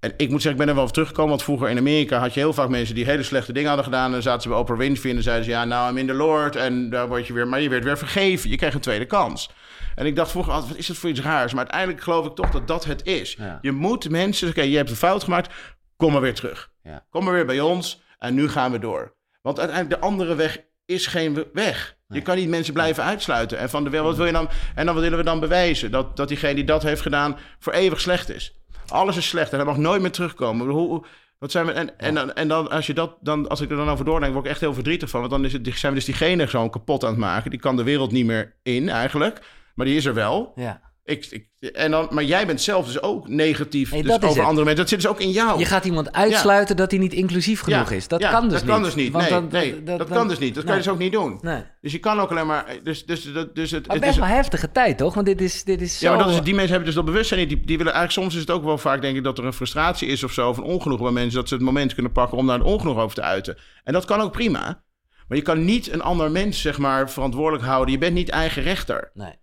en 0.01 0.12
ik 0.16 0.31
moet 0.31 0.43
zeggen, 0.43 0.51
ik 0.51 0.57
ben 0.57 0.69
er 0.69 0.75
wel 0.75 0.85
op 0.85 0.93
teruggekomen... 0.93 1.31
want 1.31 1.43
vroeger 1.43 1.69
in 1.69 1.79
Amerika 1.79 2.19
had 2.19 2.35
je 2.35 2.41
heel 2.41 2.53
vaak 2.53 2.69
mensen... 2.69 2.95
die 2.95 3.05
hele 3.05 3.23
slechte 3.23 3.53
dingen 3.53 3.69
hadden 3.69 3.87
gedaan... 3.87 4.07
en 4.07 4.12
dan 4.12 4.23
zaten 4.23 4.43
ze 4.43 4.49
bij 4.49 4.59
Oprah 4.59 4.79
Winfrey... 4.79 5.09
en 5.09 5.14
dan 5.14 5.25
zeiden 5.25 5.45
ze, 5.45 5.51
ja, 5.51 5.64
nou, 5.64 5.91
I'm 5.91 5.99
in 5.99 6.07
the 6.07 6.14
Lord... 6.14 6.57
en 6.57 6.91
daar 6.91 7.09
word 7.09 7.27
je 7.27 7.33
weer... 7.33 7.49
maar 7.49 7.61
je 7.61 7.69
werd 7.69 7.85
weer 7.85 7.99
vergeven. 7.99 8.51
Je 8.51 8.57
kreeg 8.57 8.75
een 8.75 8.81
tweede 8.81 9.07
kans. 9.07 9.51
En 9.95 10.07
ik 10.07 10.16
dacht 10.16 10.31
vroeger 10.31 10.53
altijd, 10.53 10.71
wat 10.71 10.81
is 10.81 10.87
dat 10.87 10.97
voor 10.97 11.11
iets 11.11 11.21
raars? 11.21 11.53
Maar 11.53 11.62
uiteindelijk 11.62 12.03
geloof 12.03 12.27
ik 12.27 12.35
toch 12.35 12.51
dat 12.51 12.69
dat 12.69 12.85
het 12.85 13.07
is. 13.07 13.35
Ja. 13.39 13.59
Je 13.62 13.73
moet 13.73 14.11
mensen... 14.11 14.49
oké, 14.49 14.62
je 14.62 14.77
hebt 14.77 14.91
een 14.91 14.97
fout 14.97 15.25
gemaakt... 15.25 15.55
kom 15.97 16.12
maar 16.12 16.21
weer 16.21 16.35
terug. 16.35 16.71
Ja. 16.83 17.05
Kom 17.11 17.25
maar 17.25 17.35
weer 17.35 17.47
bij 17.47 17.61
ons 17.61 18.07
en 18.19 18.35
nu 18.35 18.49
gaan 18.49 18.73
we 18.73 18.79
door. 18.79 19.16
Want 19.43 19.59
uiteindelijk 19.59 20.01
de 20.01 20.07
andere 20.07 20.35
weg 20.35 20.59
is 20.85 21.07
geen 21.07 21.35
we- 21.35 21.49
weg. 21.53 21.97
Je 22.09 22.23
kan 22.23 22.37
niet 22.37 22.49
mensen 22.49 22.73
blijven 22.75 23.03
uitsluiten. 23.05 23.59
En 23.59 23.71
van 23.71 23.85
de 23.85 23.91
wel, 23.91 24.05
wat 24.05 24.16
wil 24.16 24.27
je 24.27 24.33
dan? 24.33 24.49
En 24.75 24.85
dan 24.87 24.95
wat 24.95 25.03
willen 25.03 25.19
we 25.19 25.25
dan 25.25 25.41
bewijzen? 25.41 25.91
Dat, 25.91 26.16
dat 26.16 26.29
diegene 26.29 26.55
die 26.55 26.64
dat 26.64 26.83
heeft 26.83 27.01
gedaan 27.01 27.37
voor 27.59 27.73
eeuwig 27.73 28.01
slecht 28.01 28.31
is. 28.31 28.57
Alles 28.89 29.16
is 29.16 29.29
slecht 29.29 29.51
en 29.51 29.57
hij 29.57 29.66
mag 29.66 29.77
nooit 29.77 30.01
meer 30.01 30.11
terugkomen. 30.11 30.69
Hoe, 30.69 30.89
hoe- 30.89 31.05
wat 31.39 31.51
zijn 31.51 31.66
we, 31.66 31.73
en, 31.73 31.99
en, 31.99 32.14
dan, 32.14 32.33
en 32.33 32.49
dan, 32.49 32.71
als, 32.71 32.87
je 32.87 32.95
dat, 32.95 33.16
dan, 33.21 33.49
als 33.49 33.61
ik 33.61 33.71
er 33.71 33.77
dan 33.77 33.89
over 33.91 34.05
doordenk, 34.05 34.33
word 34.33 34.45
ik 34.45 34.51
echt 34.51 34.61
heel 34.61 34.75
verdrietig 34.75 35.11
van. 35.11 35.21
Want 35.21 35.33
dan 35.33 35.45
is 35.45 35.53
het, 35.53 35.66
zijn 35.79 35.93
we 35.93 35.99
dus 35.99 36.07
diegene 36.09 36.47
gewoon 36.47 36.71
kapot 36.71 37.05
aan 37.05 37.11
het 37.11 37.19
maken. 37.19 37.51
Die 37.51 37.61
kan 37.61 37.77
de 37.77 37.83
wereld 37.83 38.12
niet 38.12 38.27
meer 38.27 38.57
in 38.62 38.89
eigenlijk. 38.89 39.41
Maar 39.75 39.87
die 39.87 39.97
is 39.97 40.05
er 40.05 40.14
wel. 40.14 40.53
ja. 40.55 40.81
Ik, 41.09 41.27
ik, 41.31 41.73
en 41.73 41.91
dan, 41.91 42.09
maar 42.11 42.25
jij 42.25 42.47
bent 42.47 42.61
zelf 42.61 42.87
dus 42.87 43.03
ook 43.03 43.29
negatief 43.29 43.91
Nee, 43.93 44.03
dus 44.03 44.13
over 44.13 44.29
het. 44.29 44.39
andere 44.39 44.55
mensen. 44.57 44.77
Dat 44.77 44.89
zit 44.89 45.01
dus 45.01 45.11
ook 45.11 45.21
in 45.21 45.31
jou. 45.31 45.59
Je 45.59 45.65
gaat 45.65 45.85
iemand 45.85 46.13
uitsluiten 46.13 46.77
dat 46.77 46.91
hij 46.91 47.01
niet 47.01 47.13
inclusief 47.13 47.61
genoeg 47.61 47.91
is. 47.91 48.09
Dat 48.09 48.21
Ja, 48.21 48.31
kan 48.31 48.43
dus 48.43 48.53
dat 48.53 48.63
niet. 48.63 48.71
kan 48.71 48.83
dus 48.83 48.95
niet. 48.95 49.13
Want 49.13 49.25
nee, 49.25 49.33
dan- 49.33 49.49
nee, 49.51 49.83
dat, 49.97 50.09
kan 50.09 50.29
dus 50.29 50.39
niet. 50.39 50.55
Dat 50.55 50.65
kan 50.65 50.73
je 50.73 50.83
dus 50.83 50.91
ook 50.93 50.99
niet 50.99 51.13
doen. 51.13 51.39
Nee. 51.43 51.63
Dus 51.81 51.93
je 51.93 51.99
kan 51.99 52.21
ook 52.21 52.31
alleen 52.31 52.47
maar... 52.47 52.77
Dus, 52.83 53.07
dus, 53.07 53.23
dus, 53.33 53.47
dus 53.55 53.71
het, 53.71 53.87
Maar 53.87 53.97
het 53.97 54.05
best 54.05 54.19
is, 54.19 54.25
wel 54.27 54.35
heftige 54.35 54.73
tijd, 54.73 54.99
toch? 54.99 55.15
Want 55.15 55.27
dit 55.27 55.41
is, 55.41 55.65
dit 55.65 55.81
is 55.81 55.99
zo... 55.99 56.07
ja, 56.07 56.17
maar 56.17 56.25
dat 56.25 56.35
is, 56.35 56.41
die 56.43 56.55
mensen 56.55 56.69
hebben 56.71 56.87
dus 56.87 56.95
dat 56.97 57.05
bewustzijn 57.05 57.41
niet. 57.41 57.49
Die, 57.49 57.61
die 57.67 57.79
willen 57.79 57.93
eigenlijk... 57.93 58.23
Soms 58.23 58.35
is 58.35 58.49
het 58.49 58.57
ook 58.57 58.65
wel 58.65 58.79
vaak, 58.79 59.01
denk 59.03 59.17
ik, 59.17 59.25
dat 59.25 59.39
er 59.39 59.45
een 59.45 59.53
frustratie 59.53 60.09
is 60.09 60.25
of 60.25 60.33
zo... 60.33 60.49
of 60.49 60.57
een 60.57 60.65
ongenoeg 60.65 61.01
bij 61.01 61.11
mensen... 61.11 61.39
dat 61.39 61.49
ze 61.49 61.55
het 61.55 61.63
moment 61.63 61.95
kunnen 61.95 62.13
pakken 62.13 62.39
om 62.39 62.47
daar 62.47 62.57
een 62.57 62.63
ongenoeg 62.63 62.97
over 62.99 63.15
te 63.15 63.23
uiten. 63.23 63.57
En 63.85 63.93
dat 63.93 64.05
kan 64.05 64.21
ook 64.21 64.33
prima. 64.33 64.83
Maar 65.29 65.37
je 65.39 65.45
kan 65.45 65.65
niet 65.65 65.93
een 65.93 66.03
ander 66.03 66.31
mens, 66.31 66.61
zeg 66.61 66.79
maar, 66.79 67.11
verantwoordelijk 67.11 67.65
houden. 67.65 67.93
Je 67.93 67.99
bent 67.99 68.15
niet 68.15 68.29
eigen 68.29 68.63
rechter. 68.63 69.11
Nee. 69.15 69.35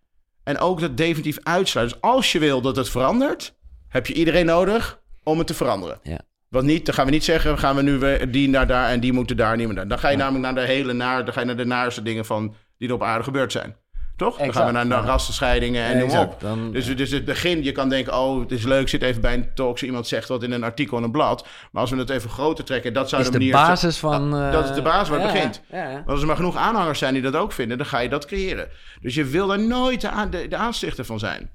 En 0.46 0.60
ook 0.60 0.80
dat 0.80 0.98
definitief 0.98 1.38
uitsluiten. 1.44 1.98
Dus 2.00 2.10
als 2.12 2.32
je 2.32 2.40
wil 2.40 2.62
dat 2.62 2.76
het 2.76 2.90
verandert... 2.90 3.56
heb 3.88 4.08
je 4.08 4.14
iedereen 4.14 4.46
nodig 4.46 5.02
om 5.24 5.38
het 5.38 5.48
te 5.48 5.54
veranderen. 5.54 6.00
Ja. 6.04 6.20
Want 6.50 6.66
niet, 6.66 6.86
dan 6.86 6.96
gaan 6.96 7.06
we 7.06 7.12
niet 7.12 7.24
zeggen, 7.24 7.58
gaan 7.60 7.76
we 7.76 7.82
nu 7.82 7.98
weer 7.98 8.32
die 8.32 8.50
naar 8.50 8.68
daar 8.68 8.90
en 8.90 9.00
die 9.00 9.14
moeten 9.14 9.38
daar, 9.38 9.58
die 9.58 9.66
moeten 9.66 9.88
daar. 9.88 9.98
Dan 9.98 10.00
ga 10.00 10.10
je 10.10 10.18
namelijk 10.18 10.44
naar 10.44 10.66
de 10.66 10.72
hele 10.72 10.94
naar, 10.94 11.26
dan 11.26 11.34
ga 11.34 11.40
je 11.40 11.46
naar 11.46 11.58
de 11.58 11.66
naarste 11.66 12.02
dingen 12.02 12.26
van 12.26 12.56
die 12.78 12.88
er 12.88 12.94
op 12.94 13.04
aarde 13.04 13.24
gebeurd 13.24 13.52
zijn. 13.52 13.76
Toch? 14.16 14.38
Dan 14.38 14.54
gaan 14.54 14.66
we 14.66 14.72
naar 14.72 14.84
de 14.88 14.90
ja. 14.94 15.02
rassenscheidingen 15.02 15.84
en 15.84 15.98
noem 15.98 16.18
op. 16.18 16.40
dan- 16.40 16.72
dus, 16.72 16.96
dus 16.96 17.12
het 17.12 17.26
begin, 17.26 17.64
je 17.64 17.72
kan 17.72 17.90
denken, 17.90 18.14
oh, 18.20 18.40
het 18.40 18.52
is 18.52 18.64
leuk, 18.64 18.90
zit 18.90 19.02
even 19.02 19.22
bij 19.22 19.34
een 19.34 19.54
talk, 19.54 19.80
iemand 19.80 20.08
zegt 20.08 20.28
wat 20.28 20.44
in 20.44 20.52
een 20.52 20.64
artikel 20.64 20.98
in 20.98 21.04
een 21.04 21.12
blad. 21.12 21.48
Maar 21.72 21.82
als 21.82 21.92
we 21.92 21.98
het 21.98 22.10
even 22.10 22.30
groter 22.30 22.64
trekken, 22.64 22.94
dat 22.94 23.10
zou 23.10 23.22
is 23.22 23.28
de 23.28 23.34
de 23.34 23.38
manier... 23.40 23.54
basis 23.54 23.98
van... 23.98 24.34
Ah, 24.34 24.52
dat 24.52 24.70
is 24.70 24.76
de 24.76 24.82
basis 24.82 25.10
waar 25.10 25.20
het 25.20 25.28
ja, 25.28 25.34
begint. 25.34 25.62
Ja, 25.72 26.04
als 26.06 26.22
er 26.22 26.28
maar 26.28 26.36
genoeg 26.36 26.56
aanhangers 26.56 27.00
zijn 27.00 27.14
die 27.14 27.22
dat 27.24 27.36
ook 27.36 27.52
vinden, 27.52 27.78
dan 27.78 27.88
ga 27.88 28.00
je 28.00 28.10
dat 28.10 28.26
creëren. 28.26 28.68
Dus 29.02 29.16
je 29.16 29.26
wil 29.26 29.48
daar 29.48 29.60
nooit 29.60 30.02
de, 30.02 30.10
aan- 30.10 30.30
de, 30.30 30.48
de 30.48 30.56
aanstichter 30.56 31.06
van 31.06 31.20
zijn. 31.20 31.52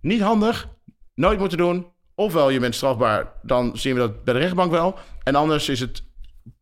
Niet 0.00 0.20
handig, 0.20 0.68
nooit 1.14 1.38
moeten 1.38 1.58
doen. 1.58 1.86
Ofwel 2.14 2.50
je 2.50 2.60
bent 2.60 2.74
strafbaar, 2.74 3.32
dan 3.42 3.70
zien 3.76 3.94
we 3.94 4.00
dat 4.00 4.24
bij 4.24 4.34
de 4.34 4.40
rechtbank 4.40 4.70
wel. 4.70 4.98
En 5.22 5.34
anders 5.34 5.68
is 5.68 5.80
het. 5.80 6.02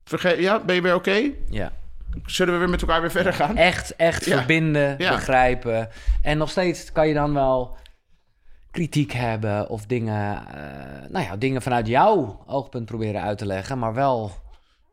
Verge 0.04 0.40
ja, 0.40 0.60
ben 0.64 0.74
je 0.74 0.82
weer 0.82 0.94
oké? 0.94 1.30
ja. 1.50 1.72
Zullen 2.26 2.52
we 2.54 2.60
weer 2.60 2.68
met 2.68 2.80
elkaar 2.82 3.00
weer 3.00 3.10
verder 3.10 3.32
gaan? 3.34 3.56
Echt, 3.56 3.96
echt 3.96 4.24
Ja. 4.24 4.36
verbinden, 4.36 4.94
Ja. 4.98 5.14
begrijpen. 5.14 5.88
En 6.22 6.38
nog 6.38 6.50
steeds 6.50 6.92
kan 6.92 7.08
je 7.08 7.14
dan 7.14 7.34
wel 7.34 7.76
kritiek 8.70 9.12
hebben 9.12 9.68
of 9.68 9.86
dingen, 9.86 10.42
eh, 10.54 11.10
nou 11.10 11.24
ja, 11.24 11.36
dingen 11.36 11.62
vanuit 11.62 11.86
jouw 11.86 12.42
oogpunt 12.46 12.84
proberen 12.84 13.22
uit 13.22 13.38
te 13.38 13.46
leggen, 13.46 13.78
maar 13.78 13.94
wel... 13.94 14.32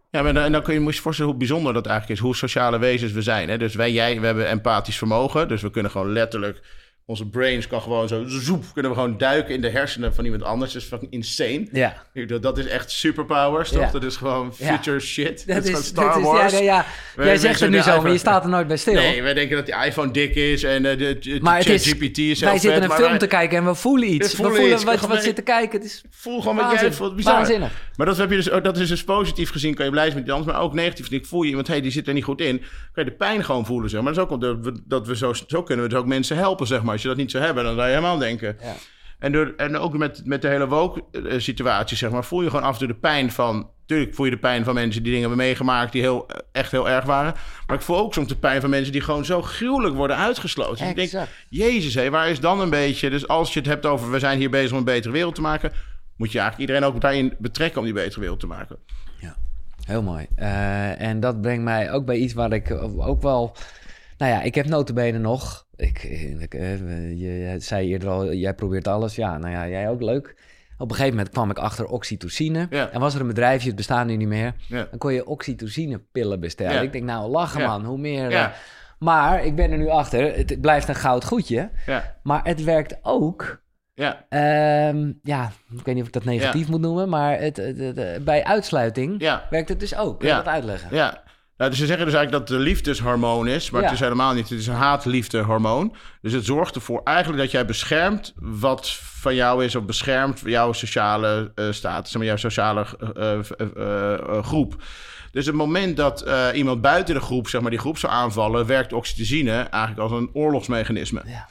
Ja, 0.09 0.21
maar 0.21 0.33
dan, 0.33 0.43
en 0.43 0.51
dan 0.51 0.63
kun 0.63 0.73
je 0.73 0.79
moet 0.79 0.89
je 0.89 0.95
je 0.95 1.01
voorstellen 1.01 1.31
hoe 1.31 1.39
bijzonder 1.39 1.73
dat 1.73 1.85
eigenlijk 1.85 2.19
is. 2.19 2.25
Hoe 2.25 2.35
sociale 2.35 2.77
wezens 2.77 3.11
we 3.11 3.21
zijn. 3.21 3.49
Hè? 3.49 3.57
Dus 3.57 3.75
wij, 3.75 3.91
jij, 3.91 4.19
we 4.19 4.25
hebben 4.25 4.47
empathisch 4.47 4.97
vermogen. 4.97 5.47
Dus 5.47 5.61
we 5.61 5.69
kunnen 5.71 5.91
gewoon 5.91 6.11
letterlijk. 6.11 6.61
Onze 7.07 7.25
brains 7.29 7.67
kan 7.67 7.81
gewoon 7.81 8.07
zo 8.07 8.23
zoep. 8.27 8.63
Kunnen 8.73 8.91
we 8.91 8.97
gewoon 8.97 9.17
duiken 9.17 9.53
in 9.53 9.61
de 9.61 9.69
hersenen 9.69 10.15
van 10.15 10.23
iemand 10.25 10.43
anders. 10.43 10.73
Dat 10.73 10.81
is 10.81 10.87
fucking 10.87 11.11
insane. 11.11 11.67
Ja, 11.71 12.03
Ik 12.13 12.41
Dat 12.41 12.57
is 12.57 12.67
echt 12.67 12.91
superpowers, 12.91 13.69
toch? 13.69 13.81
Ja. 13.81 13.91
Dat 13.91 14.03
is 14.03 14.15
gewoon 14.15 14.53
Ja. 14.57 14.73
future 14.73 14.99
shit. 14.99 15.47
Dat, 15.47 15.57
is 15.57 15.63
gewoon 15.63 15.73
dat 15.73 15.83
Star 15.85 16.17
is- 16.17 16.23
Wars. 16.23 16.51
Ja, 16.53 16.57
ja, 16.59 16.63
ja. 16.63 16.85
Wij 17.15 17.25
Jij 17.25 17.37
zegt 17.37 17.59
het 17.59 17.69
nu 17.69 17.81
zo, 17.81 18.01
maar 18.01 18.11
je 18.11 18.17
staat 18.17 18.43
er 18.43 18.49
nooit 18.49 18.67
bij 18.67 18.77
stil. 18.77 18.93
Nee, 18.93 19.21
wij 19.21 19.33
denken 19.33 19.55
dat 19.55 19.65
die 19.65 19.75
iPhone 19.85 20.11
dik 20.11 20.35
is 20.35 20.63
en 20.63 20.85
eh, 20.85 20.97
de, 20.97 21.17
de, 21.19 21.39
maar 21.41 21.57
het 21.57 21.69
is, 21.69 21.93
is 21.93 22.39
wij 22.39 22.57
zitten 22.59 22.83
een 22.83 22.91
film 22.91 23.09
wij- 23.09 23.17
te 23.17 23.27
kijken 23.27 23.57
en 23.57 23.65
we 23.65 23.75
voelen 23.75 24.13
iets. 24.13 24.35
We 24.35 24.43
We 24.43 24.49
voelen 24.49 24.71
iets. 24.71 24.83
wat, 24.83 24.99
wat 24.99 25.23
zitten 25.23 25.43
kijken. 25.43 25.77
Het 25.79 25.87
is 25.87 26.03
Voel 26.09 26.39
gewoon 26.41 26.55
wat 26.55 26.65
jij 26.65 26.73
Waanzin. 26.73 26.93
voelt. 26.93 27.15
Bizar. 27.15 27.33
Waanzinnig. 27.33 27.71
Maar 27.95 28.05
dat, 28.05 28.17
heb 28.17 28.29
je 28.29 28.35
dus, 28.35 28.45
dat 28.63 28.77
is 28.77 28.87
dus 28.89 29.03
positief 29.03 29.51
gezien, 29.51 29.73
kan 29.75 29.85
je 29.85 29.91
blij 29.91 30.03
zijn 30.03 30.15
met 30.15 30.25
die 30.25 30.33
ander. 30.33 30.53
Maar 30.53 30.61
ook 30.61 30.73
negatief 30.73 31.05
gezien, 31.07 31.25
voel 31.25 31.41
je 31.43 31.49
iemand, 31.49 31.67
hey, 31.67 31.81
die 31.81 31.91
zit 31.91 32.07
er 32.07 32.13
niet 32.13 32.23
goed 32.23 32.41
in. 32.41 32.57
Kan 32.93 33.03
je 33.03 33.09
de 33.09 33.15
pijn 33.15 33.43
gewoon 33.43 33.65
voelen, 33.65 33.89
zeg 33.89 34.01
maar. 34.01 34.13
Dat 34.13 34.19
is 34.23 34.31
ook 34.31 34.33
omdat 34.41 34.57
we, 34.61 34.81
dat 34.85 35.07
we 35.07 35.15
zo, 35.15 35.33
zo 35.47 35.63
kunnen 35.63 35.83
we 35.85 35.89
dus 35.91 35.99
ook 35.99 36.05
mensen 36.05 36.37
helpen, 36.37 36.67
zeg 36.67 36.83
maar. 36.83 36.94
Als 36.95 37.03
je 37.03 37.09
dat 37.09 37.17
niet 37.17 37.31
zou 37.31 37.43
hebben, 37.43 37.63
dan 37.63 37.75
zou 37.75 37.87
je 37.87 37.93
helemaal 37.93 38.17
denken. 38.17 38.57
Ja. 38.61 38.73
En, 39.19 39.31
door, 39.31 39.53
en 39.57 39.77
ook 39.77 39.97
met, 39.97 40.21
met 40.25 40.41
de 40.41 40.47
hele 40.47 40.67
woke-situatie, 40.67 41.97
zeg 41.97 42.11
maar, 42.11 42.23
voel 42.23 42.41
je 42.41 42.49
gewoon 42.49 42.65
af 42.65 42.73
en 42.73 42.79
toe 42.79 42.87
de 42.87 42.93
pijn 42.93 43.31
van... 43.31 43.69
Tuurlijk 43.85 44.15
voel 44.15 44.25
je 44.25 44.31
de 44.31 44.37
pijn 44.37 44.63
van 44.63 44.73
mensen 44.73 45.03
die 45.03 45.11
dingen 45.11 45.27
hebben 45.27 45.45
meegemaakt... 45.45 45.91
die 45.91 46.01
heel, 46.01 46.27
echt 46.51 46.71
heel 46.71 46.89
erg 46.89 47.05
waren. 47.05 47.33
Maar 47.67 47.75
ik 47.75 47.81
voel 47.81 47.97
ook 47.97 48.13
soms 48.13 48.27
de 48.27 48.35
pijn 48.35 48.61
van 48.61 48.69
mensen 48.69 48.91
die 48.91 49.01
gewoon 49.01 49.25
zo 49.25 49.41
gruwelijk 49.41 49.95
worden 49.95 50.17
uitgesloten. 50.17 50.95
Dus 50.95 51.03
ik 51.03 51.11
denk. 51.11 51.27
Jezus, 51.49 51.93
hé, 51.93 52.09
waar 52.09 52.29
is 52.29 52.39
dan 52.39 52.59
een 52.59 52.69
beetje... 52.69 53.09
Dus 53.09 53.27
als 53.27 53.53
je 53.53 53.59
het 53.59 53.67
hebt 53.67 53.85
over, 53.85 54.11
we 54.11 54.19
zijn 54.19 54.37
hier 54.37 54.49
bezig 54.49 54.71
om 54.71 54.77
een 54.77 54.83
betere 54.83 55.13
wereld 55.13 55.35
te 55.35 55.41
maken... 55.41 55.71
moet 56.17 56.31
je 56.31 56.39
eigenlijk 56.39 56.69
iedereen 56.69 56.93
ook 56.93 57.01
daarin 57.01 57.33
betrekken 57.37 57.79
om 57.79 57.85
die 57.85 57.93
betere 57.93 58.19
wereld 58.19 58.39
te 58.39 58.47
maken. 58.47 58.77
Heel 59.85 60.01
mooi. 60.01 60.27
Eh, 60.35 61.01
en 61.01 61.19
dat 61.19 61.41
brengt 61.41 61.63
mij 61.63 61.91
ook 61.91 62.05
bij 62.05 62.15
iets 62.15 62.33
waar 62.33 62.51
ik 62.51 62.71
ook 62.97 63.21
wel... 63.21 63.55
Nou 64.17 64.31
ja, 64.31 64.41
ik 64.41 64.55
heb 64.55 64.65
notenbenen 64.67 65.21
nog. 65.21 65.65
Ik, 65.75 66.03
ik, 66.39 66.53
eh, 66.53 66.79
je 67.19 67.55
zei 67.59 67.87
eerder 67.89 68.09
al, 68.09 68.33
jij 68.33 68.53
probeert 68.53 68.87
alles. 68.87 69.15
Ja, 69.15 69.37
nou 69.37 69.51
ja, 69.53 69.67
jij 69.67 69.89
ook 69.89 70.01
leuk. 70.01 70.35
Op 70.77 70.89
een 70.89 70.95
gegeven 70.95 71.15
moment 71.17 71.33
kwam 71.33 71.49
ik 71.49 71.57
achter 71.57 71.85
oxytocine. 71.87 72.67
Ja. 72.69 72.89
En 72.89 72.99
was 72.99 73.15
er 73.15 73.21
een 73.21 73.27
bedrijfje, 73.27 73.67
het 73.67 73.75
bestaat 73.75 74.05
nu 74.05 74.15
niet 74.15 74.27
meer. 74.27 74.53
Ja. 74.67 74.87
Dan 74.89 74.99
kon 74.99 75.13
je 75.13 75.25
oxytocinepillen 75.27 76.39
bestellen. 76.39 76.73
Ja. 76.73 76.81
Ik 76.81 76.91
denk, 76.91 77.03
nou, 77.03 77.29
lachen 77.29 77.61
man, 77.67 77.85
hoe 77.85 77.97
meer... 77.97 78.31
Eh, 78.31 78.47
maar 78.99 79.45
ik 79.45 79.55
ben 79.55 79.71
er 79.71 79.77
nu 79.77 79.87
achter, 79.87 80.35
het 80.35 80.61
blijft 80.61 80.87
een 80.87 80.95
goud 80.95 81.25
goedje. 81.25 81.69
Ja, 81.85 82.15
Maar 82.23 82.43
het 82.43 82.63
werkt 82.63 82.97
ook... 83.01 83.63
ja, 83.93 84.25
ehm, 84.29 85.11
ja, 85.23 85.51
ik 85.77 85.85
weet 85.85 85.93
niet 85.95 86.01
of 86.01 86.07
ik 86.07 86.13
dat 86.13 86.23
negatief 86.23 86.67
moet 86.67 86.81
noemen, 86.81 87.09
maar 87.09 87.39
het, 87.39 87.57
het- 87.57 87.77
het- 87.77 87.97
het- 87.97 88.25
bij 88.25 88.43
uitsluiting 88.43 89.21
werkt 89.49 89.69
het 89.69 89.79
dus 89.79 89.95
ook. 89.97 90.19
Kun 90.19 90.27
je 90.27 90.33
dat 90.43 90.53
uitleggen? 90.53 90.95
Ja, 90.95 91.23
nou, 91.57 91.69
dus 91.69 91.79
ze 91.79 91.85
zeggen 91.85 92.05
dus 92.05 92.15
eigenlijk 92.15 92.31
dat 92.31 92.41
het 92.41 92.49
een 92.59 92.73
liefdeshormoon 92.73 93.47
is, 93.47 93.69
maar 93.69 93.81
Ja. 93.81 93.87
het 93.87 93.95
is 93.95 94.03
helemaal 94.03 94.33
niet. 94.33 94.49
Het 94.49 94.59
is 94.59 94.67
een 94.67 94.73
haat-liefdehormoon. 94.73 95.95
Dus 96.21 96.33
het 96.33 96.45
zorgt 96.45 96.75
ervoor 96.75 97.01
eigenlijk 97.03 97.41
dat 97.41 97.51
jij 97.51 97.65
beschermt 97.65 98.33
wat 98.35 98.89
van 99.25 99.35
jou 99.35 99.63
is, 99.63 99.75
of 99.75 99.85
beschermt 99.85 100.41
jouw 100.45 100.73
sociale 100.73 101.51
eh, 101.55 101.71
status, 101.71 102.11
zeg 102.11 102.17
maar, 102.17 102.27
jouw 102.29 102.37
sociale 102.37 102.85
eh, 103.15 103.39
eh, 103.39 104.43
groep. 104.43 104.75
Dus 105.31 105.45
het 105.45 105.55
moment 105.55 105.97
dat 105.97 106.25
iemand 106.53 106.81
buiten 106.81 107.15
de 107.15 107.21
groep, 107.21 107.47
zeg 107.47 107.61
maar, 107.61 107.69
die 107.69 107.79
groep 107.79 107.97
zou 107.97 108.13
aanvallen, 108.13 108.65
werkt 108.65 108.93
oxytocine 108.93 109.51
eigenlijk 109.51 110.01
als 110.01 110.11
een 110.11 110.29
oorlogsmechanisme. 110.33 111.21
Ja. 111.25 111.47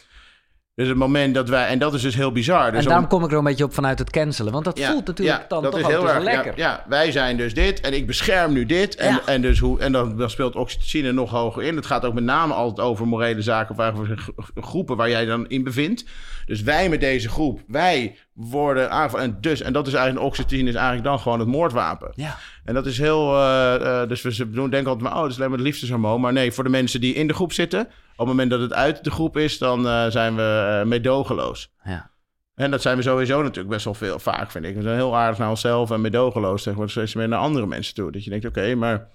Dus 0.75 0.89
het 0.89 0.97
moment 0.97 1.35
dat 1.35 1.49
wij, 1.49 1.67
en 1.67 1.79
dat 1.79 1.95
is 1.95 2.03
dus 2.03 2.15
heel 2.15 2.33
bizar. 2.33 2.71
Dus 2.71 2.83
en 2.83 2.89
daarom 2.89 3.09
kom 3.09 3.25
ik 3.25 3.31
er 3.31 3.39
een 3.39 3.45
beetje 3.45 3.65
op 3.65 3.75
vanuit 3.75 3.99
het 3.99 4.11
cancelen. 4.11 4.53
Want 4.53 4.65
dat 4.65 4.79
ja, 4.79 4.91
voelt 4.91 5.07
natuurlijk 5.07 5.39
ja, 5.41 5.45
dan 5.49 5.63
dat 5.63 5.71
toch 5.73 5.81
is 5.81 5.87
heel 5.87 6.01
dus 6.01 6.11
erg 6.11 6.23
lekker. 6.23 6.53
Ja, 6.57 6.71
ja, 6.71 6.85
wij 6.89 7.13
zijn 7.13 7.37
dus 7.37 7.55
dit 7.55 7.81
en 7.81 7.93
ik 7.93 8.07
bescherm 8.07 8.53
nu 8.53 8.67
dit. 8.67 8.95
En, 8.95 9.21
en, 9.27 9.43
dus 9.43 9.59
hoe, 9.59 9.81
en 9.81 9.93
dan, 9.93 10.17
dan 10.17 10.31
speelt 10.31 10.57
oxytocine 10.57 11.13
nog 11.13 11.31
hoger 11.31 11.63
in. 11.63 11.77
Het 11.77 11.87
gaat 11.87 12.05
ook 12.05 12.15
met 12.15 12.25
name 12.25 12.53
altijd 12.53 12.89
over 12.89 13.07
morele 13.07 13.43
zaken 13.43 13.75
of 13.75 13.81
eigenlijk 13.81 14.13
over 14.13 14.23
gro- 14.23 14.63
groepen 14.63 14.97
waar 14.97 15.09
jij 15.11 15.25
dan 15.25 15.49
in 15.49 15.65
bevindt. 15.65 16.05
Dus 16.47 16.63
wij 16.63 16.89
met 16.89 17.01
deze 17.01 17.29
groep, 17.29 17.61
wij 17.67 18.17
worden 18.33 18.91
aangevallen. 18.91 19.27
En, 19.27 19.37
dus, 19.41 19.61
en 19.61 19.73
dat 19.73 19.87
is 19.87 19.93
eigenlijk, 19.95 20.27
oxytocine 20.27 20.69
is 20.69 20.75
eigenlijk 20.75 21.05
dan 21.05 21.19
gewoon 21.19 21.39
het 21.39 21.49
moordwapen. 21.49 22.13
Ja. 22.15 22.37
En 22.65 22.75
dat 22.75 22.87
is 22.87 22.99
heel. 22.99 23.37
eh, 23.37 24.03
eh, 24.03 24.09
dus 24.09 24.23
we 24.23 24.51
doen 24.51 24.71
denken 24.71 24.91
altijd, 24.91 25.09
maar, 25.09 25.17
oh, 25.17 25.23
dat 25.23 25.31
is 25.31 25.37
alleen 25.37 25.49
maar 25.49 25.59
het 25.59 25.67
liefdeshormoon. 25.67 26.21
Maar 26.21 26.33
nee, 26.33 26.53
voor 26.53 26.65
de 26.65 26.71
mensen 26.71 27.01
die 27.01 27.15
in 27.15 27.27
de 27.27 27.35
groep 27.35 27.53
zitten, 27.53 27.89
op 28.17 28.27
het 28.27 28.27
moment 28.27 28.51
dat 28.51 28.61
het 28.61 28.73
uit 28.73 29.05
de 29.05 29.11
groep 29.11 29.37
is, 29.37 29.59
dan 29.59 29.89
eh, 29.89 30.07
zijn 30.07 30.37
we 30.37 30.79
eh, 30.81 30.89
meedogenloos. 30.89 31.73
Ja. 31.85 32.11
En 32.55 32.71
dat 32.71 32.83
zijn 32.83 32.97
we 32.97 33.03
sowieso 33.03 33.43
natuurlijk 33.43 33.69
best 33.69 33.85
wel 33.85 33.95
veel, 33.95 34.19
vaak 34.19 34.51
vind 34.51 34.65
ik. 34.65 34.75
We 34.75 34.83
zijn 34.83 34.97
heel 34.97 35.17
aardig 35.17 35.39
naar 35.39 35.49
onszelf 35.49 35.91
en 35.91 36.01
meedogenloos 36.01 36.63
tegenwoordig 36.63 36.95
steeds 36.95 37.15
meer 37.15 37.29
naar 37.29 37.39
andere 37.39 37.67
mensen 37.67 37.95
toe. 37.95 38.13
Dat 38.13 38.25
je 38.25 38.31
denkt, 38.31 38.47
oké, 38.47 38.75
maar... 38.75 39.09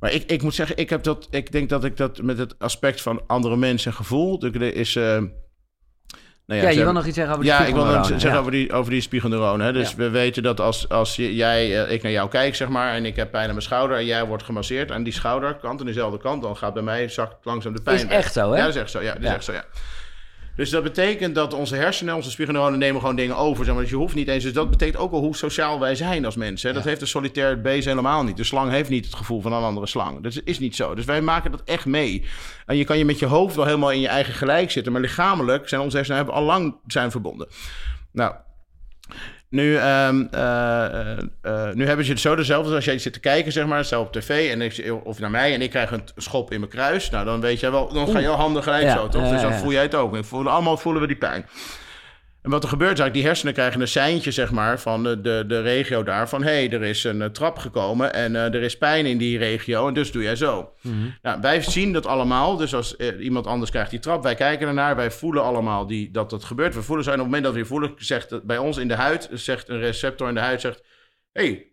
Maar 0.00 0.12
ik, 0.12 0.30
ik 0.30 0.42
moet 0.42 0.54
zeggen, 0.54 0.76
ik, 0.76 0.90
heb 0.90 1.02
dat, 1.02 1.26
ik 1.30 1.52
denk 1.52 1.68
dat 1.68 1.84
ik 1.84 1.96
dat 1.96 2.22
met 2.22 2.38
het 2.38 2.58
aspect 2.58 3.00
van 3.02 3.22
andere 3.26 3.56
mensen 3.56 3.90
en 3.90 3.96
gevoel... 3.96 4.38
Dat 4.38 4.54
is... 4.54 4.96
eh, 4.96 5.22
nou 6.46 6.60
Ja, 6.60 6.68
je 6.68 6.82
wil 6.84 6.92
nog 6.92 7.06
iets 7.06 7.14
zeggen 7.16 7.34
over 7.34 7.46
de 7.46 7.50
ja, 7.50 7.64
ik 7.64 7.74
wil 7.74 7.84
nog 7.84 8.06
zeggen 8.06 8.30
Ja. 8.30 8.36
over 8.38 8.50
die, 8.50 8.72
over 8.72 8.90
die 8.90 9.00
spiegelneuronen. 9.00 9.66
Hè. 9.66 9.72
Dus 9.72 9.90
Ja. 9.90 9.96
we 9.96 10.10
weten 10.10 10.42
dat 10.42 10.60
als, 10.60 10.88
als 10.88 11.16
jij, 11.16 11.84
eh, 11.84 11.92
ik 11.92 12.02
naar 12.02 12.12
jou 12.12 12.28
kijk, 12.28 12.54
zeg 12.54 12.68
maar, 12.68 12.94
en 12.94 13.04
ik 13.04 13.16
heb 13.16 13.30
pijn 13.30 13.44
aan 13.44 13.50
mijn 13.50 13.62
schouder 13.62 13.96
en 13.96 14.04
jij 14.04 14.24
wordt 14.24 14.42
gemasseerd 14.42 14.90
aan 14.92 15.02
die 15.02 15.12
schouderkant, 15.12 15.80
aan 15.80 15.86
dezelfde 15.86 16.18
kant, 16.18 16.42
dan 16.42 16.56
gaat 16.56 16.74
bij 16.74 16.82
mij 16.82 17.08
zakt 17.08 17.44
langzaam 17.44 17.74
de 17.74 17.82
pijn 17.82 17.96
Is 17.96 18.02
weg. 18.04 18.12
echt 18.12 18.32
zo, 18.32 18.50
hè? 18.50 18.56
Ja, 18.56 18.64
dat 18.64 18.74
is 18.74 18.80
echt 18.80 18.90
zo. 18.90 19.02
Ja, 19.02 19.12
dat 19.12 19.22
is 19.22 19.28
echt 19.28 19.44
zo, 19.44 19.52
ja. 19.52 19.64
Dus 20.56 20.70
dat 20.70 20.82
betekent 20.82 21.34
dat 21.34 21.54
onze 21.54 21.76
hersenen, 21.76 22.14
onze 22.14 22.30
spiegelneuronen 22.30 22.78
nemen 22.78 23.00
gewoon 23.00 23.16
dingen 23.16 23.36
over. 23.36 23.64
Zeg 23.64 23.74
maar. 23.74 23.82
Dus 23.82 23.92
je 23.92 23.98
hoeft 23.98 24.14
niet 24.14 24.28
eens. 24.28 24.42
Dus 24.44 24.52
dat 24.52 24.70
betekent 24.70 24.96
ook 24.96 25.12
al 25.12 25.20
hoe 25.20 25.36
sociaal 25.36 25.80
wij 25.80 25.94
zijn 25.94 26.24
als 26.24 26.36
mensen. 26.36 26.68
Hè. 26.68 26.74
Dat 26.74 26.82
Ja. 26.82 26.88
heeft 26.88 27.00
de 27.00 27.06
solitaire 27.06 27.56
beest 27.60 27.86
helemaal 27.86 28.24
niet. 28.24 28.36
De 28.36 28.44
slang 28.44 28.70
heeft 28.70 28.90
niet 28.90 29.04
het 29.04 29.14
gevoel 29.14 29.40
van 29.40 29.52
een 29.52 29.62
andere 29.62 29.86
slang. 29.86 30.22
Dat 30.22 30.40
is 30.44 30.58
niet 30.58 30.76
zo. 30.76 30.94
Dus 30.94 31.04
wij 31.04 31.20
maken 31.20 31.50
dat 31.50 31.62
echt 31.64 31.86
mee. 31.86 32.24
En 32.66 32.76
je 32.76 32.84
kan 32.84 32.98
je 32.98 33.04
met 33.04 33.18
je 33.18 33.26
hoofd 33.26 33.56
wel 33.56 33.64
helemaal 33.64 33.92
in 33.92 34.00
je 34.00 34.08
eigen 34.08 34.34
gelijk 34.34 34.70
zitten. 34.70 34.92
Maar 34.92 35.00
lichamelijk 35.00 35.68
zijn 35.68 35.80
onze 35.80 35.96
hersenen 35.96 36.18
hebben 36.24 36.36
al 36.40 36.44
lang 36.44 36.76
zijn 36.86 37.10
verbonden. 37.10 37.48
Nou, 38.12 38.34
nu, 39.56 39.76
eh, 39.76 40.08
eh, 40.08 41.74
nu 41.74 41.86
hebben 41.86 42.04
ze 42.04 42.10
het 42.10 42.20
zo 42.20 42.36
dezelfde 42.36 42.74
als 42.74 42.84
jij 42.84 42.98
zit 42.98 43.12
te 43.12 43.20
kijken, 43.20 43.52
zeg 43.52 43.66
maar, 43.66 43.84
stel 43.84 44.00
op 44.00 44.12
tv, 44.12 44.50
en 44.50 44.60
ik, 44.62 44.92
of 45.04 45.18
naar 45.18 45.30
mij, 45.30 45.54
en 45.54 45.62
ik 45.62 45.70
krijg 45.70 45.90
een 45.90 46.04
schop 46.16 46.52
in 46.52 46.60
mijn 46.60 46.70
kruis. 46.70 47.10
Nou, 47.10 47.24
dan 47.24 47.40
weet 47.40 47.60
jij 47.60 47.70
wel, 47.70 47.92
dan 47.92 48.08
gaan 48.08 48.22
jouw 48.22 48.34
handen 48.34 48.62
gelijk 48.62 48.82
Ja, 48.82 48.96
zo, 48.96 49.08
toch? 49.08 49.30
dus 49.30 49.40
dan 49.40 49.54
voel 49.54 49.72
jij 49.72 49.82
het 49.82 49.94
ook. 49.94 50.12
We 50.12 50.24
voelen, 50.24 50.52
allemaal 50.52 50.76
voelen 50.76 51.00
we 51.02 51.08
die 51.08 51.16
pijn. 51.16 51.46
En 52.46 52.52
wat 52.52 52.62
er 52.62 52.68
gebeurt 52.68 52.92
is 52.92 53.00
eigenlijk, 53.00 53.14
die 53.14 53.26
hersenen 53.26 53.54
krijgen 53.54 53.80
een 53.80 53.88
seintje, 53.88 54.30
zeg 54.30 54.50
maar, 54.50 54.80
van 54.80 55.02
de, 55.02 55.44
de, 55.46 55.60
regio 55.60 56.02
daar. 56.02 56.28
Van, 56.28 56.42
hé, 56.42 56.50
hey, 56.50 56.70
er 56.70 56.82
is 56.82 57.04
een 57.04 57.22
eh, 57.22 57.28
trap 57.28 57.58
gekomen 57.58 58.12
en 58.14 58.36
eh, 58.36 58.54
er 58.54 58.62
is 58.62 58.78
pijn 58.78 59.06
in 59.06 59.18
die 59.18 59.38
regio 59.38 59.88
en 59.88 59.94
dus 59.94 60.12
doe 60.12 60.22
jij 60.22 60.36
zo. 60.36 60.72
Mhm. 60.80 60.94
Nou, 61.22 61.40
wij 61.40 61.62
zien 61.62 61.92
dat 61.92 62.06
allemaal. 62.06 62.56
Dus 62.56 62.74
als 62.74 62.96
eh, 62.96 63.24
iemand 63.24 63.46
anders 63.46 63.70
krijgt 63.70 63.90
die 63.90 63.98
trap, 63.98 64.22
wij 64.22 64.34
kijken 64.34 64.68
ernaar. 64.68 64.96
Wij 64.96 65.10
voelen 65.10 65.42
allemaal 65.42 65.86
die, 65.86 66.10
dat 66.10 66.30
dat 66.30 66.44
gebeurt. 66.44 66.74
We 66.74 66.82
voelen 66.82 67.04
zijn 67.04 67.16
op 67.16 67.24
het 67.24 67.34
moment 67.34 67.54
dat 67.54 67.62
we 67.62 67.68
voelen, 67.68 67.92
zegt 67.96 68.44
bij 68.46 68.58
ons 68.58 68.76
in 68.76 68.88
de 68.88 68.94
huid, 68.94 69.28
zegt 69.32 69.68
een 69.68 69.80
receptor 69.80 70.28
in 70.28 70.34
de 70.34 70.40
huid, 70.40 70.60
zegt, 70.60 70.82
hé, 71.32 71.46
hey, 71.46 71.66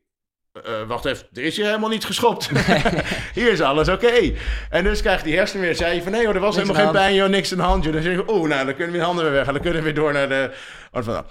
eh, 0.53 0.87
wacht 0.87 1.05
even, 1.05 1.27
er 1.33 1.43
is 1.43 1.55
hier 1.55 1.65
helemaal 1.65 1.89
niet 1.89 2.05
geschopt. 2.05 2.49
hier 3.39 3.51
is 3.51 3.61
alles 3.61 3.87
oké. 3.89 4.33
En 4.69 4.83
dus 4.83 5.01
krijgt 5.01 5.23
die 5.23 5.35
hersenen 5.35 5.65
weer, 5.65 5.75
zei 5.75 5.95
je 5.95 6.01
van, 6.03 6.11
nee 6.11 6.25
hoor, 6.25 6.33
er 6.35 6.39
was 6.39 6.55
Niks 6.55 6.67
helemaal 6.67 6.91
geen 6.91 7.01
pijn, 7.01 7.15
joh, 7.15 7.29
niks 7.29 7.51
aan 7.51 7.57
de 7.57 7.63
hand. 7.63 7.83
joh. 7.83 7.93
Dan 7.93 8.01
zeg 8.01 8.13
je, 8.13 8.31
oeh, 8.33 8.49
nou, 8.49 8.65
dan 8.65 8.75
kunnen 8.75 8.91
we 8.93 8.99
de 8.99 9.05
handen 9.05 9.23
weer 9.23 9.33
weg. 9.33 9.47
En 9.47 9.53
dan 9.53 9.61
kunnen 9.61 9.79
we 9.79 9.85
weer 9.85 9.95
door 9.95 10.13
naar 10.13 10.29
de... 10.29 10.51
Nou. 10.91 11.05
nou 11.05 11.23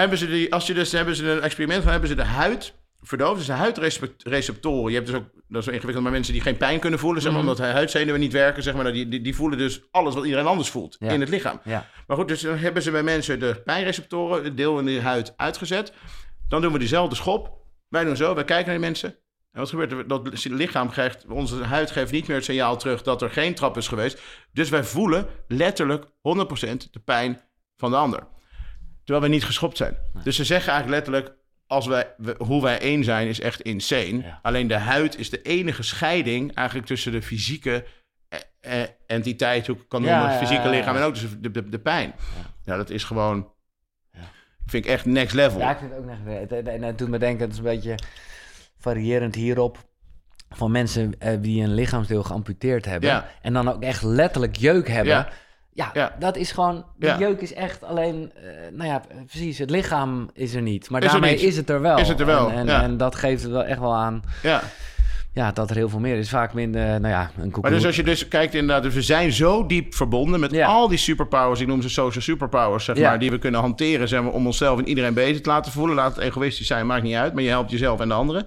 hebben 0.00 0.18
ze 0.18 0.26
die, 0.26 0.52
als 0.52 0.66
je 0.66 0.74
dus, 0.74 0.92
hebben 0.92 1.16
ze 1.16 1.30
een 1.30 1.42
experiment 1.42 1.82
van, 1.82 1.90
hebben 1.90 2.08
ze 2.08 2.14
de 2.14 2.24
huid 2.24 2.74
verdoofd. 3.02 3.36
Dus 3.36 3.46
de 3.46 3.52
huidreceptoren. 3.52 4.90
Je 4.90 4.96
hebt 4.96 5.06
dus 5.10 5.16
ook, 5.16 5.24
dat 5.48 5.62
is 5.62 5.68
ingewikkeld, 5.68 6.02
maar 6.02 6.12
mensen 6.12 6.32
die 6.32 6.42
geen 6.42 6.56
pijn 6.56 6.78
kunnen 6.78 6.98
voelen, 6.98 7.22
zeg 7.22 7.32
maar, 7.32 7.40
Mhm. 7.42 7.50
omdat 7.50 7.66
huidzenuwen 7.72 8.20
niet 8.20 8.32
werken, 8.32 8.62
zeg 8.62 8.74
maar, 8.74 8.82
nou, 8.82 8.94
die, 8.94 9.08
die, 9.08 9.20
die 9.20 9.34
voelen 9.36 9.58
dus 9.58 9.80
alles 9.90 10.14
wat 10.14 10.24
iedereen 10.24 10.46
anders 10.46 10.68
voelt 10.70 10.96
Ja. 10.98 11.10
in 11.10 11.20
het 11.20 11.28
lichaam. 11.28 11.60
Ja. 11.64 11.86
Maar 12.06 12.16
goed, 12.16 12.28
dus 12.28 12.40
dan 12.40 12.56
hebben 12.58 12.82
ze 12.82 12.90
bij 12.90 13.02
mensen 13.02 13.38
de 13.40 13.60
pijnreceptoren, 13.64 14.44
het 14.44 14.56
deel 14.56 14.78
in 14.78 14.84
de 14.84 15.00
huid, 15.00 15.32
uitgezet. 15.36 15.92
Dan 16.48 16.60
doen 16.62 16.72
we 16.72 16.78
diezelfde 16.78 17.14
schop. 17.16 17.55
Wij 17.88 18.04
doen 18.04 18.16
zo, 18.16 18.34
wij 18.34 18.44
kijken 18.44 18.66
naar 18.66 18.74
die 18.76 18.84
mensen. 18.86 19.08
En 19.52 19.60
wat 19.62 19.68
gebeurt 19.68 19.92
er? 19.92 20.08
Dat 20.08 20.44
lichaam 20.44 20.90
krijgt, 20.90 21.26
onze 21.26 21.62
huid 21.64 21.90
geeft 21.90 22.12
niet 22.12 22.26
meer 22.26 22.36
het 22.36 22.44
signaal 22.44 22.76
terug 22.76 23.02
dat 23.02 23.22
er 23.22 23.30
geen 23.30 23.54
trap 23.54 23.76
is 23.76 23.88
geweest. 23.88 24.20
Dus 24.52 24.68
wij 24.68 24.84
voelen 24.84 25.26
letterlijk 25.48 26.04
100% 26.04 26.08
de 26.90 26.98
pijn 27.04 27.40
van 27.76 27.90
de 27.90 27.96
ander. 27.96 28.26
Terwijl 29.04 29.26
we 29.26 29.32
niet 29.32 29.44
geschopt 29.44 29.76
zijn. 29.76 29.96
Dus 30.24 30.36
ze 30.36 30.44
zeggen 30.44 30.72
eigenlijk 30.72 31.06
letterlijk, 31.06 31.38
als 31.66 31.86
wij, 31.86 32.14
we- 32.16 32.34
hoe 32.38 32.62
wij 32.62 32.78
één 32.80 33.04
zijn 33.04 33.28
is 33.28 33.40
echt 33.40 33.60
insane. 33.60 34.16
Ja. 34.22 34.38
Alleen 34.42 34.66
de 34.66 34.74
huid 34.78 35.18
is 35.18 35.30
de 35.30 35.42
enige 35.42 35.82
scheiding 35.82 36.54
eigenlijk 36.54 36.86
tussen 36.88 37.12
de 37.12 37.22
fysieke 37.22 37.84
eh, 38.28 38.82
eh, 38.82 38.88
entiteit, 39.06 39.66
hoe 39.66 39.76
ik 39.76 39.88
kan 39.88 40.02
noemen, 40.02 40.20
ja, 40.20 40.28
het 40.28 40.38
fysieke 40.38 40.62
ja, 40.64 40.70
lichaam 40.70 40.96
en 40.96 41.02
ook 41.02 41.14
dus 41.14 41.24
de, 41.40 41.50
de, 41.50 41.68
de 41.68 41.78
pijn. 41.78 42.14
Ja. 42.64 42.76
dat 42.76 42.90
is 42.90 43.04
gewoon. 43.04 43.54
Vind 44.66 44.84
ik 44.84 44.90
echt 44.90 45.04
next 45.04 45.34
level. 45.34 45.60
Ja, 45.60 45.70
ik 45.70 45.78
vind 45.78 45.90
het 45.90 46.00
ook 46.00 46.08
het- 46.40 46.50
het- 46.50 46.66
En 46.68 46.82
het 46.82 46.98
doet 46.98 47.08
me 47.08 47.18
denken, 47.18 47.40
het 47.44 47.52
is 47.52 47.58
een 47.58 47.64
beetje 47.64 47.94
variërend 48.78 49.34
hierop. 49.34 49.84
Van 50.50 50.70
mensen 50.70 51.14
eh, 51.18 51.36
die 51.40 51.62
een 51.62 51.74
lichaamsdeel 51.74 52.22
geamputeerd 52.22 52.84
hebben. 52.84 53.08
Ja. 53.10 53.26
En 53.42 53.52
dan 53.52 53.68
ook 53.68 53.82
echt 53.82 54.02
letterlijk 54.02 54.56
jeuk 54.56 54.88
hebben. 54.88 55.12
Ja. 55.14 55.28
Ja, 55.72 55.90
Ja. 55.94 56.16
dat 56.18 56.36
is 56.36 56.52
gewoon. 56.52 56.84
Ja. 56.98 57.18
jeuk 57.18 57.40
is 57.40 57.52
echt 57.54 57.84
alleen. 57.84 58.32
eh, 58.34 58.42
nou 58.72 58.88
ja, 58.90 59.02
precies. 59.26 59.58
Het 59.58 59.70
lichaam 59.70 60.30
is 60.32 60.54
er 60.54 60.62
niet. 60.62 60.90
Maar 60.90 61.02
Is 61.04 61.10
daarmee 61.10 61.36
is 61.40 61.56
het 61.56 61.70
er 61.70 61.80
wel. 61.80 61.98
Is 61.98 62.08
het 62.08 62.20
er 62.20 62.26
wel, 62.26 62.50
En, 62.50 62.68
en, 62.68 62.80
en 62.82 62.96
dat 62.96 63.14
geeft 63.14 63.42
het 63.42 63.52
wel 63.52 63.64
echt 63.64 63.78
wel 63.80 63.94
aan. 63.94 64.22
Ja. 64.42 64.62
Ja, 65.36 65.52
dat 65.52 65.70
er 65.70 65.76
heel 65.76 65.88
veel 65.88 65.98
meer 65.98 66.16
is. 66.18 66.28
Vaak 66.28 66.54
minder. 66.54 67.00
Nou 67.00 67.08
ja, 67.08 67.30
een. 67.38 67.54
Maar 67.60 67.70
dus 67.70 67.86
als 67.86 67.96
je 67.96 68.02
dus 68.02 68.28
kijkt 68.28 68.54
inderdaad, 68.54 68.82
dus 68.82 68.94
we 68.94 69.02
zijn 69.02 69.32
zo 69.32 69.66
diep 69.66 69.94
verbonden 69.94 70.40
met 70.40 70.50
Ja. 70.50 70.66
al 70.66 70.88
die 70.88 70.98
superpowers, 70.98 71.60
ik 71.60 71.66
noem 71.66 71.82
ze 71.82 71.88
social 71.88 72.22
superpowers, 72.22 72.84
zeg 72.84 72.96
Ja. 72.96 73.08
maar, 73.08 73.18
die 73.18 73.30
we 73.30 73.38
kunnen 73.38 73.60
hanteren, 73.60 74.08
zeg 74.08 74.22
maar, 74.22 74.32
om 74.32 74.46
onszelf 74.46 74.78
en 74.78 74.88
iedereen 74.88 75.14
bezig 75.14 75.40
te 75.40 75.48
laten 75.48 75.72
voelen. 75.72 75.96
Laat 75.96 76.14
het 76.16 76.24
egoïstisch 76.24 76.66
zijn, 76.66 76.86
maakt 76.86 77.02
niet 77.02 77.14
uit, 77.14 77.34
maar 77.34 77.42
je 77.42 77.48
helpt 77.48 77.70
jezelf 77.70 78.00
en 78.00 78.08
de 78.08 78.14
anderen. 78.14 78.46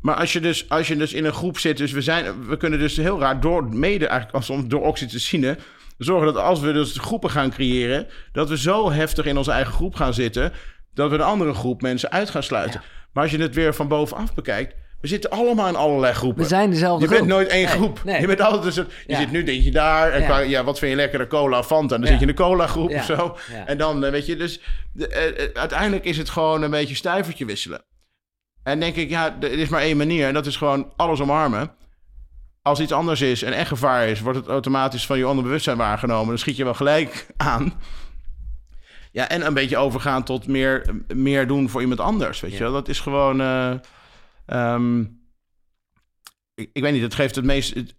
Maar 0.00 0.14
als 0.14 0.32
je 0.32 0.40
dus, 0.40 0.68
als 0.68 0.88
je 0.88 0.96
dus 0.96 1.12
in 1.12 1.24
een 1.24 1.32
groep 1.32 1.58
zit, 1.58 1.76
dus 1.76 1.92
we, 1.92 2.02
zijn, 2.02 2.46
we 2.46 2.56
kunnen 2.56 2.78
dus 2.78 2.96
heel 2.96 3.20
raar 3.20 3.40
door, 3.40 3.64
mede 3.68 4.06
eigenlijk 4.06 4.36
als 4.36 4.46
soms 4.46 4.66
door 4.66 4.82
oxytocine, 4.82 5.56
zorgen 5.98 6.26
dat 6.34 6.42
als 6.42 6.60
we 6.60 6.72
dus 6.72 6.98
groepen 6.98 7.30
gaan 7.30 7.50
creëren, 7.50 8.06
dat 8.32 8.48
we 8.48 8.58
zo 8.58 8.90
heftig 8.90 9.24
in 9.26 9.36
onze 9.36 9.50
eigen 9.52 9.72
groep 9.72 9.94
gaan 9.94 10.14
zitten, 10.14 10.52
dat 10.94 11.10
we 11.10 11.16
de 11.16 11.22
andere 11.22 11.54
groep 11.54 11.82
mensen 11.82 12.10
uit 12.10 12.30
gaan 12.30 12.42
sluiten. 12.42 12.80
Maar 13.12 13.22
als 13.22 13.32
je 13.32 13.38
het 13.38 13.54
weer 13.54 13.74
van 13.74 13.88
bovenaf 13.88 14.34
bekijkt, 14.34 14.74
we 15.00 15.06
zitten 15.08 15.30
allemaal 15.30 15.68
in 15.68 15.76
allerlei 15.76 16.12
groepen. 16.14 16.42
we 16.42 16.48
zijn 16.48 16.70
dezelfde 16.70 17.02
Je 17.04 17.08
bent 17.10 17.20
groep. 17.20 17.32
nooit 17.32 17.48
één 17.48 17.64
Nee, 17.64 17.74
groep. 17.74 18.00
nee. 18.04 18.20
Je 18.20 18.26
bent 18.26 18.40
altijd 18.40 18.62
dus, 18.62 18.74
je 18.74 18.86
Ja. 19.06 19.18
zit 19.18 19.30
nu 19.30 19.42
denk 19.42 19.62
je 19.62 19.70
daar 19.70 20.12
en 20.12 20.20
Ja. 20.20 20.26
qua- 20.26 20.38
ja, 20.38 20.64
wat 20.64 20.78
vind 20.78 20.90
je 20.90 20.96
lekkerder 20.96 21.26
cola, 21.28 21.62
Fanta, 21.62 21.88
dan 21.96 22.00
Ja. 22.00 22.06
zit 22.06 22.14
je 22.20 22.20
in 22.26 22.26
de 22.36 22.42
cola 22.42 22.66
groep 22.66 22.90
Ja. 22.90 22.98
of 22.98 23.04
zo. 23.04 23.36
Ja. 23.52 23.66
En 23.66 23.78
dan 23.78 24.04
eh, 24.04 24.10
weet 24.10 24.26
je, 24.26 24.36
dus 24.36 24.60
de- 24.92 25.08
eh, 25.08 25.44
eh, 25.44 25.50
uiteindelijk 25.54 26.04
is 26.04 26.16
het 26.16 26.30
gewoon 26.30 26.62
een 26.62 26.70
beetje 26.70 26.94
stuivertje 26.94 27.44
wisselen. 27.44 27.84
En 28.62 28.80
denk 28.80 28.96
ik, 28.96 29.10
ja, 29.10 29.36
er 29.40 29.52
is 29.52 29.68
maar 29.68 29.80
één 29.82 29.96
manier 29.96 30.26
en 30.26 30.34
dat 30.34 30.46
is 30.46 30.56
gewoon 30.56 30.92
alles 30.96 31.20
omarmen. 31.20 31.70
Als 32.62 32.80
iets 32.80 32.92
anders 32.92 33.20
is 33.20 33.42
en 33.42 33.52
echt 33.52 33.68
gevaar 33.68 34.08
is, 34.08 34.20
wordt 34.20 34.38
het 34.38 34.48
automatisch 34.48 35.06
van 35.06 35.18
je 35.18 35.28
onderbewustzijn 35.28 35.76
waargenomen. 35.76 36.28
Dan 36.28 36.38
schiet 36.38 36.56
je 36.56 36.64
wel 36.64 36.74
gelijk 36.74 37.26
aan. 37.36 37.72
Ja, 39.12 39.28
en 39.28 39.46
een 39.46 39.54
beetje 39.54 39.76
overgaan 39.76 40.22
tot 40.24 40.46
meer, 40.46 40.84
meer 41.14 41.46
doen 41.46 41.68
voor 41.68 41.80
iemand 41.80 42.00
anders. 42.00 42.40
Weet 42.40 42.50
Ja. 42.50 42.56
je 42.56 42.62
wel, 42.62 42.72
dat 42.72 42.88
is 42.88 43.00
gewoon. 43.00 43.40
eh, 43.40 43.72
ehm, 44.48 45.00
ik, 46.54 46.70
ik 46.72 46.82
weet 46.82 46.92
niet, 46.92 47.02
het 47.02 47.14
geeft 47.14 47.34
het 47.34 47.44
meest, 47.44 47.74
het, 47.74 47.94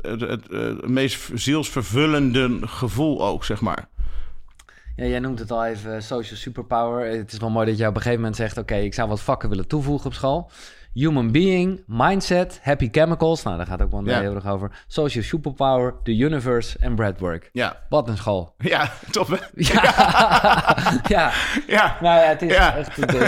het, 0.00 0.20
het, 0.20 0.88
meest 0.88 1.30
zielsvervullende 1.34 2.66
gevoel 2.66 3.26
ook, 3.26 3.44
zeg 3.44 3.60
maar. 3.60 3.88
Ja, 4.96 5.04
jij 5.04 5.18
noemt 5.18 5.38
het 5.38 5.50
al 5.50 5.64
even 5.64 6.02
social 6.02 6.38
superpower. 6.38 7.06
Het 7.06 7.32
is 7.32 7.38
wel 7.38 7.50
mooi 7.50 7.66
dat 7.66 7.78
je 7.78 7.86
op 7.86 7.94
een 7.94 7.96
gegeven 7.96 8.18
moment 8.18 8.36
zegt... 8.36 8.58
oké, 8.58 8.74
ik 8.74 8.94
zou 8.94 9.08
wat 9.08 9.20
vakken 9.20 9.48
willen 9.48 9.68
toevoegen 9.68 10.06
op 10.06 10.14
school. 10.14 10.50
Human 10.94 11.30
being, 11.32 11.82
mindset, 11.86 12.60
happy 12.62 12.88
chemicals. 12.92 13.42
Nou, 13.42 13.56
daar 13.56 13.66
gaat 13.66 13.82
ook 13.82 13.90
wel 13.90 14.06
Ja. 14.06 14.20
heel 14.20 14.34
erg 14.34 14.46
over. 14.46 14.70
Social 14.86 15.24
superpower, 15.24 15.94
the 16.02 16.16
universe 16.16 16.76
en 16.80 16.94
breadwork. 16.94 17.48
Ja, 17.52 17.76
Wat 17.88 18.08
een 18.08 18.16
school. 18.16 18.54
ja 18.74 18.90
top 19.10 19.28
hè? 19.28 19.36
Ja, 19.72 19.82
ja. 21.08 21.32
Ja. 21.66 21.96
nou 22.00 22.20
ja, 22.20 22.28
het 22.28 22.42
is 22.42 22.52
Ja. 22.52 22.76
echt... 22.76 22.98
eh, 22.98 23.18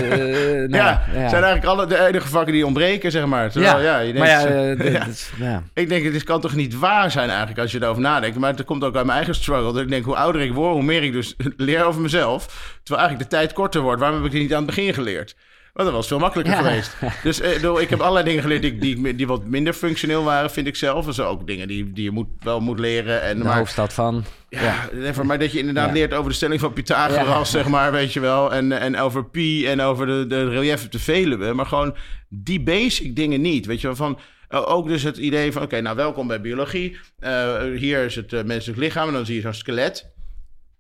nou, 0.69 0.71
ja, 0.75 1.01
zijn 1.12 1.43
eigenlijk 1.45 1.64
alle 1.64 1.87
de 1.87 2.07
enige 2.07 2.29
vakken 2.29 2.53
die 2.53 2.67
ontbreken, 2.67 3.11
zeg 3.11 3.27
maar. 3.27 3.51
Terwijl, 3.51 3.81
ja, 3.81 3.99
je 3.99 4.12
denkt, 4.12 4.19
maar 4.29 4.29
ja, 4.51 4.75
dit- 4.75 4.93
ja. 4.93 5.05
dit 5.05 5.09
is- 5.09 5.31
ja. 5.39 5.62
Ik 5.75 5.89
denk, 5.89 6.05
het 6.12 6.23
kan 6.25 6.41
toch 6.41 6.55
niet 6.55 6.79
waar 6.79 7.11
zijn 7.11 7.29
eigenlijk 7.29 7.59
als 7.59 7.73
je 7.73 7.83
erover 7.83 8.03
nadenkt. 8.03 8.39
Maar 8.39 8.51
het 8.55 8.64
komt 8.64 8.85
ook 8.85 8.95
uit 8.97 9.05
mijn 9.05 9.17
eigen 9.17 9.35
struggle. 9.35 9.73
Dat 9.73 9.83
ik 9.83 9.89
denk, 9.89 10.05
hoe 10.05 10.17
ouder 10.17 10.41
ik 10.43 10.53
word, 10.53 10.73
hoe 10.73 10.83
meer 10.83 11.03
ik 11.03 11.12
dus 11.12 11.35
leer 11.57 11.85
over 11.85 12.01
mezelf. 12.01 12.47
Terwijl 12.83 13.07
eigenlijk 13.07 13.31
de 13.31 13.37
tijd 13.37 13.53
korter 13.53 13.81
wordt. 13.81 14.01
Waarom 14.01 14.17
heb 14.19 14.27
ik 14.27 14.33
die 14.33 14.43
niet 14.43 14.53
aan 14.55 14.67
het 14.67 14.75
begin 14.75 14.95
geleerd? 14.95 15.37
Dat 15.85 15.93
was 15.93 16.07
veel 16.07 16.18
makkelijker 16.18 16.55
Ja. 16.55 16.62
geweest. 16.62 16.97
Dus 17.22 17.41
eh, 17.41 17.49
ik 17.51 17.57
bedoel, 17.61 17.81
ik 17.81 17.91
heb 17.91 18.01
allerlei 18.01 18.24
dingen 18.24 18.43
geleerd 18.43 18.62
die, 18.62 18.79
die, 18.79 19.14
die 19.14 19.27
wat 19.27 19.45
minder 19.47 19.72
functioneel 19.72 20.24
waren, 20.24 20.51
vind 20.51 20.66
ik 20.66 20.77
zelf. 20.77 21.05
Dus 21.07 21.20
ook 21.20 21.47
dingen 21.47 21.68
die, 21.68 21.93
die 21.93 22.05
je 22.05 22.11
moet, 22.11 22.29
wel 22.41 22.61
moet 22.61 22.79
leren. 22.79 23.22
En, 23.22 23.39
De 23.39 23.45
maar, 23.45 23.57
hoofdstad 23.57 23.93
van... 23.93 24.24
ja, 24.49 24.89
maar 25.24 25.39
dat 25.39 25.53
je 25.53 25.59
inderdaad 25.59 25.87
Ja. 25.89 25.93
leert 25.93 26.14
over 26.14 26.31
de 26.31 26.37
stelling 26.37 26.61
van 26.61 26.72
Pythagoras, 26.72 27.51
zeg 27.51 27.68
maar, 27.68 27.93
weet 27.93 28.12
je 28.12 28.20
wel. 28.20 28.53
En, 28.55 28.72
en 28.72 28.99
over 28.99 29.24
pi 29.24 29.66
en 29.66 29.81
over 29.81 30.07
de, 30.07 30.27
de 30.29 30.49
relief 30.49 30.85
op 30.85 30.93
de 30.93 30.99
Veluwe. 30.99 31.53
Maar 31.53 31.66
gewoon 31.66 31.97
die 32.29 32.61
basic 32.61 33.16
dingen 33.16 33.41
niet, 33.41 33.66
weet 33.66 33.81
je 33.81 33.87
wel. 33.87 33.97
Van, 33.97 34.18
eh, 34.49 34.70
ook 34.70 34.89
dus 34.89 35.03
het 35.03 35.16
idee 35.16 35.53
van, 35.53 35.62
oké, 35.62 35.81
nou 35.81 35.97
welkom 35.97 36.27
bij 36.27 36.41
biologie. 36.41 36.97
Eh, 37.18 37.55
hier 37.77 38.05
is 38.05 38.14
het 38.16 38.47
menselijk 38.47 38.81
lichaam 38.81 39.09
en 39.09 39.14
dan 39.14 39.27
zie 39.27 39.35
je 39.35 39.41
zo'n 39.41 39.55
skelet. 39.55 40.12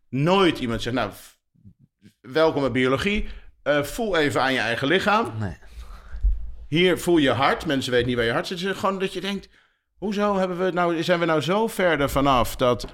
Nooit 0.08 0.58
iemand 0.58 0.82
zegt, 0.82 0.96
nou, 0.96 1.10
welkom 2.20 2.60
bij 2.60 2.70
biologie. 2.70 3.26
Eh, 3.66 3.82
voel 3.82 4.16
even 4.16 4.42
aan 4.42 4.52
je 4.52 4.58
eigen 4.58 4.88
lichaam. 4.88 5.32
Nee. 5.38 5.56
Hier 6.68 6.98
voel 6.98 7.16
je 7.16 7.30
hart. 7.30 7.66
Mensen 7.66 7.92
weten 7.92 8.06
niet 8.06 8.16
waar 8.16 8.24
je 8.24 8.32
hart 8.32 8.46
zit. 8.46 8.60
Het 8.60 8.70
is 8.70 8.78
gewoon 8.78 8.98
dat 8.98 9.12
je 9.12 9.20
denkt, 9.20 9.48
hoezo 9.98 10.36
hebben 10.36 10.58
we 10.64 10.70
nou, 10.70 11.02
zijn 11.02 11.20
we 11.20 11.24
nou 11.24 11.40
zo 11.40 11.66
verder 11.66 12.10
vanaf 12.10 12.56
dat 12.56 12.86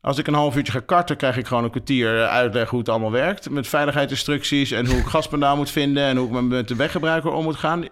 als 0.00 0.18
ik 0.18 0.26
een 0.26 0.34
half 0.34 0.56
uurtje 0.56 0.72
ga 0.72 0.80
karten, 0.80 1.16
krijg 1.16 1.36
ik 1.36 1.46
gewoon 1.46 1.64
een 1.64 1.70
kwartier 1.70 2.26
uitleg 2.26 2.68
hoe 2.70 2.78
het 2.78 2.88
allemaal 2.88 3.10
werkt. 3.10 3.50
Met 3.50 3.68
veiligheidsinstructies 3.68 4.70
en 4.70 4.86
hoe 4.86 4.96
ik 4.98 5.06
gaspedaal 5.06 5.56
moet 5.62 5.70
vinden 5.70 6.02
en 6.04 6.16
hoe 6.16 6.26
ik 6.26 6.32
met- 6.32 6.44
met 6.44 6.68
de 6.68 6.76
weggebruiker 6.76 7.30
om 7.30 7.44
moet 7.44 7.56
gaan. 7.56 7.88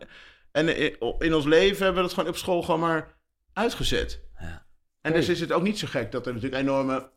En 0.53 0.69
eh, 0.77 0.93
in 1.19 1.35
ons 1.35 1.45
leven 1.45 1.85
hebben 1.85 2.03
we 2.03 2.09
dat 2.09 2.13
gewoon 2.19 2.29
op 2.31 2.37
school 2.37 2.63
gewoon 2.63 2.81
maar 2.81 3.17
uitgezet. 3.53 4.21
Ja. 4.39 4.67
En 5.01 5.13
dus 5.13 5.29
is 5.29 5.41
het 5.41 5.53
ook 5.53 5.63
niet 5.63 5.79
zo 5.79 5.87
gek 5.91 6.13
dat 6.13 6.27
er 6.27 6.35
natuurlijk 6.35 6.63
enorme... 6.63 7.11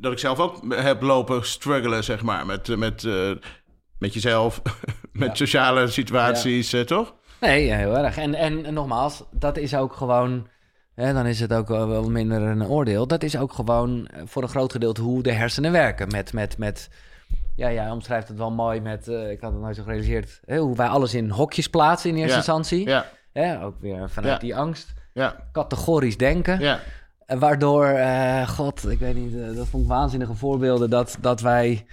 Dat 0.00 0.12
ik 0.12 0.18
zelf 0.18 0.38
ook 0.38 0.74
heb 0.74 1.02
lopen 1.02 1.46
struggelen, 1.46 2.04
zeg 2.04 2.22
maar, 2.22 2.46
met, 2.46 2.76
met, 2.76 3.04
eh, 3.04 3.30
met 3.98 4.14
jezelf, 4.14 4.62
met 5.12 5.28
Ja. 5.28 5.34
sociale 5.34 5.86
situaties, 5.88 6.72
eh, 6.72 6.80
toch? 6.80 7.14
Nee, 7.40 7.64
ja, 7.66 7.76
heel 7.76 7.98
erg. 7.98 8.16
En, 8.16 8.34
en, 8.34 8.64
en 8.64 8.74
nogmaals, 8.74 9.22
dat 9.30 9.56
is 9.56 9.74
ook 9.76 9.92
gewoon... 9.92 10.48
Hè, 10.94 11.12
dan 11.12 11.26
is 11.26 11.40
het 11.40 11.52
ook 11.52 11.68
wel 11.68 12.10
minder 12.10 12.42
een 12.42 12.66
oordeel. 12.66 13.06
Dat 13.06 13.22
is 13.22 13.36
ook 13.36 13.52
gewoon 13.52 14.06
eh, 14.06 14.22
voor 14.26 14.42
een 14.42 14.48
groot 14.48 14.72
gedeelte 14.72 15.00
hoe 15.02 15.22
de 15.22 15.32
hersenen 15.32 15.72
werken. 15.72 16.08
Met, 16.08 16.32
met, 16.32 16.58
met 16.58 16.88
ja, 17.56 17.68
ja, 17.68 17.92
omschrijft 17.92 18.28
het 18.28 18.38
wel 18.38 18.50
mooi 18.50 18.80
met... 18.80 19.08
eh, 19.08 19.30
ik 19.30 19.40
had 19.40 19.52
het 19.52 19.60
nooit 19.60 19.76
zo 19.76 19.82
gerealiseerd. 19.82 20.40
Hè, 20.44 20.58
hoe 20.58 20.76
wij 20.76 20.86
alles 20.88 21.14
in 21.14 21.30
hokjes 21.30 21.68
plaatsen 21.68 22.10
in 22.10 22.16
eerste 22.16 22.30
Ja. 22.30 22.36
instantie. 22.36 22.86
Ja, 22.88 23.06
Hè, 23.32 23.62
ook 23.64 23.74
weer 23.80 24.10
vanuit 24.10 24.32
Ja. 24.32 24.38
die 24.38 24.56
angst. 24.56 24.94
ja, 25.12 25.48
Categorisch 25.52 26.16
denken. 26.16 26.78
Waardoor, 27.36 27.86
eh, 27.86 28.48
god, 28.48 28.88
ik 28.88 28.98
weet 28.98 29.14
niet, 29.14 29.34
eh, 29.34 29.56
dat 29.56 29.68
vond 29.68 29.82
ik 29.82 29.88
waanzinnige 29.88 30.34
voorbeelden 30.34 30.90
dat, 30.90 31.16
dat 31.20 31.40
wij. 31.40 31.86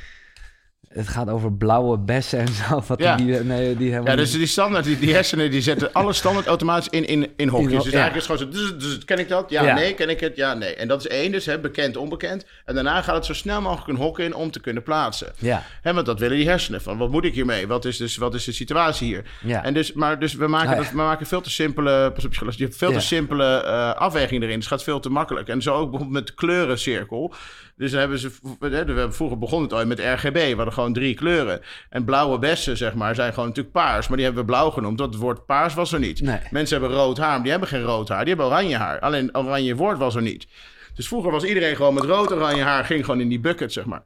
Het 0.96 1.08
gaat 1.08 1.30
over 1.30 1.54
blauwe 1.54 1.98
bessen 1.98 2.40
en 2.40 2.48
zo. 2.48 2.84
Wat 2.88 3.00
Ja. 3.00 3.16
die, 3.16 3.26
nee, 3.44 3.76
die 3.78 3.90
Ja, 3.90 4.16
dus 4.16 4.32
die 4.32 4.46
standaard, 4.46 4.86
die, 4.86 5.00
die 5.00 5.14
hersenen, 5.14 5.52
die 5.52 5.62
zetten 5.62 5.94
alle 5.94 6.14
standaard 6.14 6.46
automatisch 6.48 6.90
in, 6.90 7.06
in, 7.08 7.32
in 7.36 7.48
hokjes. 7.48 7.72
In 7.72 7.78
dus 7.80 7.92
ja. 7.92 8.00
eigenlijk 8.00 8.16
is 8.24 8.28
het 8.28 8.40
gewoon 8.40 8.54
zo, 8.70 8.76
dus, 8.78 8.94
dus, 8.96 9.06
ken 9.06 9.20
ik 9.20 9.30
dat? 9.30 9.50
Ja, 9.50 9.64
Ja. 9.64 9.74
nee, 9.76 9.94
ken 9.94 10.10
ik 10.10 10.20
het? 10.20 10.36
Ja, 10.36 10.54
nee. 10.54 10.76
En 10.76 10.88
dat 10.88 11.00
is 11.00 11.08
één, 11.08 11.32
dus 11.32 11.46
hè, 11.46 11.60
bekend, 11.60 11.98
onbekend. 11.98 12.46
En 12.66 12.76
daarna 12.76 13.02
gaat 13.02 13.16
het 13.16 13.26
zo 13.26 13.34
snel 13.34 13.62
mogelijk 13.62 13.88
een 13.88 14.04
hok 14.06 14.20
in 14.20 14.36
om 14.36 14.52
te 14.52 14.60
kunnen 14.60 14.84
plaatsen. 14.84 15.28
Ja, 15.38 15.64
Hè, 15.82 15.94
want 15.94 16.06
dat 16.06 16.20
willen 16.20 16.38
die 16.38 16.48
hersenen. 16.48 16.82
Van, 16.82 16.98
wat 16.98 17.10
moet 17.10 17.26
ik 17.26 17.34
hiermee? 17.34 17.68
Wat 17.68 17.86
is, 17.86 17.98
dus, 17.98 18.18
wat 18.18 18.34
is 18.34 18.44
de 18.44 18.52
situatie 18.52 19.08
hier? 19.08 19.24
ja. 19.42 19.64
En 19.64 19.74
dus, 19.74 19.94
maar 19.94 20.20
dus 20.20 20.34
we 20.34 20.48
maken, 20.48 20.70
Ah, 20.70 20.78
dat- 20.78 20.90
we 20.90 20.96
maken 20.98 21.26
veel 21.26 21.42
te 21.42 21.50
simpele, 21.52 22.12
pas 22.12 22.26
op 22.26 22.34
je 22.34 22.64
hebt 22.64 22.78
veel 22.78 22.92
te 22.92 23.00
simpele 23.00 23.44
eh 23.64 23.94
afweging 23.94 24.42
erin. 24.44 24.56
Dus 24.56 24.64
het 24.70 24.74
gaat 24.74 24.84
veel 24.84 25.00
te 25.00 25.10
makkelijk. 25.10 25.48
En 25.48 25.62
zo 25.62 25.74
ook 25.74 25.90
bijvoorbeeld 25.90 26.12
met 26.12 26.28
de 26.28 26.34
kleurencirkel. 26.34 27.34
Dus 27.78 27.92
dan 27.92 28.00
hebben 28.00 28.20
ze, 28.20 28.32
we 28.60 28.68
hebben 28.68 29.14
vroeger 29.14 29.38
begonnen 29.38 29.70
het 29.70 29.78
ooit 29.78 29.88
met 29.88 30.00
RGB. 30.00 30.34
We 30.34 30.56
hadden 30.56 30.74
gewoon 30.74 30.94
drie 30.94 31.16
kleuren. 31.16 31.62
En 31.90 32.06
blauwe 32.06 32.40
bessen, 32.40 32.78
zeg 32.78 32.94
maar, 32.94 33.16
zijn 33.16 33.34
gewoon 33.34 33.48
natuurlijk 33.48 33.76
paars. 33.76 34.08
Maar 34.08 34.18
die 34.18 34.26
hebben 34.26 34.46
we 34.46 34.52
blauw 34.52 34.70
genoemd, 34.70 35.00
want 35.00 35.14
het 35.14 35.22
woord 35.22 35.46
paars 35.46 35.74
was 35.74 35.94
er 35.94 36.00
niet. 36.00 36.22
Nee. 36.22 36.40
Mensen 36.52 36.80
hebben 36.80 36.98
rood 36.98 37.18
haar, 37.18 37.30
maar 37.30 37.42
die 37.42 37.52
hebben 37.52 37.70
geen 37.70 37.82
rood 37.82 38.10
haar. 38.10 38.20
Die 38.20 38.28
hebben 38.28 38.46
oranje 38.46 38.78
haar. 38.78 39.00
Alleen 39.00 39.38
oranje 39.38 39.76
woord 39.76 39.98
was 39.98 40.16
er 40.16 40.22
niet. 40.22 40.48
Dus 40.96 41.08
vroeger 41.08 41.32
was 41.32 41.44
iedereen 41.44 41.76
gewoon 41.76 41.94
met 41.94 42.04
rood 42.04 42.32
oranje 42.32 42.64
haar, 42.64 42.86
ging 42.86 43.06
gewoon 43.06 43.22
in 43.22 43.30
die 43.30 43.40
bucket, 43.40 43.74
zeg 43.74 43.86
maar. 43.86 44.04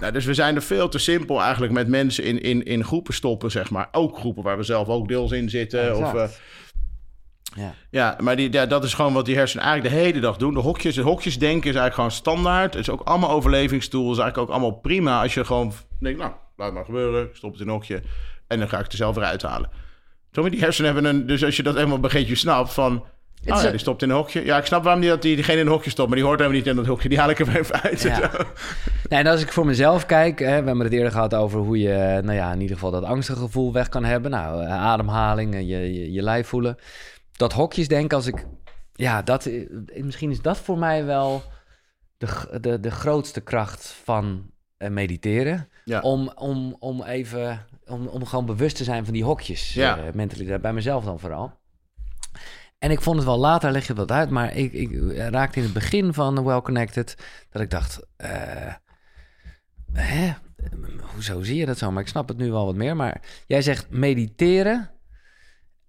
Nou, 0.00 0.12
dus 0.12 0.24
we 0.24 0.34
zijn 0.34 0.54
er 0.54 0.62
veel 0.62 0.88
te 0.88 0.98
simpel 0.98 1.40
eigenlijk 1.40 1.72
met 1.72 1.88
mensen 1.88 2.24
in, 2.24 2.40
in, 2.40 2.64
in 2.64 2.84
groepen 2.84 3.14
stoppen, 3.14 3.50
zeg 3.50 3.70
maar. 3.70 3.88
Ook 3.92 4.18
groepen 4.18 4.42
waar 4.42 4.56
we 4.56 4.62
zelf 4.62 4.88
ook 4.88 5.08
deels 5.08 5.32
in 5.32 5.50
zitten. 5.50 5.96
Of, 5.96 6.12
Exact. 6.12 6.40
Ja. 7.56 7.74
ja, 7.90 8.16
maar 8.20 8.36
die, 8.36 8.52
ja, 8.52 8.66
dat 8.66 8.84
is 8.84 8.94
gewoon 8.94 9.12
wat 9.12 9.24
die 9.24 9.36
hersenen 9.36 9.64
eigenlijk 9.64 9.94
de 9.94 10.00
hele 10.00 10.20
dag 10.20 10.36
doen. 10.36 10.54
De 10.54 10.60
hokjes, 10.60 10.94
de 10.94 11.02
hokjes 11.02 11.38
denken 11.38 11.70
is 11.70 11.76
eigenlijk 11.76 11.94
gewoon 11.94 12.10
standaard. 12.10 12.74
Het 12.74 12.82
is 12.82 12.90
ook 12.90 13.00
allemaal 13.00 13.30
overlevingstool. 13.30 14.12
is 14.12 14.18
eigenlijk 14.18 14.38
ook 14.38 14.56
allemaal 14.56 14.78
prima 14.78 15.22
als 15.22 15.34
je 15.34 15.44
gewoon 15.44 15.72
denkt, 16.00 16.18
nou, 16.18 16.32
laat 16.56 16.66
het 16.66 16.74
maar 16.74 16.84
gebeuren. 16.84 17.24
Ik 17.24 17.36
stop 17.36 17.52
het 17.52 17.60
in 17.60 17.66
een 17.66 17.72
hokje 17.72 18.02
en 18.46 18.58
dan 18.58 18.68
ga 18.68 18.76
ik 18.76 18.82
het 18.82 18.92
er 18.92 18.98
zelf 18.98 19.14
weer 19.14 19.24
uithalen. 19.24 19.70
Zo, 20.32 20.48
die 20.48 20.60
hersenen 20.60 20.92
hebben 20.92 21.14
een... 21.14 21.26
Dus 21.26 21.44
als 21.44 21.56
je 21.56 21.62
dat 21.62 21.74
helemaal 21.74 21.96
een 21.96 22.10
beetje 22.12 22.34
snapt 22.34 22.72
van... 22.72 23.04
Het 23.44 23.54
Oh 23.54 23.62
ja, 23.62 23.70
die 23.70 23.78
stopt 23.78 24.02
in 24.02 24.10
een 24.10 24.16
hokje. 24.16 24.44
Ja, 24.44 24.58
ik 24.58 24.64
snap 24.64 24.82
waarom 24.82 25.00
die, 25.00 25.10
dat 25.10 25.22
die, 25.22 25.34
diegene 25.34 25.60
in 25.60 25.66
een 25.66 25.72
hokje 25.72 25.90
stopt, 25.90 26.08
maar 26.08 26.16
die 26.16 26.26
hoort 26.26 26.38
helemaal 26.38 26.60
niet 26.60 26.68
in 26.68 26.76
dat 26.76 26.86
hokje. 26.86 27.08
Die 27.08 27.18
haal 27.18 27.30
ik 27.30 27.38
er 27.38 27.46
weer 27.46 27.58
even 27.58 27.82
uit. 27.82 28.02
Ja. 28.02 28.30
Nee, 29.08 29.20
en 29.20 29.26
als 29.26 29.42
ik 29.42 29.52
voor 29.52 29.66
mezelf 29.66 30.06
kijk, 30.06 30.38
hè, 30.38 30.46
we 30.46 30.66
hebben 30.66 30.80
het 30.80 30.92
eerder 30.92 31.10
gehad 31.10 31.34
over 31.34 31.60
hoe 31.60 31.78
je, 31.78 32.20
nou 32.22 32.32
ja, 32.32 32.52
in 32.52 32.60
ieder 32.60 32.76
geval 32.76 32.90
dat 32.90 33.04
angstige 33.04 33.38
gevoel 33.38 33.72
weg 33.72 33.88
kan 33.88 34.04
hebben. 34.04 34.30
Nou, 34.30 34.62
eh, 34.62 34.70
ademhaling, 34.70 35.54
en 35.54 35.66
je, 35.66 35.94
je, 35.94 36.12
je 36.12 36.22
lijf 36.22 36.46
voelen. 36.46 36.78
Dat 37.40 37.52
hokjes 37.52 37.88
denken, 37.88 38.16
als 38.16 38.26
ik, 38.26 38.46
ja, 38.92 39.22
dat, 39.22 39.46
eh, 39.46 39.68
misschien 40.02 40.30
is 40.30 40.42
dat 40.42 40.58
voor 40.58 40.78
mij 40.78 41.04
wel 41.04 41.42
de, 42.16 42.58
de, 42.60 42.80
de 42.80 42.90
grootste 42.90 43.40
kracht 43.40 43.86
van 43.86 44.50
eh, 44.76 44.90
mediteren. 44.90 45.68
Ja. 45.84 46.00
Om, 46.00 46.32
om, 46.34 46.76
om 46.78 47.02
even, 47.02 47.66
om, 47.86 48.06
om 48.06 48.26
gewoon 48.26 48.46
bewust 48.46 48.76
te 48.76 48.84
zijn 48.84 49.04
van 49.04 49.14
die 49.14 49.24
hokjes. 49.24 49.74
Ja. 49.74 49.98
eh, 49.98 50.12
mentaliteit, 50.12 50.60
bij 50.62 50.72
mezelf 50.72 51.04
dan 51.04 51.20
vooral. 51.20 51.58
En 52.78 52.90
ik 52.90 53.00
vond 53.00 53.16
het 53.16 53.26
wel 53.26 53.38
later, 53.38 53.70
leg 53.70 53.86
je 53.86 53.92
dat 53.92 54.10
uit, 54.10 54.30
maar 54.30 54.56
ik, 54.56 54.72
ik 54.72 54.90
raakte 55.16 55.58
in 55.58 55.64
het 55.64 55.72
begin 55.72 56.14
van 56.14 56.44
Well 56.44 56.60
Connected 56.60 57.16
dat 57.50 57.62
ik 57.62 57.70
dacht, 57.70 58.06
eh, 58.16 58.74
hè? 59.92 60.32
Hoezo 61.12 61.42
zie 61.42 61.56
je 61.56 61.66
dat 61.66 61.78
zo? 61.78 61.90
Maar 61.90 62.02
ik 62.02 62.08
snap 62.08 62.28
het 62.28 62.36
nu 62.36 62.50
wel 62.50 62.66
wat 62.66 62.74
meer. 62.74 62.96
Maar 62.96 63.20
jij 63.46 63.62
zegt 63.62 63.90
mediteren, 63.90 64.90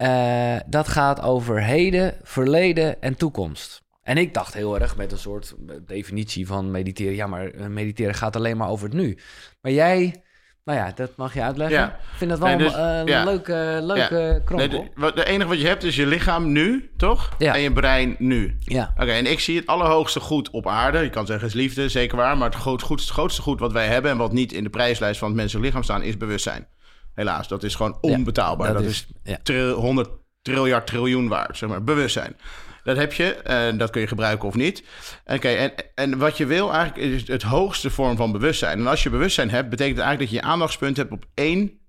eh, 0.02 0.56
dat 0.66 0.88
gaat 0.88 1.22
over 1.22 1.64
heden, 1.64 2.14
verleden 2.24 3.02
en 3.02 3.16
toekomst. 3.16 3.82
En 4.04 4.18
ik 4.18 4.34
dacht 4.34 4.54
heel 4.54 4.80
erg 4.80 4.96
met 4.98 5.12
een 5.12 5.18
soort 5.18 5.56
definitie 5.86 6.48
van 6.48 6.72
mediteren. 6.72 7.16
Ja, 7.16 7.28
maar 7.28 7.46
eh, 7.48 7.68
mediteren 7.68 8.14
gaat 8.16 8.36
alleen 8.36 8.58
maar 8.58 8.70
over 8.70 8.86
het 8.86 8.98
nu. 8.98 9.18
Maar 9.62 9.72
jij, 9.72 10.24
nou 10.64 10.78
ja, 10.80 10.92
dat 10.96 11.12
mag 11.16 11.34
je 11.34 11.42
uitleggen. 11.42 11.78
Ja. 11.78 11.88
Ik 11.88 12.18
vind 12.18 12.30
dat 12.30 12.40
wel 12.40 12.48
Nee, 12.48 12.58
dus- 12.58 12.74
een 12.74 12.80
eh, 13.02 13.06
ja. 13.06 13.24
leuke, 13.24 13.80
leuke 13.82 14.42
Nee, 14.56 14.68
de, 14.70 14.88
wat- 14.96 15.16
de 15.16 15.26
enige 15.26 15.50
wat 15.50 15.62
je 15.62 15.68
hebt 15.68 15.84
is 15.84 15.96
je 15.96 16.06
lichaam 16.06 16.52
nu, 16.52 16.92
toch? 16.98 17.30
Ja. 17.38 17.56
En 17.56 17.62
je 17.62 17.72
brein 17.72 18.16
nu. 18.20 18.58
Ja, 18.60 18.94
Oké, 18.98 19.12
en 19.12 19.26
ik 19.32 19.40
zie 19.40 19.58
het 19.58 19.68
allerhoogste 19.68 20.20
goed 20.20 20.50
op 20.50 20.68
aarde. 20.68 21.00
Je 21.00 21.10
kan 21.10 21.26
zeggen 21.26 21.48
is 21.48 21.54
liefde, 21.54 21.90
zeker 21.90 22.18
waar. 22.18 22.38
Maar 22.38 22.50
het, 22.50 22.60
groot, 22.60 22.82
goed, 22.82 23.00
het 23.00 23.10
grootste 23.10 23.42
goed 23.42 23.60
wat 23.60 23.72
wij 23.72 23.88
hebben... 23.88 24.12
en 24.12 24.18
wat 24.18 24.32
niet 24.34 24.54
in 24.54 24.64
de 24.64 24.70
prijslijst 24.70 25.20
van 25.20 25.28
het 25.28 25.38
menselijk 25.38 25.66
lichaam 25.66 25.84
staan... 25.84 26.04
is 26.04 26.18
bewustzijn. 26.18 26.68
Helaas, 27.14 27.48
dat 27.48 27.64
is 27.64 27.76
gewoon 27.76 27.98
Ja, 28.02 28.10
onbetaalbaar. 28.14 28.74
dat, 28.74 28.82
is, 28.84 29.08
ja. 29.24 29.38
tril- 29.44 29.80
100 29.80 30.10
triljard 30.42 30.88
triljoen 30.88 31.28
waard, 31.28 31.58
zeg 31.58 31.70
maar. 31.70 31.84
Bewustzijn. 31.84 32.36
Dat 32.84 32.98
heb 32.98 33.14
je 33.14 33.34
en 33.34 33.78
dat 33.78 33.90
kun 33.90 34.02
je 34.02 34.08
gebruiken 34.08 34.48
of 34.48 34.56
niet. 34.56 34.84
Oké, 35.26 35.48
en, 35.50 35.72
en 35.96 36.18
wat 36.18 36.38
je 36.38 36.46
wil 36.46 36.74
eigenlijk 36.74 37.14
is 37.14 37.28
het 37.28 37.42
hoogste 37.42 37.90
vorm 37.90 38.18
van 38.18 38.32
bewustzijn. 38.32 38.80
En 38.80 38.88
als 38.88 39.04
je 39.04 39.10
bewustzijn 39.10 39.50
hebt, 39.50 39.70
betekent 39.70 39.98
het 39.98 40.06
eigenlijk 40.06 40.32
dat 40.32 40.40
je 40.42 40.46
je 40.48 40.52
aandachtspunt 40.54 40.98
hebt 40.98 41.12
op 41.12 41.26
één 41.34 41.80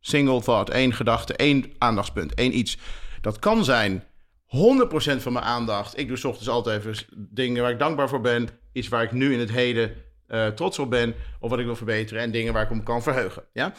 single 0.00 0.40
thought, 0.42 0.70
één 0.70 0.92
gedachte, 0.94 1.34
één 1.36 1.72
aandachtspunt, 1.78 2.34
één 2.34 2.58
iets. 2.58 2.78
Dat 3.20 3.38
kan 3.38 3.64
zijn 3.64 4.04
100% 4.46 5.22
van 5.22 5.32
mijn 5.32 5.44
aandacht. 5.44 5.98
Ik 5.98 6.08
doe 6.08 6.16
's 6.16 6.24
ochtends 6.24 6.48
altijd 6.48 6.78
even 6.84 7.06
dingen 7.16 7.62
waar 7.62 7.70
ik 7.70 7.78
dankbaar 7.78 8.08
voor 8.08 8.20
ben. 8.20 8.48
Iets 8.72 8.88
waar 8.88 9.02
ik 9.02 9.12
nu 9.12 9.32
in 9.32 9.38
het 9.38 9.50
heden 9.50 9.92
eh, 10.26 10.46
trots 10.46 10.78
op 10.78 10.90
ben. 10.90 11.14
Of 11.40 11.50
wat 11.50 11.58
ik 11.58 11.64
wil 11.64 11.76
verbeteren. 11.76 12.22
En 12.22 12.30
dingen 12.30 12.52
waar 12.52 12.62
ik 12.62 12.70
om 12.70 12.82
kan 12.82 13.02
verheugen. 13.02 13.42
Ja? 13.52 13.72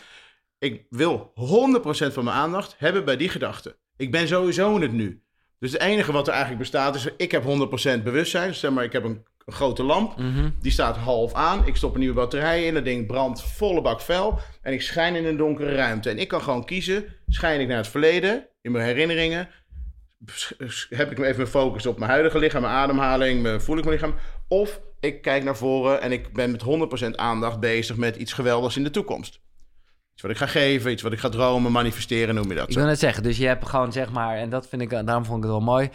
Ik 0.59 0.85
wil 0.89 1.33
100% 1.35 2.13
van 2.13 2.23
mijn 2.23 2.37
aandacht 2.37 2.75
hebben 2.77 3.05
bij 3.05 3.17
die 3.17 3.29
gedachte. 3.29 3.77
Ik 3.97 4.11
ben 4.11 4.27
sowieso 4.27 4.75
in 4.75 4.81
het 4.81 4.91
nu. 4.91 5.23
Dus 5.59 5.71
het 5.71 5.81
enige 5.81 6.11
wat 6.11 6.27
er 6.27 6.33
eigenlijk 6.33 6.61
bestaat 6.61 6.95
is... 6.95 7.07
ik 7.17 7.31
heb 7.31 7.43
100% 7.43 8.03
bewustzijn. 8.03 8.53
Zeg 8.53 8.71
maar, 8.71 8.83
ik 8.83 8.91
heb 8.91 9.03
een 9.03 9.25
een 9.45 9.53
grote 9.53 9.83
lamp. 9.83 10.17
Mhm. 10.17 10.49
Die 10.61 10.71
staat 10.71 10.97
half 10.97 11.33
aan. 11.33 11.67
Ik 11.67 11.75
stop 11.75 11.93
een 11.93 11.99
nieuwe 11.99 12.15
batterij 12.15 12.65
in. 12.65 12.73
Dat 12.73 12.83
ding 12.83 13.07
brandt 13.07 13.41
volle 13.43 13.81
bak 13.81 14.01
fel. 14.01 14.39
En 14.61 14.73
ik 14.73 14.81
schijn 14.81 15.15
in 15.15 15.25
een 15.25 15.37
donkere 15.37 15.75
ruimte. 15.75 16.09
En 16.09 16.19
ik 16.19 16.27
kan 16.27 16.41
gewoon 16.41 16.65
kiezen. 16.65 17.05
Schijn 17.27 17.59
ik 17.59 17.67
naar 17.67 17.77
het 17.77 17.87
verleden, 17.87 18.47
in 18.61 18.71
mijn 18.71 18.85
herinneringen. 18.85 19.49
Heb 20.89 21.11
ik 21.11 21.19
even 21.19 21.35
mijn 21.35 21.47
focus 21.47 21.85
op 21.85 21.97
mijn 21.97 22.11
huidige 22.11 22.39
lichaam, 22.39 22.61
mijn 22.61 22.73
ademhaling, 22.73 23.41
mijn, 23.41 23.61
voel 23.61 23.77
ik 23.77 23.83
mijn 23.83 23.95
lichaam. 23.95 24.15
Of 24.47 24.81
ik 24.99 25.21
kijk 25.21 25.43
naar 25.43 25.57
voren 25.57 26.01
en 26.01 26.11
ik 26.11 26.33
ben 26.33 26.51
met 26.51 26.63
100% 27.11 27.15
aandacht 27.15 27.59
bezig 27.59 27.95
met 27.97 28.15
iets 28.15 28.33
geweldigs 28.33 28.77
in 28.77 28.83
de 28.83 28.89
toekomst. 28.89 29.39
Iets 30.15 30.23
wat 30.23 30.31
ik 30.33 30.37
ga 30.37 30.47
geven, 30.47 30.91
iets 30.91 31.01
wat 31.01 31.11
ik 31.11 31.19
ga 31.19 31.29
dromen, 31.29 31.71
manifesteren, 31.71 32.35
noem 32.35 32.49
je 32.49 32.55
dat. 32.55 32.67
Ik 32.67 32.73
zo. 32.73 32.79
wil 32.79 32.87
net 32.87 32.99
zeggen, 32.99 33.23
dus 33.23 33.37
je 33.37 33.47
hebt 33.47 33.67
gewoon 33.69 33.91
zeg 33.91 34.11
maar, 34.11 34.37
en 34.37 34.49
dat 34.49 34.67
vind 34.67 34.81
ik, 34.81 34.89
daarom 34.89 35.25
vond 35.25 35.37
ik 35.37 35.43
het 35.43 35.51
wel 35.51 35.61
mooi. 35.61 35.89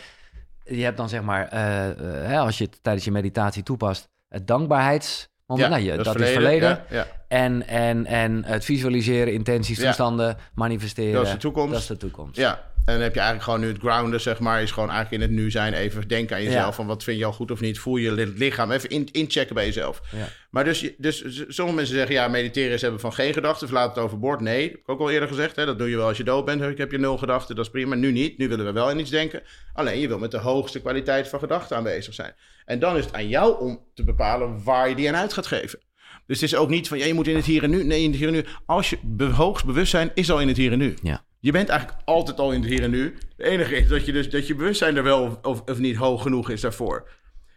Je 0.65 0.83
hebt 0.83 0.97
dan 0.97 1.09
zeg 1.09 1.23
maar, 1.23 1.49
eh, 1.49 2.33
eh, 2.35 2.41
als 2.41 2.59
je 2.59 2.65
het 2.65 2.79
tijdens 2.83 3.05
je 3.05 3.11
meditatie 3.11 3.63
toepast, 3.63 4.09
het 4.29 4.47
dankbaarheidsmoment. 4.47 5.69
nou, 5.71 5.83
je, 5.83 5.97
dat, 5.97 6.21
is 6.21 6.31
verleden. 6.31 6.69
Ja, 6.69 6.85
ja. 6.91 7.07
En, 7.29 7.67
en, 7.67 8.07
en 8.07 8.45
het 8.45 8.65
visualiseren, 8.65 9.33
intenties, 9.33 9.79
Ja. 9.79 9.85
toestanden, 9.85 10.37
manifesteren. 10.55 11.13
Dat 11.13 11.27
is 11.27 11.33
de 11.33 11.39
toekomst. 11.39 11.73
Dat 11.73 11.81
is 11.81 11.87
de 11.87 11.97
toekomst. 11.97 12.37
Ja, 12.37 12.65
en 12.85 12.93
dan 12.95 13.03
heb 13.03 13.15
je 13.15 13.21
eigenlijk 13.21 13.43
gewoon 13.43 13.61
nu 13.61 13.69
het 13.69 13.79
grounden, 13.79 14.21
zeg 14.21 14.39
maar, 14.39 14.63
is 14.63 14.71
gewoon 14.71 14.91
eigenlijk 14.91 15.23
in 15.23 15.29
het 15.29 15.39
nu 15.39 15.51
zijn. 15.51 15.73
Even 15.73 16.09
denken 16.09 16.37
aan 16.37 16.43
jezelf, 16.43 16.65
Ja. 16.65 16.73
van 16.73 16.87
wat 16.87 17.05
vind 17.05 17.19
je 17.19 17.25
al 17.25 17.33
goed 17.33 17.51
of 17.51 17.61
niet. 17.61 17.79
Voel 17.79 17.97
je 17.97 18.11
het 18.15 18.39
lichaam, 18.39 18.71
even 18.71 18.89
in, 18.89 19.09
inchecken 19.13 19.55
bij 19.55 19.65
jezelf. 19.65 20.01
Ja. 20.17 20.29
Maar 20.51 20.65
dus, 20.65 20.93
dus 20.99 21.45
sommige 21.49 21.77
mensen 21.77 21.95
zeggen, 21.95 22.15
ja, 22.15 22.29
mediteren 22.29 22.73
is 22.73 22.83
hebben 22.83 23.01
van 23.01 23.13
geen 23.13 23.33
gedachten, 23.33 23.67
verlaat 23.67 23.95
het 23.95 24.05
overboord. 24.05 24.41
Nee, 24.41 24.63
heb 24.71 24.75
ik 24.75 24.89
ook 24.89 25.01
al 25.01 25.11
eerder 25.11 25.29
gezegd, 25.29 25.57
hè, 25.57 25.67
dat 25.67 25.79
doe 25.79 25.91
je 25.91 25.97
wel 25.97 26.07
als 26.09 26.17
je 26.17 26.25
dood 26.25 26.45
bent. 26.45 26.63
Ik 26.63 26.79
heb 26.79 26.91
je 26.93 26.99
nul 26.99 27.19
gedachten, 27.19 27.57
dat 27.57 27.65
is 27.65 27.71
prima. 27.71 27.95
Nu 27.95 28.13
niet, 28.13 28.39
nu 28.39 28.49
willen 28.49 28.65
we 28.65 28.73
wel 28.73 28.91
in 28.91 28.99
iets 28.99 29.11
denken. 29.11 29.43
Alleen, 29.75 29.99
je 30.01 30.09
wil 30.09 30.19
met 30.19 30.31
de 30.31 30.39
hoogste 30.39 30.81
kwaliteit 30.81 31.29
van 31.29 31.39
gedachten 31.39 31.77
aanwezig 31.77 32.15
zijn. 32.15 32.35
En 32.65 32.79
dan 32.79 32.97
is 32.97 33.05
het 33.05 33.15
aan 33.15 33.29
jou 33.29 33.61
om 33.61 33.81
te 33.95 34.05
bepalen 34.05 34.63
waar 34.65 34.89
je 34.89 34.95
die 34.95 35.09
aan 35.09 35.17
uit 35.17 35.33
gaat 35.33 35.47
geven. 35.47 35.79
Dus 36.27 36.41
het 36.41 36.53
is 36.53 36.59
ook 36.59 36.69
niet 36.69 36.89
van, 36.89 36.99
ja, 36.99 37.07
je 37.07 37.15
moet 37.15 37.27
in 37.29 37.37
het 37.37 37.45
hier 37.45 37.63
en 37.63 37.71
nu. 37.71 37.85
Nee, 37.85 38.03
in 38.03 38.11
het 38.11 38.19
hier 38.19 38.29
en 38.29 38.35
nu. 38.35 38.45
Als 38.67 38.91
je 38.91 38.99
hoogst 39.33 39.65
bewustzijn 39.65 40.11
is 40.15 40.31
al 40.31 40.41
in 40.41 40.49
het 40.49 40.57
hier 40.57 40.73
en 40.73 40.79
nu. 40.79 40.95
Ja. 41.03 41.25
Je 41.41 41.53
bent 41.53 41.69
eigenlijk 41.69 42.01
altijd 42.05 42.39
al 42.39 42.53
in 42.53 42.61
het 42.61 42.71
hier 42.71 42.83
en 42.83 42.91
nu. 42.91 43.15
Het 43.37 43.47
enige 43.47 43.77
is 43.77 43.89
dat 43.89 44.07
je, 44.07 44.13
dus, 44.13 44.31
dat 44.31 44.47
je 44.47 44.55
bewustzijn 44.55 44.97
er 44.97 45.03
wel 45.03 45.39
of, 45.43 45.63
of 45.67 45.79
niet 45.79 45.97
hoog 45.97 46.23
genoeg 46.23 46.51
is 46.51 46.61
daarvoor. 46.61 47.09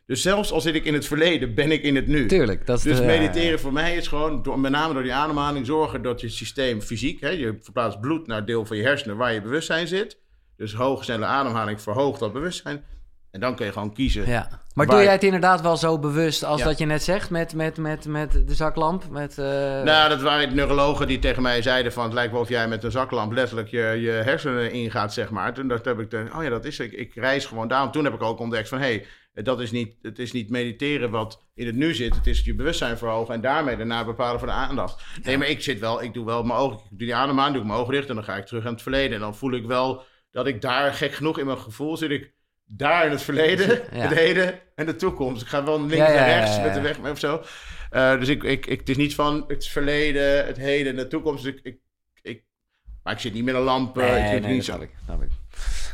Dus 0.05 0.21
zelfs 0.21 0.51
al 0.51 0.61
zit 0.61 0.75
ik 0.75 0.85
in 0.85 0.93
het 0.93 1.07
verleden, 1.07 1.55
ben 1.55 1.71
ik 1.71 1.81
in 1.83 1.95
het 1.95 2.07
nu. 2.07 2.25
Tuurlijk. 2.27 2.65
Dat 2.65 2.77
is 2.77 2.83
Dus 2.83 2.97
de- 2.97 3.03
mediteren 3.05 3.59
voor 3.59 3.73
mij 3.73 3.95
is 3.95 4.07
gewoon, 4.07 4.43
door, 4.43 4.59
met 4.59 4.71
name 4.71 4.93
door 4.93 5.03
die 5.03 5.13
ademhaling, 5.13 5.65
zorgen 5.65 6.01
dat 6.01 6.21
je 6.21 6.29
systeem 6.29 6.81
fysiek, 6.81 7.21
hè, 7.21 7.29
je 7.29 7.57
verplaatst 7.61 7.99
bloed 8.01 8.27
naar 8.27 8.37
het 8.37 8.47
deel 8.47 8.65
van 8.65 8.77
je 8.77 8.83
hersenen 8.83 9.17
waar 9.17 9.33
je 9.33 9.41
bewustzijn 9.41 9.87
zit. 9.87 10.17
Dus 10.57 10.73
hoge, 10.73 11.03
snelle 11.03 11.25
ademhaling 11.25 11.81
verhoogt 11.81 12.19
dat 12.19 12.33
bewustzijn. 12.33 12.83
En 13.33 13.39
dan 13.39 13.55
kun 13.55 13.65
je 13.65 13.71
gewoon 13.71 13.93
kiezen. 13.93 14.27
Ja. 14.27 14.47
Maar 14.73 14.85
Waar- 14.85 14.95
doe 14.95 15.03
jij 15.05 15.13
het 15.13 15.23
inderdaad 15.23 15.61
wel 15.61 15.77
zo 15.77 15.99
bewust 15.99 16.43
als 16.43 16.59
Ja. 16.59 16.65
dat 16.65 16.77
je 16.77 16.85
net 16.85 17.03
zegt 17.03 17.29
met, 17.29 17.55
met, 17.55 17.77
met, 17.77 18.05
met 18.05 18.31
de 18.47 18.53
zaklamp? 18.53 19.09
Met, 19.09 19.37
eh, 19.37 19.45
Nou, 19.83 20.09
dat 20.09 20.21
waren 20.21 20.55
neurologen 20.55 21.07
die 21.07 21.19
tegen 21.19 21.41
mij 21.41 21.61
zeiden 21.61 21.93
van... 21.93 22.03
het 22.03 22.13
lijkt 22.13 22.31
wel 22.31 22.41
of 22.41 22.49
jij 22.49 22.67
met 22.67 22.83
een 22.83 22.91
zaklamp 22.91 23.31
letterlijk 23.31 23.67
je, 23.69 23.97
je 24.01 24.09
hersenen 24.09 24.71
ingaat, 24.71 25.13
zeg 25.13 25.29
maar. 25.29 25.53
Toen 25.53 25.67
dacht, 25.67 25.85
heb 25.85 25.99
ik, 25.99 26.09
de, 26.09 26.29
oh 26.35 26.43
ja, 26.43 26.49
dat 26.49 26.65
is 26.65 26.79
ik. 26.79 26.91
Ik 26.91 27.15
reis 27.15 27.45
gewoon 27.45 27.67
daarom. 27.67 27.91
Toen 27.91 28.03
heb 28.03 28.13
ik 28.13 28.21
ook 28.21 28.39
ontdekt 28.39 28.69
van... 28.69 28.79
hé, 28.79 29.03
hey, 29.33 29.43
dat 29.43 29.61
is 29.61 29.71
niet, 29.71 29.95
het 30.01 30.19
is 30.19 30.31
niet 30.31 30.49
mediteren 30.49 31.09
wat 31.09 31.43
in 31.53 31.65
het 31.65 31.75
nu 31.75 31.93
zit. 31.93 32.15
Het 32.15 32.27
is 32.27 32.45
je 32.45 32.55
bewustzijn 32.55 32.97
verhogen 32.97 33.33
en 33.33 33.41
daarmee 33.41 33.77
daarna 33.77 34.05
bepalen 34.05 34.39
voor 34.39 34.47
de 34.47 34.53
aandacht. 34.53 35.03
Nee, 35.23 35.37
maar 35.37 35.47
ik 35.47 35.61
zit 35.61 35.79
wel, 35.79 36.03
ik 36.03 36.13
doe 36.13 36.25
wel 36.25 36.43
mijn 36.43 36.59
ogen... 36.59 36.77
Ik 36.77 36.89
doe 36.89 36.97
die 37.07 37.15
adem 37.15 37.39
aan, 37.39 37.51
doe 37.53 37.61
ik 37.61 37.67
mijn 37.67 37.79
ogen 37.79 37.93
dicht 37.93 38.09
en 38.09 38.15
dan 38.15 38.23
ga 38.23 38.35
ik 38.35 38.45
terug 38.45 38.65
aan 38.65 38.73
het 38.73 38.81
verleden. 38.81 39.13
En 39.13 39.19
dan 39.19 39.35
voel 39.35 39.53
ik 39.53 39.65
wel 39.65 40.03
dat 40.31 40.47
ik 40.47 40.61
daar, 40.61 40.93
gek 40.93 41.13
genoeg 41.13 41.39
in 41.39 41.45
mijn 41.45 41.57
gevoel, 41.57 41.97
zit 41.97 42.09
ik... 42.09 42.31
Daar 42.65 43.05
in 43.05 43.11
het 43.11 43.21
verleden, 43.21 43.67
Ja. 43.91 43.99
het 43.99 44.13
heden 44.13 44.59
en 44.75 44.85
de 44.85 44.95
toekomst. 44.95 45.41
Ik 45.41 45.47
ga 45.47 45.63
wel 45.63 45.79
links 45.79 45.95
Ja, 45.95 46.07
ja, 46.09 46.19
naar 46.19 46.29
ja, 46.29 46.39
rechts 46.39 46.59
met 46.61 46.73
de 46.73 46.81
weg 46.81 47.11
of 47.11 47.19
zo. 47.19 47.41
Eh, 47.89 48.19
dus 48.19 48.27
ik, 48.29 48.43
ik, 48.43 48.65
ik, 48.65 48.79
het 48.79 48.89
is 48.89 48.97
niet 48.97 49.15
van 49.15 49.43
het 49.47 49.67
verleden, 49.67 50.45
het 50.45 50.57
heden 50.57 50.91
en 50.91 50.97
de 50.97 51.07
toekomst. 51.07 51.45
Ik, 51.45 51.59
ik, 51.63 51.77
ik, 52.21 52.43
maar 53.03 53.13
ik 53.13 53.19
zit 53.19 53.33
niet 53.33 53.43
met 53.43 53.55
een 53.55 53.61
lamp. 53.61 53.97
eh, 53.97 54.11
Nee, 54.11 54.21
ik 54.21 54.27
zit 54.31 54.41
nee, 54.41 54.53
niet 54.53 54.65
zo. 54.65 54.75
ik, 54.75 54.81
ik. 54.81 55.29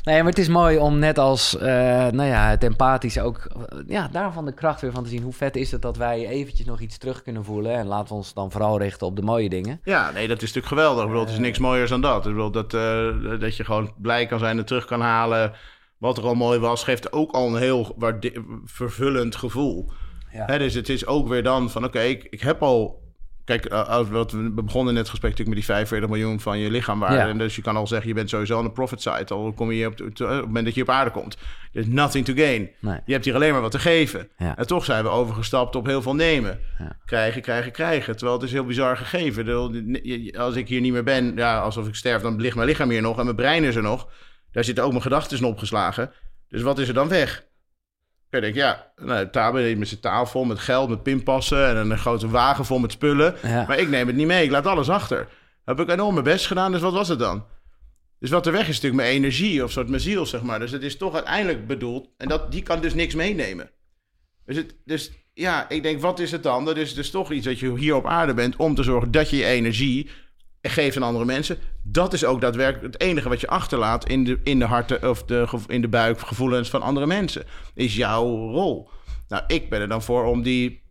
Nee, 0.04 0.18
maar 0.18 0.30
het 0.32 0.38
is 0.40 0.48
mooi 0.48 0.78
om 0.78 1.00
net 1.00 1.18
als, 1.18 1.58
eh, 1.58 1.68
nou 2.08 2.24
ja, 2.24 2.50
het 2.50 2.64
empathische 2.64 3.22
ook, 3.22 3.48
ja, 3.88 4.08
daarvan 4.12 4.46
de 4.46 4.54
kracht 4.54 4.82
weer 4.82 4.92
van 4.92 5.04
te 5.04 5.10
zien. 5.10 5.22
Hoe 5.24 5.34
vet 5.34 5.56
is 5.56 5.72
het 5.72 5.82
dat 5.82 5.98
wij 5.98 6.28
eventjes 6.28 6.66
nog 6.66 6.80
iets 6.80 6.98
terug 6.98 7.22
kunnen 7.22 7.44
voelen. 7.46 7.74
En 7.76 7.86
laten 7.88 8.08
we 8.08 8.14
ons 8.14 8.34
dan 8.34 8.52
vooral 8.52 8.80
richten 8.80 9.08
op 9.08 9.16
de 9.16 9.22
mooie 9.22 9.50
dingen. 9.50 9.82
Ja, 9.84 10.12
nee, 10.12 10.28
dat 10.28 10.38
is 10.42 10.54
natuurlijk 10.54 10.68
geweldig. 10.68 11.02
Ik 11.02 11.08
bedoel, 11.08 11.24
het 11.24 11.34
is 11.34 11.40
niks 11.40 11.58
mooiers 11.60 11.90
dan 11.90 12.02
dat. 12.02 12.26
Ik 12.26 12.32
bedoel, 12.32 12.52
dat, 12.52 12.72
dat 13.42 13.56
je 13.58 13.66
gewoon 13.66 13.94
blij 13.98 14.26
kan 14.26 14.40
zijn 14.40 14.58
en 14.58 14.66
terug 14.66 14.86
kan 14.86 15.02
halen. 15.02 15.54
Wat 16.00 16.18
er 16.18 16.24
al 16.24 16.36
mooi 16.36 16.60
was, 16.60 16.84
geeft 16.84 17.12
ook 17.14 17.32
al 17.32 17.48
een 17.48 17.62
heel 17.62 17.96
vervullend 18.66 19.36
gevoel. 19.36 19.92
Ja. 20.34 20.46
Hè, 20.46 20.58
dus 20.58 20.74
het 20.74 20.90
is 20.90 21.06
ook 21.06 21.28
weer 21.28 21.44
dan 21.44 21.70
van, 21.70 21.84
oké, 21.86 22.00
ik, 22.02 22.28
ik 22.30 22.42
heb 22.42 22.62
al... 22.62 23.08
Kijk, 23.46 23.66
eh, 23.66 24.08
wat 24.10 24.32
we 24.32 24.52
begonnen 24.52 24.94
in 24.94 25.00
het 25.00 25.10
gesprek 25.10 25.32
natuurlijk 25.32 25.58
met 25.58 25.68
die 25.68 25.76
45 25.76 26.10
miljoen 26.10 26.40
van 26.40 26.60
je 26.60 26.70
lichaamwaarde. 26.72 27.16
Ja. 27.16 27.28
En 27.28 27.38
dus 27.38 27.56
je 27.56 27.62
kan 27.62 27.76
al 27.76 27.88
zeggen, 27.88 28.08
je 28.08 28.14
bent 28.14 28.30
sowieso 28.30 28.58
aan 28.58 28.64
de 28.64 28.72
profit 28.72 29.02
side. 29.02 29.26
Al 29.34 29.54
kom 29.54 29.72
je 29.72 29.88
op, 29.88 29.98
de- 29.98 30.04
op 30.04 30.18
het 30.18 30.46
moment 30.46 30.66
dat 30.66 30.76
je 30.76 30.82
op 30.82 30.90
aarde 30.90 31.12
komt. 31.12 31.38
There's 31.72 31.88
nothing 31.88 32.26
to 32.26 32.34
gain. 32.34 32.70
Nee. 32.80 33.00
Je 33.06 33.14
hebt 33.14 33.26
hier 33.26 33.36
alleen 33.36 33.52
maar 33.52 33.62
wat 33.62 33.72
te 33.72 33.80
geven. 33.80 34.30
Ja. 34.38 34.58
En 34.58 34.68
toch 34.68 34.86
zijn 34.86 35.04
we 35.04 35.10
overgestapt 35.10 35.76
op 35.76 35.86
heel 35.86 36.02
veel 36.02 36.16
nemen. 36.16 36.60
Ja. 36.80 36.98
Krijgen, 37.06 37.42
krijgen, 37.42 37.72
krijgen. 37.72 38.16
Terwijl 38.18 38.38
het 38.38 38.48
is 38.48 38.54
heel 38.54 38.66
bizar 38.66 38.98
gegeven. 38.98 40.32
Als 40.38 40.56
ik 40.56 40.68
hier 40.68 40.82
niet 40.82 40.94
meer 40.94 41.04
ben, 41.04 41.36
ja, 41.36 41.60
alsof 41.60 41.88
ik 41.88 41.96
sterf, 41.96 42.22
dan 42.22 42.42
ligt 42.42 42.56
mijn 42.56 42.68
lichaam 42.68 42.90
hier 42.90 43.02
nog 43.02 43.18
en 43.18 43.24
mijn 43.24 43.36
brein 43.36 43.64
is 43.64 43.76
er 43.76 43.82
nog. 43.82 44.08
Daar 44.52 44.64
zitten 44.64 44.84
ook 44.84 44.92
mijn 44.92 45.02
gedachten 45.02 45.44
opgeslagen. 45.44 46.12
Dus 46.48 46.62
wat 46.62 46.80
is 46.80 46.88
er 46.88 46.94
dan 46.94 47.08
weg? 47.08 47.48
Ik 48.30 48.42
denk, 48.42 48.56
ja, 48.56 48.92
nou, 48.96 49.30
Tabe 49.30 49.76
met 49.76 49.88
zijn 49.88 50.00
tafel, 50.00 50.46
met 50.46 50.60
geld, 50.60 50.90
met 50.90 51.04
pinpassen 51.04 51.68
en 51.68 51.92
een 51.92 51.98
grote 51.98 52.30
wagen 52.30 52.66
vol 52.66 52.80
met 52.80 52.92
spullen. 52.92 53.36
Ja. 53.44 53.66
Maar 53.68 53.80
ik 53.80 53.90
neem 53.90 54.08
het 54.08 54.16
niet 54.16 54.28
mee, 54.28 54.44
ik 54.44 54.52
laat 54.52 54.68
alles 54.68 54.90
achter. 54.90 55.28
Heb 55.66 55.80
ik 55.80 55.90
enorm 55.90 56.14
mijn 56.14 56.26
best 56.26 56.48
gedaan, 56.48 56.72
dus 56.72 56.82
wat 56.82 56.94
was 56.94 57.08
het 57.08 57.20
dan? 57.20 57.46
Dus 58.20 58.30
wat 58.30 58.46
er 58.46 58.52
weg 58.52 58.62
is, 58.62 58.68
is 58.68 58.76
natuurlijk 58.76 59.02
mijn 59.02 59.16
energie 59.16 59.64
of 59.64 59.72
soort 59.72 59.90
mijn 59.90 60.02
ziel, 60.02 60.26
zeg 60.26 60.42
maar. 60.42 60.60
Dus 60.60 60.72
het 60.72 60.84
is 60.84 60.98
toch 60.98 61.14
uiteindelijk 61.14 61.68
bedoeld, 61.68 62.10
en 62.18 62.28
dat, 62.28 62.52
die 62.52 62.64
kan 62.64 62.82
dus 62.82 62.94
niks 62.94 63.16
meenemen. 63.16 63.72
Dus, 64.46 64.56
het, 64.56 64.76
dus 64.86 65.12
ja, 65.34 65.70
ik 65.70 65.84
denk, 65.84 66.02
wat 66.02 66.20
is 66.20 66.32
het 66.32 66.44
dan? 66.44 66.66
Dat 66.66 66.78
is 66.78 66.94
dus 66.94 67.10
toch 67.10 67.32
iets 67.32 67.46
dat 67.46 67.60
je 67.60 67.78
hier 67.78 67.96
op 67.96 68.06
aarde 68.06 68.34
bent 68.34 68.56
om 68.56 68.76
te 68.76 68.84
zorgen 68.84 69.12
dat 69.12 69.30
je 69.30 69.38
je 69.38 69.46
energie 69.46 70.10
geeft 70.70 70.96
aan 70.98 71.04
andere 71.04 71.26
mensen. 71.26 71.58
Dat 71.84 72.14
is 72.14 72.26
ook 72.26 72.42
daadwerkelijk 72.42 72.94
het 72.94 73.02
enige 73.02 73.30
wat 73.30 73.42
je 73.42 73.48
achterlaat 73.48 74.10
in 74.10 74.24
de, 74.24 74.40
in 74.44 74.60
de 74.60 74.66
harten 74.66 75.10
of 75.10 75.24
de, 75.24 75.48
in 75.68 75.82
de 75.82 75.88
buik 75.88 76.20
gevoelens 76.20 76.70
van 76.70 76.82
andere 76.82 77.06
mensen. 77.06 77.44
Is 77.74 77.96
jouw 77.96 78.26
rol. 78.52 78.90
Nou, 79.28 79.44
ik 79.48 79.70
ben 79.70 79.82
er 79.82 79.88
dan 79.88 80.04
voor 80.04 80.26
om 80.26 80.42
die 80.44 80.82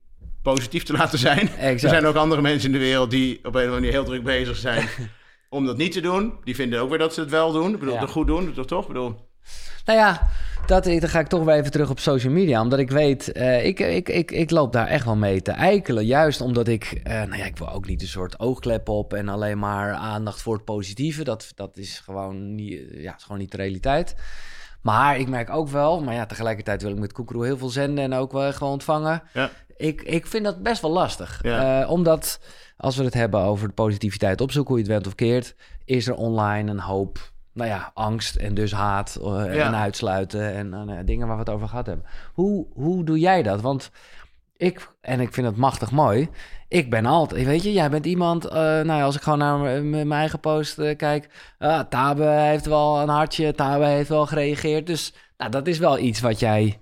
positief 0.43 0.83
te 0.83 0.93
laten 1.01 1.19
zijn. 1.19 1.51
Er 1.59 1.79
zijn 1.79 2.07
ook 2.07 2.17
andere 2.17 2.43
mensen 2.43 2.67
in 2.67 2.79
de 2.79 2.85
wereld 2.85 3.11
die 3.11 3.37
op 3.39 3.45
een 3.45 3.49
of 3.49 3.55
andere 3.57 3.75
manier 3.75 3.91
heel 3.91 4.05
druk 4.05 4.23
bezig 4.25 4.57
zijn 4.57 4.89
om 5.51 5.67
dat 5.67 5.77
niet 5.77 5.93
te 5.93 6.01
doen. 6.01 6.33
Die 6.45 6.55
vinden 6.55 6.81
ook 6.81 6.89
weer 6.89 6.99
dat 6.99 7.15
ze 7.15 7.21
het 7.21 7.31
wel 7.31 7.53
doen. 7.53 7.73
Ik 7.73 7.79
bedoel, 7.79 7.95
Ja. 7.95 8.01
het 8.01 8.11
goed 8.11 8.27
doen, 8.27 8.55
toch? 8.67 8.83
Ik 8.83 8.89
bedoel, 8.89 9.28
Nou 9.85 9.99
ja, 9.99 10.29
dat, 10.67 10.85
dan 10.85 11.09
ga 11.09 11.21
ik 11.21 11.27
toch 11.27 11.45
weer 11.45 11.55
even 11.55 11.71
terug 11.71 11.91
op 11.91 11.99
social 11.99 12.33
media. 12.33 12.61
Omdat 12.61 12.79
ik 12.79 12.91
weet, 12.91 13.33
eh, 13.33 13.67
ik, 13.67 13.81
ik, 13.81 14.09
ik, 14.09 14.31
ik 14.31 14.51
loop 14.51 14.73
daar 14.73 14.87
echt 14.87 15.05
wel 15.05 15.17
mee 15.17 15.43
te 15.43 15.51
eikelen. 15.51 16.07
Juist 16.07 16.41
omdat 16.41 16.69
ik, 16.69 17.01
eh, 17.03 17.13
nou 17.13 17.37
ja, 17.37 17.45
ik 17.45 17.57
wil 17.57 17.71
ook 17.73 17.87
niet 17.87 18.03
een 18.03 18.09
soort 18.09 18.39
oogklep 18.39 18.89
op 18.89 19.15
en 19.15 19.29
alleen 19.29 19.59
maar 19.59 19.93
aandacht 19.93 20.43
voor 20.43 20.55
het 20.55 20.65
positieve. 20.65 21.25
Dat, 21.25 21.53
dat 21.55 21.77
is 21.77 21.99
gewoon 21.99 22.55
niet, 22.55 22.81
ja, 22.91 23.15
is 23.17 23.23
gewoon 23.23 23.39
niet 23.39 23.51
de 23.51 23.57
realiteit. 23.57 24.15
Maar 24.83 25.19
ik 25.19 25.29
merk 25.29 25.51
ook 25.51 25.69
wel, 25.69 26.03
maar 26.03 26.15
ja, 26.15 26.27
tegelijkertijd 26.27 26.83
wil 26.83 26.91
ik 26.91 26.99
met 26.99 27.13
Koekeroe 27.13 27.45
heel 27.45 27.59
veel 27.59 27.69
zenden 27.69 28.05
en 28.05 28.15
ook 28.15 28.33
wel 28.33 28.53
gewoon 28.53 28.73
ontvangen. 28.73 29.23
ja. 29.33 29.51
Ik, 29.77 30.03
ik 30.03 30.27
vind 30.27 30.45
dat 30.45 30.63
best 30.63 30.83
wel 30.83 30.91
lastig. 30.91 31.39
Ja. 31.43 31.83
Eh, 31.83 31.91
omdat 31.91 32.41
als 32.77 32.97
we 32.97 33.05
het 33.05 33.15
hebben 33.15 33.41
over 33.41 33.69
de 33.69 33.75
positiviteit 33.75 34.41
opzoeken, 34.41 34.75
hoe 34.75 34.83
je 34.83 34.91
het 34.91 34.95
went 34.95 35.07
of 35.07 35.15
keert, 35.15 35.55
is 35.85 36.07
er 36.07 36.15
online 36.15 36.71
een 36.71 36.81
hoop, 36.81 37.33
nou 37.59 37.71
ja, 37.71 37.91
angst 37.95 38.37
en 38.37 38.55
dus 38.55 38.73
haat 38.73 39.19
eh, 39.23 39.55
Ja. 39.55 39.67
en 39.67 39.75
uitsluiten 39.75 40.55
en 40.55 40.75
eh, 40.89 40.97
dingen 41.05 41.27
waar 41.27 41.37
we 41.37 41.43
het 41.43 41.53
over 41.53 41.69
gehad 41.69 41.87
hebben. 41.87 42.07
Hoe, 42.33 42.67
hoe 42.73 43.05
doe 43.05 43.19
jij 43.19 43.43
dat? 43.43 43.61
Want 43.61 43.91
ik, 44.57 44.89
en 45.01 45.21
ik 45.21 45.33
vind 45.33 45.47
het 45.47 45.57
machtig 45.57 45.91
mooi, 45.91 46.29
ik 46.69 46.91
ben 46.91 47.07
altijd, 47.07 47.45
weet 47.47 47.63
je, 47.63 47.73
jij 47.73 47.91
bent 47.91 48.07
iemand, 48.07 48.45
eh, 48.45 48.55
nou 48.55 48.87
ja, 48.87 49.03
als 49.03 49.17
ik 49.17 49.23
gewoon 49.23 49.39
naar 49.39 49.83
mijn 49.83 50.13
eigen 50.13 50.41
post 50.41 50.97
kijk, 50.97 51.55
ah, 51.59 51.81
Tabe 51.81 52.25
heeft 52.25 52.67
wel 52.67 53.01
een 53.01 53.09
hartje, 53.09 53.55
Tabe 53.55 53.85
heeft 53.85 54.09
wel 54.09 54.27
gereageerd. 54.27 54.87
Dus 54.87 55.15
nou, 55.37 55.51
dat 55.51 55.67
is 55.67 55.79
wel 55.79 55.99
iets 55.99 56.21
wat 56.21 56.39
jij, 56.39 56.81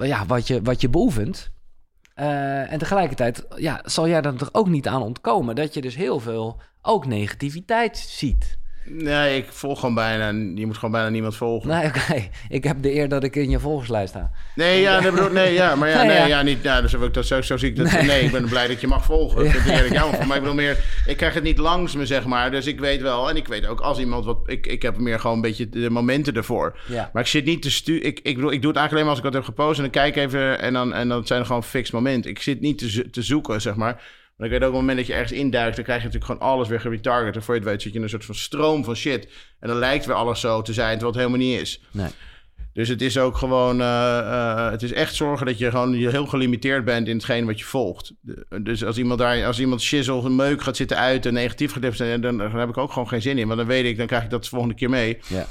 ja, 0.00 0.26
wat 0.26 0.46
je, 0.46 0.62
wat 0.62 0.80
je 0.80 0.88
beoefent. 0.88 1.50
En 2.14 2.78
tegelijkertijd 2.78 3.46
ja, 3.56 3.80
zal 3.84 4.08
jij 4.08 4.22
er 4.22 4.36
toch 4.36 4.48
ook 4.52 4.68
niet 4.68 4.88
aan 4.88 5.02
ontkomen 5.02 5.54
dat 5.54 5.74
je 5.74 5.80
dus 5.80 5.96
heel 5.96 6.20
veel 6.20 6.60
ook 6.82 7.06
negativiteit 7.06 7.96
ziet. 7.98 8.58
Nee, 8.88 9.36
ik 9.36 9.46
volg 9.48 9.80
gewoon 9.80 9.94
bijna... 9.94 10.26
Je 10.54 10.66
moet 10.66 10.74
gewoon 10.74 10.90
bijna 10.90 11.08
niemand 11.08 11.36
volgen. 11.36 11.68
Nee, 11.68 11.86
oké. 11.86 12.28
Ik 12.56 12.64
heb 12.64 12.82
de 12.82 12.94
eer 12.94 13.08
dat 13.08 13.24
ik 13.24 13.36
in 13.36 13.50
je 13.50 13.58
volgerslijst 13.58 14.08
sta. 14.08 14.30
Nee, 14.54 14.80
ja, 14.80 15.00
nee, 15.00 15.10
bedoel, 15.10 15.30
nee, 15.30 15.52
ja, 15.52 15.74
maar 15.74 15.88
ja, 15.88 15.96
Nee, 16.02 16.06
nee, 16.06 16.16
ja. 16.16 16.26
ja, 16.26 16.42
niet, 16.42 16.62
ja, 16.62 16.80
dus 16.80 16.94
dat, 17.12 17.26
zo, 17.26 17.42
zo 17.42 17.56
zie 17.56 17.68
ik 17.68 17.76
dat. 17.76 17.92
Nee. 18.02 18.24
ik 18.24 18.32
ben 18.32 18.48
blij 18.48 18.66
dat 18.66 18.80
je 18.80 18.86
mag 18.86 19.04
volgen. 19.04 19.44
Dat 19.52 19.52
vind 19.52 19.90
ik 19.90 19.98
van. 19.98 20.26
Maar 20.26 20.36
ik 20.36 20.42
bedoel 20.42 20.54
meer, 20.54 20.78
ik 21.06 21.16
krijg 21.16 21.34
het 21.34 21.42
niet 21.42 21.58
langs 21.58 21.94
me, 21.94 22.06
zeg 22.06 22.24
maar. 22.24 22.50
Dus 22.50 22.66
ik 22.66 22.80
weet 22.80 23.00
wel, 23.00 23.30
en 23.30 23.36
ik 23.36 23.48
weet 23.48 23.66
ook 23.66 23.80
als 23.80 23.98
iemand 23.98 24.24
wat, 24.24 24.38
ik, 24.46 24.66
ik 24.66 24.82
heb 24.82 24.98
meer 24.98 25.20
gewoon 25.20 25.36
een 25.36 25.42
beetje 25.42 25.68
de 25.68 25.90
momenten 25.90 26.34
ervoor. 26.34 26.78
Ja. 26.86 27.10
Maar 27.12 27.22
ik 27.22 27.28
zit 27.28 27.44
niet 27.44 27.62
te 27.62 27.70
stu, 27.70 28.00
ik, 28.00 28.20
ik 28.22 28.34
bedoel, 28.34 28.52
ik 28.52 28.62
doe 28.62 28.70
het 28.70 28.78
eigenlijk 28.78 28.90
alleen 28.90 29.04
maar 29.04 29.10
als 29.10 29.18
ik 29.18 29.24
wat 29.24 29.34
heb 29.34 29.44
gepost 29.44 29.76
en 29.76 29.82
dan 29.82 29.92
kijk 29.92 30.16
even 30.16 30.60
en 30.60 30.72
dan, 30.72 30.94
en 30.94 31.08
dan 31.08 31.26
zijn 31.26 31.40
er 31.40 31.46
gewoon 31.46 31.64
fixed 31.64 31.94
momenten. 31.94 32.30
Ik 32.30 32.42
zit 32.42 32.60
niet 32.60 32.78
te, 32.78 33.10
te 33.10 33.22
zoeken, 33.22 33.60
zeg 33.60 33.74
maar. 33.74 34.02
Maar 34.36 34.46
ik 34.46 34.52
weet 34.52 34.62
ook 34.62 34.68
op 34.68 34.72
het 34.72 34.80
moment 34.80 34.98
dat 34.98 35.06
je 35.06 35.12
ergens 35.12 35.38
induikt, 35.38 35.76
dan 35.76 35.84
krijg 35.84 36.00
je 36.00 36.06
natuurlijk 36.06 36.32
gewoon 36.32 36.50
alles 36.50 36.68
weer 36.68 36.80
geretarget. 36.80 37.36
En 37.36 37.42
voor 37.42 37.54
je 37.54 37.60
het 37.60 37.68
weet 37.68 37.82
zit 37.82 37.92
je 37.92 37.98
in 37.98 38.04
een 38.04 38.10
soort 38.10 38.24
van 38.24 38.34
stroom 38.34 38.84
van 38.84 38.96
shit. 38.96 39.28
En 39.60 39.68
dan 39.68 39.78
lijkt 39.78 40.06
weer 40.06 40.16
alles 40.16 40.40
zo 40.40 40.62
te 40.62 40.72
zijn, 40.72 40.98
terwijl 40.98 41.12
het 41.12 41.20
helemaal 41.20 41.46
niet 41.46 41.60
is. 41.60 41.82
Nee. 41.90 42.10
Dus 42.72 42.88
het 42.88 43.02
is 43.02 43.18
ook 43.18 43.36
gewoon, 43.36 43.80
eh, 43.80 44.18
eh, 44.18 44.70
het 44.70 44.82
is 44.82 44.92
echt 44.92 45.14
zorgen 45.14 45.46
dat 45.46 45.58
je 45.58 45.70
gewoon 45.70 45.94
heel 45.94 46.26
gelimiteerd 46.26 46.84
bent 46.84 47.08
in 47.08 47.16
hetgeen 47.16 47.46
wat 47.46 47.58
je 47.58 47.64
volgt. 47.64 48.12
Dus 48.62 48.84
als 48.84 48.98
iemand 48.98 49.18
daar, 49.18 49.44
als 49.46 49.60
iemand 49.60 49.80
shizzle 49.80 50.14
of 50.14 50.24
een 50.24 50.36
meuk 50.36 50.62
gaat 50.62 50.76
zitten 50.76 50.96
uit 50.96 51.26
en 51.26 51.32
negatief 51.32 51.72
gaat 51.72 51.96
zijn, 51.96 52.20
dan, 52.20 52.38
dan 52.38 52.56
heb 52.56 52.68
ik 52.68 52.76
ook 52.76 52.92
gewoon 52.92 53.08
geen 53.08 53.22
zin 53.22 53.38
in. 53.38 53.46
Want 53.46 53.58
dan 53.58 53.68
weet 53.68 53.84
ik, 53.84 53.96
dan 53.96 54.06
krijg 54.06 54.24
ik 54.24 54.30
dat 54.30 54.42
de 54.42 54.48
volgende 54.48 54.74
keer 54.74 54.90
mee. 54.90 55.18
Ja. 55.26 55.46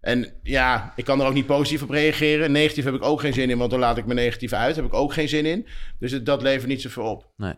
En 0.00 0.32
ja, 0.42 0.92
ik 0.96 1.04
kan 1.04 1.20
er 1.20 1.26
ook 1.26 1.34
niet 1.34 1.46
positief 1.46 1.82
op 1.82 1.90
reageren. 1.90 2.52
Negatief 2.52 2.84
heb 2.84 2.94
ik 2.94 3.04
ook 3.04 3.20
geen 3.20 3.32
zin 3.32 3.50
in, 3.50 3.58
want 3.58 3.70
dan 3.70 3.80
laat 3.80 3.98
ik 3.98 4.06
me 4.06 4.14
negatief 4.14 4.52
uit. 4.52 4.76
Heb 4.76 4.84
ik 4.84 4.94
ook 4.94 5.12
geen 5.12 5.28
zin 5.28 5.46
in. 5.46 5.66
Dus 5.98 6.12
het, 6.12 6.26
dat 6.26 6.42
levert 6.42 6.66
niet 6.66 6.82
zoveel 6.82 7.04
op. 7.04 7.30
Nee. 7.36 7.54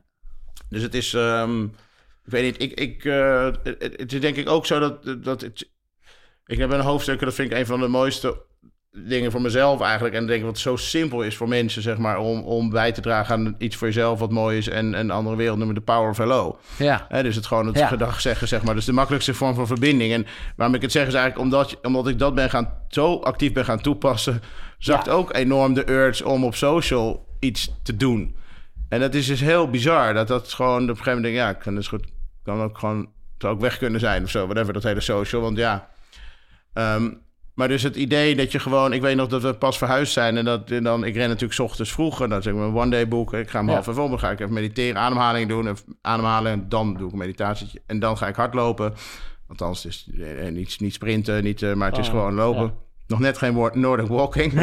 Dus 0.68 0.82
het 0.82 0.94
is, 0.94 1.14
ehm, 1.14 1.62
ik 2.24 2.34
weet 2.34 2.42
niet, 2.44 2.62
ik, 2.62 2.80
ik, 2.80 3.04
eh, 3.04 3.44
het, 3.62 3.92
het 3.96 4.12
is 4.12 4.20
denk 4.20 4.36
ik 4.36 4.48
ook 4.48 4.66
zo 4.66 4.78
dat, 4.78 5.24
dat 5.24 5.40
het, 5.40 5.70
ik 6.46 6.59
heb 6.59 6.70
een 6.72 6.80
hoofdstuk, 6.80 7.20
dat 7.20 7.34
vind 7.34 7.50
ik 7.52 7.59
een 7.59 7.66
van 7.66 7.80
de 7.80 7.88
mooiste 7.88 8.46
dingen 9.06 9.30
voor 9.30 9.40
mezelf 9.40 9.80
eigenlijk. 9.80 10.14
En 10.14 10.22
ik 10.22 10.28
denk 10.28 10.42
wat 10.42 10.50
het 10.50 10.61
zo 10.61 10.76
simpel 10.76 11.22
is 11.22 11.36
voor 11.36 11.48
mensen, 11.48 11.82
zeg 11.82 11.98
maar, 11.98 12.18
om, 12.18 12.42
om 12.42 12.70
bij 12.70 12.92
te 12.92 13.00
dragen 13.00 13.34
aan 13.34 13.54
iets 13.59 13.76
voor 13.76 13.86
jezelf 13.86 14.18
wat 14.18 14.30
mooi 14.30 14.59
is 14.59 14.68
en 14.68 14.92
een 14.98 15.11
andere 15.11 15.36
wereld 15.36 15.56
noemen 15.59 15.74
de 15.74 15.80
power 15.80 16.11
of 16.11 16.16
hello. 16.16 16.59
Ja. 16.78 17.06
Dus 17.22 17.36
het 17.36 17.46
gewoon 17.46 17.66
het 17.66 17.78
Ja. 17.78 17.86
gedag 17.86 18.20
zeggen, 18.20 18.48
zeg 18.48 18.62
maar. 18.62 18.74
Dus 18.74 18.84
de 18.84 18.92
makkelijkste 18.92 19.34
vorm 19.34 19.54
van 19.54 19.66
verbinding. 19.66 20.12
En 20.12 20.26
waarom 20.56 20.74
ik 20.76 20.82
het 20.82 20.92
zeg 20.92 21.06
is 21.06 21.14
eigenlijk 21.14 21.44
omdat, 21.44 21.76
omdat 21.82 22.09
ik 22.09 22.18
dat 22.18 22.34
ben 22.34 22.50
gaan, 22.50 22.72
zo 22.88 23.14
actief 23.16 23.52
ben 23.52 23.64
gaan 23.64 23.80
toepassen, 23.80 24.42
zakt 24.78 25.06
Ja. 25.06 25.12
ook 25.12 25.34
enorm 25.34 25.74
de 25.74 25.90
urge 25.90 26.26
om 26.28 26.44
op 26.44 26.54
social 26.54 27.26
iets 27.40 27.70
te 27.82 27.96
doen. 27.96 28.36
En 28.89 29.01
dat 29.01 29.14
is 29.14 29.26
dus 29.26 29.41
heel 29.41 29.70
bizar. 29.70 30.14
Dat 30.14 30.28
dat 30.28 30.53
gewoon 30.53 30.82
op 30.82 30.89
een 30.89 30.97
gegeven 30.97 31.14
moment 31.14 31.34
denk 31.34 31.36
ja, 31.47 31.51
ik 31.51 31.59
kan 31.59 31.74
dus 31.74 31.89
goed, 31.89 32.07
kan 32.43 32.61
ook 32.62 32.78
gewoon, 32.78 33.09
zou 33.39 33.55
ook 33.55 33.61
weg 33.61 33.78
kunnen 33.78 34.01
zijn 34.01 34.22
of 34.22 34.30
zo. 34.30 34.45
Whatever, 34.45 34.72
dat 34.72 34.82
hele 34.82 35.01
social. 35.01 35.43
Want 35.43 35.57
ja. 35.57 35.89
Ehm, 36.72 37.11
maar 37.55 37.68
dus 37.68 37.82
het 37.82 37.97
idee 37.97 38.36
dat 38.36 38.53
je 38.53 38.59
gewoon... 38.59 38.93
Ik 38.93 39.01
weet 39.01 39.16
nog 39.16 39.28
dat 39.28 39.43
we 39.43 39.55
pas 39.55 39.78
verhuisd 39.78 40.12
zijn. 40.12 40.36
En, 40.36 40.45
dat, 40.45 40.70
en 40.70 40.82
dan, 40.82 41.05
ik 41.05 41.14
ren 41.14 41.22
natuurlijk 41.28 41.53
's 41.53 41.59
ochtends 41.59 41.93
vroeg. 41.93 42.22
En 42.22 42.28
dan 42.28 42.43
zeg 42.43 42.53
ik 42.53 42.59
mijn 42.59 42.74
one-day 42.74 43.09
boeken. 43.09 43.39
Ik 43.39 43.51
ga 43.51 43.59
hem 43.59 43.68
Ja. 43.68 43.72
half 43.74 43.86
even 43.86 44.03
om. 44.03 44.11
Dan 44.11 44.18
ga 44.18 44.30
ik 44.30 44.41
even 44.41 44.53
mediteren, 44.53 45.01
ademhaling 45.01 45.49
doen. 45.49 45.68
Even 45.68 45.97
ademhalen. 46.03 46.53
En 46.53 46.68
dan 46.68 46.95
doe 46.97 47.07
ik 47.07 47.12
een 47.12 47.18
meditatietje. 47.18 47.82
En 47.86 47.99
dan 47.99 48.16
ga 48.18 48.26
ik 48.28 48.34
hardlopen. 48.36 48.95
Althans, 49.49 49.82
het 49.82 49.93
is 49.93 50.09
eh, 50.20 50.51
niet, 50.53 50.80
niet 50.80 50.95
sprinten, 50.95 51.45
niet, 51.45 51.62
eh, 51.62 51.74
maar 51.74 51.89
het 51.91 51.99
is 51.99 52.07
Oh, 52.07 52.12
gewoon 52.12 52.34
lopen. 52.34 52.62
ja. 52.62 52.72
Nog 53.07 53.18
net 53.18 53.39
geen 53.39 53.55
woord 53.55 53.74
Nordic 53.74 54.07
walking. 54.07 54.53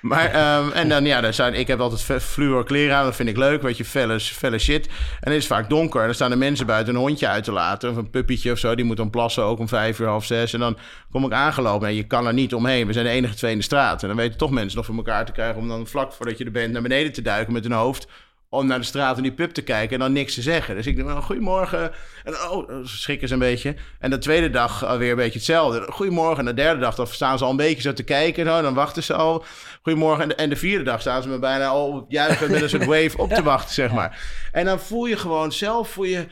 Maar, 0.00 0.30
ehm, 0.30 0.70
en 0.70 0.88
dan, 0.88 1.04
ja, 1.04 1.20
dan 1.20 1.34
zijn, 1.34 1.54
ik 1.54 1.66
heb 1.66 1.80
altijd 1.80 2.22
fluor 2.22 2.64
kleren 2.64 2.96
aan. 2.96 3.04
Dat 3.04 3.16
vind 3.16 3.28
ik 3.28 3.36
leuk, 3.36 3.62
weet 3.62 3.76
je, 3.76 3.84
felle, 3.84 4.20
felle 4.20 4.58
shit. 4.58 4.86
En 5.20 5.32
het 5.32 5.40
is 5.40 5.46
vaak 5.46 5.68
donker. 5.68 6.00
En 6.00 6.06
dan 6.06 6.14
staan 6.14 6.30
er 6.30 6.38
mensen 6.38 6.66
buiten 6.66 6.94
een 6.94 7.00
hondje 7.00 7.28
uit 7.28 7.44
te 7.44 7.52
laten. 7.52 7.90
Of 7.90 7.96
een 7.96 8.10
puppietje 8.10 8.52
of 8.52 8.58
zo. 8.58 8.74
Die 8.74 8.84
moet 8.84 8.96
dan 8.96 9.10
plassen, 9.10 9.42
ook 9.42 9.58
om 9.58 9.68
vijf 9.68 9.98
uur, 9.98 10.06
half 10.06 10.24
zes. 10.24 10.52
En 10.52 10.60
dan 10.60 10.78
kom 11.10 11.24
ik 11.24 11.32
aangelopen. 11.32 11.88
En 11.88 11.94
je 11.94 12.06
kan 12.06 12.26
er 12.26 12.34
niet 12.34 12.54
omheen. 12.54 12.86
We 12.86 12.92
zijn 12.92 13.04
de 13.04 13.10
enige 13.10 13.34
twee 13.34 13.52
in 13.52 13.58
de 13.58 13.64
straat. 13.64 14.02
En 14.02 14.08
dan 14.08 14.16
weten 14.16 14.38
toch 14.38 14.50
mensen 14.50 14.76
nog 14.76 14.86
voor 14.86 14.96
elkaar 14.96 15.24
te 15.24 15.32
krijgen... 15.32 15.60
om 15.60 15.68
dan 15.68 15.86
vlak 15.86 16.12
voordat 16.12 16.38
je 16.38 16.44
er 16.44 16.50
bent 16.50 16.72
naar 16.72 16.82
beneden 16.82 17.12
te 17.12 17.22
duiken 17.22 17.52
met 17.52 17.62
hun 17.62 17.72
hoofd... 17.72 18.06
om 18.50 18.66
naar 18.66 18.78
de 18.78 18.84
straat 18.84 19.16
en 19.16 19.22
die 19.22 19.32
pup 19.32 19.50
te 19.50 19.62
kijken 19.62 19.94
en 19.94 20.00
dan 20.00 20.12
niks 20.12 20.34
te 20.34 20.42
zeggen. 20.42 20.74
Dus 20.74 20.86
ik 20.86 20.96
denk, 20.96 21.08
well, 21.08 21.20
goedemorgen. 21.20 21.92
En 22.24 22.34
oh, 22.34 22.84
schrikken 22.84 23.28
ze 23.28 23.34
een 23.34 23.40
beetje. 23.40 23.74
En 23.98 24.10
de 24.10 24.18
tweede 24.18 24.50
dag 24.50 24.84
alweer 24.84 25.10
een 25.10 25.16
beetje 25.16 25.38
hetzelfde. 25.38 25.92
Goedemorgen. 25.92 26.38
En 26.38 26.44
de 26.44 26.62
derde 26.62 26.80
dag 26.80 26.94
dan 26.94 27.06
staan 27.06 27.38
ze 27.38 27.44
al 27.44 27.50
een 27.50 27.56
beetje 27.56 27.82
zo 27.82 27.92
te 27.92 28.02
kijken. 28.02 28.46
Zo, 28.46 28.62
dan 28.62 28.74
wachten 28.74 29.02
ze 29.02 29.14
al. 29.14 29.44
Goedemorgen. 29.82 30.22
En 30.22 30.28
de, 30.28 30.34
en 30.34 30.48
de 30.48 30.56
vierde 30.56 30.84
dag 30.84 31.00
staan 31.00 31.22
ze 31.22 31.28
me 31.28 31.38
bijna 31.38 31.66
al 31.66 32.04
juichen 32.08 32.50
met 32.50 32.62
een 32.62 32.68
soort 32.68 32.84
wave 32.94 33.18
op 33.18 33.32
te 33.32 33.42
wachten, 33.42 33.74
zeg 33.74 33.92
maar. 33.92 34.20
En 34.52 34.64
dan 34.64 34.80
voel 34.80 35.06
je 35.06 35.16
gewoon 35.16 35.52
zelf, 35.52 35.88
voel 35.88 36.04
je... 36.04 36.26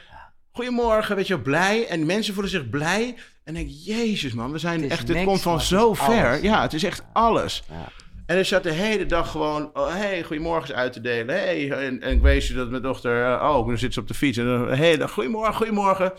Goedemorgen, 0.51 1.17
weet 1.17 1.27
je, 1.27 1.35
wel, 1.35 1.43
blij. 1.43 1.87
En 1.87 2.07
mensen 2.07 2.35
voelen 2.35 2.53
zich 2.53 2.71
blij. 2.71 3.17
En 3.45 3.55
denk 3.55 3.69
ik, 3.69 3.75
jezus 3.85 4.33
man, 4.33 4.53
we 4.53 4.59
zijn 4.59 4.83
Het 4.83 4.91
echt... 4.91 5.07
Dit 5.07 5.17
niks, 5.17 5.29
komt 5.29 5.43
van 5.43 5.55
het 5.55 5.63
zo 5.63 5.95
ver. 5.95 6.43
Ja, 6.43 6.63
het 6.63 6.73
is 6.73 6.85
echt 6.85 7.03
alles. 7.13 7.63
Ja. 7.69 7.89
En 8.27 8.39
ik 8.39 8.45
zat 8.45 8.63
de 8.63 8.73
hele 8.73 9.07
dag 9.07 9.31
gewoon, 9.31 9.71
oh, 9.75 9.95
hey, 9.95 10.23
goedemorgens 10.23 10.73
uit 10.73 10.93
te 10.93 11.01
delen. 11.01 11.35
Hey, 11.35 11.71
en, 11.71 12.03
en 12.03 12.13
ik 12.13 12.23
wees 12.23 12.49
je 12.49 12.55
dat 12.55 12.71
mijn 12.71 12.83
dochter, 12.83 13.25
eh, 13.25 13.49
oh, 13.57 13.67
dan 13.67 13.79
zit 13.79 13.95
ze 13.95 14.01
op 14.01 14.09
de 14.09 14.15
fiets. 14.15 14.39
En 14.39 14.45
dan, 14.45 14.67
de 14.67 14.77
hele 14.77 14.99
dag, 14.99 15.11
goedemorgen, 15.13 15.55
goedemorgen. 15.55 16.13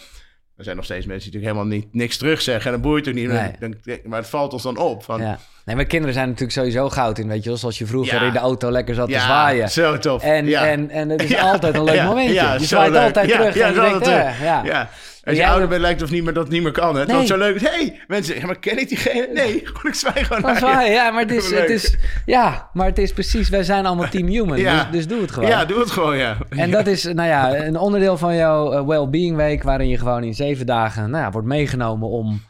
Er 0.57 0.63
zijn 0.63 0.75
nog 0.75 0.85
steeds 0.85 1.05
mensen 1.05 1.31
die 1.31 1.39
natuurlijk 1.39 1.67
helemaal 1.67 1.87
niet, 1.87 1.93
niks 2.01 2.17
terugzeggen. 2.17 2.65
En 2.65 2.71
dat 2.71 2.81
boeit 2.81 3.07
ook 3.07 3.13
niet. 3.13 3.27
Nee. 3.27 3.51
Dan, 3.59 3.75
maar 4.03 4.19
het 4.19 4.29
valt 4.29 4.53
ons 4.53 4.63
dan 4.63 4.77
op. 4.77 5.03
Van, 5.03 5.21
Ja. 5.21 5.39
Nee, 5.68 5.76
maar 5.76 5.86
kinderen 5.86 6.13
zijn 6.13 6.26
natuurlijk 6.26 6.53
sowieso 6.57 6.89
goud 6.89 7.18
in, 7.18 7.28
weet 7.28 7.43
je 7.43 7.49
wel. 7.49 7.57
Zoals 7.57 7.78
je 7.78 7.86
vroeger 7.86 8.22
in 8.22 8.34
de 8.34 8.39
auto 8.39 8.72
lekker 8.72 8.95
zat 8.95 9.09
te 9.09 9.20
zwaaien. 9.20 9.70
zo 9.70 9.97
tof. 9.97 10.24
En, 10.24 10.45
ja. 10.45 10.68
en, 10.68 10.89
en 10.89 11.09
het 11.09 11.24
is 11.24 11.38
altijd 11.51 11.76
een 11.76 11.84
leuk 11.84 12.03
momentje. 12.03 12.34
je 12.59 12.65
zwaait 12.65 12.91
leuk. 12.91 13.01
altijd 13.03 13.30
terug 13.30 13.57
en 13.57 13.74
je 13.74 13.80
denkt, 13.80 14.07
eh, 14.07 14.41
ja. 14.43 14.89
Als 15.24 15.38
je 15.38 15.47
ouder 15.47 15.68
bent, 15.68 15.82
lijkt 15.82 15.99
het 15.99 16.09
of 16.09 16.15
niet 16.15 16.24
meer 16.24 16.34
dat 16.34 16.43
het 16.43 16.51
niet 16.53 16.63
meer 16.63 16.72
kan. 16.72 16.95
Hè? 16.95 17.05
Dat 17.05 17.07
Nee. 17.07 17.22
is 17.22 17.28
zo 17.28 17.38
leuk. 17.38 17.61
hey, 17.61 17.99
mensen 18.07 18.45
maar 18.45 18.59
ken 18.59 18.80
ik 18.80 18.88
diegene? 18.88 19.28
Nee, 19.34 19.55
ik 19.84 19.93
zwaai 19.95 20.24
gewoon 20.24 20.41
naar 20.41 20.57
zwaaien, 20.57 20.91
ja, 20.91 21.11
maar 21.11 21.22
het 21.22 21.32
is, 21.43 21.51
het 21.51 21.70
is, 21.70 21.95
ja, 22.26 22.70
maar 22.74 22.86
het 22.86 22.97
is 22.97 23.13
precies, 23.13 23.49
wij 23.49 23.63
zijn 23.63 23.86
allemaal 23.86 24.09
team 24.09 24.28
human, 24.28 24.57
Ja. 24.57 24.84
dus, 24.84 24.91
dus 24.91 25.07
doe 25.07 25.22
het 25.22 25.32
gewoon. 25.32 25.49
Ja, 25.49 25.65
doe 25.65 25.80
het 25.80 25.91
gewoon, 25.91 26.18
ja. 26.18 26.38
En 26.49 26.72
dat 26.72 26.88
is, 26.88 27.03
nou 27.03 27.28
ja, 27.28 27.55
een 27.65 27.78
onderdeel 27.78 28.18
van 28.18 28.36
jouw 28.36 28.72
eh, 28.74 28.86
well-being 28.86 29.36
week, 29.36 29.63
waarin 29.63 29.88
je 29.88 29.97
gewoon 29.97 30.24
in 30.24 30.34
zeven 30.34 30.65
dagen, 30.65 31.09
nou 31.09 31.24
ja, 31.24 31.32
wordt 31.32 31.47
meegenomen 31.47 32.09
om, 32.09 32.41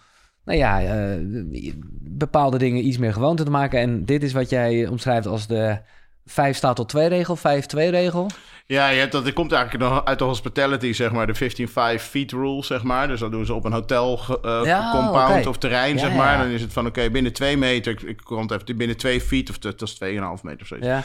nou 0.46 0.58
ja, 0.58 0.82
eh, 0.82 1.72
bepaalde 2.18 2.58
dingen 2.58 2.88
iets 2.88 2.98
meer 2.98 3.14
gewoonte 3.14 3.44
te 3.44 3.50
maken. 3.52 3.80
En 3.80 4.06
dit 4.06 4.24
is 4.24 4.34
wat 4.34 4.50
jij 4.50 4.88
omschrijft 4.88 5.28
als 5.28 5.48
de 5.48 5.78
5 6.26 6.58
staat 6.58 6.76
tot 6.76 6.90
2 6.90 7.08
regel, 7.08 7.38
5-2 7.38 7.42
regel. 7.76 8.30
Ja, 8.66 8.88
je 8.90 9.00
hebt 9.00 9.12
dat, 9.12 9.26
het 9.26 9.34
komt 9.34 9.52
eigenlijk 9.52 9.84
nog 9.90 10.06
uit 10.06 10.20
de 10.20 10.26
hospitality, 10.26 10.94
zeg 10.94 11.12
maar, 11.12 11.28
de 11.28 11.98
15-5 12.00 12.02
feet 12.04 12.32
rule, 12.32 12.64
zeg 12.64 12.84
maar. 12.84 13.08
Dus 13.08 13.20
dat 13.20 13.32
doen 13.32 13.46
ze 13.46 13.54
op 13.54 13.66
een 13.66 13.72
hotel 13.72 14.20
eh, 14.42 14.62
Ja, 14.64 14.92
compound 14.92 15.48
of 15.48 15.58
terrein, 15.58 15.94
Ja, 15.94 16.00
zeg 16.00 16.14
maar. 16.14 16.38
ja. 16.38 16.44
Dan 16.44 16.52
is 16.52 16.62
het 16.62 16.74
van, 16.74 16.86
oké, 16.86 17.10
binnen 17.10 17.34
twee 17.34 17.58
meter, 17.58 17.92
ik, 17.94 18.02
ik 18.02 18.22
kom 18.24 18.42
het 18.42 18.52
even, 18.52 18.78
binnen 18.78 18.98
twee 18.98 19.22
feet, 19.22 19.50
of 19.50 19.58
dat 19.58 19.80
dat 19.80 19.88
is 19.90 19.94
2,5 19.94 20.00
meter 20.42 20.62
of 20.62 20.68
zoiets. 20.68 20.88
Ja, 20.88 21.04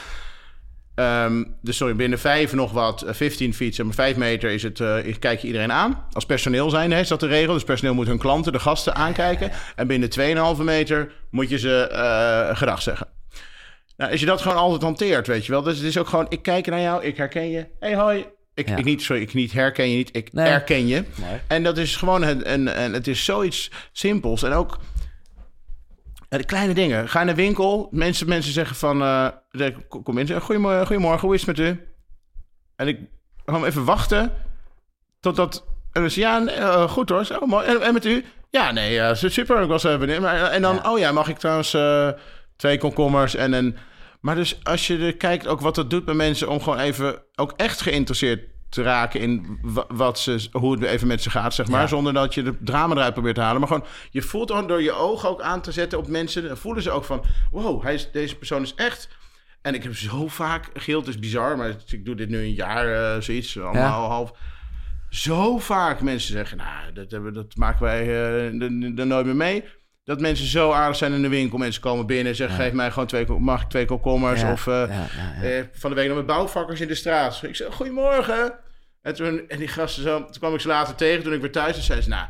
Ehm, 0.94 1.44
dus 1.62 1.76
sorry, 1.76 1.94
binnen 1.96 2.18
vijf 2.18 2.52
nog 2.52 2.72
wat, 2.72 3.02
eh, 3.02 3.14
15 3.14 3.54
feet, 3.54 3.74
zeg 3.74 3.86
maar 3.86 3.94
5 3.94 4.16
meter 4.16 4.50
is 4.50 4.62
het, 4.62 4.80
eh, 4.80 4.96
kijk 5.18 5.40
je 5.40 5.46
iedereen 5.46 5.72
aan. 5.72 6.04
Als 6.12 6.26
personeel 6.26 6.70
zijn, 6.70 6.90
hè, 6.92 7.00
is 7.00 7.08
dat 7.08 7.20
de 7.20 7.26
regel. 7.26 7.52
Dus 7.54 7.64
personeel 7.64 7.94
moet 7.94 8.06
hun 8.06 8.18
klanten, 8.18 8.52
de 8.52 8.58
gasten 8.58 8.94
aankijken. 8.94 9.50
En 9.76 9.86
binnen 9.86 10.10
2,5 10.10 10.62
meter 10.64 11.12
moet 11.30 11.48
je 11.48 11.58
ze 11.58 11.86
eh 11.86 12.56
gedag 12.56 12.82
zeggen. 12.82 13.06
Nou, 13.96 14.10
als 14.10 14.20
je 14.20 14.26
dat 14.26 14.40
gewoon 14.40 14.56
altijd 14.58 14.82
hanteert, 14.82 15.26
weet 15.26 15.46
je 15.46 15.52
wel. 15.52 15.62
Dus 15.62 15.76
het 15.76 15.86
is 15.86 15.98
ook 15.98 16.08
gewoon, 16.08 16.26
ik 16.28 16.42
kijk 16.42 16.66
naar 16.66 16.80
jou, 16.80 17.04
ik 17.04 17.16
herken 17.16 17.50
je. 17.50 17.66
hey, 17.80 17.94
hoi. 17.96 18.24
Ik, 18.54 18.68
Ja. 18.68 18.76
ik 18.76 18.84
niet, 18.84 19.02
sorry, 19.02 19.22
ik 19.22 19.34
niet 19.34 19.52
herken 19.52 19.90
je 19.90 19.96
niet, 19.96 20.08
ik 20.16 20.32
Nee. 20.32 20.46
herken 20.46 20.86
je. 20.86 21.04
En 21.46 21.62
dat 21.62 21.78
is 21.78 21.96
gewoon, 21.96 22.22
een, 22.22 22.52
een, 22.52 22.82
een- 22.82 22.92
het 22.92 23.06
is 23.08 23.24
zoiets 23.24 23.70
simpels. 23.92 24.42
En 24.42 24.52
ook 24.52 24.78
de 26.38 26.44
kleine 26.44 26.74
dingen. 26.74 27.08
Ga 27.08 27.20
in 27.20 27.26
de 27.26 27.34
winkel, 27.34 27.88
mensen, 27.90 28.28
mensen 28.28 28.52
zeggen 28.52 28.76
van, 28.76 29.02
eh, 29.02 29.28
zeggen, 29.50 29.88
kom 29.88 30.18
in, 30.18 30.26
zeggen, 30.26 30.46
goedemorgen, 30.46 30.86
goedemorgen, 30.86 31.20
hoe 31.26 31.34
is 31.34 31.46
het 31.46 31.56
met 31.56 31.66
u? 31.68 31.80
En 32.76 32.88
ik 32.88 32.98
ga 33.44 33.64
even 33.64 33.84
wachten 33.84 34.32
totdat, 35.20 35.64
en 35.92 36.10
zeg 36.10 36.24
ja, 36.24 36.38
nee, 36.38 36.54
eh, 36.54 36.90
goed 36.90 37.08
hoor, 37.08 37.24
zo 37.24 37.46
mooi. 37.46 37.66
En, 37.66 37.82
en 37.82 37.92
met 37.92 38.04
u? 38.04 38.24
Ja, 38.50 38.70
nee, 38.70 39.00
eh, 39.00 39.14
super, 39.14 39.62
ik 39.62 39.68
was 39.68 39.84
even 39.84 39.98
benieuwd. 39.98 40.20
Maar, 40.20 40.42
En 40.42 40.62
dan, 40.62 40.74
Ja. 40.74 40.92
oh 40.92 40.98
ja, 40.98 41.12
mag 41.12 41.28
ik 41.28 41.38
trouwens 41.38 41.74
eh, 41.74 42.08
twee 42.56 42.78
komkommers 42.78 43.34
en 43.34 43.52
een... 43.52 43.76
Maar 44.20 44.34
dus 44.34 44.64
als 44.64 44.86
je 44.86 44.98
er 44.98 45.16
kijkt 45.16 45.46
ook 45.46 45.60
wat 45.60 45.74
dat 45.74 45.90
doet 45.90 46.04
bij 46.04 46.14
mensen 46.14 46.48
om 46.48 46.60
gewoon 46.60 46.78
even 46.78 47.22
ook 47.34 47.52
echt 47.56 47.80
geïnteresseerd 47.80 48.40
te 48.72 48.82
raken 48.82 49.20
in 49.20 49.58
wa- 49.62 49.84
wat 49.88 50.18
ze, 50.18 50.48
hoe 50.52 50.72
het 50.72 50.82
even 50.82 51.06
met 51.06 51.22
ze 51.22 51.30
gaat, 51.30 51.54
zeg 51.54 51.68
maar. 51.68 51.80
Ja. 51.80 51.86
Zonder 51.86 52.12
dat 52.12 52.34
je 52.34 52.42
de 52.42 52.56
drama 52.60 52.94
eruit 52.94 53.12
probeert 53.12 53.34
te 53.34 53.40
halen. 53.40 53.58
Maar 53.60 53.68
gewoon, 53.68 53.84
je 54.10 54.22
voelt 54.22 54.50
gewoon 54.50 54.66
door 54.66 54.82
je 54.82 54.92
ogen 54.92 55.28
ook 55.28 55.40
aan 55.40 55.60
te 55.60 55.72
zetten 55.72 55.98
op 55.98 56.08
mensen. 56.08 56.48
Dan 56.48 56.56
voelen 56.56 56.82
ze 56.82 56.90
ook 56.90 57.04
van, 57.04 57.24
wow, 57.50 57.82
hij 57.82 57.94
is, 57.94 58.10
deze 58.12 58.36
persoon 58.36 58.62
is 58.62 58.74
echt... 58.74 59.08
En 59.62 59.74
ik 59.74 59.82
heb 59.82 59.96
zo 59.96 60.28
vaak, 60.28 60.68
het 60.72 61.06
is 61.08 61.18
bizar, 61.18 61.56
maar 61.56 61.68
ik 61.86 62.04
doe 62.04 62.14
dit 62.14 62.28
nu 62.28 62.38
een 62.38 62.54
jaar, 62.54 63.14
eh, 63.14 63.20
zoiets, 63.22 63.58
allemaal 63.60 64.08
half. 64.08 64.32
Zo 65.08 65.58
vaak 65.58 66.00
mensen 66.00 66.32
zeggen, 66.32 66.56
nou, 66.56 66.92
dat, 66.94 67.10
hebben, 67.10 67.32
dat 67.34 67.56
maken 67.56 67.82
wij 67.82 68.02
eh, 68.02 68.44
er 68.98 69.06
nooit 69.06 69.26
meer 69.26 69.36
mee. 69.36 69.64
Dat 70.04 70.20
mensen 70.20 70.46
zo 70.46 70.70
aardig 70.72 70.96
zijn 70.96 71.12
in 71.12 71.22
de 71.22 71.28
winkel. 71.28 71.58
Mensen 71.58 71.82
komen 71.82 72.06
binnen 72.06 72.26
en 72.26 72.34
zeggen, 72.36 72.56
Ja. 72.58 72.62
geef 72.64 72.72
mij 72.72 72.90
gewoon 72.90 73.06
twee, 73.08 73.26
mag 73.26 73.62
ik 73.62 73.68
twee 73.68 73.84
komkommers? 73.84 74.40
Ja, 74.40 74.52
Of 74.52 74.66
eh, 74.66 74.82
van 75.72 75.90
de 75.90 75.96
week 75.96 76.06
nog 76.08 76.16
met 76.16 76.26
bouwvakkers 76.26 76.80
in 76.80 76.88
de 76.88 76.94
straat. 76.94 77.42
Ik 77.42 77.56
zei, 77.56 77.72
goedemorgen. 77.72 78.54
En, 79.02 79.14
toen, 79.14 79.48
en 79.48 79.58
die 79.58 79.68
gasten 79.68 80.02
zo, 80.02 80.18
toen 80.24 80.38
kwam 80.38 80.54
ik 80.54 80.60
ze 80.60 80.68
later 80.68 80.94
tegen 80.94 81.22
toen 81.22 81.32
ik 81.32 81.40
weer 81.40 81.52
thuis 81.52 81.76
was. 81.76 81.86
Zei 81.86 82.00
ze, 82.00 82.08
nou, 82.08 82.26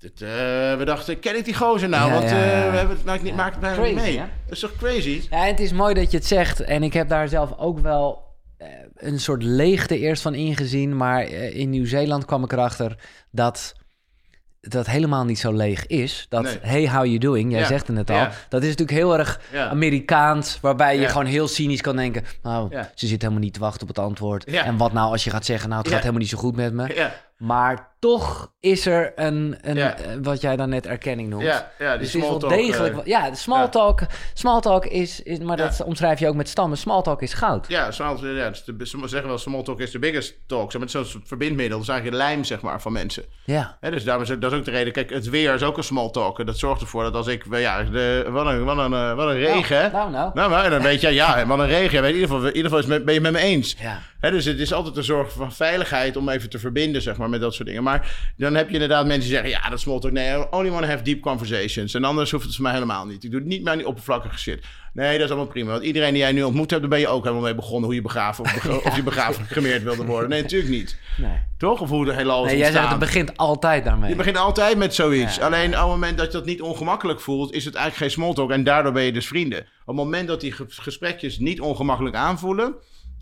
dit, 0.00 0.22
eh, 0.22 0.28
we 0.76 0.82
dachten, 0.84 1.18
ken 1.20 1.36
ik 1.36 1.44
die 1.44 1.54
gozer 1.54 1.88
nou? 1.88 2.08
Ja, 2.12 2.18
Want 2.18 2.30
ja, 2.30 2.36
eh, 2.36 2.70
we 2.70 2.76
hebben 2.76 2.96
het, 2.96 3.04
maakt, 3.04 3.22
niet, 3.22 3.30
Ja. 3.30 3.36
maakt 3.36 3.50
het 3.52 3.60
bijna 3.60 3.76
Crazy, 3.76 3.92
niet 3.94 4.02
mee. 4.02 4.18
hè? 4.18 4.24
Dat 4.44 4.52
is 4.54 4.60
toch 4.60 4.76
crazy? 4.76 5.22
Ja, 5.30 5.44
het 5.44 5.60
is 5.60 5.72
mooi 5.72 5.94
dat 5.94 6.10
je 6.10 6.16
het 6.16 6.26
zegt. 6.26 6.60
En 6.60 6.82
ik 6.82 6.92
heb 6.92 7.08
daar 7.08 7.28
zelf 7.28 7.58
ook 7.58 7.78
wel 7.78 8.24
eh, 8.56 8.68
een 8.94 9.20
soort 9.20 9.42
leegte 9.42 9.98
eerst 9.98 10.22
van 10.22 10.34
ingezien. 10.34 10.96
Maar 10.96 11.22
in 11.30 11.70
Nieuw-Zeeland 11.70 12.24
kwam 12.24 12.44
ik 12.44 12.52
erachter 12.52 12.98
dat 13.30 13.74
dat 14.68 14.86
helemaal 14.86 15.24
niet 15.24 15.38
zo 15.38 15.52
leeg 15.52 15.86
is. 15.86 16.26
Dat 16.28 16.42
Nee. 16.42 16.58
hey, 16.62 16.88
how 16.90 17.04
you 17.04 17.18
doing? 17.18 17.50
Jij 17.50 17.60
Ja. 17.60 17.66
zegt 17.66 17.86
het 17.86 17.96
net 17.96 18.10
al. 18.10 18.16
Ja. 18.16 18.30
Dat 18.48 18.62
is 18.62 18.68
natuurlijk 18.68 18.98
heel 18.98 19.18
erg 19.18 19.40
Ja. 19.52 19.68
Amerikaans. 19.68 20.58
Waarbij 20.60 20.98
je 20.98 21.08
gewoon 21.08 21.26
heel 21.26 21.48
cynisch 21.48 21.80
kan 21.80 21.96
denken... 21.96 22.24
nou, 22.42 22.76
ze 22.94 23.06
zit 23.06 23.22
helemaal 23.22 23.42
niet 23.42 23.54
te 23.54 23.60
wachten 23.60 23.82
op 23.82 23.88
het 23.88 23.98
antwoord. 23.98 24.44
En 24.44 24.76
wat 24.76 24.92
nou 24.92 25.10
als 25.12 25.24
je 25.24 25.30
gaat 25.30 25.44
zeggen... 25.44 25.68
nou, 25.68 25.80
het 25.80 25.90
gaat 25.90 26.00
helemaal 26.00 26.20
niet 26.20 26.30
zo 26.30 26.38
goed 26.38 26.56
met 26.56 26.72
me. 26.72 27.10
Maar 27.36 27.94
toch 27.98 28.52
is 28.60 28.86
er 28.86 29.12
een, 29.16 29.56
een 29.60 29.76
eh, 29.78 29.90
wat 30.22 30.40
jij 30.40 30.56
dan 30.56 30.68
net 30.68 30.86
erkenning 30.86 31.28
noemt. 31.28 31.42
ja, 31.42 31.70
ja 31.78 31.90
die 31.90 31.98
Dus 32.00 32.10
small 32.10 32.38
talk, 32.38 32.50
degelijk. 32.50 32.96
eh, 32.98 33.04
ja, 33.06 33.30
de 33.30 33.36
small 33.36 33.68
talk, 33.68 34.00
small 34.34 34.60
talk 34.60 34.86
is, 34.86 35.22
is 35.22 35.38
maar 35.38 35.56
dat 35.56 35.82
omschrijf 35.84 36.18
je 36.18 36.28
ook 36.28 36.34
met 36.34 36.48
stammen. 36.48 36.78
Small 36.78 37.02
talk 37.02 37.22
is 37.22 37.32
goud. 37.34 37.68
Ja, 37.68 37.90
small, 37.90 38.16
ja 38.26 38.50
de, 38.50 38.86
ze 38.86 38.98
zeggen 39.04 39.28
wel, 39.28 39.38
small 39.38 39.62
talk 39.62 39.80
is 39.80 39.90
de 39.90 39.98
biggest 39.98 40.38
talk. 40.46 40.72
Zeg 40.72 40.80
maar, 40.80 40.90
Het 40.92 41.04
is 41.06 41.10
zo'n 41.12 41.22
verbindmiddel. 41.26 41.78
Dat 41.78 41.86
is 41.86 41.92
eigenlijk 41.92 42.22
de 42.22 42.28
lijm 42.28 42.44
zeg 42.44 42.60
maar, 42.60 42.80
van 42.80 42.92
mensen. 42.92 43.24
Ja. 43.44 43.76
Dus 43.80 44.04
daarom 44.04 44.22
is 44.22 44.28
dat 44.38 44.52
is 44.52 44.58
ook 44.58 44.64
de 44.64 44.70
reden. 44.70 44.92
Kijk, 44.92 45.10
het 45.10 45.30
weer 45.30 45.54
is 45.54 45.62
ook 45.62 45.76
een 45.76 45.84
small 45.84 46.10
talk. 46.10 46.46
Dat 46.46 46.58
zorgt 46.58 46.80
ervoor 46.80 47.02
dat 47.02 47.14
als 47.14 47.26
ik... 47.26 47.44
Ja, 47.50 47.82
de, 47.82 48.26
wat, 48.30 48.46
een, 48.46 48.64
wat, 48.64 48.78
een, 48.78 48.92
eh, 48.92 49.14
wat 49.14 49.28
een 49.28 49.38
regen, 49.38 49.80
hè? 49.82 49.90
Nou, 49.90 50.10
nou. 50.10 50.30
Nou, 50.34 50.50
maar 50.50 50.70
dan 50.70 50.82
weet 50.82 51.00
je, 51.00 51.10
ja, 51.10 51.46
wat 51.46 51.58
een 51.58 51.66
regen. 51.66 52.04
In 52.04 52.14
ieder 52.14 52.28
geval, 52.28 52.40
in 52.46 52.46
ieder 52.56 52.62
geval 52.62 52.78
is 52.78 52.86
met- 52.86 53.04
ben 53.04 53.14
je 53.14 53.20
het 53.20 53.30
met 53.32 53.40
me 53.42 53.48
eens. 53.48 53.76
Ja. 53.78 53.98
Dus 54.30 54.44
het 54.44 54.58
is 54.58 54.72
altijd 54.72 54.96
een 54.96 55.04
zorg 55.04 55.32
van 55.32 55.52
veiligheid 55.52 56.16
om 56.16 56.28
even 56.28 56.50
te 56.50 56.58
verbinden, 56.58 57.02
zeg 57.02 57.16
maar, 57.16 57.28
met 57.28 57.40
dat 57.40 57.54
soort 57.54 57.68
dingen. 57.68 57.82
Maar 57.82 58.32
dan 58.36 58.54
heb 58.54 58.66
je 58.68 58.72
inderdaad 58.74 59.06
mensen 59.06 59.22
die 59.22 59.32
zeggen, 59.32 59.50
ja, 59.50 59.70
dat 59.70 59.80
small 59.80 59.98
talk. 60.00 60.12
Nee, 60.12 60.38
I 60.38 60.44
only 60.50 60.70
want 60.70 60.82
to 60.82 60.88
have 60.90 61.02
deep 61.02 61.20
conversations. 61.20 61.94
En 61.94 62.04
anders 62.04 62.30
hoeft 62.30 62.44
het 62.44 62.54
voor 62.54 62.62
mij 62.62 62.72
helemaal 62.72 63.06
niet. 63.06 63.24
Ik 63.24 63.30
doe 63.30 63.40
het 63.40 63.48
niet 63.48 63.62
meer 63.62 63.72
aan 63.72 63.78
die 63.78 63.86
oppervlakkige 63.86 64.38
shit. 64.38 64.64
Nee, 64.92 65.12
dat 65.12 65.24
is 65.24 65.28
allemaal 65.30 65.52
prima. 65.52 65.70
Want 65.70 65.82
iedereen 65.84 66.10
die 66.12 66.22
jij 66.22 66.32
nu 66.32 66.42
ontmoet 66.42 66.70
hebt, 66.70 66.82
daar 66.82 66.90
ben 66.90 67.00
je 67.00 67.08
ook 67.08 67.22
helemaal 67.22 67.44
mee 67.44 67.54
begonnen. 67.54 67.84
Hoe 67.84 67.94
je 67.94 68.02
begraven 68.02 68.44
of, 68.44 68.84
of 68.84 68.96
je 68.96 69.02
begraven 69.02 69.44
gemeerd 69.44 69.82
wilde 69.82 70.04
worden. 70.04 70.28
Nee, 70.30 70.42
natuurlijk 70.42 70.70
niet. 70.70 70.98
Nee. 71.16 71.30
Toch? 71.58 71.80
Of 71.80 71.88
hoe 71.88 72.04
de 72.04 72.12
hele 72.14 72.32
alles 72.32 72.50
nee, 72.50 72.58
jij 72.58 72.72
zegt 72.72 72.88
het 72.88 72.98
begint 72.98 73.36
altijd 73.36 73.84
daarmee. 73.84 74.10
Je 74.10 74.16
begint 74.16 74.36
altijd 74.36 74.76
met 74.76 74.94
zoiets. 74.94 75.36
Ja. 75.36 75.44
Alleen 75.46 75.68
op 75.68 75.78
het 75.80 75.86
moment 75.88 76.16
dat 76.18 76.26
je 76.26 76.32
dat 76.32 76.46
niet 76.46 76.62
ongemakkelijk 76.62 77.20
voelt, 77.20 77.52
is 77.52 77.64
het 77.64 77.74
eigenlijk 77.74 78.04
geen 78.12 78.22
small 78.22 78.34
talk. 78.34 78.50
En 78.50 78.64
daardoor 78.64 78.92
ben 78.92 79.02
je 79.02 79.12
dus 79.12 79.26
vrienden. 79.26 79.58
Op 79.60 79.66
het 79.86 79.96
moment 79.96 80.28
dat 80.28 80.40
die 80.40 80.52
ge- 80.52 80.64
gesprekjes 80.68 81.38
niet 81.38 81.60
ongemakkelijk 81.60 82.16
aanvoelen, 82.16 82.74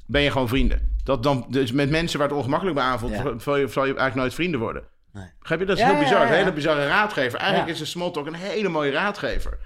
ben 0.06 0.22
je 0.22 0.30
gewoon 0.30 0.48
vrienden. 0.48 0.93
Dat 1.04 1.22
dan, 1.22 1.46
dus 1.48 1.72
met 1.72 1.90
mensen 1.90 2.18
waar 2.18 2.28
het 2.28 2.36
ongemakkelijk 2.36 2.76
bij 2.76 2.86
aanvoelt, 2.86 3.12
Ja. 3.12 3.22
zal, 3.38 3.56
je, 3.56 3.68
zal 3.68 3.82
je 3.82 3.88
eigenlijk 3.88 4.14
nooit 4.14 4.34
vrienden 4.34 4.60
worden. 4.60 4.82
Nee. 5.12 5.24
Begrijp 5.38 5.60
je? 5.60 5.66
Dat 5.66 5.76
is 5.76 5.82
Ja, 5.82 5.90
heel 5.90 5.98
bizar. 6.02 6.22
een 6.22 6.32
hele 6.32 6.52
bizarre 6.52 6.86
raadgever. 6.86 7.38
Eigenlijk 7.38 7.68
Ja. 7.68 7.74
is 7.74 7.80
een 7.80 7.86
small 7.86 8.10
talk 8.10 8.26
een 8.26 8.34
hele 8.34 8.68
mooie 8.68 8.90
raadgever. 8.90 9.58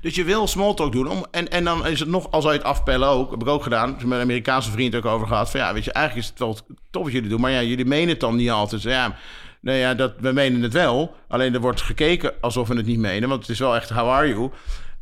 Dus 0.00 0.14
je 0.14 0.24
wil 0.24 0.46
small 0.46 0.74
talk 0.74 0.92
doen. 0.92 1.08
Om, 1.10 1.24
en, 1.30 1.48
en 1.50 1.64
dan 1.64 1.86
is 1.86 2.00
het 2.00 2.08
nog, 2.08 2.30
als 2.30 2.42
zou 2.42 2.54
je 2.54 2.60
het 2.60 2.68
afpellen 2.68 3.08
ook, 3.08 3.30
heb 3.30 3.42
ik 3.42 3.48
ook 3.48 3.62
gedaan. 3.62 3.94
Dus 3.94 4.02
met 4.04 4.12
een 4.18 4.24
Amerikaanse 4.24 4.70
vriend 4.70 4.94
ook 4.94 5.04
over 5.04 5.26
gehad. 5.26 5.50
Van 5.50 5.60
ja, 5.60 5.72
weet 5.72 5.84
je, 5.84 5.92
eigenlijk 5.92 6.24
is 6.26 6.30
het 6.30 6.40
wel 6.40 6.58
tof 6.90 7.02
wat 7.02 7.12
jullie 7.12 7.28
doen. 7.28 7.40
Maar 7.40 7.50
ja, 7.50 7.62
jullie 7.62 7.84
menen 7.84 8.08
het 8.08 8.20
dan 8.20 8.36
niet 8.36 8.50
altijd. 8.50 8.82
Dus 8.82 8.92
ja, 8.92 9.16
nou 9.60 9.78
ja, 9.78 9.94
dat, 9.94 10.12
we 10.20 10.32
menen 10.32 10.62
het 10.62 10.72
wel. 10.72 11.14
Alleen 11.28 11.54
er 11.54 11.60
wordt 11.60 11.80
gekeken 11.80 12.32
alsof 12.40 12.68
we 12.68 12.76
het 12.76 12.86
niet 12.86 12.98
menen. 12.98 13.28
Want 13.28 13.40
het 13.40 13.50
is 13.50 13.58
wel 13.58 13.74
echt, 13.76 13.90
how 13.90 14.08
are 14.08 14.28
you? 14.28 14.50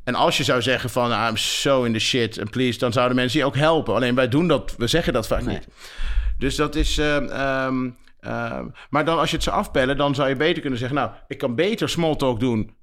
En 0.05 0.15
als 0.15 0.37
je 0.37 0.45
zou 0.45 0.63
zeggen 0.63 0.91
van, 0.91 1.13
I'm 1.29 1.37
so 1.37 1.83
in 1.83 1.93
the 1.93 1.99
shit 1.99 2.39
and 2.41 2.51
please, 2.51 2.79
dan 2.79 2.93
zouden 2.93 3.17
mensen 3.17 3.39
je 3.39 3.45
ook 3.47 3.57
helpen. 3.57 3.95
Alleen 3.95 4.15
wij 4.15 4.29
doen 4.29 4.49
dat, 4.49 4.75
we 4.77 4.87
zeggen 4.87 5.13
dat 5.13 5.27
vaak 5.27 5.43
Nee. 5.43 5.55
niet. 5.55 5.69
Dus 6.39 6.57
dat 6.57 6.75
is. 6.75 6.99
ehm, 6.99 7.25
ehm, 7.29 7.91
ehm, 8.21 8.67
maar 8.91 9.05
dan 9.05 9.19
als 9.19 9.31
je 9.31 9.35
het 9.37 9.45
zou 9.45 9.57
afpellen, 9.57 9.97
dan 9.97 10.15
zou 10.15 10.29
je 10.29 10.37
beter 10.37 10.61
kunnen 10.61 10.79
zeggen: 10.79 10.97
Nou, 10.97 11.11
ik 11.29 11.39
kan 11.39 11.55
beter 11.55 11.89
small 11.89 12.17
talk 12.17 12.41
doen. 12.41 12.75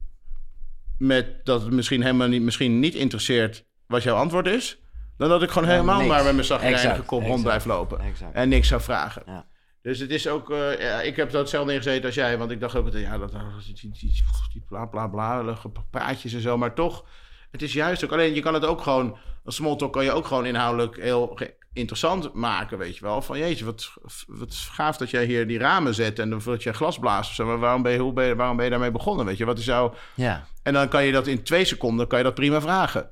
Met 0.97 1.45
dat 1.45 1.61
het 1.61 1.71
misschien 1.71 2.01
helemaal 2.01 2.27
niet, 2.27 2.41
misschien 2.41 2.79
niet 2.79 2.95
interesseert 2.95 3.65
wat 3.87 4.03
jouw 4.03 4.15
antwoord 4.15 4.47
is. 4.47 4.79
Dan 5.17 5.29
dat 5.29 5.43
ik 5.43 5.49
gewoon 5.49 5.67
helemaal 5.67 6.03
maar 6.05 6.23
met 6.23 6.33
mijn 6.33 6.45
zagrijnige 6.45 7.01
kop 7.01 7.23
rond 7.23 7.43
blijf 7.43 7.65
lopen. 7.65 7.99
exact. 7.99 8.33
En 8.33 8.49
niks 8.49 8.67
zou 8.67 8.81
vragen. 8.81 9.23
Ja. 9.25 9.45
Dus 9.81 9.99
het 9.99 10.09
is 10.09 10.27
ook, 10.27 10.51
eh, 10.51 10.79
ja, 10.79 11.01
ik 11.01 11.15
heb 11.15 11.31
dat 11.31 11.41
hetzelfde 11.41 11.73
ingezeten 11.73 12.05
als 12.05 12.15
jij, 12.15 12.37
want 12.37 12.51
ik 12.51 12.59
dacht 12.59 12.75
ook, 12.75 12.93
ja, 12.93 13.17
dat, 13.17 13.31
die, 13.65 13.91
die, 13.91 14.63
bla 14.67 14.85
bla 14.85 15.07
bla, 15.07 15.55
praatjes 15.89 16.33
en 16.33 16.41
zo, 16.41 16.57
maar 16.57 16.73
toch, 16.73 17.05
het 17.51 17.61
is 17.61 17.73
juist 17.73 18.03
ook, 18.03 18.11
alleen 18.11 18.33
je 18.33 18.41
kan 18.41 18.53
het 18.53 18.65
ook 18.65 18.81
gewoon, 18.81 19.17
als 19.45 19.55
small 19.55 19.75
talk 19.75 19.93
kan 19.93 20.03
je 20.03 20.11
ook 20.11 20.25
gewoon 20.25 20.45
inhoudelijk 20.45 21.01
heel 21.01 21.37
interessant 21.73 22.33
maken, 22.33 22.77
weet 22.77 22.97
je 22.97 23.03
wel, 23.05 23.21
van 23.21 23.37
jeetje, 23.39 23.65
wat, 23.65 23.93
wat 24.27 24.53
gaaf 24.53 24.97
dat 24.97 25.09
jij 25.09 25.25
hier 25.25 25.47
die 25.47 25.59
ramen 25.59 25.93
zet 25.93 26.19
en 26.19 26.29
dat 26.29 26.63
je 26.63 26.73
glas 26.73 26.99
blaast 26.99 27.29
of 27.29 27.35
zo, 27.35 27.45
maar 27.45 27.59
waarom 27.59 27.81
ben 27.81 27.91
je, 27.91 27.99
hoe 27.99 28.13
ben 28.13 28.25
je, 28.25 28.35
waarom 28.35 28.55
ben 28.55 28.65
je 28.65 28.71
daarmee 28.71 28.91
begonnen, 28.91 29.25
weet 29.25 29.37
je, 29.37 29.45
wat 29.45 29.57
is 29.57 29.65
jouw, 29.65 29.93
Ja. 30.13 30.45
en 30.63 30.73
dan 30.73 30.87
kan 30.87 31.03
je 31.05 31.11
dat 31.11 31.27
in 31.27 31.43
twee 31.43 31.65
seconden, 31.65 32.07
kan 32.07 32.17
je 32.17 32.23
dat 32.23 32.35
prima 32.35 32.61
vragen. 32.61 33.09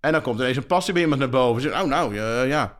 En 0.00 0.12
dan 0.12 0.22
komt 0.22 0.38
ineens 0.38 0.56
een 0.56 0.66
passie 0.66 0.92
bij 0.92 1.02
iemand 1.02 1.20
naar 1.20 1.30
boven. 1.30 1.62
Zeg, 1.62 1.82
oh 1.82 1.88
nou, 1.88 2.14
ja, 2.14 2.42
ja. 2.42 2.78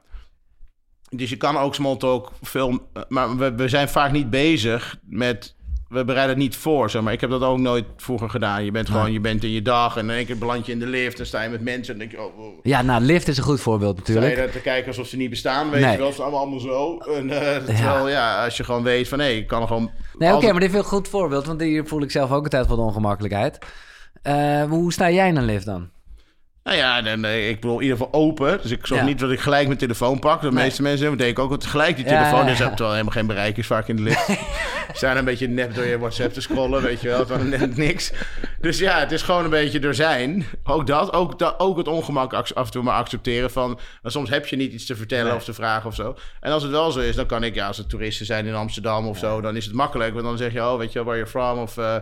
Dus 1.11 1.31
je 1.31 1.37
kan 1.37 1.57
ook 1.57 1.75
smalltalk 1.75 2.33
veel... 2.43 2.79
Maar 3.09 3.37
we, 3.37 3.55
we 3.55 3.69
zijn 3.69 3.89
vaak 3.89 4.13
niet 4.13 4.31
bezig 4.31 4.97
met... 5.09 5.55
We 5.89 6.05
bereiden 6.05 6.35
het 6.35 6.45
niet 6.45 6.57
voor, 6.57 6.91
zeg 6.91 7.03
maar. 7.03 7.13
Ik 7.13 7.21
heb 7.21 7.31
dat 7.31 7.43
ook 7.43 7.59
nooit 7.59 7.85
vroeger 7.97 8.31
gedaan. 8.31 8.65
Je 8.65 8.71
bent 8.71 8.87
gewoon, 8.89 9.03
Nee. 9.05 9.13
je 9.13 9.21
bent 9.21 9.45
in 9.45 9.51
je 9.51 9.63
dag... 9.63 9.97
en 9.97 10.11
in 10.11 10.17
één 10.17 10.27
keer 10.27 10.39
beland 10.39 10.67
je 10.67 10.73
in 10.73 10.79
de 10.79 10.87
lift... 10.87 11.19
en 11.19 11.27
sta 11.27 11.43
je 11.43 11.49
met 11.49 11.61
mensen 11.61 11.93
en 11.93 11.99
denk 11.99 12.11
je... 12.11 12.23
Oh, 12.23 12.39
oh. 12.39 12.59
ja, 12.63 12.83
nou, 12.83 13.03
lift 13.03 13.29
is 13.29 13.37
een 13.39 13.45
goed 13.45 13.61
voorbeeld 13.61 13.97
natuurlijk. 13.97 14.53
te 14.53 14.61
kijken 14.61 14.87
alsof 14.89 15.07
ze 15.07 15.17
niet 15.17 15.31
bestaan, 15.31 15.71
weet 15.71 15.81
Nee. 15.81 15.91
je 15.93 15.97
wel. 15.97 16.07
Het 16.07 16.15
is 16.17 16.21
allemaal, 16.23 16.41
allemaal 16.41 16.61
zo. 16.61 16.99
En, 16.99 17.31
eh, 17.31 17.65
terwijl, 17.65 18.09
ja, 18.09 18.45
als 18.45 18.57
je 18.57 18.65
gewoon 18.65 18.83
weet 18.83 19.09
van... 19.09 19.19
hé, 19.19 19.29
ik 19.29 19.47
kan 19.47 19.67
gewoon... 19.67 19.91
Nee, 20.19 20.35
oké, 20.35 20.51
maar 20.53 20.61
dit 20.61 20.71
is 20.71 20.77
een 20.79 20.85
goed 20.85 21.09
voorbeeld, 21.09 21.47
want 21.47 21.61
hier 21.61 21.87
voel 21.87 22.03
ik 22.03 22.11
zelf 22.11 22.31
ook 22.33 22.45
altijd 22.45 22.67
wat 22.67 22.79
ongemakkelijkheid. 22.79 23.59
Eh, 24.23 24.63
hoe 24.63 24.93
sta 24.93 25.11
jij 25.11 25.29
in 25.29 25.37
een 25.37 25.45
lift 25.45 25.67
dan? 25.67 25.91
Nou 26.67 26.79
ja, 26.79 27.03
dan, 27.03 27.25
eh, 27.25 27.49
ik 27.49 27.61
bedoel 27.61 27.77
in 27.77 27.83
ieder 27.83 27.97
geval 27.99 28.13
open. 28.21 28.59
Dus 28.63 28.71
ik 28.71 28.87
zorg 28.87 29.01
Ja. 29.01 29.07
niet 29.07 29.19
dat 29.19 29.31
ik 29.31 29.41
gelijk 29.41 29.67
mijn 29.67 29.79
telefoon 29.79 30.19
pak. 30.19 30.41
De 30.41 30.53
Nee. 30.53 30.65
meeste 30.65 30.83
mensen 30.83 31.07
doen, 31.07 31.17
denk 31.17 31.31
ik 31.31 31.39
ook 31.39 31.51
dat 31.51 31.67
gelijk 31.67 31.97
die 31.97 32.05
Ja, 32.05 32.11
telefoon 32.11 32.47
ja, 32.47 32.53
is. 32.53 32.59
ja. 32.59 32.69
Terwijl 32.69 32.91
helemaal 32.91 33.13
geen 33.13 33.27
bereik 33.27 33.57
is 33.57 33.67
vaak 33.67 33.89
in 33.89 33.97
de 33.97 34.03
lift. 34.03 34.29
Zijn 34.93 35.17
een 35.17 35.25
beetje 35.25 35.49
nep 35.49 35.75
door 35.75 35.85
je 35.85 35.99
WhatsApp 35.99 36.33
te 36.33 36.41
scrollen, 36.41 36.83
weet 36.83 37.01
je 37.01 37.09
wel. 37.09 37.27
Van 37.27 37.49
net 37.49 37.77
niks. 37.77 38.13
Dus 38.61 38.79
ja, 38.79 38.99
het 38.99 39.13
is 39.13 39.23
gewoon 39.23 39.45
een 39.45 39.51
beetje 39.51 39.81
er 39.81 39.95
zijn. 39.95 40.45
Ook 40.65 40.87
dat. 40.87 41.13
Ook, 41.13 41.39
dat, 41.39 41.55
ook 41.59 41.77
het 41.77 41.89
ongemak 41.89 42.33
af 42.33 42.51
en 42.55 42.71
toe 42.71 42.83
maar 42.83 42.95
accepteren 42.95 43.51
van... 43.51 43.79
soms 44.03 44.31
heb 44.31 44.47
je 44.47 44.57
niet 44.57 44.73
iets 44.73 44.87
te 44.87 44.97
vertellen 44.97 45.27
Nee. 45.27 45.35
of 45.35 45.45
te 45.45 45.55
vragen 45.55 45.89
of 45.89 45.95
zo. 45.95 46.17
En 46.41 46.53
als 46.53 46.63
het 46.63 46.73
wel 46.73 46.91
zo 46.91 47.01
is, 47.01 47.15
dan 47.17 47.27
kan 47.27 47.45
ik... 47.45 47.55
Ja, 47.55 47.67
als 47.67 47.77
het 47.77 47.89
toeristen 47.89 48.27
zijn 48.27 48.47
in 48.47 48.55
Amsterdam 48.55 49.07
of 49.07 49.19
zo... 49.19 49.41
dan 49.41 49.57
is 49.57 49.65
het 49.65 49.75
makkelijk. 49.75 50.13
Want 50.13 50.25
dan 50.25 50.37
zeg 50.37 50.53
je, 50.53 50.61
oh, 50.63 50.79
weet 50.79 50.93
je 50.93 51.05
wel, 51.05 51.05
where 51.05 51.19
you're 51.19 51.31
from 51.31 51.59
of... 51.63 51.77
eh, 51.79 51.97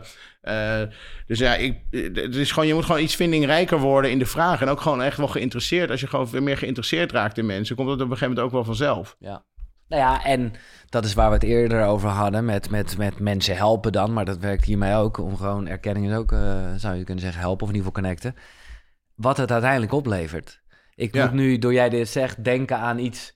eh, 0.45 0.81
dus 1.27 1.39
ja, 1.39 1.55
ik, 1.55 1.79
het 1.91 2.35
is 2.35 2.53
gewoon, 2.53 2.69
je 2.69 2.75
moet 2.75 2.85
gewoon 2.85 3.01
iets 3.03 3.17
vindingrijker 3.17 3.79
worden 3.79 4.11
in 4.11 4.19
de 4.19 4.27
vraag. 4.27 4.61
En 4.61 4.69
ook 4.69 4.81
gewoon 4.81 5.03
echt 5.03 5.17
wel 5.17 5.29
geïnteresseerd. 5.29 5.91
Als 5.91 6.01
je 6.01 6.07
gewoon 6.07 6.31
weer 6.31 6.43
meer 6.43 6.57
geïnteresseerd 6.59 7.13
raakt 7.13 7.39
in 7.39 7.47
mensen, 7.47 7.77
komt 7.77 7.89
dat 7.89 7.97
op 7.97 8.03
een 8.03 8.09
gegeven 8.09 8.29
moment 8.29 8.47
ook 8.47 8.53
wel 8.53 8.65
vanzelf. 8.65 9.17
Ja. 9.19 9.45
Nou 9.89 10.03
ja, 10.03 10.25
en 10.25 10.53
dat 10.89 11.05
is 11.05 11.15
waar 11.15 11.29
we 11.29 11.35
het 11.35 11.43
eerder 11.45 11.85
over 11.87 12.09
hadden, 12.09 12.45
met, 12.45 12.71
met, 12.71 12.97
met 12.99 13.19
mensen 13.19 13.57
helpen 13.57 13.93
dan. 13.93 14.13
Maar 14.13 14.25
dat 14.25 14.39
werkt 14.39 14.65
hiermee 14.65 14.95
ook, 14.95 15.19
om 15.19 15.37
gewoon 15.37 15.67
erkenning 15.69 16.11
is 16.11 16.17
ook, 16.17 16.33
eh, 16.33 16.73
zou 16.77 16.97
je 16.97 17.05
kunnen 17.05 17.23
zeggen, 17.25 17.41
helpen 17.41 17.63
of 17.67 17.69
in 17.73 17.77
ieder 17.77 17.89
geval 17.93 18.03
connecten. 18.03 18.35
Wat 19.15 19.37
het 19.37 19.53
uiteindelijk 19.53 19.93
oplevert. 19.93 20.61
Ik 20.95 21.15
Ja. 21.15 21.25
moet 21.25 21.35
nu, 21.35 21.59
door 21.59 21.73
jij 21.73 21.89
dit 21.89 22.09
zegt, 22.09 22.45
denken 22.45 22.79
aan 22.79 22.99
iets... 22.99 23.35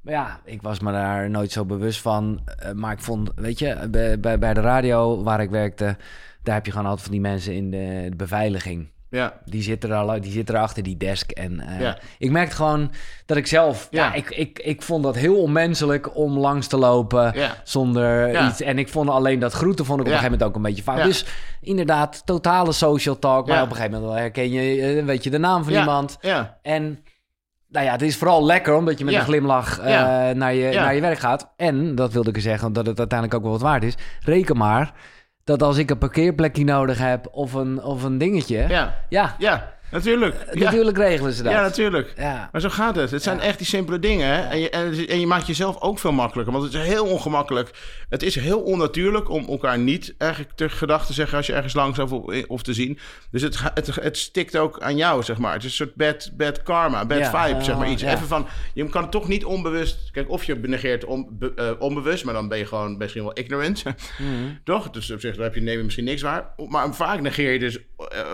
Maar 0.00 0.14
ja, 0.14 0.40
ik 0.44 0.62
was 0.62 0.80
me 0.80 0.92
daar 0.92 1.30
nooit 1.30 1.52
zo 1.52 1.64
bewust 1.64 2.00
van. 2.00 2.40
eh, 2.58 2.72
maar 2.72 2.92
ik 2.92 3.00
vond, 3.00 3.30
weet 3.34 3.58
je, 3.58 3.88
bij, 3.90 4.20
bij, 4.20 4.38
bij 4.38 4.54
de 4.54 4.60
radio 4.60 5.22
waar 5.22 5.40
ik 5.40 5.50
werkte... 5.50 5.96
daar 6.42 6.54
heb 6.54 6.64
je 6.66 6.70
gewoon 6.72 6.86
altijd 6.86 7.02
van 7.02 7.12
die 7.12 7.20
mensen 7.20 7.54
in 7.54 7.70
de, 7.70 8.06
de 8.10 8.16
beveiliging. 8.16 8.88
Ja, 9.10 9.32
Die 9.44 9.62
zitten 9.62 9.90
er 9.90 9.96
al, 9.96 10.20
die 10.20 10.32
zitten 10.32 10.54
er 10.54 10.60
achter 10.60 10.82
die 10.82 10.96
desk. 10.96 11.30
En 11.30 11.62
Ja. 11.78 11.98
ik 12.18 12.30
merkte 12.30 12.56
gewoon 12.56 12.90
dat 13.26 13.36
ik 13.36 13.46
zelf, 13.46 13.88
ja, 13.90 14.04
Ja. 14.04 14.12
ik, 14.14 14.30
ik, 14.30 14.58
ik 14.58 14.82
vond 14.82 15.02
dat 15.02 15.16
heel 15.16 15.36
onmenselijk 15.42 16.16
om 16.16 16.38
langs 16.38 16.66
te 16.66 16.76
lopen 16.76 17.32
ja. 17.34 17.54
zonder 17.64 18.44
iets. 18.46 18.60
En 18.60 18.78
ik 18.78 18.88
vond 18.88 19.08
alleen 19.08 19.38
dat 19.38 19.52
groeten 19.52 19.84
vond 19.84 20.00
ik 20.00 20.06
op 20.06 20.12
een 20.12 20.18
gegeven 20.18 20.38
moment 20.38 20.48
ook 20.50 20.56
een 20.56 20.68
beetje 20.68 20.82
fout. 20.82 21.02
Dus 21.04 21.24
inderdaad, 21.60 22.22
totale 22.26 22.72
social 22.72 23.18
talk. 23.18 23.46
Maar 23.46 23.62
op 23.62 23.70
een 23.70 23.76
gegeven 23.76 24.00
moment 24.00 24.18
herken 24.18 24.50
je, 24.50 24.82
eh, 24.82 25.04
weet 25.04 25.24
je 25.24 25.30
de 25.30 25.38
naam 25.38 25.64
van 25.64 25.72
iemand. 25.72 26.18
Ja, 26.20 26.58
En 26.62 26.98
nou 27.68 27.84
ja, 27.86 27.92
het 27.92 28.02
is 28.02 28.16
vooral 28.16 28.44
lekker 28.44 28.74
omdat 28.74 28.98
je 28.98 29.04
met 29.04 29.14
een 29.14 29.20
glimlach 29.20 29.78
eh, 29.78 29.84
naar, 30.30 30.54
je, 30.54 30.74
naar 30.74 30.94
je 30.94 31.00
werk 31.00 31.18
gaat. 31.18 31.52
En, 31.56 31.94
dat 31.94 32.12
wilde 32.12 32.30
ik 32.30 32.40
zeggen, 32.40 32.72
dat 32.72 32.86
het 32.86 32.98
uiteindelijk 32.98 33.38
ook 33.38 33.42
wel 33.44 33.58
wat 33.58 33.68
waard 33.68 33.84
is. 33.84 33.94
Reken 34.20 34.56
maar 34.56 34.92
dat 35.50 35.62
als 35.62 35.76
ik 35.76 35.90
een 35.90 35.98
parkeerplekje 35.98 36.64
nodig 36.64 36.98
heb 36.98 37.28
of 37.30 37.52
een, 37.52 37.82
of 37.82 38.02
een 38.02 38.18
dingetje... 38.18 38.68
ja, 38.68 38.94
ja 39.08 39.34
ja. 39.38 39.72
Natuurlijk. 39.90 40.36
Ja. 40.52 40.64
Natuurlijk 40.64 40.96
regelen 40.96 41.32
ze 41.32 41.42
dat. 41.42 41.52
ja, 41.52 41.60
natuurlijk. 41.60 42.12
Ja. 42.16 42.48
Maar 42.52 42.60
zo 42.60 42.68
gaat 42.68 42.96
het. 42.96 43.10
Het 43.10 43.22
zijn 43.22 43.36
Ja. 43.36 43.42
echt 43.42 43.58
die 43.58 43.66
simpele 43.66 43.98
dingen. 43.98 44.26
Hè? 44.26 44.40
En, 44.40 44.58
je, 44.60 44.70
en, 44.70 45.08
en 45.08 45.20
je 45.20 45.26
maakt 45.26 45.46
jezelf 45.46 45.80
ook 45.80 45.98
veel 45.98 46.12
makkelijker. 46.12 46.52
Want 46.52 46.64
het 46.64 46.74
is 46.74 46.88
heel 46.88 47.06
ongemakkelijk. 47.06 47.70
Het 48.08 48.22
is 48.22 48.34
heel 48.34 48.60
onnatuurlijk 48.60 49.28
om 49.30 49.44
elkaar 49.48 49.78
niet 49.78 50.14
eigenlijk 50.18 50.52
ter 50.54 50.70
gedachte 50.70 51.06
te 51.06 51.12
zeggen... 51.12 51.36
als 51.36 51.46
je 51.46 51.52
ergens 51.52 51.74
langs 51.74 51.98
of, 51.98 52.12
of 52.46 52.62
te 52.62 52.72
zien. 52.74 52.98
Dus 53.30 53.42
het, 53.42 53.58
het, 53.74 53.94
het 53.94 54.18
stikt 54.18 54.56
ook 54.56 54.80
aan 54.80 54.96
jou, 54.96 55.22
zeg 55.22 55.38
maar. 55.38 55.52
Het 55.52 55.64
is 55.64 55.68
een 55.70 55.86
soort 55.86 55.94
bad, 55.94 56.30
bad 56.36 56.62
karma, 56.62 57.04
bad 57.06 57.26
vibe, 57.46 57.62
zeg 57.64 57.76
maar. 57.76 57.90
Iets. 57.90 58.02
Even 58.02 58.26
van, 58.26 58.46
je 58.74 58.88
kan 58.88 59.02
het 59.02 59.10
toch 59.10 59.28
niet 59.28 59.44
onbewust... 59.44 60.10
Kijk, 60.10 60.30
of 60.30 60.44
je 60.44 60.54
negeert 60.54 61.04
on, 61.04 61.26
be- 61.30 61.52
eh, 61.56 61.70
onbewust... 61.78 62.24
maar 62.24 62.34
dan 62.34 62.48
ben 62.48 62.58
je 62.58 62.66
gewoon 62.66 62.96
misschien 62.96 63.22
wel 63.22 63.32
ignorant. 63.34 63.82
Toch? 64.64 64.90
Dus 64.90 65.10
op 65.10 65.20
zich 65.20 65.36
heb 65.36 65.54
je, 65.54 65.60
neem 65.60 65.78
je 65.78 65.84
misschien 65.84 66.04
niks 66.04 66.22
waar. 66.22 66.54
Maar 66.68 66.94
vaak 66.94 67.20
negeer 67.20 67.52
je 67.52 67.58
dus 67.58 67.76
eh, 67.76 67.82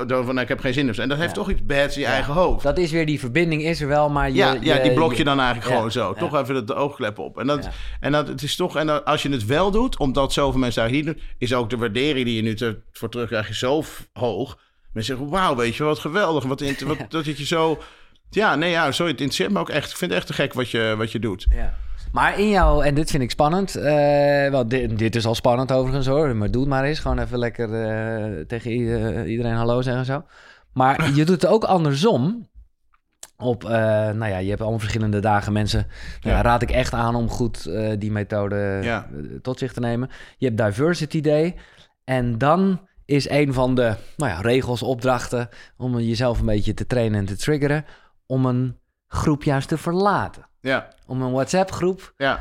van... 0.07 0.25
nou, 0.25 0.41
ik 0.41 0.49
heb 0.49 0.61
geen 0.61 0.73
zin 0.73 0.89
of 0.89 0.95
zo. 0.95 1.03
En 1.03 1.09
dat 1.09 1.19
heeft 1.19 1.31
Ja. 1.31 1.37
toch 1.37 1.51
iets 1.51 1.65
bads 1.67 1.95
in 1.97 2.01
je 2.01 2.07
eigen 2.07 2.33
hoofd. 2.35 2.63
Dat 2.63 2.79
is 2.79 2.91
weer 2.91 3.07
die 3.07 3.19
verbinding 3.21 3.63
is 3.63 3.81
er 3.81 3.89
wel, 3.89 4.09
maar 4.11 4.29
je, 4.29 4.35
Ja, 4.37 4.57
ja, 4.61 4.79
die 4.79 4.93
blok 4.93 5.15
je 5.15 5.25
dan 5.25 5.39
eigenlijk 5.41 5.69
gewoon 5.75 5.91
zo. 5.93 6.13
Toch 6.15 6.37
even 6.37 6.67
de 6.67 6.75
oogklep 6.75 7.19
op. 7.19 7.39
En, 7.39 7.47
dat, 7.47 7.69
en 8.01 8.13
dat, 8.13 8.29
het 8.29 8.43
is 8.43 8.57
toch, 8.57 8.77
en 8.77 8.87
dat, 8.87 9.05
als 9.05 9.23
je 9.23 9.31
het 9.31 9.45
wel 9.47 9.71
doet, 9.71 9.99
omdat 9.99 10.33
zoveel 10.33 10.61
mensen 10.61 10.83
eigenlijk 10.83 11.09
niet 11.17 11.19
doen, 11.21 11.35
is 11.39 11.55
ook 11.55 11.71
de 11.71 11.77
waardering 11.77 12.25
die 12.27 12.37
je 12.37 12.43
nu 12.43 12.55
te, 12.55 12.79
voor 12.93 13.09
terugkrijgt 13.09 13.55
zo 13.57 13.85
hoog. 14.13 14.59
Mensen 14.93 15.17
zeggen, 15.17 15.37
wauw, 15.37 15.57
weet 15.57 15.77
je 15.77 15.85
wat 15.85 15.99
geweldig. 15.99 16.45
Wat, 16.45 16.61
int- 16.61 16.81
wat, 16.91 16.99
dat 17.09 17.25
je 17.25 17.47
zo... 17.47 17.83
Ja, 18.31 18.55
nee, 18.55 18.71
ja, 18.71 18.93
sorry, 18.93 19.11
het 19.13 19.21
interesseert 19.21 19.53
me 19.53 19.59
ook 19.61 19.71
echt. 19.71 19.91
Ik 19.91 19.97
vind 19.97 20.11
het 20.11 20.21
echt 20.21 20.27
te 20.29 20.33
gek 20.43 20.53
wat 20.53 20.71
je, 20.71 20.95
wat 20.99 21.13
je 21.13 21.19
doet. 21.19 21.47
Ja. 21.51 21.75
Maar 22.17 22.39
in 22.39 22.49
jou, 22.49 22.85
en 22.85 22.95
dit 22.95 23.11
vind 23.11 23.23
ik 23.23 23.31
spannend. 23.31 23.75
eh, 23.75 24.51
wel, 24.51 24.69
dit, 24.69 24.99
dit 24.99 25.17
is 25.17 25.27
al 25.27 25.35
spannend 25.35 25.73
overigens 25.73 26.07
hoor. 26.07 26.37
Maar 26.37 26.51
doe 26.51 26.61
het 26.61 26.71
maar 26.71 26.85
eens. 26.85 26.99
Gewoon 26.99 27.19
even 27.19 27.39
lekker 27.39 27.75
eh, 27.75 28.41
tegen 28.47 28.71
eh, 28.71 29.31
iedereen 29.31 29.55
hallo 29.55 29.83
zeggen 29.83 30.01
en 30.01 30.07
zo. 30.07 30.25
Maar 30.73 31.11
je 31.15 31.25
doet 31.25 31.43
het 31.43 31.47
ook 31.47 31.65
andersom. 31.65 32.49
Op, 33.39 33.63
nou 33.63 34.27
ja, 34.27 34.37
je 34.39 34.49
hebt 34.49 34.61
allemaal 34.61 34.79
verschillende 34.79 35.21
dagen. 35.21 35.53
Mensen, 35.53 35.87
nou 36.21 36.37
ja, 36.37 36.43
raad 36.43 36.63
ik 36.63 36.71
echt 36.71 36.93
aan 36.93 37.15
om 37.15 37.29
goed 37.29 37.71
die 37.99 38.13
methode 38.13 38.79
Ja. 38.83 39.07
tot 39.43 39.59
zich 39.59 39.73
te 39.73 39.81
nemen. 39.81 40.11
Je 40.39 40.47
hebt 40.47 40.59
Diversity 40.59 41.21
Day. 41.21 41.55
En 42.05 42.39
dan 42.39 42.81
is 43.05 43.29
een 43.29 43.53
van 43.53 43.75
de 43.75 43.95
nou 44.17 44.31
ja, 44.31 44.41
regels, 44.41 44.83
opdrachten... 44.83 45.49
om 45.77 45.99
jezelf 45.99 46.39
een 46.39 46.47
beetje 46.47 46.75
te 46.75 46.87
trainen 46.87 47.19
en 47.19 47.27
te 47.27 47.37
triggeren... 47.37 47.85
om 48.27 48.47
een 48.47 48.79
groep 49.07 49.43
juist 49.43 49.69
te 49.69 49.79
verlaten. 49.79 50.46
Ja, 50.67 50.89
Om 51.07 51.23
een 51.23 51.33
WhatsApp-groep 51.33 52.13
ja. 52.17 52.41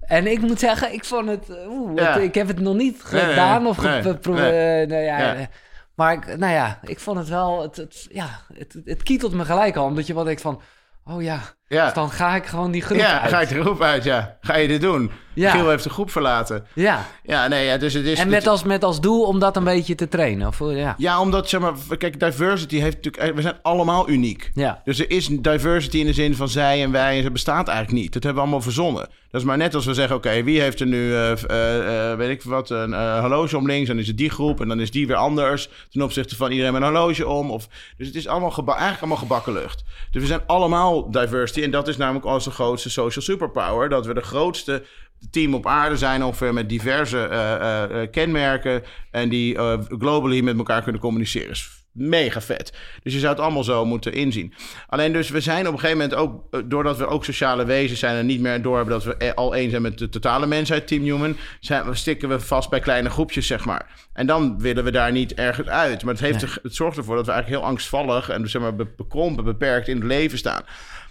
en 0.00 0.26
ik 0.26 0.40
moet 0.40 0.58
zeggen, 0.60 0.92
ik 0.92 1.04
vond 1.04 1.28
het... 1.28 1.48
eh, 1.50 1.68
Oeh, 1.70 1.96
Ja. 1.96 2.12
het- 2.12 2.22
ik 2.22 2.34
heb 2.34 2.46
het 2.48 2.60
nog 2.60 2.74
niet 2.74 3.02
gedaan 3.04 3.60
nee. 3.62 3.70
of 3.70 3.76
geprobeerd. 3.76 4.50
nee. 4.52 4.86
nou 4.86 5.02
ja, 5.02 5.34
eh, 5.34 5.46
Maar 5.94 6.12
ik, 6.12 6.36
nou 6.38 6.52
ja, 6.52 6.78
ik 6.82 7.00
vond 7.00 7.18
het 7.18 7.28
wel... 7.28 7.62
Het, 7.62 7.76
het, 7.76 8.06
ja, 8.10 8.28
het, 8.54 8.76
het 8.84 9.02
kietelt 9.02 9.32
me 9.32 9.44
gelijk 9.44 9.76
al. 9.76 9.84
Omdat 9.86 10.06
je 10.06 10.14
wel 10.14 10.24
denkt 10.24 10.40
van... 10.40 10.60
Oh 11.04 11.22
ja, 11.22 11.40
Ja, 11.68 11.84
dus 11.84 11.94
dan 11.94 12.10
ga 12.10 12.34
ik 12.34 12.46
gewoon 12.46 12.70
die 12.70 12.82
groep 12.82 12.98
ja 12.98 13.20
uit. 13.20 13.30
ga 13.30 13.40
ik 13.40 13.48
de 13.48 13.60
groep 13.60 13.82
uit, 13.82 14.04
ja. 14.04 14.36
Ga 14.40 14.56
je 14.56 14.68
dit 14.68 14.80
doen? 14.80 15.10
Ja. 15.36 15.50
Giel 15.50 15.68
heeft 15.68 15.84
de 15.84 15.90
groep 15.90 16.10
verlaten. 16.10 16.66
Ja, 16.74 17.06
Ja, 17.22 17.48
nee, 17.48 17.66
ja, 17.66 17.76
dus 17.76 17.94
het 17.94 18.04
is... 18.04 18.18
en 18.18 18.28
met 18.28 18.46
als, 18.46 18.62
met 18.62 18.84
als 18.84 19.00
doel 19.00 19.22
om 19.22 19.38
dat 19.38 19.56
een 19.56 19.64
beetje 19.64 19.94
te 19.94 20.08
trainen. 20.08 20.48
Of, 20.48 20.58
ja. 20.60 20.94
Ja, 20.98 21.20
omdat, 21.20 21.48
zeg 21.48 21.60
maar, 21.60 21.72
kijk, 21.98 22.20
diversity 22.20 22.78
heeft 22.78 22.96
natuurlijk... 22.96 23.34
We 23.34 23.42
zijn 23.42 23.58
allemaal 23.62 24.08
uniek. 24.08 24.50
Ja. 24.54 24.80
Dus 24.84 24.98
er 24.98 25.10
is 25.10 25.26
diversity 25.26 25.98
in 25.98 26.06
de 26.06 26.12
zin 26.12 26.36
van 26.36 26.48
zij 26.48 26.82
en 26.82 26.90
wij 26.90 27.16
en 27.16 27.22
ze 27.22 27.30
bestaat 27.30 27.68
eigenlijk 27.68 27.98
niet. 27.98 28.12
Dat 28.12 28.22
hebben 28.22 28.42
we 28.42 28.48
allemaal 28.48 28.64
verzonnen. 28.64 29.08
Dat 29.30 29.40
is 29.40 29.46
maar 29.46 29.56
net 29.56 29.74
als 29.74 29.84
we 29.84 29.94
zeggen, 29.94 30.16
oké, 30.16 30.42
wie 30.42 30.60
heeft 30.60 30.80
er 30.80 30.86
nu, 30.86 31.14
eh, 31.14 31.32
eh, 31.32 32.10
eh, 32.10 32.18
weet 32.18 32.30
ik 32.30 32.42
wat, 32.42 32.70
een 32.70 32.94
eh, 32.94 33.20
horloge 33.20 33.56
om 33.56 33.66
links, 33.66 33.88
dan 33.88 33.98
is 33.98 34.06
het 34.06 34.16
die 34.16 34.30
groep 34.30 34.60
en 34.60 34.68
dan 34.68 34.80
is 34.80 34.90
die 34.90 35.06
weer 35.06 35.16
anders 35.16 35.68
ten 35.90 36.02
opzichte 36.02 36.36
van 36.36 36.50
iedereen 36.50 36.72
met 36.72 36.82
een 36.82 36.88
horloge 36.88 37.28
om. 37.28 37.50
Of, 37.50 37.68
dus 37.96 38.06
het 38.06 38.16
is 38.16 38.26
allemaal 38.26 38.52
eigenlijk 38.66 39.00
allemaal 39.00 39.16
gebakken 39.16 39.52
lucht. 39.52 39.84
Dus 40.10 40.22
we 40.22 40.28
zijn 40.28 40.46
allemaal 40.46 41.10
diversity 41.10 41.55
en 41.64 41.70
dat 41.70 41.88
is 41.88 41.96
namelijk 41.96 42.24
onze 42.24 42.50
grootste 42.50 42.90
social 42.90 43.24
superpower, 43.24 43.88
dat 43.88 44.06
we 44.06 44.14
de 44.14 44.20
grootste 44.20 44.82
team 45.30 45.54
op 45.54 45.66
aarde 45.66 45.96
zijn, 45.96 46.24
ongeveer 46.24 46.54
met 46.54 46.68
diverse 46.68 47.18
eh, 47.18 47.54
eh, 47.54 48.02
eh, 48.02 48.10
kenmerken 48.10 48.82
en 49.10 49.28
die 49.28 49.56
eh, 49.56 49.78
globally 49.98 50.40
met 50.40 50.56
elkaar 50.56 50.82
kunnen 50.82 51.00
communiceren. 51.00 51.50
Is 51.50 51.84
mega 51.92 52.40
vet. 52.40 52.72
Dus 53.02 53.12
je 53.12 53.18
zou 53.18 53.32
het 53.32 53.42
allemaal 53.42 53.64
zo 53.64 53.84
moeten 53.84 54.12
inzien. 54.12 54.52
Alleen 54.88 55.12
dus, 55.12 55.28
we 55.30 55.40
zijn 55.40 55.66
op 55.66 55.72
een 55.72 55.78
gegeven 55.78 56.00
moment 56.00 56.18
ook, 56.18 56.70
doordat 56.70 56.96
we 56.98 57.06
ook 57.06 57.24
sociale 57.24 57.64
wezens 57.64 58.00
zijn 58.00 58.16
en 58.16 58.26
niet 58.26 58.40
meer 58.40 58.62
door 58.62 58.76
hebben 58.76 58.94
dat 58.94 59.04
we 59.04 59.34
al 59.34 59.54
één 59.54 59.70
zijn 59.70 59.82
met 59.82 59.98
de 59.98 60.08
totale 60.08 60.46
mensheid, 60.46 60.86
Team 60.86 61.02
Human, 61.02 61.36
zijn, 61.60 61.84
we- 61.84 61.94
stikken 61.94 62.28
we 62.28 62.40
vast 62.40 62.70
bij 62.70 62.80
kleine 62.80 63.10
groepjes, 63.10 63.46
zeg 63.46 63.64
maar. 63.64 64.08
En 64.12 64.26
dan 64.26 64.58
willen 64.60 64.84
we 64.84 64.90
daar 64.90 65.12
niet 65.12 65.34
ergens 65.34 65.68
uit. 65.68 66.04
Maar 66.04 66.12
het, 66.14 66.22
heeft 66.22 66.42
Nee. 66.42 66.50
het 66.62 66.74
zorgt 66.74 66.96
ervoor 66.96 67.16
dat 67.16 67.26
we 67.26 67.32
eigenlijk 67.32 67.62
heel 67.62 67.70
angstvallig 67.70 68.28
en 68.28 68.48
zeg 68.48 68.62
maar 68.62 68.74
be- 68.76 68.92
bekrompen, 68.96 69.44
beperkt 69.44 69.88
in 69.88 69.96
het 69.96 70.04
leven 70.04 70.38
staan. 70.38 70.62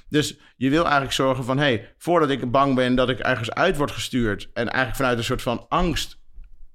Dus 0.10 0.38
je 0.56 0.69
wil 0.69 0.84
eigenlijk 0.84 1.14
zorgen 1.14 1.44
van, 1.44 1.57
hey, 1.57 1.94
voordat 1.98 2.30
ik 2.30 2.52
bang 2.52 2.76
ben 2.76 2.95
dat 2.95 3.10
ik 3.10 3.19
ergens 3.19 3.52
uit 3.52 3.77
word 3.77 3.91
gestuurd 3.91 4.49
en 4.53 4.68
eigenlijk 4.68 4.95
vanuit 4.95 5.18
een 5.18 5.23
soort 5.23 5.41
van 5.41 5.65
angst 5.69 6.18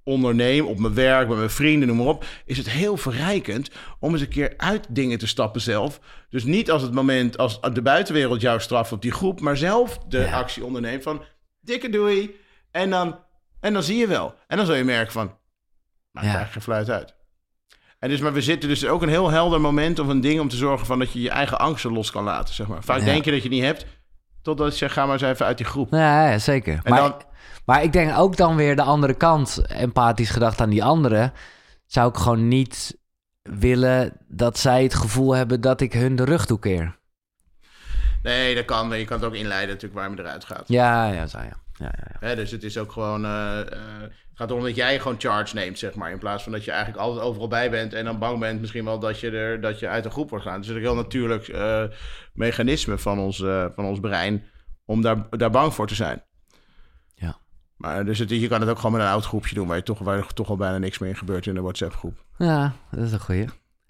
onderneem, 0.05 0.67
op 0.67 0.79
mijn 0.79 0.95
werk, 0.95 1.29
met 1.29 1.37
mijn 1.37 1.51
vrienden, 1.51 1.89
noem 1.89 1.97
maar 1.97 2.07
op, 2.07 2.25
is 2.45 2.57
het 2.59 2.71
heel 2.71 2.97
verrijkend 2.97 3.71
om 3.99 4.13
eens 4.13 4.21
een 4.21 4.29
keer 4.29 4.55
uit 4.57 4.87
dingen 4.89 5.19
te 5.19 5.27
stappen 5.27 5.61
zelf. 5.61 6.01
Dus 6.29 6.45
niet 6.45 6.71
als 6.71 6.83
het 6.83 6.93
moment, 6.93 7.39
als 7.39 7.61
de 7.61 7.83
buitenwereld 7.83 8.41
jou 8.41 8.61
straft 8.61 8.93
op 8.93 9.03
die 9.03 9.13
groep, 9.13 9.41
maar 9.41 9.57
zelf 9.57 9.99
de 9.99 10.19
Ja. 10.19 10.39
actie 10.39 10.65
onderneemt 10.65 11.03
van 11.03 11.25
dikke 11.61 11.89
doei. 11.91 12.37
En 12.71 12.91
dan, 12.91 13.19
en 13.61 13.73
dan 13.73 13.83
zie 13.83 13.97
je 13.97 14.07
wel. 14.07 14.35
En 14.47 14.57
dan 14.57 14.67
zul 14.67 14.75
je 14.75 14.85
merken 14.85 15.13
van, 15.13 15.27
maakt 16.11 16.27
Ja. 16.27 16.35
eigenlijk 16.35 16.53
geen 16.53 16.63
fluit 16.63 16.91
uit. 16.91 17.15
En 18.01 18.09
dus, 18.09 18.21
maar 18.21 18.33
we 18.33 18.43
zitten 18.43 18.69
dus 18.69 18.87
ook 18.87 19.03
een 19.03 19.09
heel 19.09 19.31
helder 19.31 19.61
moment 19.61 19.99
of 19.99 20.07
een 20.09 20.21
ding 20.21 20.41
om 20.41 20.49
te 20.49 20.57
zorgen 20.57 20.87
van 20.87 20.99
dat 20.99 21.13
je 21.13 21.21
je 21.21 21.31
eigen 21.31 21.59
angsten 21.59 21.93
los 21.93 22.11
kan 22.11 22.25
laten, 22.25 22.55
zeg 22.55 22.67
maar. 22.67 22.83
Vaak 22.83 22.99
Ja. 22.99 23.05
denk 23.05 23.25
je 23.25 23.31
dat 23.31 23.43
je 23.43 23.49
niet 23.49 23.63
hebt, 23.63 23.87
totdat 24.43 24.71
je 24.73 24.77
zegt, 24.79 24.93
ga 24.93 25.05
maar 25.05 25.13
eens 25.13 25.23
even 25.23 25.47
uit 25.47 25.57
die 25.57 25.67
groep. 25.67 25.91
Ja, 25.93 26.31
ja, 26.31 26.39
zeker. 26.39 26.81
En 26.83 26.91
Maar, 26.93 27.01
dan- 27.01 27.23
maar 27.65 27.83
ik 27.83 27.93
denk 27.93 28.19
ook 28.19 28.37
dan 28.37 28.57
weer 28.57 28.77
de 28.77 28.83
andere 28.83 29.15
kant, 29.15 29.63
empathisch 29.69 30.31
gedacht 30.31 30.61
aan 30.61 30.71
die 30.71 30.85
anderen, 30.85 31.33
zou 31.87 32.09
ik 32.09 32.17
gewoon 32.17 32.49
niet 32.49 32.99
willen 33.43 34.13
dat 34.29 34.59
zij 34.59 34.83
het 34.83 34.95
gevoel 34.95 35.35
hebben 35.35 35.61
dat 35.61 35.81
ik 35.81 35.93
hun 35.93 36.17
de 36.17 36.25
rug 36.25 36.47
toekeer. 36.47 36.99
Nee, 38.23 38.55
dat 38.55 38.65
kan. 38.65 38.99
Je 38.99 39.05
kan 39.05 39.17
het 39.17 39.27
ook 39.27 39.35
inleiden 39.35 39.69
natuurlijk 39.69 39.95
waarom 39.95 40.17
je 40.17 40.23
eruit 40.23 40.45
gaat. 40.45 40.65
Ja, 40.67 41.07
ja, 41.13 41.27
zo 41.27 41.39
ja. 41.39 41.53
Ja, 41.81 41.93
ja, 41.97 42.07
ja. 42.13 42.27
Hè, 42.29 42.37
dus 42.37 42.51
het 42.51 42.63
is 42.63 42.79
ook 42.79 42.93
gewoon. 42.93 43.25
eh, 43.25 43.61
eh, 43.61 43.67
het 44.03 44.49
gaat 44.49 44.51
erom 44.51 44.63
dat 44.63 44.77
jij 44.77 45.01
gewoon 45.01 45.21
charge 45.21 45.55
neemt, 45.55 45.79
zeg 45.79 45.95
maar. 45.95 46.11
In 46.11 46.19
plaats 46.19 46.43
van 46.43 46.53
dat 46.53 46.65
je 46.65 46.71
eigenlijk 46.71 47.03
altijd 47.03 47.25
overal 47.25 47.49
bij 47.49 47.71
bent 47.71 47.93
en 47.93 48.05
dan 48.05 48.19
bang 48.19 48.39
bent 48.39 48.61
misschien 48.61 48.85
wel 48.85 48.99
dat 48.99 49.21
je, 49.21 49.31
er, 49.31 49.61
dat 49.61 49.79
je 49.79 49.89
uit 49.89 50.05
een 50.05 50.11
groep 50.11 50.31
wordt 50.31 50.45
gaan. 50.45 50.55
Het 50.55 50.65
is 50.65 50.71
een 50.71 50.81
heel 50.81 50.95
natuurlijk 50.95 51.49
eh, 51.49 51.85
mechanisme 52.33 52.99
van 52.99 53.19
ons, 53.19 53.43
eh, 53.43 53.67
van 53.75 53.85
ons 53.85 54.01
brein 54.01 54.45
om 54.85 55.03
daar, 55.03 55.27
daar 55.31 55.51
bang 55.51 55.75
voor 55.75 55.87
te 55.87 55.95
zijn. 55.95 56.23
Ja. 57.15 57.37
Maar 57.77 58.05
dus 58.05 58.19
het, 58.19 58.31
je 58.31 58.49
kan 58.49 58.61
het 58.61 58.71
ook 58.71 58.77
gewoon 58.77 58.93
met 58.93 59.01
een 59.01 59.13
oud 59.13 59.25
groepje 59.25 59.55
doen 59.55 59.67
waar, 59.67 59.77
je 59.77 59.83
toch, 59.83 59.99
waar 59.99 60.19
er 60.19 60.35
toch 60.35 60.49
al 60.49 60.57
bijna 60.57 60.79
niks 60.79 60.99
meer 60.99 61.09
in 61.11 61.17
gebeurt 61.17 61.47
in 61.47 61.57
een 61.57 61.63
WhatsApp-groep. 61.63 62.25
Ja, 62.39 62.73
dat 62.91 63.05
is 63.05 63.13
een 63.13 63.21
goeie. 63.21 63.47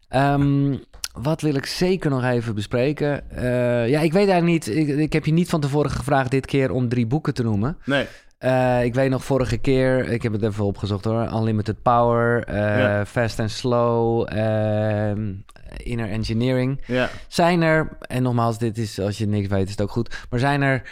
Ehm, 0.08 0.76
wat 1.22 1.40
wil 1.40 1.54
ik 1.54 1.66
zeker 1.66 2.10
nog 2.10 2.24
even 2.24 2.54
bespreken? 2.54 3.30
Eh, 3.30 3.88
ja, 3.88 4.00
ik 4.00 4.12
weet 4.12 4.28
eigenlijk 4.28 4.66
niet. 4.66 4.76
Ik, 4.76 4.88
ik 4.98 5.12
heb 5.12 5.24
je 5.26 5.32
niet 5.32 5.48
van 5.48 5.60
tevoren 5.60 5.90
gevraagd 5.90 6.30
dit 6.30 6.46
keer 6.46 6.70
om 6.70 6.88
drie 6.88 7.06
boeken 7.06 7.34
te 7.34 7.42
noemen. 7.42 7.76
Nee, 7.84 8.06
Eh, 8.38 8.84
ik 8.84 8.94
weet 8.94 9.10
nog 9.10 9.24
vorige 9.24 9.58
keer, 9.58 10.08
ik 10.08 10.22
heb 10.22 10.32
het 10.32 10.42
even 10.42 10.64
opgezocht 10.64 11.04
hoor. 11.04 11.32
Unlimited 11.32 11.82
Power, 11.82 12.44
eh, 12.44 12.56
Ja. 12.78 13.06
Fast 13.06 13.40
and 13.40 13.50
Slow, 13.50 14.26
ehm, 14.28 15.32
Inner 15.76 16.08
Engineering. 16.10 16.82
ja. 16.86 17.08
Zijn 17.28 17.62
er, 17.62 17.96
en 18.00 18.22
nogmaals, 18.22 18.58
dit 18.58 18.78
is 18.78 18.98
als 19.00 19.18
je 19.18 19.26
niks 19.26 19.48
weet, 19.48 19.64
is 19.64 19.70
het 19.70 19.80
ook 19.82 19.90
goed. 19.90 20.26
Maar 20.30 20.38
zijn 20.40 20.62
er 20.62 20.82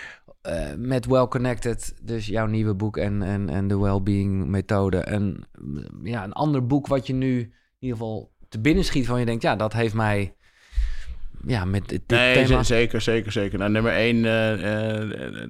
met 0.76 1.06
Well 1.06 1.26
Connected, 1.28 1.94
dus 2.02 2.26
jouw 2.26 2.46
nieuwe 2.46 2.74
boek 2.74 2.96
en, 2.96 3.22
en, 3.22 3.48
en 3.48 3.68
de 3.68 3.78
Wellbeing 3.78 4.46
Methode, 4.46 5.08
een, 5.10 5.44
ja, 6.02 6.24
een 6.24 6.32
ander 6.32 6.66
boek 6.66 6.86
wat 6.86 7.06
je 7.06 7.12
nu 7.14 7.38
in 7.40 7.52
ieder 7.78 7.96
geval 7.98 8.30
te 8.48 8.58
binnen 8.60 8.84
schiet 8.84 9.06
van 9.06 9.18
je 9.20 9.26
denkt, 9.26 9.42
ja, 9.42 9.56
dat 9.56 9.72
heeft 9.72 9.94
mij 9.94 10.32
ja, 11.46 11.64
met 11.64 11.88
dit 11.88 12.00
Nee, 12.06 12.46
thema. 12.46 12.62
zeker, 12.62 13.00
zeker, 13.00 13.32
zeker. 13.32 13.58
Nou, 13.58 13.70
nummer 13.70 13.92
één, 13.92 14.24
eh, 14.24 14.52
eh, 14.52 15.00
eh, 15.26 15.48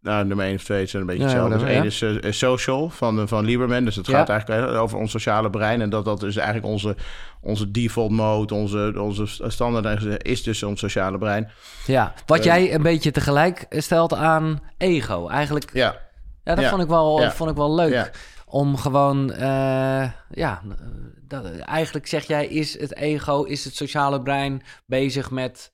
nou, 0.00 0.26
nummer 0.26 0.46
één 0.46 0.54
of 0.54 0.62
twee 0.64 0.86
zijn 0.86 1.02
een 1.02 1.08
beetje 1.08 1.22
Ja, 1.22 1.28
hetzelfde. 1.28 1.54
Dus 1.54 1.62
whatever, 1.62 2.06
één 2.06 2.18
is 2.20 2.24
eh, 2.24 2.32
Social 2.48 2.90
van, 2.90 3.20
eh, 3.20 3.26
van 3.26 3.44
Lieberman. 3.44 3.84
Dus 3.84 3.96
het 3.96 4.06
Ja. 4.06 4.18
gaat 4.18 4.28
eigenlijk 4.28 4.70
over 4.76 4.98
ons 4.98 5.10
sociale 5.10 5.50
brein. 5.50 5.80
En 5.80 5.90
dat 5.90 6.04
dat 6.04 6.20
dus 6.20 6.36
eigenlijk 6.36 6.66
onze, 6.66 6.96
onze 7.40 7.70
default 7.70 8.10
mode, 8.10 8.54
onze, 8.54 8.94
onze 8.96 9.26
standaard 9.50 10.24
is 10.24 10.42
dus 10.42 10.62
ons 10.62 10.80
sociale 10.80 11.18
brein. 11.18 11.50
Ja, 11.86 12.14
wat 12.26 12.38
Eh, 12.38 12.44
jij 12.44 12.74
een 12.74 12.82
beetje 12.82 13.10
tegelijk 13.10 13.66
stelt 13.68 14.14
aan 14.14 14.60
ego. 14.78 15.28
Eigenlijk, 15.28 15.70
Ja, 15.72 15.96
ja, 16.44 16.54
dat 16.54 16.64
ja, 16.64 16.70
vond, 16.70 16.82
ik 16.82 16.88
wel, 16.88 17.20
ja, 17.20 17.32
vond 17.32 17.50
ik 17.50 17.56
wel 17.56 17.74
leuk. 17.74 17.92
ja. 17.92 18.10
Om 18.46 18.76
gewoon, 18.76 19.32
eh, 19.32 20.10
ja, 20.30 20.62
dat, 21.32 21.58
eigenlijk 21.58 22.06
zeg 22.06 22.26
jij, 22.26 22.46
is 22.46 22.80
het 22.80 22.96
ego, 22.96 23.42
is 23.42 23.64
het 23.64 23.74
sociale 23.74 24.22
brein 24.22 24.62
bezig 24.86 25.30
met 25.30 25.72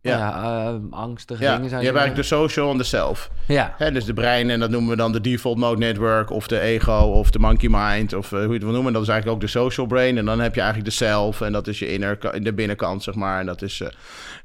ja. 0.00 0.18
Ja. 0.18 0.66
eh, 0.66 0.74
angstige 0.90 1.42
Ja, 1.42 1.48
dingen 1.48 1.62
je 1.62 1.68
zou 1.68 1.82
hebt 1.82 1.94
je 1.94 2.00
eigenlijk 2.00 2.28
de 2.28 2.34
social 2.36 2.70
en 2.70 2.78
de 2.78 2.84
self. 2.84 3.30
Ja, 3.46 3.74
Hè, 3.78 3.92
dus 3.92 4.04
de 4.04 4.14
brein, 4.14 4.50
en 4.50 4.60
dat 4.60 4.70
noemen 4.70 4.90
we 4.90 4.96
dan 4.96 5.12
de 5.12 5.20
default 5.20 5.58
mode 5.58 5.78
network, 5.78 6.30
of 6.30 6.46
de 6.46 6.60
ego, 6.60 6.98
of 6.98 7.30
de 7.30 7.38
monkey 7.38 7.68
mind, 7.72 8.12
of 8.12 8.32
eh, 8.32 8.38
hoe 8.38 8.46
je 8.48 8.52
het 8.54 8.62
wil 8.62 8.72
noemen. 8.72 8.92
Dat 8.92 9.02
is 9.02 9.08
eigenlijk 9.08 9.36
ook 9.42 9.48
de 9.50 9.58
social 9.58 9.86
brain. 9.86 10.18
En 10.18 10.24
dan 10.24 10.40
heb 10.40 10.54
je 10.54 10.60
eigenlijk 10.60 10.90
de 10.90 10.96
self, 10.96 11.40
en 11.40 11.52
dat 11.52 11.66
is 11.66 11.78
je 11.78 11.92
inner, 11.92 12.42
de 12.42 12.54
binnenkant, 12.54 13.02
zeg 13.02 13.14
maar. 13.14 13.40
En 13.40 13.46
dat 13.46 13.62
is, 13.62 13.80
eh, 13.80 13.88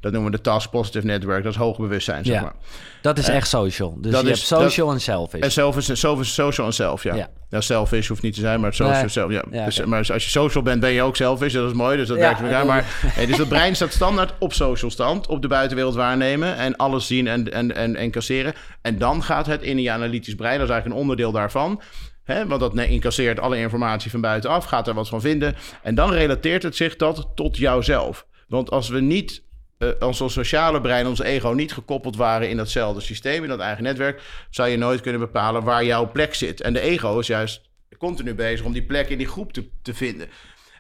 dat 0.02 0.12
noemen 0.12 0.32
we 0.32 0.38
de 0.38 0.44
task 0.44 0.70
positive 0.70 1.06
network. 1.06 1.44
Dat 1.44 1.52
is 1.52 1.58
hoog 1.60 1.78
bewustzijn, 1.78 2.26
zeg 2.26 2.36
Ja. 2.36 2.42
maar. 2.42 2.54
dat 3.02 3.18
is 3.18 3.28
echt 3.30 3.48
social. 3.48 3.98
Dus 4.02 4.12
dat 4.12 4.22
je 4.22 4.30
is- 4.30 4.50
hebt 4.50 4.62
social 4.62 4.92
en 4.92 5.02
selfish. 5.02 5.42
En 5.42 5.52
self 5.52 5.78
is, 5.78 6.00
self 6.00 6.20
is 6.20 6.34
social 6.34 6.68
en 6.68 6.74
self, 6.74 7.04
ja. 7.04 7.16
Ja. 7.16 7.30
ja. 7.50 7.62
selfish 7.62 8.08
hoeft 8.08 8.22
niet 8.22 8.34
te 8.34 8.40
zijn, 8.40 8.60
maar 8.60 8.74
social 8.74 9.00
Nee. 9.00 9.10
self, 9.10 9.32
ja. 9.32 9.44
Ja, 9.52 9.66
dus. 9.66 9.86
Maar 9.86 9.98
als 10.14 10.24
je 10.24 10.30
social 10.30 10.64
bent, 10.64 10.80
ben 10.82 10.92
je 10.92 11.02
ook 11.02 11.16
selfish. 11.16 11.54
Dat 11.54 11.68
is 11.70 11.74
mooi, 11.76 11.98
dus 11.98 12.08
dat 12.08 12.18
werkt 12.18 12.42
met 12.42 12.52
elkaar. 12.52 12.66
Maar 12.66 12.86
hey, 13.06 13.26
dus 13.26 13.38
dat 13.38 13.48
brein 13.48 13.76
staat 13.76 13.92
standaard 13.94 14.34
op 14.40 14.54
social 14.54 14.92
stand, 14.92 15.28
op 15.28 15.42
de 15.42 15.48
buitenwereld 15.48 15.96
waarnemen 15.96 16.56
en 16.56 16.76
alles 16.76 17.08
zien 17.08 17.28
en, 17.28 17.52
en, 17.52 17.76
en, 17.76 17.96
en 17.96 18.12
casseren. 18.12 18.54
En 18.82 18.98
dan 18.98 19.24
gaat 19.24 19.46
het 19.46 19.62
in 19.62 19.78
je 19.78 19.92
analytisch 19.92 20.36
brein, 20.36 20.58
dat 20.58 20.68
is 20.68 20.72
eigenlijk 20.74 20.96
een 20.96 21.02
onderdeel 21.02 21.32
daarvan. 21.32 21.82
Hè, 22.24 22.48
want 22.48 22.60
dat 22.60 22.76
incasseert 22.76 23.40
alle 23.40 23.58
informatie 23.58 24.12
van 24.12 24.22
buitenaf, 24.22 24.66
gaat 24.66 24.88
er 24.88 24.94
wat 24.94 25.10
van 25.10 25.22
vinden. 25.22 25.56
En 25.84 25.96
dan 25.96 26.12
relateert 26.12 26.64
het 26.64 26.76
zich 26.76 26.96
dat 26.96 27.28
tot 27.36 27.58
jouzelf. 27.58 28.26
Want 28.48 28.72
als 28.72 28.90
we 28.90 29.00
niet 29.00 29.32
eh, 29.32 29.51
als 30.00 30.22
ons 30.22 30.34
sociale 30.34 30.82
brein, 30.82 31.08
ons 31.08 31.22
ego 31.22 31.50
niet 31.50 31.74
gekoppeld 31.74 32.16
waren 32.16 32.50
in 32.50 32.58
datzelfde 32.58 33.02
systeem, 33.02 33.44
in 33.44 33.50
dat 33.50 33.60
eigen 33.60 33.84
netwerk, 33.84 34.22
zou 34.50 34.70
je 34.70 34.78
nooit 34.78 35.02
kunnen 35.02 35.22
bepalen 35.22 35.64
waar 35.64 35.86
jouw 35.86 36.12
plek 36.12 36.34
zit. 36.34 36.62
En 36.62 36.74
de 36.74 36.80
ego 36.80 37.20
is 37.20 37.28
juist 37.28 37.70
continu 38.02 38.34
bezig 38.34 38.66
om 38.66 38.74
die 38.74 38.86
plek 38.86 39.10
in 39.10 39.18
die 39.18 39.28
groep 39.28 39.54
te, 39.54 39.70
te 39.82 39.94
vinden. 39.94 40.30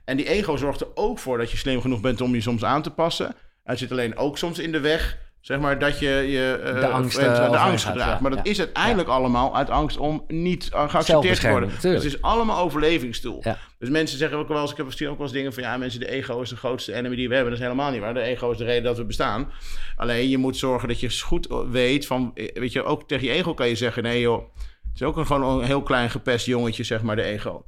En 0.05 0.17
die 0.17 0.27
ego 0.27 0.57
zorgt 0.57 0.81
er 0.81 0.95
ook 0.95 1.19
voor 1.19 1.37
dat 1.37 1.51
je 1.51 1.57
slim 1.57 1.81
genoeg 1.81 2.01
bent 2.01 2.21
om 2.21 2.33
je 2.33 2.41
soms 2.41 2.63
aan 2.63 2.81
te 2.81 2.89
passen. 2.89 3.35
Het 3.63 3.77
zit 3.77 3.91
alleen 3.91 4.17
ook 4.17 4.37
soms 4.37 4.59
in 4.59 4.71
de 4.71 4.79
weg, 4.79 5.17
zeg 5.41 5.59
maar, 5.59 5.79
dat 5.79 5.99
je 5.99 6.09
je 6.09 6.61
eh, 6.63 6.79
De 6.79 6.87
angst, 6.87 7.17
eh, 7.17 7.51
de 7.51 7.57
angst 7.57 7.83
gaat, 7.83 7.93
gedraagt. 7.93 8.11
ja, 8.11 8.21
maar 8.21 8.31
dat 8.31 8.39
ja. 8.45 8.51
is 8.51 8.59
uiteindelijk 8.59 9.09
allemaal 9.09 9.55
uit 9.55 9.69
angst 9.69 9.97
om 9.97 10.23
niet 10.27 10.69
eh, 10.73 10.89
geaccepteerd 10.89 11.39
te 11.39 11.49
worden. 11.49 11.69
Dus 11.69 11.81
het 11.81 12.03
is 12.03 12.21
allemaal 12.21 12.63
overlevingsstoel. 12.63 13.43
Dus 13.79 13.89
mensen 13.89 14.17
zeggen 14.17 14.37
ook 14.37 14.47
wel 14.47 14.61
eens, 14.61 14.71
ik 14.71 14.77
heb 14.77 14.85
misschien 14.85 15.07
ook 15.07 15.17
wel 15.17 15.25
eens 15.25 15.35
dingen 15.35 15.53
van 15.53 15.63
ja, 15.63 15.77
mensen, 15.77 15.99
de 15.99 16.09
ego 16.09 16.41
is 16.41 16.49
de 16.49 16.55
grootste 16.55 16.93
enemy 16.93 17.15
die 17.15 17.27
we 17.27 17.33
hebben. 17.33 17.51
Dat 17.51 17.61
is 17.61 17.67
helemaal 17.67 17.91
niet 17.91 18.01
waar. 18.01 18.13
De 18.13 18.21
ego 18.21 18.51
is 18.51 18.57
de 18.57 18.63
reden 18.63 18.83
dat 18.83 18.97
we 18.97 19.05
bestaan. 19.05 19.51
Alleen 19.95 20.29
je 20.29 20.37
moet 20.37 20.57
zorgen 20.57 20.87
dat 20.87 20.99
je 20.99 21.19
goed 21.21 21.47
weet 21.69 22.05
van, 22.05 22.31
weet 22.53 22.71
je, 22.71 22.83
ook 22.83 23.07
tegen 23.07 23.27
je 23.27 23.33
ego 23.33 23.53
kan 23.53 23.67
je 23.67 23.75
zeggen, 23.75 24.03
nee 24.03 24.19
joh, 24.19 24.43
het 24.91 24.95
is 24.95 25.03
ook 25.03 25.17
een, 25.17 25.25
gewoon 25.25 25.59
een 25.59 25.65
heel 25.65 25.83
klein 25.83 26.09
gepest 26.09 26.45
jongetje, 26.45 26.83
zeg 26.83 27.01
maar, 27.01 27.15
de 27.15 27.23
ego. 27.23 27.65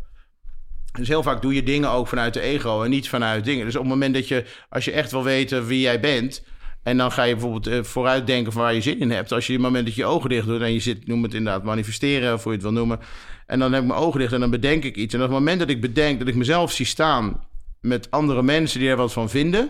Dus 0.98 1.08
heel 1.08 1.24
vaak 1.24 1.42
doe 1.42 1.54
je 1.54 1.64
dingen 1.64 1.90
ook 1.90 2.08
vanuit 2.08 2.34
de 2.34 2.42
ego 2.42 2.84
en 2.84 2.90
niet 2.90 3.10
vanuit 3.10 3.46
dingen. 3.46 3.66
Dus 3.66 3.76
op 3.76 3.82
het 3.82 3.90
moment 3.90 4.14
dat 4.14 4.28
je, 4.28 4.46
als 4.70 4.86
je 4.86 4.92
echt 4.92 5.12
wil 5.12 5.24
weten 5.24 5.66
wie 5.66 5.80
jij 5.80 6.00
bent, 6.00 6.44
en 6.84 6.98
dan 6.98 7.12
ga 7.12 7.24
je 7.24 7.34
bijvoorbeeld 7.34 7.68
eh, 7.68 7.84
vooruitdenken 7.84 8.52
van 8.52 8.62
waar 8.62 8.74
je 8.74 8.82
zin 8.82 9.00
in 9.00 9.12
hebt. 9.12 9.32
Als 9.32 9.48
je 9.48 9.54
op 9.54 9.60
het 9.60 9.68
moment 9.68 9.86
dat 9.86 9.96
je 9.96 10.02
je 10.02 10.08
ogen 10.08 10.30
dicht 10.30 10.48
doet 10.48 10.62
en 10.62 10.74
je 10.74 10.80
zit, 10.80 11.08
noem 11.08 11.24
het 11.24 11.34
inderdaad 11.34 11.64
manifesteren, 11.64 12.34
of 12.34 12.44
hoe 12.44 12.52
je 12.52 12.58
het 12.58 12.68
wil 12.68 12.78
noemen. 12.78 13.00
En 13.46 13.60
dan 13.60 13.74
heb 13.74 13.82
ik 13.82 13.88
mijn 13.88 14.00
ogen 14.00 14.20
dicht 14.20 14.34
en 14.34 14.40
dan 14.40 14.50
bedenk 14.50 14.84
ik 14.84 14.96
iets. 14.96 15.14
En 15.14 15.20
op 15.20 15.26
het 15.26 15.36
moment 15.36 15.60
dat 15.60 15.70
ik 15.70 15.82
bedenk 15.82 16.20
dat 16.20 16.28
ik 16.28 16.36
mezelf 16.36 16.72
zie 16.72 16.86
staan 16.86 17.48
met 17.82 18.12
andere 18.12 18.44
mensen 18.44 18.80
die 18.80 18.90
er 18.90 18.96
wat 18.96 19.14
van 19.14 19.30
vinden. 19.30 19.70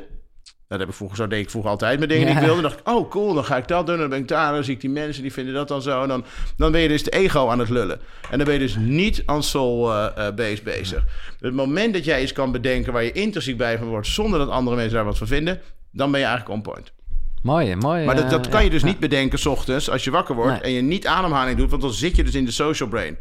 Dat 0.67 0.79
heb 0.79 0.91
ik 0.91 0.95
vroeger, 0.97 1.17
zo 1.17 1.27
deed 1.27 1.43
ik 1.43 1.49
vroeger 1.49 1.71
altijd 1.71 1.99
met 1.99 2.09
dingen 2.09 2.25
die 2.25 2.35
ik 2.35 2.41
wilde. 2.41 2.61
Dan 2.61 2.71
dacht 2.71 2.79
ik, 2.79 2.87
oh 2.87 3.09
cool, 3.09 3.33
dan 3.33 3.45
ga 3.45 3.57
ik 3.57 3.67
dat 3.67 3.87
doen. 3.87 3.97
Dan 3.97 4.09
ben 4.09 4.19
ik 4.19 4.27
daar, 4.27 4.53
dan 4.53 4.63
zie 4.63 4.73
ik 4.73 4.81
die 4.81 4.89
mensen 4.89 5.21
die 5.21 5.33
vinden 5.33 5.53
dat 5.53 5.67
dan 5.67 5.81
zo. 5.81 6.01
En 6.01 6.07
dan, 6.07 6.25
dan 6.57 6.71
ben 6.71 6.81
je 6.81 6.87
dus 6.87 7.03
de 7.03 7.11
ego 7.11 7.49
aan 7.49 7.59
het 7.59 7.69
lullen. 7.69 7.99
En 8.31 8.37
dan 8.37 8.45
ben 8.45 8.53
je 8.53 8.59
dus 8.59 8.75
niet 8.75 9.23
aan 9.25 9.43
soul-based 9.43 10.63
bezig. 10.63 11.03
Het 11.39 11.53
moment 11.53 11.93
dat 11.93 12.05
jij 12.05 12.21
iets 12.21 12.33
kan 12.33 12.51
bedenken 12.51 12.93
waar 12.93 13.03
je 13.03 13.11
intrinsiek 13.11 13.57
bij 13.57 13.77
van 13.77 13.87
wordt... 13.87 14.07
zonder 14.07 14.39
dat 14.39 14.49
andere 14.49 14.75
mensen 14.75 14.95
daar 14.95 15.05
wat 15.05 15.17
van 15.17 15.27
vinden... 15.27 15.61
dan 15.91 16.11
ben 16.11 16.19
je 16.19 16.25
eigenlijk 16.25 16.55
on 16.55 16.61
point. 16.73 16.93
Mooi, 17.43 17.75
mooi. 17.75 18.05
Maar 18.05 18.15
dat, 18.15 18.23
eh, 18.23 18.29
dat 18.29 18.47
kan 18.49 18.59
ja, 18.59 18.65
je 18.65 18.69
dus 18.69 18.81
ja. 18.81 18.87
niet 18.87 18.99
bedenken 18.99 19.39
s 19.39 19.45
ochtends 19.45 19.89
als 19.89 20.03
je 20.03 20.11
wakker 20.11 20.35
wordt... 20.35 20.51
Nee. 20.51 20.61
en 20.61 20.71
je 20.71 20.81
niet 20.81 21.07
ademhaling 21.07 21.57
doet, 21.57 21.69
want 21.69 21.81
dan 21.81 21.93
zit 21.93 22.15
je 22.15 22.23
dus 22.23 22.35
in 22.35 22.45
de 22.45 22.51
social 22.51 22.89
brain. 22.89 23.17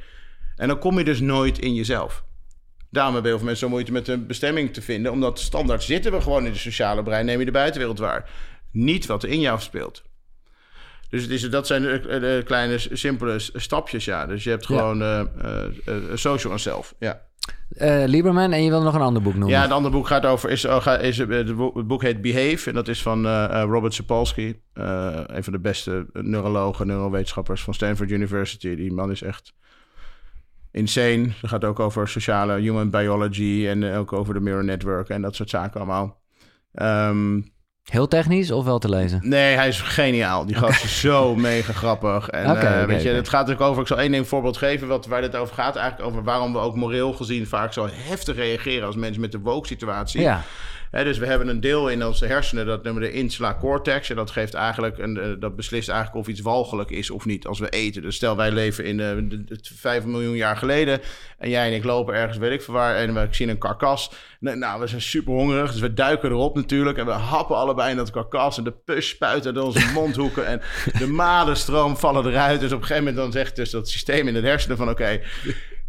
En 0.56 0.68
dan 0.68 0.78
kom 0.78 0.98
je 0.98 1.04
dus 1.04 1.20
nooit 1.20 1.58
in 1.58 1.74
jezelf. 1.74 2.24
Daarom 2.90 3.12
hebben 3.12 3.30
heel 3.30 3.40
veel 3.40 3.48
mensen 3.48 3.66
zo 3.66 3.72
moeite 3.72 3.92
met 3.92 4.08
een 4.08 4.26
bestemming 4.26 4.72
te 4.72 4.82
vinden... 4.82 5.12
omdat 5.12 5.40
standaard 5.40 5.82
zitten 5.82 6.12
we 6.12 6.20
gewoon 6.20 6.46
in 6.46 6.52
de 6.52 6.58
sociale 6.58 7.02
brein... 7.02 7.24
neem 7.24 7.38
je 7.38 7.44
de 7.44 7.50
buitenwereld 7.50 7.98
waar. 7.98 8.30
Niet 8.70 9.06
wat 9.06 9.22
er 9.22 9.28
in 9.28 9.40
jou 9.40 9.60
speelt. 9.60 10.02
Dus 11.12 11.22
het 11.22 11.30
is, 11.30 11.50
dat 11.50 11.66
zijn 11.66 11.82
de, 11.82 12.00
de 12.00 12.42
kleine, 12.44 12.78
simpele 12.92 13.38
stapjes, 13.54 14.04
ja. 14.04 14.26
Dus 14.26 14.44
je 14.44 14.50
hebt 14.50 14.68
Ja. 14.68 14.76
gewoon 14.76 15.02
eh, 15.02 15.20
eh, 15.20 15.66
eh, 15.84 15.94
social 16.14 16.52
en 16.52 16.58
self, 16.58 16.94
ja. 16.98 17.20
Eh, 17.72 18.02
Lieberman, 18.06 18.52
en 18.52 18.62
je 18.62 18.70
wil 18.70 18.82
nog 18.82 18.94
een 18.94 19.00
ander 19.00 19.22
boek 19.22 19.32
noemen. 19.32 19.50
Ja, 19.50 19.62
het 19.62 19.70
andere 19.70 19.94
boek 19.94 20.06
gaat 20.06 20.26
over, 20.26 20.50
is, 20.50 20.64
ga- 20.68 20.98
is, 20.98 21.18
eh, 21.18 21.28
het 21.28 21.86
boek- 21.86 22.02
heet 22.02 22.20
Behave. 22.20 22.68
En 22.68 22.74
dat 22.74 22.88
is 22.88 23.02
van 23.02 23.26
eh, 23.26 23.44
eh, 23.44 23.68
Robert 23.68 23.94
Sapolsky. 23.94 24.54
eh, 24.72 25.20
een 25.26 25.44
van 25.44 25.52
de 25.52 25.58
beste 25.58 26.06
neurologen, 26.12 26.86
neurowetenschappers 26.86 27.62
van 27.62 27.74
Stanford 27.74 28.10
University. 28.10 28.74
Die 28.74 28.92
man 28.92 29.10
is 29.10 29.22
echt 29.22 29.54
insane. 30.70 31.28
Het 31.40 31.50
gaat 31.50 31.64
ook 31.64 31.80
over 31.80 32.08
sociale 32.08 32.60
human 32.60 32.90
biology 32.90 33.66
en 33.68 33.92
eh, 33.92 33.98
ook 33.98 34.12
over 34.12 34.34
de 34.34 34.40
mirror 34.40 34.64
network 34.64 35.08
en 35.08 35.22
dat 35.22 35.34
soort 35.34 35.50
zaken 35.50 35.80
allemaal. 35.80 36.20
Ehm, 36.72 37.40
Heel 37.90 38.08
technisch 38.08 38.50
of 38.50 38.64
wel 38.64 38.78
te 38.78 38.88
lezen? 38.88 39.20
Nee, 39.22 39.54
hij 39.54 39.68
is 39.68 39.80
geniaal. 39.80 40.46
Die 40.46 40.56
gast 40.56 40.84
is 40.84 41.00
zo 41.00 41.34
mega 41.50 41.72
grappig. 41.72 42.28
En 42.28 42.56
eh, 42.56 42.84
weet 42.84 43.02
je, 43.02 43.08
het 43.08 43.28
gaat 43.28 43.40
natuurlijk 43.40 43.70
over. 43.70 43.82
Ik 43.82 43.88
zal 43.88 44.00
één 44.00 44.12
ding 44.12 44.28
voorbeeld 44.28 44.56
geven 44.56 44.88
wat, 44.88 45.06
waar 45.06 45.20
dit 45.20 45.36
over 45.36 45.54
gaat. 45.54 45.76
Eigenlijk 45.76 46.10
over 46.10 46.24
waarom 46.24 46.52
we 46.52 46.58
ook 46.58 46.76
moreel 46.76 47.12
gezien 47.12 47.46
vaak 47.46 47.72
zo 47.72 47.88
heftig 47.92 48.36
reageren 48.36 48.86
als 48.86 48.96
mensen 48.96 49.20
met 49.20 49.32
de 49.32 49.40
woke-situatie. 49.40 50.20
Ja, 50.20 50.42
Dus 50.92 51.18
we 51.18 51.26
hebben 51.26 51.48
een 51.48 51.60
deel 51.60 51.88
in 51.88 52.04
onze 52.04 52.26
hersenen, 52.26 52.66
dat 52.66 52.82
noemen 52.82 53.02
we 53.02 53.08
de 53.08 53.14
insula 53.14 53.56
cortex. 53.60 54.10
En 54.10 54.16
dat 54.16 54.30
geeft 54.30 54.54
eigenlijk 54.54 54.98
een, 54.98 55.18
eh, 55.18 55.30
dat 55.38 55.56
beslist 55.56 55.88
eigenlijk 55.88 56.18
of 56.18 56.28
iets 56.32 56.40
walgelijk 56.40 56.90
is 56.90 57.10
of 57.10 57.24
niet 57.24 57.46
als 57.46 57.58
we 57.58 57.68
eten. 57.68 58.02
Dus 58.02 58.16
stel 58.16 58.36
wij 58.36 58.50
leven 58.50 58.84
in 58.84 59.00
eh, 59.00 59.14
de, 59.16 59.44
de, 59.44 59.58
5 59.62 60.04
miljoen 60.04 60.36
jaar 60.36 60.56
geleden. 60.56 61.00
En 61.38 61.50
jij 61.50 61.66
en 61.66 61.74
ik 61.74 61.84
lopen 61.84 62.14
ergens, 62.14 62.38
weet 62.38 62.52
ik 62.52 62.62
veel 62.62 62.74
waar. 62.74 62.96
En 62.96 63.14
we 63.14 63.28
zien 63.30 63.48
een 63.48 63.58
karkas. 63.58 64.12
Nou, 64.40 64.80
we 64.80 64.86
zijn 64.86 65.00
super 65.00 65.32
hongerig. 65.32 65.72
Dus 65.72 65.80
we 65.80 65.94
duiken 65.94 66.30
erop 66.30 66.54
natuurlijk. 66.54 66.98
En 66.98 67.06
we 67.06 67.12
happen 67.12 67.56
allebei 67.56 67.90
in 67.90 67.96
dat 67.96 68.10
karkas. 68.10 68.58
En 68.58 68.64
de 68.64 68.72
pus 68.84 69.08
spuit 69.08 69.46
uit 69.46 69.58
onze 69.58 69.90
mondhoeken. 69.94 70.46
En 70.46 70.60
de 70.98 71.06
madenstroom 71.06 71.96
vallen 71.96 72.26
eruit. 72.26 72.60
Dus 72.60 72.72
op 72.72 72.80
een 72.80 72.86
gegeven 72.86 73.04
moment 73.04 73.22
dan 73.22 73.32
zegt 73.32 73.56
dus 73.56 73.70
dat 73.70 73.88
systeem 73.88 74.28
in 74.28 74.34
het 74.34 74.44
hersenen 74.44 74.76
van 74.76 74.88
oké. 74.88 75.20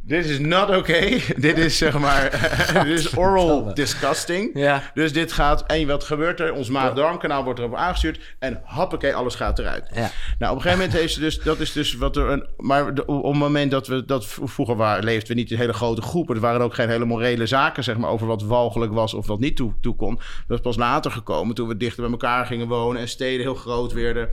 Dit 0.05 0.25
is 0.25 0.39
not 0.39 0.69
okay. 0.69 1.21
dit 1.37 1.57
is 1.57 1.77
zeg 1.77 1.99
maar. 1.99 2.29
dit 2.85 2.99
is 2.99 3.17
oral 3.17 3.73
disgusting. 3.73 4.49
Ja. 4.53 4.91
Dus 4.93 5.13
dit 5.13 5.31
gaat. 5.31 5.65
En 5.65 5.87
wat 5.87 6.03
gebeurt 6.03 6.39
er? 6.39 6.53
Ons 6.53 6.69
maag-darmkanaal 6.69 7.43
wordt 7.43 7.59
erop 7.59 7.75
aangestuurd. 7.75 8.35
En 8.39 8.61
hoppakee, 8.63 9.15
alles 9.15 9.35
gaat 9.35 9.59
eruit. 9.59 9.89
Ja. 9.93 10.11
Nou, 10.39 10.51
op 10.51 10.57
een 10.57 10.61
gegeven 10.61 10.77
moment 10.77 10.93
heeft 10.93 11.13
ze 11.13 11.19
dus. 11.19 11.39
Dat 11.39 11.59
is 11.59 11.71
dus 11.71 11.95
wat 11.95 12.15
er. 12.17 12.29
Een, 12.29 12.47
maar 12.57 12.93
de- 12.93 13.05
op 13.05 13.23
het 13.23 13.35
moment 13.35 13.71
dat 13.71 13.87
we. 13.87 14.05
Dat 14.05 14.25
vroeger 14.25 14.75
waren, 14.75 15.03
leefden 15.03 15.27
we 15.27 15.41
niet 15.41 15.51
in 15.51 15.57
hele 15.57 15.73
grote 15.73 16.01
groepen. 16.01 16.35
Er 16.35 16.41
waren 16.41 16.61
ook 16.61 16.73
geen 16.73 16.89
hele 16.89 17.05
morele 17.05 17.45
zaken, 17.45 17.83
zeg 17.83 17.97
maar. 17.97 18.09
Over 18.09 18.27
wat 18.27 18.43
walgelijk 18.43 18.93
was 18.93 19.13
of 19.13 19.27
wat 19.27 19.39
niet 19.39 19.55
toe, 19.55 19.73
toe 19.81 19.95
kon. 19.95 20.19
Dat 20.47 20.57
is 20.57 20.63
pas 20.63 20.77
later 20.77 21.11
gekomen. 21.11 21.55
Toen 21.55 21.67
we 21.67 21.77
dichter 21.77 22.01
bij 22.01 22.11
elkaar 22.11 22.45
gingen 22.45 22.67
wonen. 22.67 23.01
En 23.01 23.07
steden 23.07 23.41
heel 23.41 23.55
groot 23.55 23.93
werden. 23.93 24.29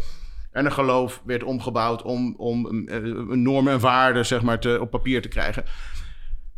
En 0.52 0.64
een 0.64 0.72
geloof 0.72 1.22
werd 1.24 1.42
omgebouwd 1.44 2.02
om, 2.02 2.34
om 2.36 2.88
eh, 2.88 2.98
normen 3.28 3.72
en 3.72 3.80
waarden 3.80 4.26
zeg 4.26 4.42
maar, 4.42 4.60
te, 4.60 4.78
op 4.80 4.90
papier 4.90 5.22
te 5.22 5.28
krijgen. 5.28 5.64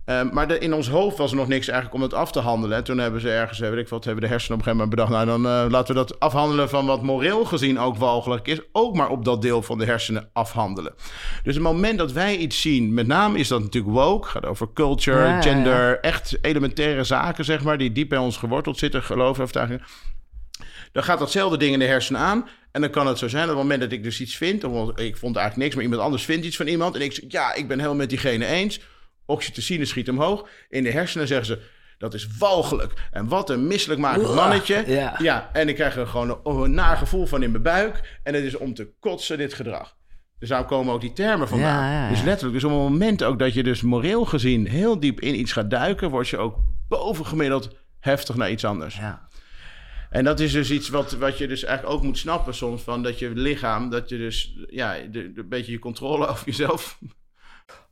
Eh, 0.05 0.31
maar 0.31 0.49
de- 0.49 0.59
in 0.59 0.75
ons 0.75 0.89
hoofd 0.89 1.19
was 1.19 1.31
er 1.31 1.37
nog 1.37 1.49
niks 1.49 1.69
eigenlijk 1.69 1.97
om 1.97 2.03
het 2.03 2.15
af 2.15 2.33
te 2.33 2.41
handelen. 2.41 2.77
En 2.77 2.85
toen 2.85 2.99
hebben 2.99 3.21
ze 3.21 3.31
ergens, 3.31 3.61
eh, 3.61 3.71
weet 3.71 3.79
ik 3.79 3.89
wat, 3.89 4.05
hebben 4.05 4.23
de 4.23 4.29
hersenen 4.29 4.59
op 4.59 4.67
een 4.67 4.73
gegeven 4.73 4.91
moment 4.91 5.11
bedacht... 5.11 5.27
nou, 5.27 5.43
dan 5.43 5.53
eh, 5.65 5.71
laten 5.71 5.95
we 5.95 6.01
dat 6.01 6.21
afhandelen 6.21 6.69
van 6.69 6.87
wat 6.87 7.03
moreel 7.03 7.45
gezien 7.45 7.79
ook 7.79 7.97
walgelijk 7.97 8.49
is... 8.49 8.61
ook 8.73 8.97
maar 8.97 9.09
op 9.09 9.25
dat 9.25 9.43
deel 9.43 9.63
van 9.63 9.79
de 9.79 9.85
hersenen 9.85 10.29
afhandelen. 10.33 10.95
Dus 11.43 11.55
het 11.55 11.63
moment 11.63 11.99
dat 11.99 12.13
wij 12.13 12.37
iets 12.37 12.61
zien, 12.61 12.95
met 12.95 13.07
name 13.07 13.39
is 13.39 13.49
dat 13.49 13.61
natuurlijk 13.63 13.95
woke... 13.95 14.29
gaat 14.29 14.47
over 14.47 14.69
culture, 14.75 15.27
Ja, 15.27 15.43
gender, 15.43 16.01
echt 16.01 16.39
elementaire 16.41 17.05
zaken, 17.05 17.45
zeg 17.45 17.63
maar... 17.63 17.79
die 17.79 17.93
diep 17.93 18.09
bij 18.09 18.19
ons 18.19 18.37
geworteld 18.37 18.79
zitten, 18.79 19.03
geloof, 19.03 19.41
overtuiging 19.41 19.83
dan 20.93 21.03
gaat 21.03 21.19
datzelfde 21.19 21.57
ding 21.57 21.73
in 21.73 21.79
de 21.79 21.85
hersenen 21.85 22.21
aan. 22.21 22.49
En 22.73 22.81
dan 22.81 22.91
kan 22.91 23.07
het 23.07 23.19
zo 23.19 23.29
zijn 23.29 23.47
dat 23.47 23.51
op 23.51 23.61
het 23.61 23.69
moment 23.69 23.81
dat 23.91 23.99
ik 23.99 24.05
dus 24.05 24.21
iets 24.21 24.37
vind... 24.37 24.65
of 24.65 24.99
ik 24.99 25.17
vond 25.17 25.37
eigenlijk 25.37 25.57
niks, 25.57 25.75
maar 25.75 25.85
iemand 25.85 26.03
anders 26.03 26.25
vindt 26.25 26.47
iets 26.47 26.57
van 26.57 26.67
iemand... 26.67 26.95
en 26.95 27.01
ik 27.01 27.13
zeg, 27.13 27.25
ja, 27.29 27.55
ik 27.55 27.69
ben 27.69 27.77
helemaal 27.77 27.99
met 27.99 28.09
diegene 28.09 28.47
eens... 28.47 28.81
oxytocine 29.27 29.85
schiet 29.85 30.09
omhoog. 30.09 30.49
In 30.69 30.83
de 30.83 30.91
hersenen 30.91 31.27
zeggen 31.27 31.47
ze, 31.47 31.59
dat 31.99 32.15
is 32.15 32.29
walgelijk. 32.39 32.93
En 33.11 33.29
wat 33.29 33.51
een 33.51 33.67
misselijkmakend 33.67 34.35
mannetje. 34.35 34.85
ja. 34.87 35.15
ja, 35.19 35.51
en 35.53 35.69
ik 35.69 35.75
krijg 35.75 35.97
er 35.97 36.07
gewoon 36.07 36.41
een, 36.45 36.63
een 36.63 36.75
naar 36.75 36.97
gevoel 36.97 37.27
van 37.27 37.43
in 37.43 37.51
mijn 37.51 37.63
buik... 37.63 38.19
en 38.23 38.35
het 38.35 38.45
is 38.45 38.57
om 38.57 38.75
te 38.75 38.93
kotsen, 39.01 39.39
dit 39.39 39.55
gedrag. 39.55 39.97
Dus 40.39 40.49
daar 40.49 40.65
komen 40.65 40.95
ook 40.95 41.01
die 41.01 41.13
termen 41.13 41.49
vandaan. 41.49 41.85
Ja, 41.85 41.93
ja, 41.93 42.03
ja. 42.03 42.09
Dus 42.09 42.23
letterlijk, 42.23 42.55
dus 42.55 42.65
op 42.65 42.71
het 42.71 42.81
moment 42.81 43.25
ook 43.25 43.39
dat 43.39 43.55
je 43.55 43.63
dus 43.63 43.83
moreel 43.83 44.25
gezien... 44.25 44.69
heel 44.69 45.01
diep 45.01 45.21
in 45.21 45.39
iets 45.39 45.53
gaat 45.53 45.71
duiken... 45.71 46.11
word 46.11 46.29
je 46.29 46.39
ook 46.39 46.57
bovengemiddeld 46.89 47.71
heftig 48.01 48.37
naar 48.37 48.51
iets 48.51 48.65
anders. 48.65 48.97
ja. 48.97 49.29
En 50.13 50.25
dat 50.25 50.41
is 50.41 50.53
dus 50.53 50.71
iets 50.71 50.89
wat, 50.89 51.13
wat 51.13 51.39
je 51.39 51.49
dus 51.49 51.65
eigenlijk 51.65 51.97
ook 51.97 52.05
moet 52.05 52.19
snappen 52.19 52.55
soms. 52.55 52.83
Van 52.83 53.03
dat 53.03 53.19
je 53.19 53.31
lichaam, 53.31 53.91
dat 53.91 54.09
je 54.09 54.19
dus 54.19 54.57
ja, 54.69 54.97
een 54.99 55.47
beetje 55.49 55.73
je 55.73 55.79
controle 55.79 56.27
over 56.31 56.47
jezelf. 56.47 56.99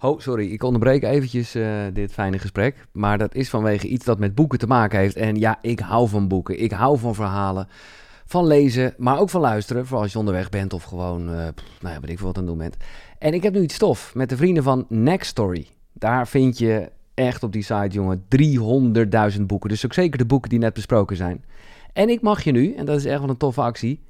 Oh, 0.01 0.20
sorry, 0.20 0.52
ik 0.52 0.62
onderbreek 0.62 1.02
eventjes 1.02 1.55
eh, 1.55 1.84
dit 1.92 2.12
fijne 2.12 2.38
gesprek. 2.38 2.86
Maar 2.92 3.18
dat 3.18 3.34
is 3.34 3.51
vanwege 3.51 3.86
iets 3.86 4.05
dat 4.05 4.18
met 4.18 4.34
boeken 4.34 4.59
te 4.59 4.66
maken 4.66 4.98
heeft. 4.98 5.16
En 5.16 5.36
ja, 5.36 5.59
ik 5.62 5.80
hou 5.80 6.09
van 6.09 6.28
boeken. 6.28 6.62
Ik 6.62 6.72
hou 6.72 6.98
van 6.98 7.14
verhalen. 7.14 7.68
van 8.26 8.47
lezen, 8.47 8.94
maar 8.98 9.18
ook 9.18 9.30
van 9.30 9.40
luisteren. 9.40 9.84
Vooral 9.84 10.02
als 10.02 10.12
je 10.12 10.18
onderweg 10.18 10.48
bent 10.48 10.72
of 10.72 10.82
gewoon, 10.82 11.22
uh, 11.22 11.34
nou 11.80 11.94
ja, 11.94 12.01
weet 12.01 12.10
ik 12.10 12.18
veel 12.18 12.26
wat 12.26 12.36
aan 12.36 12.42
het 12.42 12.52
doen 12.52 12.59
bent. 12.59 12.76
En 13.18 13.34
ik 13.34 13.42
heb 13.42 13.55
nu 13.55 13.60
iets 13.60 13.74
stof 13.74 14.14
met 14.14 14.28
de 14.28 14.36
vrienden 14.36 14.62
van 14.62 14.86
Next 14.88 15.30
Story. 15.30 15.66
Daar 15.92 16.28
vind 16.28 16.59
je 16.59 16.90
echt 17.14 17.42
op 17.42 17.52
die 17.52 17.62
site, 17.62 17.88
jongen, 17.88 18.24
300.000 19.36 19.42
boeken. 19.42 19.68
Dus 19.68 19.84
ook 19.84 19.92
zeker 19.92 20.18
de 20.18 20.26
boeken 20.26 20.51
die 20.51 20.59
net 20.59 20.74
besproken 20.74 21.16
zijn. 21.16 21.44
En 21.93 22.09
ik 22.09 22.21
mag 22.21 22.43
je 22.43 22.53
nu, 22.53 22.75
en 22.75 22.85
dat 22.85 22.97
is 22.97 23.05
echt 23.05 23.21
wel 23.21 23.29
een 23.29 23.37
toffe 23.37 23.61
actie, 23.61 24.03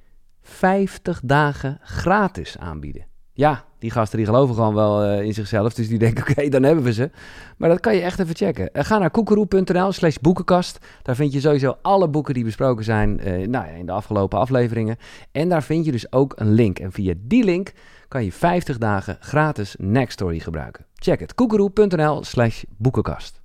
50 0.43 1.21
dagen 1.25 1.79
gratis 1.83 2.59
aanbieden. 2.59 3.09
Ja, 3.33 3.65
die 3.79 3.91
gasten 3.91 4.19
die 4.19 4.27
geloven 4.27 4.55
gewoon 4.55 4.75
wel 4.75 5.05
uh, 5.05 5.23
in 5.23 5.35
zichzelf. 5.35 5.75
Dus 5.75 5.89
die 5.89 5.99
denken, 5.99 6.25
oké, 6.29 6.49
dan 6.49 6.63
hebben 6.63 6.85
we 6.85 6.93
ze. 6.93 7.11
Maar 7.57 7.69
dat 7.69 7.81
kan 7.81 7.95
je 7.95 8.01
echt 8.01 8.19
even 8.19 8.37
checken. 8.37 8.71
Uh, 8.73 8.85
ga 8.85 8.99
naar 8.99 9.11
koekeroe.nl 9.11 9.93
slash 9.93 10.17
boekenkast. 10.17 10.79
Daar 11.03 11.17
vind 11.17 11.33
je 11.33 11.41
sowieso 11.41 11.77
alle 11.83 12.09
boeken 12.09 12.35
die 12.35 12.45
besproken 12.45 12.85
zijn 12.85 13.29
uh, 13.29 13.47
nou 13.47 13.69
in 13.69 13.87
de 13.87 13.93
afgelopen 13.93 14.39
afleveringen. 14.39 14.97
En 15.33 15.49
daar 15.49 15.63
vind 15.63 15.85
je 15.85 15.93
dus 15.93 16.13
ook 16.13 16.33
een 16.37 16.53
link. 16.53 16.79
En 16.79 16.93
via 16.93 17.15
die 17.19 17.45
link 17.45 17.73
kan 18.09 18.25
je 18.25 18.33
50 18.33 18.79
dagen 18.79 19.17
gratis 19.21 19.75
Nextory 19.79 20.39
gebruiken. 20.39 20.87
Check 20.95 21.21
het, 21.21 21.35
koekeroe.nl 21.35 22.25
slash 22.25 22.63
boekenkast. 22.77 23.40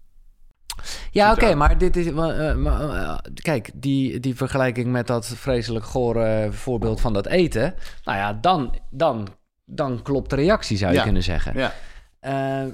Ja, 1.11 1.31
oké, 1.31 1.55
maar 1.55 1.77
dit 1.77 1.95
is. 1.95 2.05
Uh, 2.05 3.17
kijk, 3.33 3.71
die, 3.73 4.19
die 4.19 4.35
vergelijking 4.35 4.87
met 4.87 5.07
dat 5.07 5.27
vreselijk 5.27 5.85
gore 5.85 6.47
voorbeeld 6.51 7.01
van 7.01 7.13
dat 7.13 7.25
eten. 7.25 7.73
Nou 8.03 8.17
ja, 8.17 8.33
dan, 8.33 8.75
dan 8.89 9.27
dan 9.65 10.01
klopt 10.01 10.29
de 10.29 10.35
reactie, 10.35 10.77
zou 10.77 10.93
je 10.93 11.01
kunnen 11.01 11.23
zeggen. 11.23 11.53
Ja. 11.57 11.73
Uh, 12.21 12.71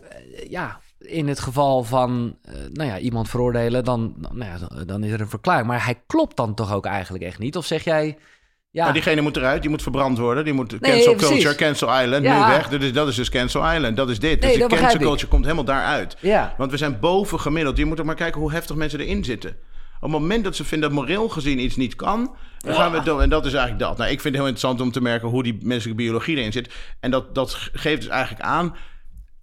ja, 0.49 0.80
in 0.99 1.28
het 1.28 1.40
geval 1.40 1.84
van 1.84 2.38
nou 2.72 2.90
ja, 2.90 2.98
iemand 2.98 3.30
veroordelen, 3.30 3.84
dan, 3.84 4.15
nou 4.18 4.45
ja, 4.45 4.84
dan 4.86 5.03
is 5.03 5.11
er 5.11 5.22
een 5.22 5.30
verklaring. 5.30 5.68
Maar 5.68 5.86
hij 5.86 6.02
klopt 6.07 6.38
dan 6.38 6.53
toch 6.53 6.73
ook 6.73 6.86
eigenlijk 6.86 7.23
echt 7.23 7.40
niet? 7.40 7.57
Of 7.57 7.65
zeg 7.65 7.84
jij... 7.84 8.18
Ja. 8.72 8.91
Diegene 8.91 9.22
moet 9.22 9.38
eruit, 9.38 9.61
die 9.61 9.69
moet 9.69 9.81
verbrand 9.81 10.18
worden. 10.18 10.43
Die 10.43 10.53
moet 10.53 10.81
nee, 10.81 10.91
cancel 10.91 11.15
culture, 11.15 11.56
cancel 11.56 12.02
island, 12.02 12.23
ja. 12.23 12.48
nu 12.48 12.53
weg. 12.53 12.68
Dus 12.68 12.93
dat 12.93 13.07
is 13.07 13.15
dus 13.15 13.30
cancel 13.30 13.72
island, 13.73 13.98
dat 13.98 14.10
is 14.10 14.19
dit. 14.19 14.41
Nee, 14.41 14.57
dus 14.57 14.68
die 14.68 14.77
cancel 14.77 14.99
culture 14.99 15.27
komt 15.27 15.43
helemaal 15.43 15.64
daaruit. 15.64 16.18
Ja. 16.19 16.53
Want 16.57 16.72
we 16.72 16.77
zijn 16.77 16.99
boven 16.99 17.39
gemiddeld. 17.39 17.77
Je 17.77 17.85
moet 17.85 17.99
ook 17.99 18.06
maar 18.06 18.15
kijken 18.15 18.41
hoe 18.41 18.52
heftig 18.52 18.76
mensen 18.76 18.99
erin 18.99 19.23
zitten. 19.23 19.49
Op 19.95 20.11
het 20.11 20.19
moment 20.19 20.43
dat 20.43 20.56
ze 20.56 20.64
vinden 20.64 20.89
dat 20.89 20.99
moreel 20.99 21.30
gezien 21.30 21.60
iets 21.60 21.76
niet 21.76 21.95
kan, 21.95 22.35
dan 22.57 22.76
gaan 22.76 22.91
we 22.91 23.03
doen. 23.03 23.22
En 23.22 23.30
dat 23.30 23.45
is 23.45 23.53
eigenlijk 23.53 23.84
dat. 23.84 23.98
Nou, 23.98 24.11
ik 24.11 24.22
vind 24.22 24.34
het 24.35 24.43
heel 24.43 24.53
interessant 24.53 24.81
om 24.81 24.91
te 24.91 25.02
merken 25.02 25.27
hoe 25.27 25.43
die 25.43 25.57
menselijke 25.61 26.03
biologie 26.03 26.38
erin 26.38 26.52
zit. 26.52 26.73
En 26.99 27.11
dat, 27.11 27.35
dat 27.35 27.53
geeft 27.73 28.02
dus 28.02 28.10
eigenlijk 28.10 28.43
aan. 28.43 28.76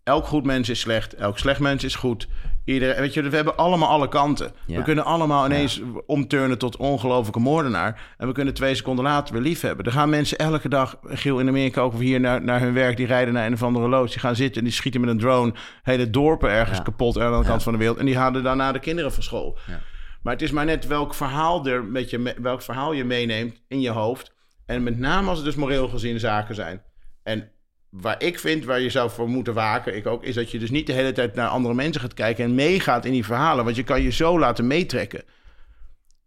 Elk 0.05 0.27
goed 0.27 0.45
mens 0.45 0.69
is 0.69 0.81
slecht, 0.81 1.15
elk 1.15 1.39
slecht 1.39 1.61
mens 1.61 1.85
is 1.85 1.95
goed. 1.95 2.29
Iedereen, 2.69 3.01
weet 3.01 3.15
je, 3.15 3.23
we 3.23 3.37
hebben 3.37 3.57
allemaal 3.57 3.89
alle 3.89 4.09
kanten. 4.09 4.53
We 4.67 4.83
kunnen 4.83 5.05
allemaal 5.05 5.47
ineens 5.47 5.81
omturnen 6.07 6.59
tot 6.59 6.77
ongelofelijke 6.77 7.41
moordenaar. 7.41 8.15
En 8.17 8.27
we 8.27 8.33
kunnen 8.33 8.55
twee 8.55 8.75
seconden 8.75 9.05
later 9.05 9.35
weer 9.35 9.43
lief 9.43 9.61
hebben. 9.61 9.85
Er 9.85 9.93
gaan 9.93 10.09
mensen 10.09 10.39
elke 10.39 10.69
dag, 10.69 10.99
Giel 11.03 11.41
in 11.41 11.49
Amerika 11.49 11.81
ook 11.81 12.01
hier 12.01 12.21
naar, 12.21 12.43
naar 12.43 12.61
hun 12.61 12.73
werk. 12.73 12.97
Die 12.97 13.07
rijden 13.07 13.35
naar 13.35 13.47
een 13.47 13.53
of 13.53 13.63
andere 13.63 13.89
loods. 13.89 14.13
Die 14.13 14.21
gaan 14.21 14.37
zitten 14.37 14.59
en 14.59 14.65
die 14.65 14.73
schieten 14.73 15.01
met 15.01 15.11
een 15.11 15.19
drone 15.19 15.53
hele 15.83 16.11
dorpen 16.11 16.51
ergens 16.51 16.83
kapot 16.83 17.15
aan 17.17 17.23
de 17.23 17.29
andere 17.29 17.49
kant 17.49 17.63
van 17.63 17.73
de 17.73 17.79
wereld. 17.79 17.99
En 17.99 18.07
die 18.07 18.17
halen 18.17 18.43
daarna 18.43 18.73
de 18.73 18.79
kinderen 18.79 19.13
van 19.13 19.23
school. 19.23 19.59
Ja. 19.67 19.81
Maar 20.23 20.33
het 20.33 20.43
is 20.43 20.51
maar 20.51 20.65
net 20.65 20.87
welk 20.87 21.15
verhaal, 21.15 21.67
er 21.67 21.85
met 21.85 22.11
je, 22.11 22.35
welk 22.41 22.63
verhaal 22.63 22.93
je 22.93 23.05
meeneemt 23.05 23.63
in 23.69 23.81
je 23.81 23.91
hoofd. 23.91 24.35
En 24.67 24.83
met 24.83 24.99
name 24.99 25.29
als 25.29 25.39
het 25.39 25.47
dus 25.47 25.57
moreel 25.57 25.89
gezien 25.89 26.21
zaken 26.21 26.55
zijn. 26.55 26.83
En 27.23 27.51
waar 27.91 28.23
ik 28.23 28.39
vind, 28.39 28.65
waar 28.65 28.81
je 28.81 28.91
zou 28.91 29.11
voor 29.11 29.29
moeten 29.29 29.55
waken, 29.55 29.97
ik 29.97 30.07
ook, 30.07 30.25
is 30.25 30.35
dat 30.35 30.51
je 30.51 30.59
dus 30.59 30.71
niet 30.71 30.87
de 30.87 30.93
hele 30.93 31.13
tijd 31.13 31.35
naar 31.35 31.49
andere 31.49 31.75
mensen 31.75 32.01
gaat 32.01 32.15
kijken 32.15 32.45
en 32.45 32.55
meegaat 32.55 33.05
in 33.05 33.13
die 33.13 33.25
verhalen. 33.25 33.65
Want 33.65 33.77
je 33.77 33.83
kan 33.83 34.03
je 34.03 34.11
zo 34.11 34.39
laten 34.39 34.67
meetrekken. 34.67 35.23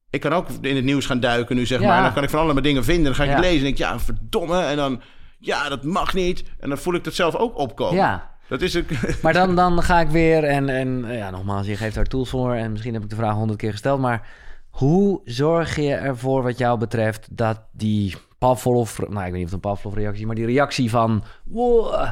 Ik 0.09 0.19
kan 0.19 0.33
ook 0.33 0.47
in 0.61 0.75
het 0.75 0.85
nieuws 0.85 1.05
gaan 1.05 1.19
duiken 1.19 1.55
nu, 1.55 1.65
zeg 1.65 1.79
maar. 1.79 1.97
En 1.97 2.03
dan 2.03 2.13
kan 2.13 2.23
ik 2.23 2.29
van 2.29 2.39
allemaal 2.39 2.63
dingen 2.63 2.83
vinden. 2.83 3.03
Dan 3.03 3.15
ga 3.15 3.23
ik 3.23 3.29
het 3.29 3.39
lezen 3.39 3.57
en 3.57 3.63
denk 3.63 3.73
ik, 3.73 3.85
ja, 3.85 3.99
verdomme. 3.99 4.61
En 4.61 4.75
dan, 4.75 5.01
ja, 5.39 5.69
dat 5.69 5.83
mag 5.83 6.13
niet. 6.13 6.43
En 6.59 6.69
dan 6.69 6.77
voel 6.77 6.93
ik 6.93 7.03
dat 7.03 7.13
zelf 7.13 7.35
ook 7.35 7.57
opkomen. 7.57 7.95
Ja. 7.95 8.29
Dat 8.47 8.61
is 8.61 8.81
Maar 9.23 9.33
dan, 9.33 9.55
dan 9.55 9.83
ga 9.83 9.99
ik 9.99 10.09
weer 10.09 10.43
en, 10.43 10.69
en 10.69 11.05
ja, 11.07 11.29
nogmaals, 11.29 11.67
je 11.67 11.75
geeft 11.75 11.95
daar 11.95 12.05
tools 12.05 12.29
voor 12.29 12.53
en 12.53 12.71
misschien 12.71 12.93
heb 12.93 13.03
ik 13.03 13.09
de 13.09 13.15
vraag 13.15 13.33
honderd 13.33 13.59
keer 13.59 13.71
gesteld, 13.71 13.99
maar 13.99 14.27
hoe 14.69 15.21
zorg 15.23 15.75
je 15.75 15.93
ervoor 15.93 16.43
wat 16.43 16.57
jou 16.57 16.79
betreft 16.79 17.27
dat 17.37 17.61
die 17.71 18.15
Pavlov, 18.41 18.99
nou 18.99 19.09
ik 19.09 19.15
weet 19.15 19.31
niet 19.31 19.43
of 19.43 19.51
het 19.51 19.53
een 19.53 19.71
Pavlov-reactie, 19.71 20.25
maar 20.25 20.35
die 20.35 20.45
reactie 20.45 20.89
van 20.89 21.23
wow, 21.43 22.09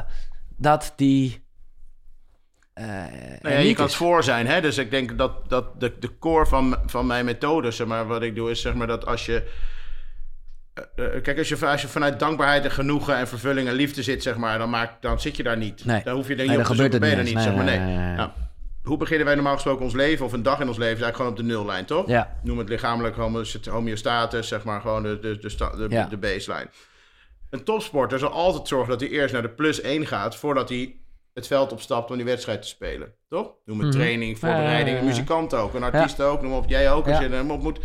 dat 0.56 0.92
die 0.96 1.44
uh, 2.74 2.86
nou 3.40 3.54
ja, 3.54 3.58
je 3.58 3.74
kan 3.74 3.84
het 3.84 3.94
voor 3.94 4.24
zijn, 4.24 4.46
hè? 4.46 4.60
Dus 4.60 4.78
ik 4.78 4.90
denk 4.90 5.18
dat, 5.18 5.48
dat 5.48 5.80
de, 5.80 5.92
de 5.98 6.18
core 6.18 6.46
van, 6.46 6.76
van 6.86 7.06
mijn 7.06 7.24
methode, 7.24 7.70
zeg 7.70 7.86
maar, 7.86 8.06
wat 8.06 8.22
ik 8.22 8.34
doe, 8.34 8.50
is 8.50 8.60
zeg 8.60 8.74
maar 8.74 8.86
dat 8.86 9.06
als 9.06 9.26
je 9.26 9.50
eh, 10.74 11.16
eh, 11.16 11.22
kijk, 11.22 11.38
als 11.38 11.48
je, 11.48 11.66
als 11.66 11.82
je 11.82 11.88
vanuit 11.88 12.18
dankbaarheid 12.18 12.64
en 12.64 12.70
genoegen 12.70 13.16
en 13.16 13.28
vervulling 13.28 13.68
en 13.68 13.74
liefde 13.74 14.02
zit, 14.02 14.22
zeg 14.22 14.36
maar, 14.36 14.58
dan, 14.58 14.70
maak, 14.70 15.02
dan 15.02 15.20
zit 15.20 15.36
je 15.36 15.42
daar 15.42 15.56
niet. 15.56 15.84
Nee. 15.84 16.02
Dan 16.04 16.14
hoef 16.14 16.28
je 16.28 16.34
er 16.34 16.38
niet 16.38 16.48
nee, 16.48 16.58
op 16.58 16.64
te 16.64 16.74
zoeken, 16.74 17.00
ben 17.00 17.10
je 17.10 17.16
er 17.16 17.22
niet, 17.22 17.40
zeg 17.40 17.54
maar. 17.54 17.64
Nee. 17.64 17.78
Nou, 18.16 18.30
hoe 18.82 18.96
beginnen 18.96 19.26
wij 19.26 19.34
normaal 19.34 19.54
gesproken 19.54 19.84
ons 19.84 19.94
leven, 19.94 20.24
of 20.26 20.32
een 20.32 20.42
dag 20.42 20.60
in 20.60 20.68
ons 20.68 20.78
leven, 20.78 20.96
is 20.96 21.02
eigenlijk 21.02 21.16
gewoon 21.16 21.30
op 21.30 21.36
de 21.36 21.54
nullijn, 21.54 21.84
toch? 21.84 22.08
Ja. 22.08 22.38
Noem 22.42 22.58
het 22.58 22.68
lichamelijk 22.68 23.16
homeostatus, 23.64 24.48
zeg 24.48 24.64
maar, 24.64 24.80
gewoon 24.80 25.02
de, 25.02 25.18
de, 25.18 25.38
de, 25.38 25.88
de, 25.88 26.06
de 26.08 26.16
baseline. 26.16 26.68
Een 27.50 27.64
topsporter 27.64 28.18
zal 28.18 28.30
altijd 28.30 28.68
zorgen 28.68 28.88
dat 28.88 29.00
hij 29.00 29.10
eerst 29.10 29.32
naar 29.32 29.42
de 29.42 29.48
plus 29.48 29.80
1 29.80 30.06
gaat, 30.06 30.36
voordat 30.36 30.68
hij 30.68 30.96
het 31.34 31.46
veld 31.46 31.72
opstapt 31.72 32.10
om 32.10 32.16
die 32.16 32.24
wedstrijd 32.24 32.62
te 32.62 32.68
spelen. 32.68 33.14
Toch? 33.28 33.52
Noem 33.64 33.78
het 33.78 33.88
mhm. 33.88 33.96
training, 33.96 34.38
voorbereiding, 34.38 34.98
een 34.98 35.04
muzikant 35.04 35.54
ook, 35.54 35.74
een 35.74 35.82
artiest 35.82 36.20
ook, 36.20 36.42
noem 36.42 36.52
op, 36.52 36.68
jij 36.68 36.92
ook, 36.92 37.08
als 37.08 37.18
je 37.18 37.28
hem 37.28 37.50
op 37.50 37.62
moet 37.62 37.80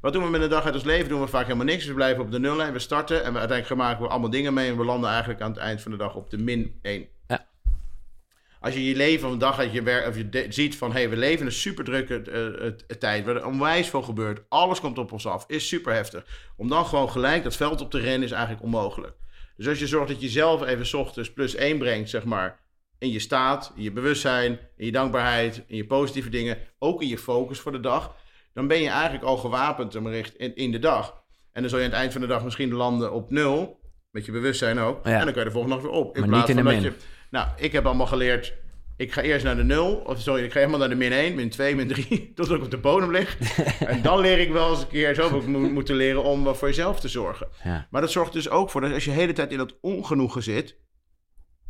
wat 0.00 0.12
doen 0.12 0.22
we 0.22 0.30
met 0.30 0.42
een 0.42 0.48
dag 0.48 0.64
uit 0.64 0.74
ons 0.74 0.84
leven? 0.84 1.08
Doen 1.08 1.20
we 1.20 1.26
vaak 1.26 1.44
helemaal 1.44 1.64
niks. 1.64 1.86
We 1.86 1.94
blijven 1.94 2.22
op 2.22 2.30
de 2.30 2.40
nullijn. 2.40 2.72
We 2.72 2.78
starten 2.78 3.24
en 3.24 3.32
we 3.32 3.38
uiteindelijk 3.38 3.80
maken 3.80 4.02
we 4.02 4.08
allemaal 4.08 4.30
dingen 4.30 4.54
mee. 4.54 4.70
En 4.70 4.76
we 4.76 4.84
landen 4.84 5.10
eigenlijk 5.10 5.40
aan 5.40 5.50
het 5.50 5.60
eind 5.60 5.82
van 5.82 5.90
de 5.90 5.96
dag 5.96 6.14
op 6.14 6.30
de 6.30 6.38
min 6.38 6.78
1. 6.82 7.08
Als 8.60 8.74
je 8.74 8.84
je 8.84 8.96
leven 8.96 9.26
of 9.26 9.32
een 9.32 9.38
dag 9.38 9.58
uit 9.58 9.72
je 9.72 9.82
werk, 9.82 10.06
of 10.06 10.16
je 10.16 10.46
ziet 10.48 10.76
van 10.76 10.92
hé, 10.92 10.98
hey, 10.98 11.10
we 11.10 11.16
leven 11.16 11.46
een 11.46 11.52
super 11.52 11.84
drukke 11.84 12.22
uh, 12.30 12.96
tijd, 12.98 13.24
waar 13.24 13.36
er 13.36 13.46
onwijs 13.46 13.88
veel 13.88 14.02
gebeurt, 14.02 14.42
alles 14.48 14.80
komt 14.80 14.98
op 14.98 15.12
ons 15.12 15.26
af, 15.26 15.44
is 15.46 15.68
super 15.68 15.92
heftig. 15.92 16.26
Om 16.56 16.68
dan 16.68 16.86
gewoon 16.86 17.10
gelijk 17.10 17.42
dat 17.42 17.56
veld 17.56 17.80
op 17.80 17.90
te 17.90 17.98
rennen 17.98 18.22
is 18.22 18.30
eigenlijk 18.30 18.62
onmogelijk. 18.62 19.14
Dus 19.56 19.68
als 19.68 19.78
je 19.78 19.86
zorgt 19.86 20.08
dat 20.08 20.20
je 20.20 20.28
zelf 20.28 20.62
even 20.66 20.86
s 20.86 20.94
ochtends 20.94 21.32
plus 21.32 21.54
1 21.54 21.78
brengt, 21.78 22.10
zeg 22.10 22.24
maar, 22.24 22.60
in 22.98 23.10
je 23.10 23.18
staat, 23.18 23.72
in 23.76 23.82
je 23.82 23.92
bewustzijn, 23.92 24.58
in 24.76 24.86
je 24.86 24.92
dankbaarheid, 24.92 25.62
in 25.66 25.76
je 25.76 25.86
positieve 25.86 26.28
dingen, 26.28 26.58
ook 26.78 27.02
in 27.02 27.08
je 27.08 27.18
focus 27.18 27.58
voor 27.58 27.72
de 27.72 27.80
dag, 27.80 28.16
dan 28.52 28.66
ben 28.66 28.80
je 28.80 28.88
eigenlijk 28.88 29.24
al 29.24 29.36
gewapend 29.36 29.94
in, 29.94 30.56
in 30.56 30.70
de 30.70 30.78
dag. 30.78 31.22
En 31.52 31.60
dan 31.60 31.70
zal 31.70 31.78
je 31.78 31.84
aan 31.84 31.90
het 31.90 32.00
eind 32.00 32.12
van 32.12 32.20
de 32.20 32.26
dag 32.26 32.44
misschien 32.44 32.72
landen 32.72 33.12
op 33.12 33.30
nul, 33.30 33.80
met 34.10 34.24
je 34.24 34.32
bewustzijn 34.32 34.78
ook. 34.78 35.04
En 35.04 35.24
dan 35.24 35.32
kan 35.32 35.42
je 35.42 35.44
de 35.44 35.50
volgende 35.50 35.76
dag 35.76 35.84
weer 35.84 35.94
op. 35.94 36.16
In 36.16 36.28
maar 36.28 36.38
niet 36.38 36.48
in 36.48 36.56
de 36.56 36.62
min. 36.62 36.82
Je, 36.82 36.92
nou, 37.30 37.48
ik 37.56 37.72
heb 37.72 37.86
allemaal 37.86 38.06
geleerd, 38.06 38.54
ik 38.96 39.12
ga 39.12 39.22
eerst 39.22 39.44
naar 39.44 39.56
de 39.56 39.64
nul, 39.64 39.94
of 39.94 40.20
sorry, 40.20 40.44
ik 40.44 40.52
ga 40.52 40.58
helemaal 40.58 40.78
naar 40.78 40.88
de 40.88 40.94
min 40.94 41.12
1, 41.12 41.34
min 41.34 41.50
2, 41.50 41.74
min 41.74 41.88
3, 41.88 42.32
tot 42.34 42.50
ik 42.50 42.62
op 42.62 42.70
de 42.70 42.78
bodem 42.78 43.10
lig. 43.10 43.36
en 43.86 44.02
dan 44.02 44.20
leer 44.20 44.38
ik 44.38 44.52
wel 44.52 44.70
eens 44.70 44.80
een 44.80 44.88
keer, 44.88 45.14
zo 45.14 45.22
heb 45.22 45.42
ik 45.42 45.46
moeten 45.46 45.94
leren 45.94 46.22
om 46.22 46.54
voor 46.54 46.68
jezelf 46.68 47.00
te 47.00 47.08
zorgen. 47.08 47.48
Maar 47.90 48.00
dat 48.00 48.10
zorgt 48.10 48.32
dus 48.32 48.48
ook 48.48 48.70
voor 48.70 48.80
dat 48.80 48.92
als 48.92 49.04
je 49.04 49.10
de 49.10 49.16
hele 49.16 49.32
tijd 49.32 49.52
in 49.52 49.58
dat 49.58 49.74
ongenoegen 49.80 50.42
zit, 50.42 50.76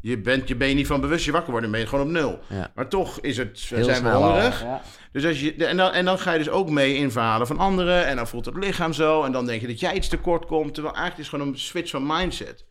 je 0.01 0.19
bent 0.19 0.49
je 0.49 0.59
je 0.59 0.75
niet 0.75 0.87
van 0.87 1.01
bewust 1.01 1.25
je 1.25 1.33
wakker 1.33 1.53
worden, 1.53 1.71
ben 1.71 1.81
je 1.81 1.87
gewoon 1.87 2.05
op 2.05 2.11
nul. 2.11 2.39
Maar 2.75 2.89
toch 2.89 3.21
is 3.21 3.37
het, 3.37 3.59
zijn 3.59 4.03
we 4.03 4.11
hongerig. 4.11 4.65
Dus 5.13 5.25
als 5.25 5.41
je, 5.41 5.55
en, 5.55 5.77
dan, 5.77 5.93
en 5.93 6.05
dan 6.05 6.19
ga 6.19 6.33
je 6.33 6.39
dus 6.39 6.49
ook 6.49 6.71
mee 6.71 6.95
in 6.95 7.11
verhalen 7.11 7.47
van 7.47 7.59
anderen. 7.59 8.07
En 8.07 8.17
dan 8.17 8.29
voelt 8.29 8.45
het 8.45 8.57
lichaam 8.57 8.93
zo. 8.93 9.25
En 9.25 9.33
dan 9.33 9.47
denk 9.47 9.61
je 9.61 9.67
dat 9.67 9.81
jij 9.81 9.95
iets 9.95 10.09
tekort 10.09 10.47
komt. 10.47 10.75
Terwijl 10.75 10.95
eigenlijk 10.95 11.27
is 11.27 11.31
het 11.33 11.41
gewoon 11.41 11.53
een 11.53 11.61
switch 11.61 11.91
van 11.91 12.07
mindset. 12.07 12.65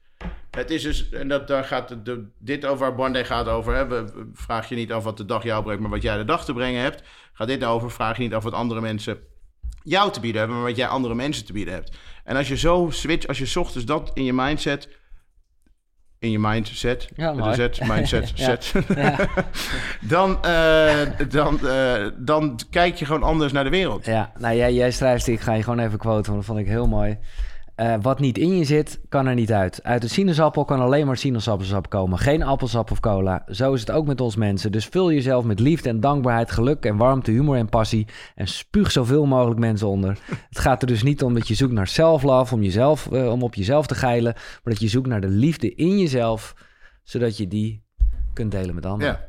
Het 0.51 0.71
is 0.71 0.81
dus, 0.81 1.09
en 1.09 1.27
dat, 1.27 1.47
daar 1.47 1.63
gaat 1.63 1.95
de, 2.05 2.27
dit 2.38 2.65
over 2.65 2.80
waar 2.80 2.95
Bandé 2.95 3.26
gaat 3.26 3.47
over. 3.47 3.76
Hè. 3.76 4.05
Vraag 4.34 4.69
je 4.69 4.76
niet 4.76 4.91
af 4.91 5.03
wat 5.03 5.17
de 5.17 5.26
dag 5.26 5.43
jou 5.43 5.63
brengt, 5.63 5.81
maar 5.81 5.89
wat 5.89 6.01
jij 6.01 6.17
de 6.17 6.26
dag 6.26 6.45
te 6.45 6.53
brengen 6.53 6.81
hebt. 6.81 7.03
Gaat 7.34 7.47
dit 7.47 7.63
over, 7.63 7.91
vraag 7.91 8.17
je 8.17 8.23
niet 8.23 8.34
af 8.34 8.43
wat 8.43 8.53
andere 8.53 8.81
mensen 8.81 9.19
jou 9.84 10.11
te 10.11 10.19
bieden 10.19 10.39
hebben, 10.39 10.57
maar 10.57 10.67
wat 10.67 10.77
jij 10.77 10.88
andere 10.88 11.15
mensen 11.15 11.45
te 11.45 11.53
bieden 11.53 11.73
hebt. 11.73 11.97
En 12.23 12.35
als 12.35 12.47
je 12.47 12.57
zo 12.57 12.88
switch, 12.91 13.27
als 13.27 13.38
je 13.38 13.59
ochtends 13.59 13.85
dat 13.85 14.11
in 14.13 14.23
je 14.23 14.34
mindset 14.34 14.99
in 16.19 16.31
je 16.31 16.39
mindset, 16.39 17.09
ja, 17.15 17.53
Z, 17.53 17.80
mindset, 17.80 18.31
set, 18.35 18.73
dan, 20.01 20.39
uh, 20.45 20.91
dan, 21.30 21.59
uh, 21.63 22.07
dan 22.17 22.59
kijk 22.69 22.95
je 22.95 23.05
gewoon 23.05 23.23
anders 23.23 23.51
naar 23.51 23.63
de 23.63 23.69
wereld. 23.69 24.05
Ja, 24.05 24.31
nou 24.38 24.55
jij, 24.55 24.73
jij 24.73 24.91
schrijft, 24.91 25.27
ik 25.27 25.39
ga 25.39 25.53
je 25.53 25.63
gewoon 25.63 25.80
even 25.80 25.97
quoten, 25.97 26.31
want 26.31 26.35
dat 26.35 26.45
vond 26.45 26.59
ik 26.59 26.67
heel 26.67 26.88
mooi. 26.88 27.17
Uh, 27.80 27.95
wat 28.01 28.19
niet 28.19 28.38
in 28.38 28.57
je 28.57 28.64
zit, 28.64 28.99
kan 29.10 29.27
er 29.27 29.35
niet 29.35 29.51
uit. 29.51 29.84
Uit 29.84 30.01
de 30.01 30.07
sinaasappel 30.07 30.65
kan 30.65 30.80
alleen 30.80 31.06
maar 31.06 31.18
sinaasappelsap 31.18 31.89
komen. 31.89 32.18
Geen 32.18 32.43
appelsap 32.43 32.91
of 32.91 32.99
cola. 32.99 33.43
Zo 33.47 33.73
is 33.73 33.80
het 33.80 33.91
ook 33.91 34.06
met 34.06 34.22
ons 34.22 34.35
mensen. 34.35 34.72
Dus 34.72 34.85
vul 34.85 35.11
jezelf 35.11 35.43
met 35.43 35.60
liefde 35.60 35.89
en 35.89 35.99
dankbaarheid, 35.99 36.51
geluk 36.51 36.85
en 36.85 36.97
warmte, 36.97 37.31
humor 37.31 37.56
en 37.56 37.69
passie. 37.69 38.07
En 38.35 38.47
spuug 38.47 38.91
zoveel 38.91 39.26
mogelijk 39.26 39.60
mensen 39.60 39.88
onder. 39.88 40.18
het 40.49 40.60
gaat 40.60 40.81
er 40.81 40.88
dus 40.88 41.03
niet 41.03 41.23
om 41.23 41.34
dat 41.34 41.47
je 41.47 41.56
zoekt 41.56 41.73
naar 41.73 41.88
self-love, 41.88 42.53
om, 42.53 42.64
jezelf, 42.64 43.07
uh, 43.11 43.31
om 43.31 43.43
op 43.43 43.56
jezelf 43.56 43.88
te 43.88 43.95
geilen. 43.95 44.34
Maar 44.34 44.73
dat 44.73 44.80
je 44.80 44.88
zoekt 44.88 45.07
naar 45.07 45.22
de 45.22 45.30
liefde 45.30 45.76
in 45.76 45.99
jezelf, 45.99 46.56
zodat 47.03 47.38
je 47.38 47.47
die 47.47 47.84
kunt 48.34 48.51
delen 48.51 48.76
met 48.76 48.85
anderen. 48.85 49.14
Ja. 49.14 49.28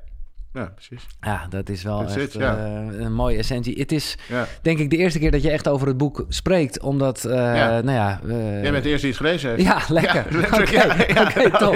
Ja, 0.53 0.73
precies. 0.75 1.07
Ja, 1.21 1.47
dat 1.51 1.69
is 1.69 1.83
wel 1.83 1.99
That's 1.99 2.17
echt 2.17 2.35
it, 2.35 2.41
eh, 2.41 2.85
een 2.91 3.13
mooie 3.15 3.37
essentie. 3.39 3.79
Het 3.79 3.93
is 3.93 4.17
denk 4.63 4.79
ik 4.79 4.91
de 4.91 4.97
eerste 4.97 5.19
keer 5.19 5.31
dat 5.31 5.43
je 5.43 5.51
echt 5.51 5.69
over 5.69 5.87
het 5.87 5.97
boek 5.97 6.25
spreekt, 6.29 6.81
omdat, 6.81 7.21
Ja. 7.29 7.81
nou 7.81 7.91
ja... 7.91 8.21
eh, 8.29 8.63
Jij 8.63 8.71
bent 8.73 8.83
de 8.85 8.89
eerste 8.91 9.07
die 9.07 9.17
het 9.17 9.27
gelezen 9.27 9.51
heeft. 9.51 9.63
Ja, 9.63 9.81
lekker. 9.89 10.27
Ja, 10.73 10.87
Oké, 11.25 11.41
ja. 11.41 11.51
top. 11.59 11.75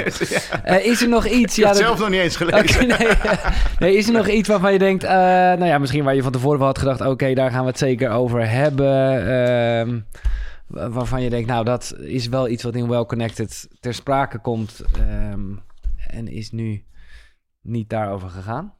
Is 0.82 1.02
er 1.02 1.08
nog 1.08 1.26
iets... 1.26 1.58
Ik 1.58 1.64
heb 1.64 1.72
het 1.74 1.82
dat- 1.82 1.86
zelf 1.86 1.98
nog 1.98 2.08
niet 2.08 2.20
eens 2.20 2.36
gelezen. 2.36 2.86
nee, 2.88 3.08
nee, 3.78 3.96
is 3.96 4.06
er 4.06 4.12
nog 4.12 4.28
iets 4.28 4.48
waarvan 4.48 4.72
je 4.72 4.78
denkt, 4.78 5.02
nou 5.02 5.64
ja, 5.64 5.78
misschien 5.78 6.04
waar 6.04 6.14
je 6.14 6.22
van 6.22 6.32
tevoren 6.32 6.58
wel 6.58 6.66
had 6.66 6.78
gedacht, 6.78 7.00
oké, 7.00 7.34
daar 7.34 7.50
gaan 7.50 7.62
we 7.62 7.68
het 7.68 7.78
zeker 7.78 8.10
over 8.10 8.48
hebben. 8.50 9.26
ehm, 9.28 9.98
wa- 10.66 10.90
waarvan 10.90 11.22
je 11.22 11.30
denkt, 11.30 11.48
nou, 11.48 11.64
dat 11.64 11.94
is 12.00 12.28
wel 12.28 12.48
iets 12.48 12.62
wat 12.62 12.74
in 12.74 12.88
Well 12.88 13.04
Connected 13.04 13.68
ter 13.80 13.94
sprake 13.94 14.38
komt 14.38 14.82
ehm, 14.98 15.40
en 16.06 16.28
is 16.28 16.50
nu 16.50 16.82
niet 17.64 17.88
daarover 17.90 18.28
gegaan. 18.28 18.74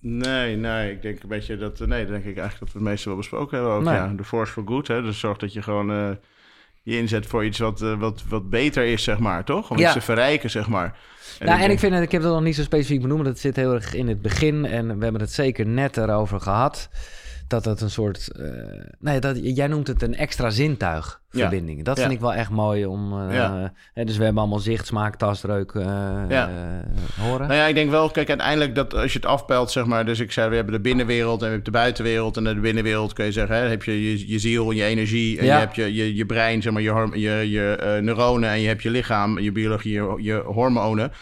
Nee, 0.00 0.56
nee, 0.56 0.92
ik 0.92 1.02
denk 1.02 1.22
een 1.22 1.28
beetje 1.28 1.56
dat... 1.56 1.78
Nee, 1.78 2.02
dan 2.04 2.12
denk 2.12 2.24
ik 2.24 2.36
eigenlijk 2.36 2.58
dat 2.58 2.72
we 2.72 2.78
het 2.78 2.88
meeste 2.88 3.08
wel 3.08 3.16
besproken 3.18 3.56
hebben 3.58 3.74
ook. 3.76 3.82
Nee. 3.82 3.94
Ja, 3.94 4.08
de 4.16 4.24
force 4.24 4.52
for 4.52 4.62
good, 4.66 4.88
hè. 4.88 5.02
Dus 5.02 5.18
zorg 5.18 5.38
dat 5.38 5.52
je 5.52 5.62
gewoon 5.62 5.90
eh, 5.90 6.10
je 6.82 6.98
inzet 6.98 7.26
voor 7.26 7.44
iets 7.44 7.58
wat, 7.58 7.82
eh, 7.82 7.98
wat, 7.98 8.24
wat 8.28 8.50
beter 8.50 8.84
is, 8.84 9.02
zeg 9.02 9.18
maar, 9.18 9.44
toch? 9.44 9.70
Om 9.70 9.78
Ja. 9.78 9.84
iets 9.84 9.92
te 9.92 10.00
verrijken, 10.00 10.50
zeg 10.50 10.68
maar. 10.68 10.98
nou, 11.38 11.50
en 11.52 11.58
denk- 11.58 11.72
ik 11.72 11.78
vind 11.78 11.94
het, 11.94 12.02
ik 12.02 12.12
heb 12.12 12.22
het 12.22 12.30
nog 12.32 12.42
niet 12.42 12.54
zo 12.54 12.62
specifiek 12.62 13.00
benoemd, 13.02 13.24
dat 13.24 13.38
zit 13.38 13.56
heel 13.56 13.74
erg 13.74 13.94
in 13.94 14.08
het 14.08 14.22
begin 14.22 14.64
en 14.64 14.98
we 14.98 15.02
hebben 15.02 15.20
het 15.20 15.32
zeker 15.32 15.66
net 15.66 15.96
erover 15.96 16.40
gehad. 16.40 16.88
Dat 17.48 17.64
het 17.64 17.80
een 17.80 17.90
soort, 17.90 18.28
eh, 18.32 18.44
nee, 18.98 19.18
dat, 19.20 19.38
jij 19.56 19.66
noemt 19.66 19.86
het 19.86 20.02
een 20.02 20.14
extra 20.16 20.50
zintuigverbinding. 20.50 21.84
Dat 21.84 21.98
vind 21.98 22.08
Ja. 22.10 22.14
ik 22.14 22.20
wel 22.20 22.34
echt 22.34 22.50
mooi 22.50 22.86
om, 22.86 23.20
eh, 23.28 23.34
Ja. 23.34 23.72
hè, 23.94 24.04
dus 24.04 24.16
we 24.16 24.24
hebben 24.24 24.42
allemaal 24.42 24.58
zicht, 24.60 24.86
smaak, 24.86 25.16
tast, 25.16 25.44
reuk, 25.44 25.72
eh, 25.72 25.82
Ja. 26.28 26.50
horen. 27.20 27.46
Nou 27.48 27.54
ja, 27.60 27.66
ik 27.66 27.74
denk 27.74 27.90
wel, 27.90 28.10
kijk, 28.10 28.28
uiteindelijk 28.28 28.74
dat 28.74 28.94
als 28.94 29.12
je 29.12 29.18
het 29.18 29.28
afpelt, 29.28 29.70
zeg 29.70 29.84
maar, 29.84 30.04
dus 30.04 30.20
ik 30.20 30.32
zei, 30.32 30.48
we 30.48 30.54
hebben 30.56 30.74
de 30.74 30.80
binnenwereld 30.80 31.34
en 31.40 31.44
we 31.46 31.52
hebben 31.52 31.64
de 31.64 31.78
buitenwereld. 31.78 32.36
En 32.36 32.46
in 32.46 32.54
de 32.54 32.60
binnenwereld 32.60 33.12
kun 33.12 33.24
je 33.24 33.32
zeggen, 33.32 33.56
hè, 33.56 33.68
heb 33.68 33.82
je 33.82 34.10
je, 34.10 34.28
je 34.28 34.38
ziel, 34.38 34.70
je 34.70 34.84
energie, 34.84 35.38
en 35.38 35.44
je 35.44 35.50
hebt 35.50 35.74
je, 35.74 35.94
je, 35.94 36.14
je 36.14 36.26
brein, 36.26 36.62
zeg 36.62 36.72
maar, 36.72 36.82
je, 36.82 37.08
je, 37.12 37.50
je 37.50 37.98
neuronen 38.02 38.50
en 38.50 38.60
je 38.60 38.68
hebt 38.68 38.82
je 38.82 38.90
lichaam, 38.90 39.38
je 39.38 39.52
biologie, 39.52 39.92
je, 39.92 40.14
je 40.18 40.34
hormonen. 40.46 41.12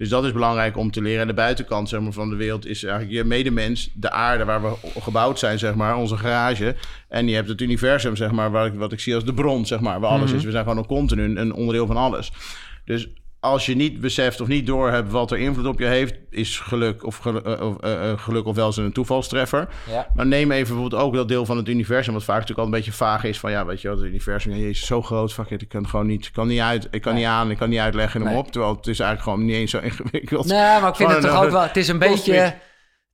Dus 0.00 0.08
dat 0.08 0.24
is 0.24 0.32
belangrijk 0.32 0.76
om 0.76 0.90
te 0.90 1.02
leren. 1.02 1.20
En 1.20 1.26
de 1.26 1.34
buitenkant 1.34 1.88
zeg 1.88 2.00
maar, 2.00 2.12
van 2.12 2.28
de 2.30 2.36
wereld 2.36 2.66
is 2.66 2.84
eigenlijk 2.84 3.12
je 3.16 3.24
medemens, 3.24 3.90
de 3.94 4.10
aarde 4.10 4.44
waar 4.44 4.62
we 4.62 4.72
gebouwd 5.00 5.38
zijn, 5.38 5.58
zeg 5.58 5.74
maar, 5.74 5.96
onze 5.96 6.16
garage. 6.16 6.74
En 7.08 7.28
je 7.28 7.34
hebt 7.34 7.48
het 7.48 7.60
universum, 7.60 8.16
zeg 8.16 8.30
maar, 8.30 8.50
waar 8.50 8.66
ik, 8.66 8.74
wat 8.74 8.92
ik 8.92 9.00
zie 9.00 9.14
als 9.14 9.24
de 9.24 9.34
bron, 9.34 9.66
zeg 9.66 9.80
maar, 9.80 10.00
waar 10.00 10.10
alles 10.10 10.28
Mhm. 10.28 10.38
is. 10.38 10.44
We 10.44 10.50
zijn 10.50 10.62
gewoon 10.62 10.78
een 10.78 10.86
continu 10.86 11.36
een 11.38 11.52
onderdeel 11.52 11.86
van 11.86 11.96
alles. 11.96 12.32
Dus 12.84 13.08
als 13.40 13.66
je 13.66 13.76
niet 13.76 14.00
beseft 14.00 14.40
of 14.40 14.48
niet 14.48 14.66
doorhebt 14.66 15.10
wat 15.10 15.30
er 15.30 15.38
invloed 15.38 15.66
op 15.66 15.78
je 15.78 15.84
heeft, 15.84 16.14
is 16.30 16.58
geluk 16.58 17.06
of, 17.06 17.26
eh, 17.26 17.34
of, 17.68 17.80
eh, 17.80 18.10
eh, 18.10 18.18
geluk 18.18 18.46
of 18.46 18.56
wel 18.56 18.66
eens 18.66 18.76
een 18.76 18.92
toevalstreffer. 18.92 19.68
Ja. 19.90 20.06
Maar 20.14 20.26
neem 20.26 20.50
even 20.50 20.74
bijvoorbeeld 20.74 21.02
ook 21.02 21.14
dat 21.14 21.28
deel 21.28 21.46
van 21.46 21.56
het 21.56 21.68
universum, 21.68 22.12
wat 22.12 22.24
vaak 22.24 22.34
natuurlijk 22.40 22.58
al 22.60 22.64
een 22.74 22.78
beetje 22.78 22.92
vaag 22.92 23.24
is 23.24 23.38
van 23.38 23.50
ja, 23.50 23.66
weet 23.66 23.80
je 23.80 23.88
wel, 23.88 23.96
het 23.96 24.06
universum, 24.06 24.52
ja, 24.52 24.58
jezus, 24.58 24.86
zo 24.86 25.02
groot, 25.02 25.32
fuck 25.32 25.50
it, 25.50 25.62
ik 25.62 25.68
kan 25.68 25.80
het 25.80 25.90
gewoon 25.90 26.06
niet, 26.06 26.30
kan 26.30 26.46
niet 26.46 26.60
uit, 26.60 26.88
ik 26.90 27.00
kan 27.00 27.12
Nee. 27.12 27.22
niet 27.22 27.30
aan, 27.30 27.50
ik 27.50 27.56
kan 27.56 27.68
niet 27.68 27.78
uitleggen 27.78 28.20
en 28.20 28.26
Nee. 28.26 28.36
op, 28.36 28.52
terwijl 28.52 28.76
het 28.76 28.86
is 28.86 29.00
eigenlijk 29.00 29.30
gewoon 29.30 29.46
niet 29.48 29.56
eens 29.56 29.70
zo 29.70 29.78
ingewikkeld. 29.90 30.46
Nee, 30.46 30.80
maar 30.80 30.88
ik 30.88 30.96
vind 30.96 31.10
het 31.10 31.20
toch 31.20 31.44
ook 31.44 31.50
wel... 31.50 31.62
Het 31.62 31.76
is 31.76 31.88
een 31.88 31.98
beetje 31.98 32.54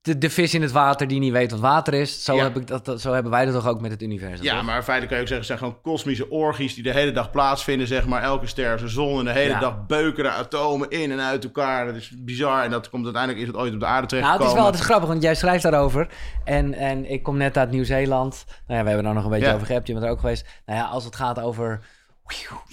de, 0.07 0.19
de 0.19 0.31
vis 0.31 0.55
in 0.55 0.62
het 0.62 0.73
water 0.73 1.09
die 1.09 1.20
niet 1.20 1.33
weet 1.33 1.51
wat 1.51 1.61
water 1.61 1.95
is. 1.95 2.24
Zo, 2.24 2.35
Ja. 2.35 2.43
heb 2.43 2.57
ik 2.57 2.66
dat, 2.66 3.01
zo 3.01 3.12
hebben 3.12 3.33
wij 3.33 3.45
dat 3.45 3.55
toch 3.55 3.66
ook 3.66 3.81
met 3.81 3.91
het 3.91 4.03
universum. 4.03 4.45
Ja, 4.45 4.55
toch? 4.57 4.62
maar 4.65 4.83
feitelijk 4.83 5.07
kan 5.09 5.16
je 5.16 5.23
ook 5.23 5.28
zeggen, 5.28 5.37
het 5.37 5.47
zijn 5.47 5.59
gewoon 5.59 5.81
kosmische 5.83 6.31
orgies 6.31 6.74
die 6.74 6.83
de 6.83 6.93
hele 6.93 7.12
dag 7.12 7.31
plaatsvinden, 7.31 7.87
zeg 7.87 8.07
maar. 8.07 8.23
Elke 8.23 8.47
ster 8.47 8.74
is 8.74 8.83
een 8.83 8.89
zon 8.89 9.19
en 9.19 9.24
de 9.24 9.31
hele 9.31 9.51
Ja. 9.51 9.61
dag 9.61 9.87
beuken 9.87 10.23
de 10.24 10.31
atomen 10.31 10.91
in 10.91 11.12
en 11.12 11.20
uit 11.20 11.45
elkaar. 11.45 11.87
Dat 11.87 11.95
is 11.95 12.12
bizar 12.16 12.65
en 12.65 12.70
dat 12.70 12.91
komt 12.91 13.05
uiteindelijk, 13.05 13.43
is 13.43 13.49
het 13.49 13.57
ooit 13.62 13.74
op 13.74 13.81
de 13.81 13.87
aarde 13.87 14.20
Nou, 14.20 14.33
het 14.39 14.47
is 14.49 14.53
wel 14.55 14.66
het 14.66 14.74
is 14.74 14.81
grappig, 14.81 15.09
want 15.09 15.23
jij 15.23 15.35
schrijft 15.35 15.62
daarover. 15.62 16.09
En, 16.45 16.74
en 16.74 17.11
ik 17.11 17.23
kom 17.23 17.37
net 17.37 17.57
uit 17.59 17.70
Nieuw-Zeeland. 17.70 18.45
Nou 18.47 18.78
ja, 18.78 18.83
we 18.83 18.87
hebben 18.89 19.05
daar 19.05 19.15
nog 19.15 19.24
een 19.24 19.31
beetje 19.31 19.47
Ja. 19.47 19.55
over 19.55 19.66
gehebt. 19.66 19.87
Je 19.87 19.93
bent 19.93 20.05
er 20.05 20.11
ook 20.11 20.20
geweest. 20.20 20.47
Nou 20.66 20.78
ja, 20.78 20.85
als 20.87 21.05
het 21.05 21.16
gaat 21.16 21.41
over 21.41 21.81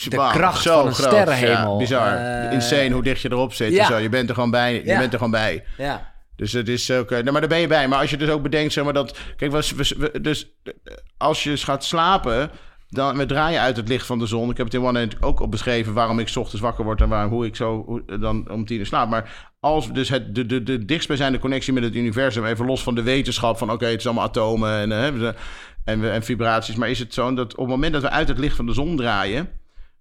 de 0.09 0.29
kracht 0.31 0.61
zo 0.61 0.77
van 0.77 0.87
een 0.87 0.93
groot. 0.93 1.07
sterrenhemel. 1.11 1.71
Ja, 1.71 1.77
bizar. 1.77 2.15
Eh, 2.15 2.51
Insane 2.53 2.89
hoe 2.89 3.03
dicht 3.03 3.21
je 3.21 3.31
erop 3.31 3.53
zit. 3.53 3.73
ja. 3.73 3.85
Zo. 3.85 3.97
Je 3.97 4.09
bent 4.09 4.29
er 4.29 4.35
gewoon 4.35 4.51
bij. 4.51 4.73
Je 4.73 4.85
Ja. 4.85 4.97
bent 4.99 5.11
er 5.11 5.17
gewoon 5.17 5.31
bij. 5.31 5.63
Ja, 5.77 6.12
Dus 6.35 6.51
het 6.51 6.69
is 6.69 6.91
ook... 6.91 7.11
eh, 7.11 7.19
nou, 7.19 7.31
maar 7.31 7.41
daar 7.41 7.49
ben 7.49 7.59
je 7.59 7.67
bij. 7.67 7.87
Maar 7.87 7.99
als 7.99 8.09
je 8.09 8.17
dus 8.17 8.29
ook 8.29 8.41
bedenkt, 8.41 8.73
zeg 8.73 8.83
maar 8.83 8.93
dat... 8.93 9.17
Kijk, 9.37 9.51
we, 9.51 10.19
dus 10.21 10.55
eh, 10.63 10.73
als 11.17 11.43
je 11.43 11.57
gaat 11.57 11.83
slapen... 11.83 12.51
Dan, 12.89 13.17
we 13.17 13.25
draaien 13.25 13.61
uit 13.61 13.77
het 13.77 13.87
licht 13.87 14.05
van 14.05 14.19
de 14.19 14.25
zon. 14.25 14.49
Ik 14.49 14.57
heb 14.57 14.65
het 14.65 14.75
in 14.75 14.81
One 14.83 15.07
ook 15.19 15.39
op 15.39 15.51
beschreven... 15.51 15.93
waarom 15.93 16.19
ik 16.19 16.35
ochtends 16.35 16.61
wakker 16.61 16.83
word... 16.83 17.01
en 17.01 17.09
waarom, 17.09 17.31
hoe 17.31 17.45
ik 17.45 17.55
zo 17.55 17.83
hoe- 17.85 18.17
dan 18.19 18.51
om 18.51 18.65
tien 18.65 18.79
uur 18.79 18.85
slaap. 18.85 19.09
Maar 19.09 19.51
als 19.59 19.93
dus 19.93 20.09
het, 20.09 20.35
de, 20.35 20.45
de, 20.45 20.63
de 20.63 20.85
dichtstbijzijnde 20.85 21.39
connectie 21.39 21.73
met 21.73 21.83
het 21.83 21.95
universum... 21.95 22.45
even 22.45 22.65
los 22.65 22.83
van 22.83 22.95
de 22.95 23.03
wetenschap 23.03 23.57
van... 23.57 23.71
oké, 23.71 23.85
het 23.85 23.99
is 23.99 24.05
allemaal 24.05 24.25
atomen 24.25 24.71
en, 24.79 24.91
eh, 25.05 25.11
we- 25.19 25.35
en, 25.83 26.11
en 26.11 26.23
vibraties... 26.23 26.75
maar 26.75 26.89
is 26.89 26.99
het 26.99 27.13
zo 27.13 27.33
dat 27.33 27.51
op 27.53 27.59
het 27.59 27.67
moment 27.69 27.93
dat 27.93 28.01
we 28.01 28.09
uit 28.09 28.27
het 28.27 28.39
licht 28.39 28.55
van 28.55 28.65
de 28.65 28.73
zon 28.73 28.95
draaien... 28.97 29.49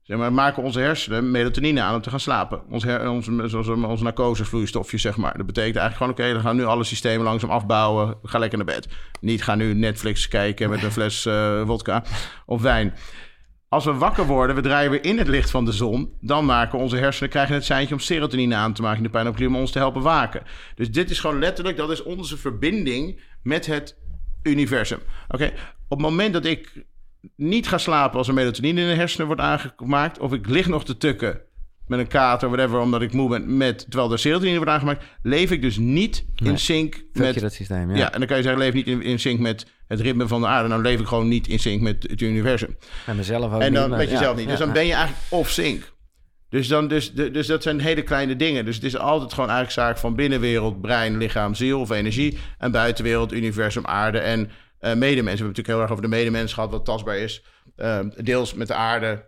Zeg 0.02 0.18
maar, 0.18 0.32
maken 0.32 0.62
onze 0.62 0.80
hersenen 0.80 1.30
melatonine 1.30 1.80
aan 1.80 1.94
om 1.94 2.00
te 2.00 2.10
gaan 2.10 2.20
slapen. 2.20 2.62
Ons 2.70 2.84
her, 2.84 3.10
onze 3.10 4.02
narcosevloeistofje, 4.02 4.98
zeg 4.98 5.16
maar. 5.16 5.36
Dat 5.36 5.46
betekent 5.46 5.76
eigenlijk 5.76 5.96
gewoon, 5.96 6.12
oké, 6.12 6.32
dan 6.32 6.42
gaan 6.42 6.56
we 6.56 6.62
nu 6.62 6.68
alle 6.68 6.84
systemen 6.84 7.24
langzaam 7.24 7.50
afbouwen. 7.50 8.18
Ga 8.22 8.38
lekker 8.38 8.58
naar 8.58 8.66
bed. 8.66 8.88
Niet 9.20 9.42
ga 9.42 9.54
nu 9.54 9.74
Netflix 9.74 10.28
kijken 10.28 10.70
met 10.70 10.82
een 10.82 10.92
fles 10.92 11.26
eh 11.26 11.66
vodka 11.66 12.04
of 12.46 12.62
wijn. 12.62 12.94
Als 13.68 13.84
we 13.84 13.92
wakker 13.92 14.26
worden, 14.26 14.56
we 14.56 14.62
draaien 14.62 14.90
weer 14.90 15.04
in 15.04 15.18
het 15.18 15.28
licht 15.28 15.50
van 15.50 15.64
de 15.64 15.72
zon... 15.72 16.16
dan 16.20 16.44
maken 16.44 16.78
onze 16.78 16.96
hersenen, 16.96 17.30
krijgen 17.30 17.54
het 17.54 17.64
seintje 17.64 17.94
om 17.94 18.00
serotonine 18.00 18.54
aan 18.54 18.72
te 18.72 18.82
maken... 18.82 18.96
in 18.96 19.02
de 19.02 19.10
pijnoplie 19.10 19.48
om 19.48 19.56
ons 19.56 19.70
te 19.70 19.78
helpen 19.78 20.02
waken. 20.02 20.42
Dus 20.74 20.90
dit 20.90 21.10
is 21.10 21.20
gewoon 21.20 21.38
letterlijk, 21.38 21.76
dat 21.76 21.90
is 21.90 22.02
onze 22.02 22.36
verbinding 22.36 23.20
met 23.42 23.66
het 23.66 23.96
universum. 24.42 24.98
Oké, 25.28 25.52
op 25.88 25.98
het 25.98 26.08
moment 26.08 26.32
dat 26.32 26.44
ik 26.44 26.84
niet 27.36 27.68
ga 27.68 27.78
slapen 27.78 28.18
als 28.18 28.28
er 28.28 28.34
melatonine 28.34 28.80
in 28.80 28.86
de 28.86 28.94
hersenen 28.94 29.26
wordt 29.26 29.40
aangemaakt... 29.40 30.18
of 30.18 30.32
ik 30.32 30.48
lig 30.48 30.66
nog 30.66 30.84
te 30.84 30.96
tukken 30.96 31.40
met 31.86 31.98
een 31.98 32.06
kater, 32.06 32.48
whatever, 32.50 32.80
omdat 32.80 33.02
ik 33.02 33.12
moe 33.12 33.28
ben... 33.28 33.56
Met, 33.56 33.86
terwijl 33.88 34.12
er 34.12 34.18
serotonine 34.18 34.56
wordt 34.56 34.70
aangemaakt... 34.70 35.04
leef 35.22 35.50
ik 35.50 35.62
dus 35.62 35.76
niet 35.76 36.24
Nee. 36.34 36.50
in 36.50 36.58
sync 36.58 37.02
met 37.12 37.40
dat 37.40 37.52
systeem, 37.52 37.90
ja. 37.90 37.96
ja. 37.96 38.12
en 38.12 38.18
dan 38.18 38.28
kan 38.28 38.36
je 38.36 38.42
zeggen, 38.42 38.60
leef 38.60 38.72
niet 38.72 38.86
in, 38.86 39.02
in 39.02 39.18
sync 39.18 39.40
met 39.40 39.66
het 39.86 40.00
ritme 40.00 40.28
van 40.28 40.40
de 40.40 40.46
aarde. 40.46 40.68
Nou 40.68 40.82
leef 40.82 41.00
ik 41.00 41.06
gewoon 41.06 41.28
niet 41.28 41.48
in 41.48 41.58
sync 41.58 41.80
met 41.80 42.02
het 42.08 42.20
universum. 42.20 42.76
En 43.06 43.16
mezelf 43.16 43.52
ook 43.52 43.60
en 43.60 43.70
niet, 43.70 43.80
dan 43.80 43.88
maar 43.88 43.98
met 43.98 44.08
ja, 44.08 44.14
jezelf 44.14 44.36
niet. 44.36 44.44
ja, 44.44 44.50
Dus 44.50 44.58
dan 44.58 44.72
ben 44.72 44.86
je 44.86 44.92
eigenlijk 44.92 45.22
off 45.28 45.50
sync. 45.50 45.92
Dus, 46.48 46.68
dan, 46.68 46.88
dus, 46.88 47.12
dus 47.12 47.46
dat 47.46 47.62
zijn 47.62 47.80
hele 47.80 48.02
kleine 48.02 48.36
dingen. 48.36 48.64
Dus 48.64 48.74
het 48.74 48.84
is 48.84 48.96
altijd 48.96 49.32
gewoon 49.32 49.50
eigenlijk 49.50 49.78
zaak 49.78 49.98
van 49.98 50.14
binnenwereld, 50.14 50.80
brein, 50.80 51.16
lichaam, 51.16 51.54
ziel 51.54 51.80
of 51.80 51.90
energie. 51.90 52.38
En 52.58 52.70
buitenwereld, 52.70 53.32
universum, 53.32 53.86
aarde 53.86 54.18
en 54.18 54.50
eh 54.82 54.94
medemensen. 54.94 55.24
We 55.24 55.28
hebben 55.28 55.36
het 55.36 55.38
natuurlijk 55.38 55.66
heel 55.68 55.80
erg 55.80 55.90
over 55.90 56.02
de 56.02 56.08
medemens 56.16 56.52
gehad, 56.52 56.70
wat 56.70 56.84
tastbaar 56.84 57.16
is. 57.16 57.42
Eh, 57.76 57.98
deels 58.16 58.54
met 58.54 58.66
de 58.66 58.74
aarde 58.74 59.24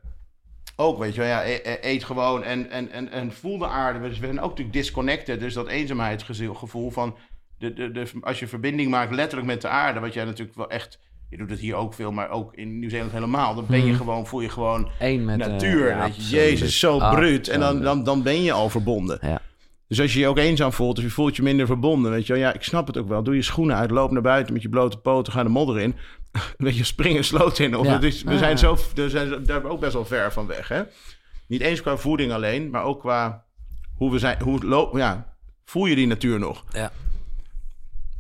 ook, 0.77 0.99
weet 0.99 1.15
je 1.15 1.21
wel. 1.21 1.29
Ja, 1.29 1.45
e- 1.45 1.61
e- 1.63 1.79
eet 1.81 2.05
gewoon 2.05 2.43
en, 2.45 2.71
en, 2.71 2.91
en, 2.91 3.11
en 3.13 3.33
voel 3.33 3.59
de 3.59 3.67
aarde. 3.67 4.01
Dus 4.09 4.19
we 4.19 4.25
zijn 4.27 4.41
ook 4.41 4.49
natuurlijk 4.51 4.77
disconnected. 4.77 5.41
Dus 5.41 5.55
dat 5.55 5.69
eenzaamheidsgevoel 5.69 6.91
van... 6.91 7.17
De, 7.59 7.73
de, 7.73 7.91
de, 7.91 8.07
als 8.21 8.39
je 8.39 8.47
verbinding 8.47 8.91
maakt 8.91 9.13
letterlijk 9.15 9.49
met 9.49 9.61
de 9.61 9.69
aarde... 9.69 10.01
wat 10.01 10.15
jij 10.15 10.25
natuurlijk 10.25 10.57
wel 10.57 10.71
echt... 10.71 10.99
Je 11.31 11.37
doet 11.37 11.51
het 11.51 11.59
hier 11.59 11.75
ook 11.75 11.95
veel, 11.95 12.13
maar 12.13 12.31
ook 12.31 12.55
in 12.55 12.79
Nieuw-Zeeland 12.79 13.13
helemaal. 13.13 13.55
Dan 13.55 13.67
ben 13.69 13.79
je 13.85 13.87
Mhm. 13.87 13.97
gewoon, 13.97 14.27
voel 14.27 14.41
je 14.41 14.49
gewoon 14.49 14.91
Eén 14.99 15.25
met 15.25 15.39
de 15.39 15.47
natuur. 15.47 15.89
ja, 15.89 16.05
weet 16.05 16.17
je. 16.31 16.37
Jezus, 16.37 16.79
zo 16.79 16.99
bruut. 16.99 17.49
En 17.49 17.61
dan, 17.61 17.81
dan, 17.83 18.05
dan 18.05 18.23
ben 18.23 18.43
je 18.43 18.53
al 18.53 18.69
verbonden. 18.69 19.19
Ja. 19.23 19.41
Dus 19.89 20.01
als 20.01 20.13
je 20.13 20.19
je 20.21 20.27
ook 20.29 20.39
eenzaam 20.39 20.73
voelt, 20.73 20.99
of 20.99 21.05
je 21.05 21.11
voelt 21.11 21.37
je 21.37 21.43
minder 21.43 21.67
verbonden, 21.67 22.11
weet 22.11 22.27
je 22.27 22.33
wel, 22.33 22.43
ja, 22.43 22.53
ik 22.53 22.63
snap 22.63 22.87
het 22.87 22.97
ook 22.99 23.09
wel. 23.09 23.23
Doe 23.23 23.35
je 23.35 23.43
schoenen 23.43 23.77
uit, 23.77 23.91
loop 23.91 24.11
naar 24.11 24.23
buiten 24.23 24.53
met 24.53 24.63
je 24.63 24.69
blote 24.69 24.97
poten, 24.97 25.33
ga 25.33 25.43
de 25.43 25.49
modder 25.49 25.81
in. 25.81 25.95
Weet 26.57 26.77
je, 26.77 26.85
spring 26.85 27.17
een 27.17 27.25
sloot 27.25 27.59
in. 27.59 27.77
Of 27.77 27.87
Ja. 27.87 28.01
is, 28.01 28.23
we 28.23 28.33
Ja, 28.33 28.39
zijn 28.39 28.59
zo, 28.59 28.79
we 28.95 29.09
zijn 29.11 29.45
daar 29.47 29.65
ook 29.65 29.81
best 29.81 29.93
wel 29.93 30.05
ver 30.05 30.33
van 30.33 30.47
weg, 30.47 30.69
hè? 30.69 30.83
Niet 31.47 31.61
eens 31.61 31.83
qua 31.83 31.97
voeding 31.97 32.33
alleen, 32.33 32.71
maar 32.71 32.83
ook 32.85 33.01
qua 33.01 33.45
hoe 33.97 34.11
we 34.13 34.19
zijn, 34.19 34.43
hoe 34.43 34.91
ja, 34.93 35.35
voel 35.65 35.87
je 35.87 35.95
die 35.95 36.07
natuur 36.07 36.39
nog? 36.39 36.65
Ja. 36.73 36.91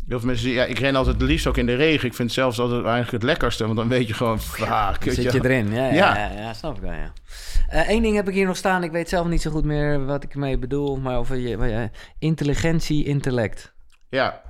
Heel 0.09 0.19
veel 0.19 0.29
mensen 0.29 0.51
ja, 0.51 0.65
ik 0.65 0.79
ren 0.79 0.97
altijd 0.97 1.21
het 1.21 1.29
liefst 1.29 1.47
ook 1.47 1.57
in 1.57 1.67
de 1.67 1.75
regen. 1.75 2.07
Ik 2.09 2.15
vind 2.15 2.29
het 2.29 2.39
zelfs 2.39 2.59
altijd 2.59 2.83
eigenlijk 2.83 3.13
het 3.13 3.23
lekkerste, 3.23 3.65
want 3.65 3.77
dan 3.77 3.89
weet 3.89 4.07
je 4.09 4.15
gewoon, 4.15 4.39
ah, 4.61 4.99
kut, 4.99 5.15
zit 5.15 5.25
ja. 5.25 5.33
je 5.33 5.45
erin. 5.45 5.73
Ja, 5.73 5.93
ja, 5.93 6.31
Ja. 6.31 6.53
snap 6.53 6.77
ik 6.77 6.83
wel, 6.83 6.93
ja. 6.93 7.13
Eén 7.69 8.03
ding 8.03 8.17
heb 8.17 8.29
ik 8.29 8.35
hier 8.35 8.47
nog 8.47 8.57
staan. 8.57 8.83
Ik 8.83 8.91
weet 8.91 9.09
zelf 9.09 9.27
niet 9.27 9.43
zo 9.43 9.51
goed 9.51 9.65
meer 9.65 10.05
wat 10.05 10.25
ik 10.25 10.33
ermee 10.33 10.59
bedoel. 10.59 10.97
Maar 10.97 11.19
over 11.19 11.37
je, 11.37 11.49
je- 11.49 11.91
intelligentie, 12.19 13.05
intellect. 13.05 13.75
Ja. 14.09 14.43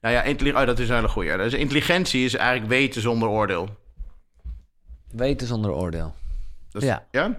Nou 0.00 0.14
ja, 0.14 0.52
oh, 0.60 0.66
dat 0.66 0.78
is 0.78 0.88
een 0.88 0.94
hele 0.94 1.08
goeie. 1.08 1.36
Dus 1.36 1.52
intelligentie 1.52 2.24
is 2.24 2.34
eigenlijk 2.34 2.70
weten 2.70 3.00
zonder 3.00 3.28
oordeel. 3.28 3.68
Weten 5.10 5.46
zonder 5.46 5.70
oordeel. 5.72 6.14
Ja. 6.70 7.06
ja? 7.10 7.38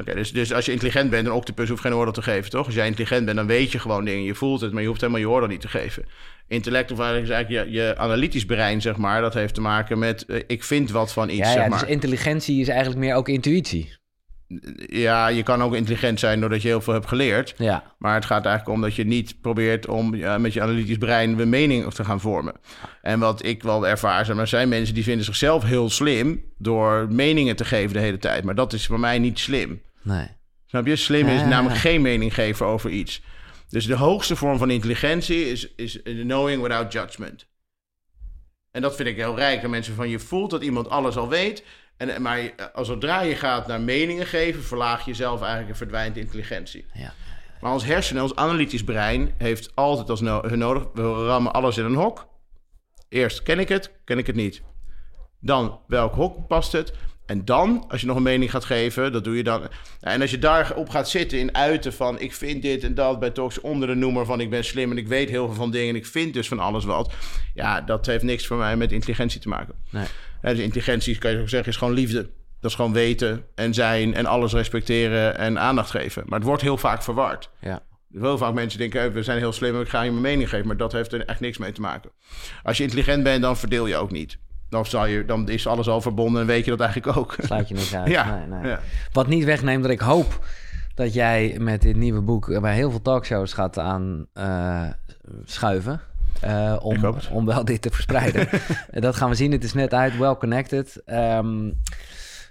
Oké, 0.00 0.14
dus, 0.14 0.32
dus 0.32 0.52
als 0.52 0.64
je 0.64 0.72
intelligent 0.72 1.10
bent, 1.10 1.26
een 1.26 1.32
octopus 1.32 1.68
hoeft 1.68 1.80
geen 1.80 1.94
oordeel 1.94 2.12
te 2.12 2.22
geven, 2.22 2.50
toch? 2.50 2.66
Als 2.66 2.74
jij 2.74 2.86
intelligent 2.86 3.24
bent, 3.24 3.36
dan 3.36 3.46
weet 3.46 3.72
je 3.72 3.78
gewoon 3.78 4.04
dingen. 4.04 4.24
Je 4.24 4.34
voelt 4.34 4.60
het, 4.60 4.72
maar 4.72 4.82
je 4.82 4.88
hoeft 4.88 5.00
helemaal 5.00 5.20
je 5.20 5.28
oordeel 5.28 5.48
niet 5.48 5.60
te 5.60 5.68
geven. 5.68 6.04
Intellect, 6.48 6.90
of 6.90 6.98
eigenlijk 6.98 7.28
is 7.28 7.34
eigenlijk 7.34 7.70
je, 7.70 7.78
je 7.78 7.96
analytisch 7.96 8.44
brein, 8.44 8.80
zeg 8.80 8.96
maar. 8.96 9.20
Dat 9.20 9.34
heeft 9.34 9.54
te 9.54 9.60
maken 9.60 9.98
met, 9.98 10.26
eh, 10.26 10.40
ik 10.46 10.64
vind 10.64 10.90
wat 10.90 11.12
van 11.12 11.28
iets, 11.28 11.38
ja, 11.38 11.52
zeg 11.52 11.62
ja 11.62 11.68
maar. 11.68 11.78
dus 11.78 11.88
intelligentie 11.88 12.60
is 12.60 12.68
eigenlijk 12.68 12.98
meer 13.00 13.14
ook 13.14 13.28
intuïtie. 13.28 13.94
Ja, 14.88 15.28
je 15.28 15.42
kan 15.42 15.62
ook 15.62 15.74
intelligent 15.74 16.20
zijn 16.20 16.40
doordat 16.40 16.62
je 16.62 16.68
heel 16.68 16.80
veel 16.80 16.92
hebt 16.92 17.06
geleerd. 17.06 17.54
Ja, 17.58 17.94
Maar 17.98 18.14
het 18.14 18.24
gaat 18.24 18.44
eigenlijk 18.46 18.76
om 18.76 18.82
dat 18.82 18.94
je 18.94 19.04
niet 19.04 19.40
probeert 19.40 19.86
om 19.86 20.14
ja, 20.14 20.38
met 20.38 20.52
je 20.52 20.62
analytisch 20.62 20.98
brein 20.98 21.38
een 21.38 21.48
mening 21.48 21.94
te 21.94 22.04
gaan 22.04 22.20
vormen. 22.20 22.54
En 23.02 23.18
wat 23.18 23.44
ik 23.44 23.62
wel 23.62 23.86
ervaar, 23.86 24.24
zeg 24.24 24.36
maar 24.36 24.48
zijn 24.48 24.68
mensen 24.68 24.94
die 24.94 25.04
vinden 25.04 25.24
zichzelf 25.24 25.64
heel 25.64 25.90
slim 25.90 26.44
door 26.58 27.06
meningen 27.10 27.56
te 27.56 27.64
geven 27.64 27.92
de 27.92 28.00
hele 28.00 28.18
tijd. 28.18 28.44
Maar 28.44 28.54
dat 28.54 28.72
is 28.72 28.86
voor 28.86 29.00
mij 29.00 29.18
niet 29.18 29.38
slim. 29.38 29.82
nee. 30.02 30.34
Snap 30.68 30.86
je? 30.86 30.96
Slim 30.96 31.28
is 31.28 31.42
namelijk 31.42 31.80
geen 31.80 32.02
mening 32.02 32.34
geven 32.34 32.66
over 32.66 32.90
iets. 32.90 33.22
Dus 33.68 33.86
de 33.86 33.94
hoogste 33.94 34.36
vorm 34.36 34.58
van 34.58 34.70
intelligentie 34.70 35.50
is, 35.50 35.74
is 35.74 36.02
knowing 36.02 36.62
without 36.62 36.92
judgment. 36.92 37.46
En 38.70 38.82
dat 38.82 38.96
vind 38.96 39.08
ik 39.08 39.16
heel 39.16 39.36
rijk. 39.36 39.60
Dat 39.60 39.70
mensen 39.70 39.94
van 39.94 40.08
je 40.08 40.18
voelt 40.18 40.50
dat 40.50 40.62
iemand 40.62 40.90
alles 40.90 41.16
al 41.16 41.28
weet. 41.28 41.64
En, 41.96 42.22
maar 42.22 42.38
je- 42.40 42.72
als 42.72 42.86
zodra 42.86 43.20
je 43.20 43.34
gaat 43.34 43.66
naar 43.66 43.80
meningen 43.80 44.26
geven, 44.26 44.62
verlaag 44.62 45.04
je 45.04 45.10
jezelf 45.10 45.40
eigenlijk 45.40 45.70
en 45.70 45.76
verdwijnt 45.76 46.16
intelligentie. 46.16 46.86
Ja. 46.94 47.12
Maar 47.60 47.72
ons 47.72 47.84
hersenen, 47.84 48.22
ons 48.22 48.34
analytisch 48.36 48.84
brein, 48.84 49.34
heeft 49.38 49.70
altijd 49.74 50.10
als 50.10 50.20
no- 50.20 50.40
nodig. 50.40 50.86
We 50.94 51.02
rammen 51.26 51.52
alles 51.52 51.76
in 51.76 51.84
een 51.84 51.94
hok. 51.94 52.26
Eerst 53.08 53.42
ken 53.42 53.58
ik 53.58 53.68
het, 53.68 53.90
ken 54.04 54.18
ik 54.18 54.26
het 54.26 54.36
niet. 54.36 54.62
Dan 55.40 55.80
welk 55.86 56.14
hok 56.14 56.46
past 56.46 56.72
het? 56.72 56.92
En 57.26 57.44
dan, 57.44 57.84
als 57.88 58.00
je 58.00 58.06
nog 58.06 58.16
een 58.16 58.22
mening 58.22 58.50
gaat 58.50 58.64
geven, 58.64 59.12
dat 59.12 59.24
doe 59.24 59.36
je 59.36 59.42
dan. 59.42 59.68
En 60.00 60.20
als 60.20 60.30
je 60.30 60.38
daarop 60.38 60.88
gaat 60.88 61.08
zitten 61.08 61.38
in 61.38 61.54
uiten 61.54 61.92
van 61.92 62.20
ik 62.20 62.32
vind 62.34 62.62
dit 62.62 62.84
en 62.84 62.94
dat 62.94 63.18
bij 63.20 63.30
talks 63.30 63.60
onder 63.60 63.88
de 63.88 63.94
noemer 63.94 64.24
van 64.26 64.40
ik 64.40 64.50
ben 64.50 64.64
slim 64.64 64.90
en 64.90 64.98
ik 64.98 65.08
weet 65.08 65.28
heel 65.28 65.46
veel 65.46 65.54
van 65.54 65.70
dingen 65.70 65.88
en 65.88 65.96
ik 65.96 66.06
vind 66.06 66.34
dus 66.34 66.48
van 66.48 66.58
alles 66.58 66.84
wat. 66.84 67.12
Ja, 67.54 67.80
dat 67.80 68.06
heeft 68.06 68.22
niks 68.24 68.46
voor 68.46 68.56
mij 68.56 68.76
met 68.76 68.92
intelligentie 68.92 69.40
te 69.40 69.48
maken. 69.48 69.74
Nee. 69.90 70.06
Hè, 70.46 70.54
dus 70.54 70.62
intelligentie, 70.62 71.18
kan 71.18 71.30
je 71.30 71.40
ook 71.40 71.48
zeggen, 71.48 71.68
is 71.72 71.76
gewoon 71.76 71.94
liefde. 71.94 72.30
Dat 72.60 72.70
is 72.70 72.76
gewoon 72.76 72.92
weten 72.92 73.44
en 73.54 73.74
zijn 73.74 74.14
en 74.14 74.26
alles 74.26 74.52
respecteren 74.52 75.38
en 75.38 75.58
aandacht 75.58 75.90
geven. 75.90 76.22
Maar 76.26 76.38
het 76.38 76.48
wordt 76.48 76.62
heel 76.62 76.76
vaak 76.76 77.02
verward. 77.02 77.50
Ja. 77.60 77.82
Heel 78.12 78.38
vaak 78.38 78.54
mensen 78.54 78.78
denken, 78.78 79.02
eh, 79.02 79.10
we 79.10 79.22
zijn 79.22 79.38
heel 79.38 79.52
slim 79.52 79.80
ik 79.80 79.88
ga 79.88 80.02
je 80.02 80.10
mijn 80.10 80.22
mening 80.22 80.48
geven. 80.48 80.66
Maar 80.66 80.76
dat 80.76 80.92
heeft 80.92 81.12
er 81.12 81.24
echt 81.24 81.40
niks 81.40 81.58
mee 81.58 81.72
te 81.72 81.80
maken. 81.80 82.10
Als 82.62 82.76
je 82.76 82.82
intelligent 82.82 83.22
bent, 83.22 83.42
dan 83.42 83.56
verdeel 83.56 83.86
je 83.86 83.96
ook 83.96 84.10
niet. 84.10 84.38
Dan, 84.68 84.86
zal 84.86 85.06
je, 85.06 85.24
dan 85.24 85.48
is 85.48 85.66
alles 85.66 85.88
al 85.88 86.00
verbonden 86.00 86.40
en 86.40 86.46
weet 86.46 86.64
je 86.64 86.70
dat 86.70 86.80
eigenlijk 86.80 87.18
ook. 87.18 87.36
Sluit 87.38 87.68
je 87.68 87.74
niks 87.74 87.94
uit. 87.96 88.08
Ja, 88.08 88.36
Nee, 88.36 88.46
nee. 88.46 88.70
ja. 88.70 88.80
Wat 89.12 89.26
niet 89.26 89.44
wegneemt 89.44 89.82
dat 89.82 89.92
ik 89.92 90.00
hoop 90.00 90.46
dat 90.94 91.14
jij 91.14 91.56
met 91.60 91.82
dit 91.82 91.96
nieuwe 91.96 92.20
boek 92.20 92.60
bij 92.60 92.74
heel 92.74 92.90
veel 92.90 93.02
talkshows 93.02 93.52
gaat 93.52 93.78
aan 93.78 94.26
eh, 94.32 94.88
schuiven. 95.44 96.00
Eh, 96.40 96.72
Ik 96.72 96.82
om, 96.84 97.14
om 97.30 97.46
wel 97.46 97.64
dit 97.64 97.82
te 97.82 97.90
verspreiden. 97.90 98.48
En 98.90 99.00
dat 99.06 99.16
gaan 99.16 99.28
we 99.28 99.34
zien. 99.34 99.52
Het 99.52 99.64
is 99.64 99.72
net 99.74 99.94
uit, 99.94 100.18
Well 100.18 100.36
Connected. 100.36 101.02
Ehm, 101.04 101.70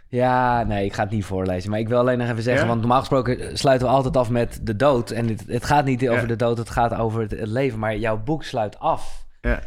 ja, 0.07 0.63
nee, 0.63 0.85
ik 0.85 0.93
ga 0.93 1.01
het 1.03 1.11
niet 1.11 1.25
voorlezen. 1.25 1.69
Maar 1.69 1.79
ik 1.79 1.87
wil 1.87 1.97
alleen 1.99 2.17
nog 2.17 2.29
even 2.29 2.43
zeggen, 2.43 2.61
Ja? 2.63 2.67
want 2.69 2.79
normaal 2.79 2.99
gesproken 2.99 3.57
sluiten 3.57 3.87
we 3.87 3.93
altijd 3.93 4.17
af 4.17 4.29
met 4.29 4.59
de 4.63 4.75
dood. 4.75 5.11
En 5.11 5.27
het, 5.27 5.43
het 5.47 5.65
gaat 5.65 5.85
niet 5.85 6.09
over 6.09 6.21
Ja. 6.21 6.27
de 6.27 6.35
dood, 6.35 6.57
het 6.57 6.69
gaat 6.69 6.93
over 6.93 7.21
het, 7.21 7.31
het 7.31 7.47
leven. 7.49 7.79
Maar 7.79 7.97
jouw 7.97 8.17
boek 8.23 8.43
sluit 8.43 8.79
af 8.79 9.25
Ja, 9.41 9.59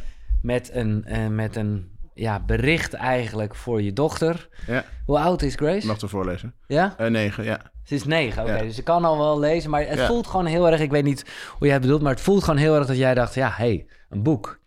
met 0.42 0.70
een, 0.72 1.04
eh, 1.04 1.26
met 1.26 1.56
een 1.56 1.90
ja, 2.14 2.40
bericht 2.40 2.94
eigenlijk 2.94 3.54
voor 3.54 3.82
je 3.82 3.92
dochter. 3.92 4.48
ja. 4.66 4.84
Hoe 5.06 5.18
oud 5.18 5.42
is 5.42 5.52
Ik 5.52 5.58
Grace? 5.58 5.86
mag 5.86 6.00
het 6.00 6.10
voorlezen. 6.10 6.54
Ja? 6.66 6.94
Eh 6.96 7.06
negen, 7.10 7.44
ja. 7.44 7.60
Ze 7.88 7.94
is 7.94 8.04
negen, 8.04 8.42
oké. 8.42 8.56
Ja. 8.56 8.62
Dus 8.62 8.74
ze 8.74 8.82
kan 8.82 9.04
al 9.04 9.18
wel 9.18 9.38
lezen, 9.38 9.70
maar 9.70 9.86
het 9.86 9.98
Ja. 9.98 10.06
voelt 10.06 10.26
gewoon 10.26 10.46
heel 10.46 10.70
erg... 10.70 10.80
Ik 10.80 10.90
weet 10.90 11.04
niet 11.04 11.24
hoe 11.50 11.66
jij 11.66 11.72
het 11.72 11.80
bedoelt, 11.82 12.02
maar 12.02 12.12
het 12.12 12.20
voelt 12.20 12.44
gewoon 12.44 12.58
heel 12.60 12.74
erg 12.76 12.86
dat 12.86 12.96
jij 12.96 13.14
dacht... 13.14 13.34
Ja, 13.34 13.48
hé, 13.48 13.54
hey, 13.64 13.86
een 14.10 14.22
boek. 14.22 14.58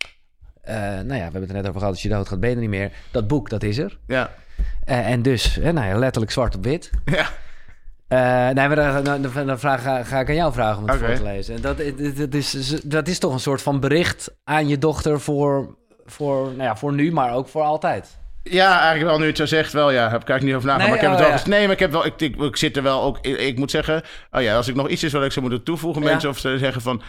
Eh, 0.62 0.76
nou 0.76 0.98
ja, 0.98 1.04
we 1.06 1.20
hebben 1.22 1.42
het 1.42 1.50
er 1.50 1.56
net 1.56 1.68
over 1.68 1.80
gehad. 1.80 1.94
Als 1.94 2.02
je 2.02 2.10
doodgaat, 2.10 2.40
ben 2.40 2.50
je 2.50 2.56
er 2.56 2.62
niet 2.62 2.70
meer. 2.70 2.92
Dat 3.12 3.28
boek, 3.28 3.50
dat 3.50 3.64
is 3.64 3.78
er. 3.78 3.98
Ja, 4.08 4.30
Eh, 4.86 5.10
en 5.10 5.22
dus, 5.22 5.60
eh, 5.60 5.72
nou 5.74 5.88
ja, 5.88 5.98
letterlijk 5.98 6.32
zwart 6.32 6.56
op 6.56 6.64
wit. 6.64 6.90
ja. 7.18 7.30
Eh, 8.08 8.54
nee, 8.56 8.68
maar 8.68 8.76
dan, 9.04 9.04
dan, 9.04 9.46
dan, 9.46 9.60
vraag, 9.60 9.82
ga, 9.82 10.04
ga 10.04 10.20
ik 10.20 10.30
aan 10.30 10.36
jou 10.36 10.54
vragen 10.54 10.82
om 10.84 10.90
het 10.90 10.98
voor 11.00 11.16
te 11.16 11.24
lezen. 11.24 11.56
En 11.56 11.62
dat, 11.62 11.78
dat, 11.78 12.16
dat, 12.18 12.34
is, 12.34 12.82
dat 12.84 13.08
is 13.08 13.20
toch 13.20 13.34
een 13.34 13.40
soort 13.40 13.62
van 13.62 13.80
bericht 13.80 14.34
aan 14.44 14.68
je 14.68 14.78
dochter 14.78 15.20
voor, 15.20 15.76
voor, 16.06 16.46
nou 16.46 16.64
ja, 16.64 16.76
voor 16.76 16.94
nu, 16.94 17.12
maar 17.12 17.34
ook 17.34 17.48
voor 17.48 17.62
altijd. 17.62 18.20
Ja, 18.44 18.80
eigenlijk 18.80 19.10
wel 19.10 19.20
nu 19.20 19.26
het 19.26 19.38
zo 19.38 19.46
zegt 19.46 19.74
wel, 19.74 19.92
ja. 19.92 20.10
Heb 20.10 20.22
ik 20.22 20.30
eigenlijk 20.30 20.44
niet 20.44 20.54
over 20.54 20.68
nagedacht. 20.68 20.90
Nee, 20.90 20.90
maar 20.90 20.98
ik 20.98 21.02
heb 21.02 21.12
oh, 21.12 21.16
het 21.16 21.26
wel 21.26 21.28
ja. 21.28 21.40
eens- 21.40 21.46
Nee, 21.46 21.64
maar 21.64 21.74
ik 21.74 21.80
heb 21.80 21.92
wel... 21.92 22.06
Ik, 22.06 22.22
ik, 22.22 22.42
ik 22.42 22.58
zit 22.58 22.78
er 22.78 22.84
wel 22.84 23.02
ook... 23.02 23.18
Ik, 23.22 23.38
ik 23.38 23.58
moet 23.58 23.72
zeggen... 23.72 24.04
Oh 24.32 24.42
ja, 24.42 24.56
als 24.56 24.68
ik 24.68 24.76
nog 24.76 24.90
iets 24.90 25.04
is 25.04 25.12
wat 25.12 25.24
ik 25.24 25.32
zou 25.32 25.46
moeten 25.46 25.64
toevoegen... 25.66 26.04
Mensen 26.04 26.30
of 26.30 26.40
ze 26.40 26.58
zeggen 26.58 26.82
van... 26.82 27.02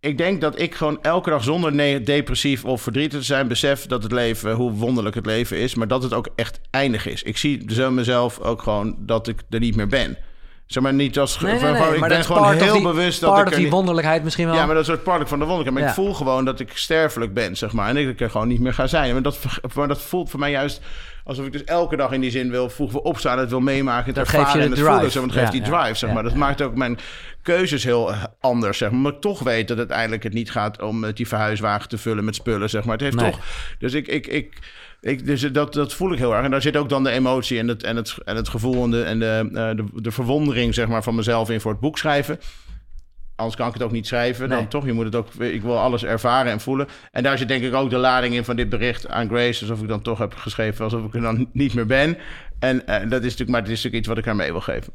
Ik 0.00 0.18
denk 0.18 0.40
dat 0.40 0.60
ik 0.60 0.74
gewoon 0.74 1.02
elke 1.02 1.30
dag 1.30 1.44
zonder 1.44 2.04
depressief 2.04 2.64
of 2.64 2.82
verdrietig 2.82 3.18
te 3.18 3.24
zijn... 3.24 3.48
besef 3.48 3.86
dat 3.86 4.02
het 4.02 4.12
leven, 4.12 4.52
hoe 4.52 4.70
wonderlijk 4.72 5.14
het 5.14 5.26
leven 5.26 5.56
is... 5.56 5.74
maar 5.74 5.88
dat 5.88 6.02
het 6.02 6.12
ook 6.12 6.28
echt 6.36 6.60
eindig 6.70 7.06
is. 7.06 7.22
Ik 7.22 7.36
zie 7.36 7.64
zo 7.66 7.90
mezelf 7.90 8.40
ook 8.40 8.62
gewoon 8.62 8.96
dat 8.98 9.28
ik 9.28 9.42
er 9.50 9.60
niet 9.60 9.76
meer 9.76 9.88
ben. 9.88 10.16
Zeg 10.66 10.82
maar 10.82 10.94
niet 10.94 11.18
als... 11.18 11.40
Nee, 11.40 11.50
nee, 11.52 11.60
van- 11.60 11.70
nee, 11.72 11.82
van- 11.82 11.94
ik 11.94 12.00
maar 12.00 12.08
ben 12.08 12.18
dat 12.18 12.26
gewoon 12.26 12.54
heel 12.54 12.72
die- 12.72 12.82
bewust 12.82 13.20
dat 13.20 13.30
part 13.30 13.42
ik 13.42 13.48
of 13.48 13.54
die 13.54 13.64
niet- 13.64 13.72
wonderlijkheid 13.72 14.24
misschien 14.24 14.46
wel. 14.46 14.54
ja, 14.54 14.66
maar 14.66 14.74
dat 14.74 14.84
is 14.84 14.90
het 14.90 15.02
part 15.02 15.28
van 15.28 15.38
de 15.38 15.44
wonderlijkheid. 15.44 15.74
Maar 15.74 15.82
Ja. 15.82 15.88
ik 15.88 15.94
voel 15.94 16.14
gewoon 16.26 16.44
dat 16.44 16.60
ik 16.60 16.70
sterfelijk 16.74 17.34
ben, 17.34 17.56
zeg 17.56 17.72
maar. 17.72 17.88
En 17.88 17.96
ik 17.96 18.20
er 18.20 18.30
gewoon 18.30 18.48
niet 18.48 18.60
meer 18.60 18.74
ga 18.74 18.86
zijn. 18.86 19.12
Maar 19.12 19.22
dat, 19.22 19.38
maar 19.74 19.88
dat 19.88 20.00
voelt 20.02 20.30
voor 20.30 20.40
mij 20.40 20.50
juist 20.50 20.80
alsof 21.24 21.46
ik 21.46 21.52
dus 21.52 21.64
elke 21.64 21.96
dag 21.96 22.12
in 22.12 22.20
die 22.20 22.30
zin 22.30 22.50
wil 22.50 22.68
vroeg 22.70 22.94
opstaan. 22.94 23.38
Het 23.38 23.50
wil 23.50 23.60
meemaken, 23.60 24.06
het 24.06 24.14
Dat 24.14 24.24
ervaren 24.26 24.52
en 24.52 24.58
de 24.60 24.62
het 24.68 24.78
voelen. 24.78 24.96
drive. 24.98 25.10
Zo, 25.12 25.18
want 25.20 25.30
het 25.32 25.40
geeft 25.40 25.52
Ja, 25.52 25.60
die 25.62 25.70
ja, 25.72 25.78
drive, 25.80 25.98
zeg 25.98 26.08
ja, 26.08 26.14
maar. 26.14 26.24
Dat 26.24 26.34
maakt 26.34 26.62
ook 26.62 26.74
mijn 26.74 26.98
keuzes 27.42 27.84
heel 27.84 28.10
eh, 28.12 28.24
anders, 28.40 28.78
zeg 28.78 28.90
maar. 28.90 29.00
Maar 29.00 29.12
ik 29.12 29.20
toch 29.20 29.40
weet 29.42 29.68
dat 29.68 29.78
uiteindelijk 29.78 30.22
het 30.22 30.32
niet 30.32 30.50
gaat 30.50 30.82
om 30.82 31.04
eh, 31.04 31.10
die 31.14 31.28
verhuiswagen 31.28 31.88
te 31.88 31.98
vullen 31.98 32.24
met 32.24 32.34
spullen, 32.34 32.70
zeg 32.70 32.84
maar. 32.84 32.92
Het 32.92 33.02
heeft 33.02 33.16
Nee. 33.16 33.30
toch... 33.30 33.40
Dus 33.78 33.92
ik... 33.94 34.06
ik, 34.08 34.26
ik 34.26 34.58
ik, 35.00 35.26
dus 35.26 35.40
dat, 35.40 35.72
dat 35.72 35.92
voel 35.92 36.12
ik 36.12 36.18
heel 36.18 36.34
erg. 36.34 36.44
En 36.44 36.50
daar 36.50 36.62
zit 36.62 36.76
ook 36.76 36.88
dan 36.88 37.04
de 37.04 37.10
emotie 37.10 37.58
en 37.58 37.68
het, 37.68 37.82
en 37.82 37.96
het, 37.96 38.14
en 38.24 38.36
het 38.36 38.48
gevoel 38.48 38.84
en, 38.84 38.90
de, 38.90 39.02
en 39.02 39.18
de, 39.18 39.48
eh, 39.52 39.76
de, 39.76 39.84
de 40.02 40.10
verwondering 40.10 40.74
zeg 40.74 40.88
maar, 40.88 41.02
van 41.02 41.14
mezelf 41.14 41.50
in 41.50 41.60
voor 41.60 41.70
het 41.70 41.80
boek 41.80 41.98
schrijven. 41.98 42.38
Anders 43.36 43.56
kan 43.56 43.68
ik 43.68 43.74
het 43.74 43.82
ook 43.82 43.92
niet 43.92 44.06
schrijven. 44.06 44.48
Nee. 44.48 44.58
Dan 44.58 44.68
toch, 44.68 44.84
je 44.84 44.92
moet 44.92 45.04
het 45.04 45.14
ook, 45.14 45.34
ik 45.34 45.62
wil 45.62 45.78
alles 45.78 46.04
ervaren 46.04 46.52
en 46.52 46.60
voelen. 46.60 46.88
En 47.12 47.22
daar 47.22 47.38
zit 47.38 47.48
denk 47.48 47.64
ik 47.64 47.74
ook 47.74 47.90
de 47.90 47.96
lading 47.96 48.34
in 48.34 48.44
van 48.44 48.56
dit 48.56 48.68
bericht 48.68 49.08
aan 49.08 49.28
Grace. 49.28 49.60
Alsof 49.60 49.80
ik 49.80 49.88
dan 49.88 50.02
toch 50.02 50.18
heb 50.18 50.34
geschreven, 50.34 50.84
alsof 50.84 51.04
ik 51.04 51.14
er 51.14 51.20
dan 51.20 51.48
niet 51.52 51.74
meer 51.74 51.86
ben. 51.86 52.16
En 52.58 52.86
eh, 52.86 53.10
dat 53.10 53.20
is 53.20 53.30
natuurlijk, 53.30 53.50
maar 53.50 53.60
het 53.60 53.70
is 53.70 53.82
natuurlijk 53.82 53.94
iets 53.94 54.08
wat 54.08 54.18
ik 54.18 54.24
haar 54.24 54.36
mee 54.36 54.52
wil 54.52 54.60
geven. 54.60 54.92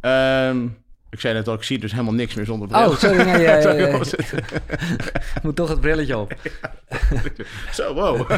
Ehm, 0.00 0.66
ik 1.14 1.20
zei 1.20 1.34
net 1.34 1.48
al, 1.48 1.54
ik 1.54 1.62
zie 1.62 1.78
dus 1.78 1.90
helemaal 1.90 2.12
niks 2.12 2.34
meer 2.34 2.44
zonder 2.44 2.68
bril. 2.68 2.88
Oh, 2.88 2.96
sorry. 2.96 3.16
Nee, 3.16 3.42
ja, 3.42 3.56
ja, 3.56 3.72
ja. 3.72 3.98
Moet 5.42 5.56
toch 5.56 5.68
het 5.68 5.80
brilletje 5.80 6.18
op. 6.18 6.34
Zo, 7.72 7.94
wow. 7.94 8.30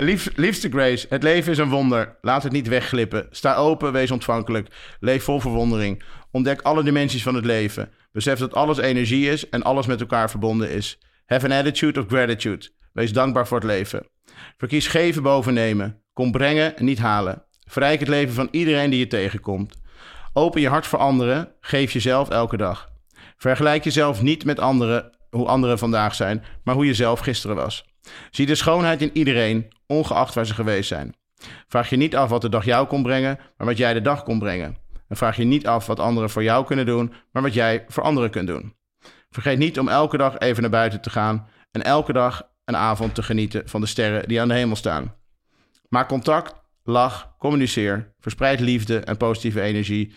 Lief, 0.00 0.30
liefste 0.36 0.68
Grace, 0.70 1.06
het 1.08 1.22
leven 1.22 1.52
is 1.52 1.58
een 1.58 1.68
wonder. 1.68 2.18
Laat 2.20 2.42
het 2.42 2.52
niet 2.52 2.68
wegglippen. 2.68 3.26
Sta 3.30 3.54
open, 3.54 3.92
wees 3.92 4.10
ontvankelijk. 4.10 4.68
Leef 5.00 5.24
vol 5.24 5.40
verwondering. 5.40 6.02
Ontdek 6.30 6.60
alle 6.62 6.82
dimensies 6.82 7.22
van 7.22 7.34
het 7.34 7.44
leven. 7.44 7.90
Besef 8.12 8.38
dat 8.38 8.54
alles 8.54 8.78
energie 8.78 9.30
is 9.30 9.48
en 9.48 9.62
alles 9.62 9.86
met 9.86 10.00
elkaar 10.00 10.30
verbonden 10.30 10.70
is. 10.70 10.98
Have 11.26 11.46
an 11.46 11.52
attitude 11.52 12.00
of 12.00 12.06
gratitude. 12.06 12.68
Wees 12.92 13.12
dankbaar 13.12 13.46
voor 13.46 13.58
het 13.58 13.66
leven. 13.66 14.06
Verkies 14.56 14.86
geven 14.86 15.22
boven 15.22 15.54
nemen. 15.54 16.02
Kom 16.12 16.32
brengen 16.32 16.76
en 16.76 16.84
niet 16.84 16.98
halen. 16.98 17.44
Verrijk 17.66 18.00
het 18.00 18.08
leven 18.08 18.34
van 18.34 18.48
iedereen 18.50 18.90
die 18.90 18.98
je 18.98 19.06
tegenkomt. 19.06 19.82
Open 20.36 20.60
je 20.60 20.68
hart 20.68 20.86
voor 20.86 20.98
anderen. 20.98 21.48
Geef 21.60 21.92
jezelf 21.92 22.28
elke 22.28 22.56
dag. 22.56 22.90
Vergelijk 23.36 23.84
jezelf 23.84 24.22
niet 24.22 24.44
met 24.44 24.60
anderen, 24.60 25.10
hoe 25.30 25.46
anderen 25.46 25.78
vandaag 25.78 26.14
zijn, 26.14 26.44
maar 26.64 26.74
hoe 26.74 26.86
je 26.86 26.94
zelf 26.94 27.20
gisteren 27.20 27.56
was. 27.56 27.84
Zie 28.30 28.46
de 28.46 28.54
schoonheid 28.54 29.02
in 29.02 29.10
iedereen, 29.12 29.72
ongeacht 29.86 30.34
waar 30.34 30.46
ze 30.46 30.54
geweest 30.54 30.88
zijn. 30.88 31.14
Vraag 31.68 31.90
je 31.90 31.96
niet 31.96 32.16
af 32.16 32.28
wat 32.28 32.40
de 32.40 32.48
dag 32.48 32.64
jou 32.64 32.86
kon 32.86 33.02
brengen, 33.02 33.38
maar 33.56 33.66
wat 33.66 33.76
jij 33.76 33.94
de 33.94 34.00
dag 34.00 34.22
kon 34.22 34.38
brengen. 34.38 34.76
En 35.08 35.16
vraag 35.16 35.36
je 35.36 35.44
niet 35.44 35.66
af 35.66 35.86
wat 35.86 36.00
anderen 36.00 36.30
voor 36.30 36.42
jou 36.42 36.64
kunnen 36.64 36.86
doen, 36.86 37.12
maar 37.32 37.42
wat 37.42 37.54
jij 37.54 37.84
voor 37.88 38.02
anderen 38.02 38.30
kunt 38.30 38.46
doen. 38.46 38.74
Vergeet 39.30 39.58
niet 39.58 39.78
om 39.78 39.88
elke 39.88 40.16
dag 40.16 40.38
even 40.38 40.62
naar 40.62 40.70
buiten 40.70 41.00
te 41.00 41.10
gaan 41.10 41.48
en 41.70 41.82
elke 41.82 42.12
dag 42.12 42.42
een 42.64 42.76
avond 42.76 43.14
te 43.14 43.22
genieten 43.22 43.68
van 43.68 43.80
de 43.80 43.86
sterren 43.86 44.28
die 44.28 44.40
aan 44.40 44.48
de 44.48 44.54
hemel 44.54 44.76
staan. 44.76 45.14
Maak 45.88 46.08
contact, 46.08 46.54
lach, 46.82 47.33
communiceer, 47.48 48.12
verspreid 48.20 48.60
liefde 48.60 48.98
en 48.98 49.16
positieve 49.16 49.60
energie. 49.60 50.12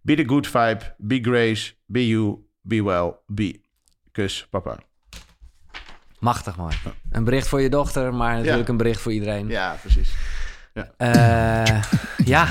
Be 0.00 0.14
the 0.14 0.24
good 0.26 0.46
vibe, 0.46 0.94
be 0.98 1.18
grace, 1.22 1.74
be 1.86 2.06
you, 2.08 2.38
be 2.62 2.82
well, 2.82 3.12
be. 3.26 3.60
Kus, 4.12 4.46
papa. 4.50 4.78
Machtig 6.18 6.56
mooi. 6.56 6.74
Een 7.10 7.24
bericht 7.24 7.48
voor 7.48 7.60
je 7.60 7.68
dochter, 7.68 8.14
maar 8.14 8.34
natuurlijk 8.36 8.64
Ja. 8.66 8.68
een 8.72 8.76
bericht 8.76 9.00
voor 9.00 9.12
iedereen. 9.12 9.48
Ja, 9.48 9.76
precies. 9.80 10.14
Eh, 10.96 11.62
ja, 12.24 12.46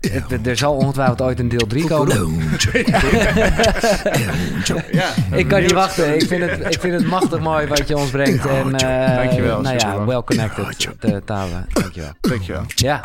Het- 0.00 0.46
er 0.46 0.56
zal 0.56 0.74
ongetwijfeld 0.74 1.20
ooit 1.22 1.38
een 1.38 1.48
deel 1.48 1.66
3 1.66 1.86
komen. 1.86 2.16
Ja, 4.92 5.08
Ik 5.32 5.48
kan 5.48 5.60
niet 5.60 5.72
wachten. 5.72 6.14
Ik 6.14 6.26
vind, 6.26 6.50
het, 6.50 6.74
ik 6.74 6.80
vind 6.80 6.94
het 6.94 7.06
machtig 7.06 7.40
mooi 7.40 7.66
wat 7.66 7.88
je 7.88 7.96
ons 7.96 8.10
brengt. 8.10 8.46
En, 8.46 8.74
eh, 8.76 9.16
Dankjewel, 9.16 9.60
Nou 9.60 9.76
ja, 9.78 10.04
well 10.04 10.22
connected, 10.24 10.88
de 11.00 11.22
talen. 11.24 11.66
Dankjewel. 11.72 12.10
Dankjewel. 12.20 12.62
Ja, 12.74 13.00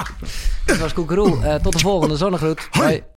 dit 0.66 0.80
was 0.80 0.94
Koekeroe. 0.94 1.44
Eh 1.46 1.56
tot 1.56 1.74
de 1.74 1.80
volgende 1.80 2.16
zonnegroet. 2.18 2.68
Hoi. 2.72 3.04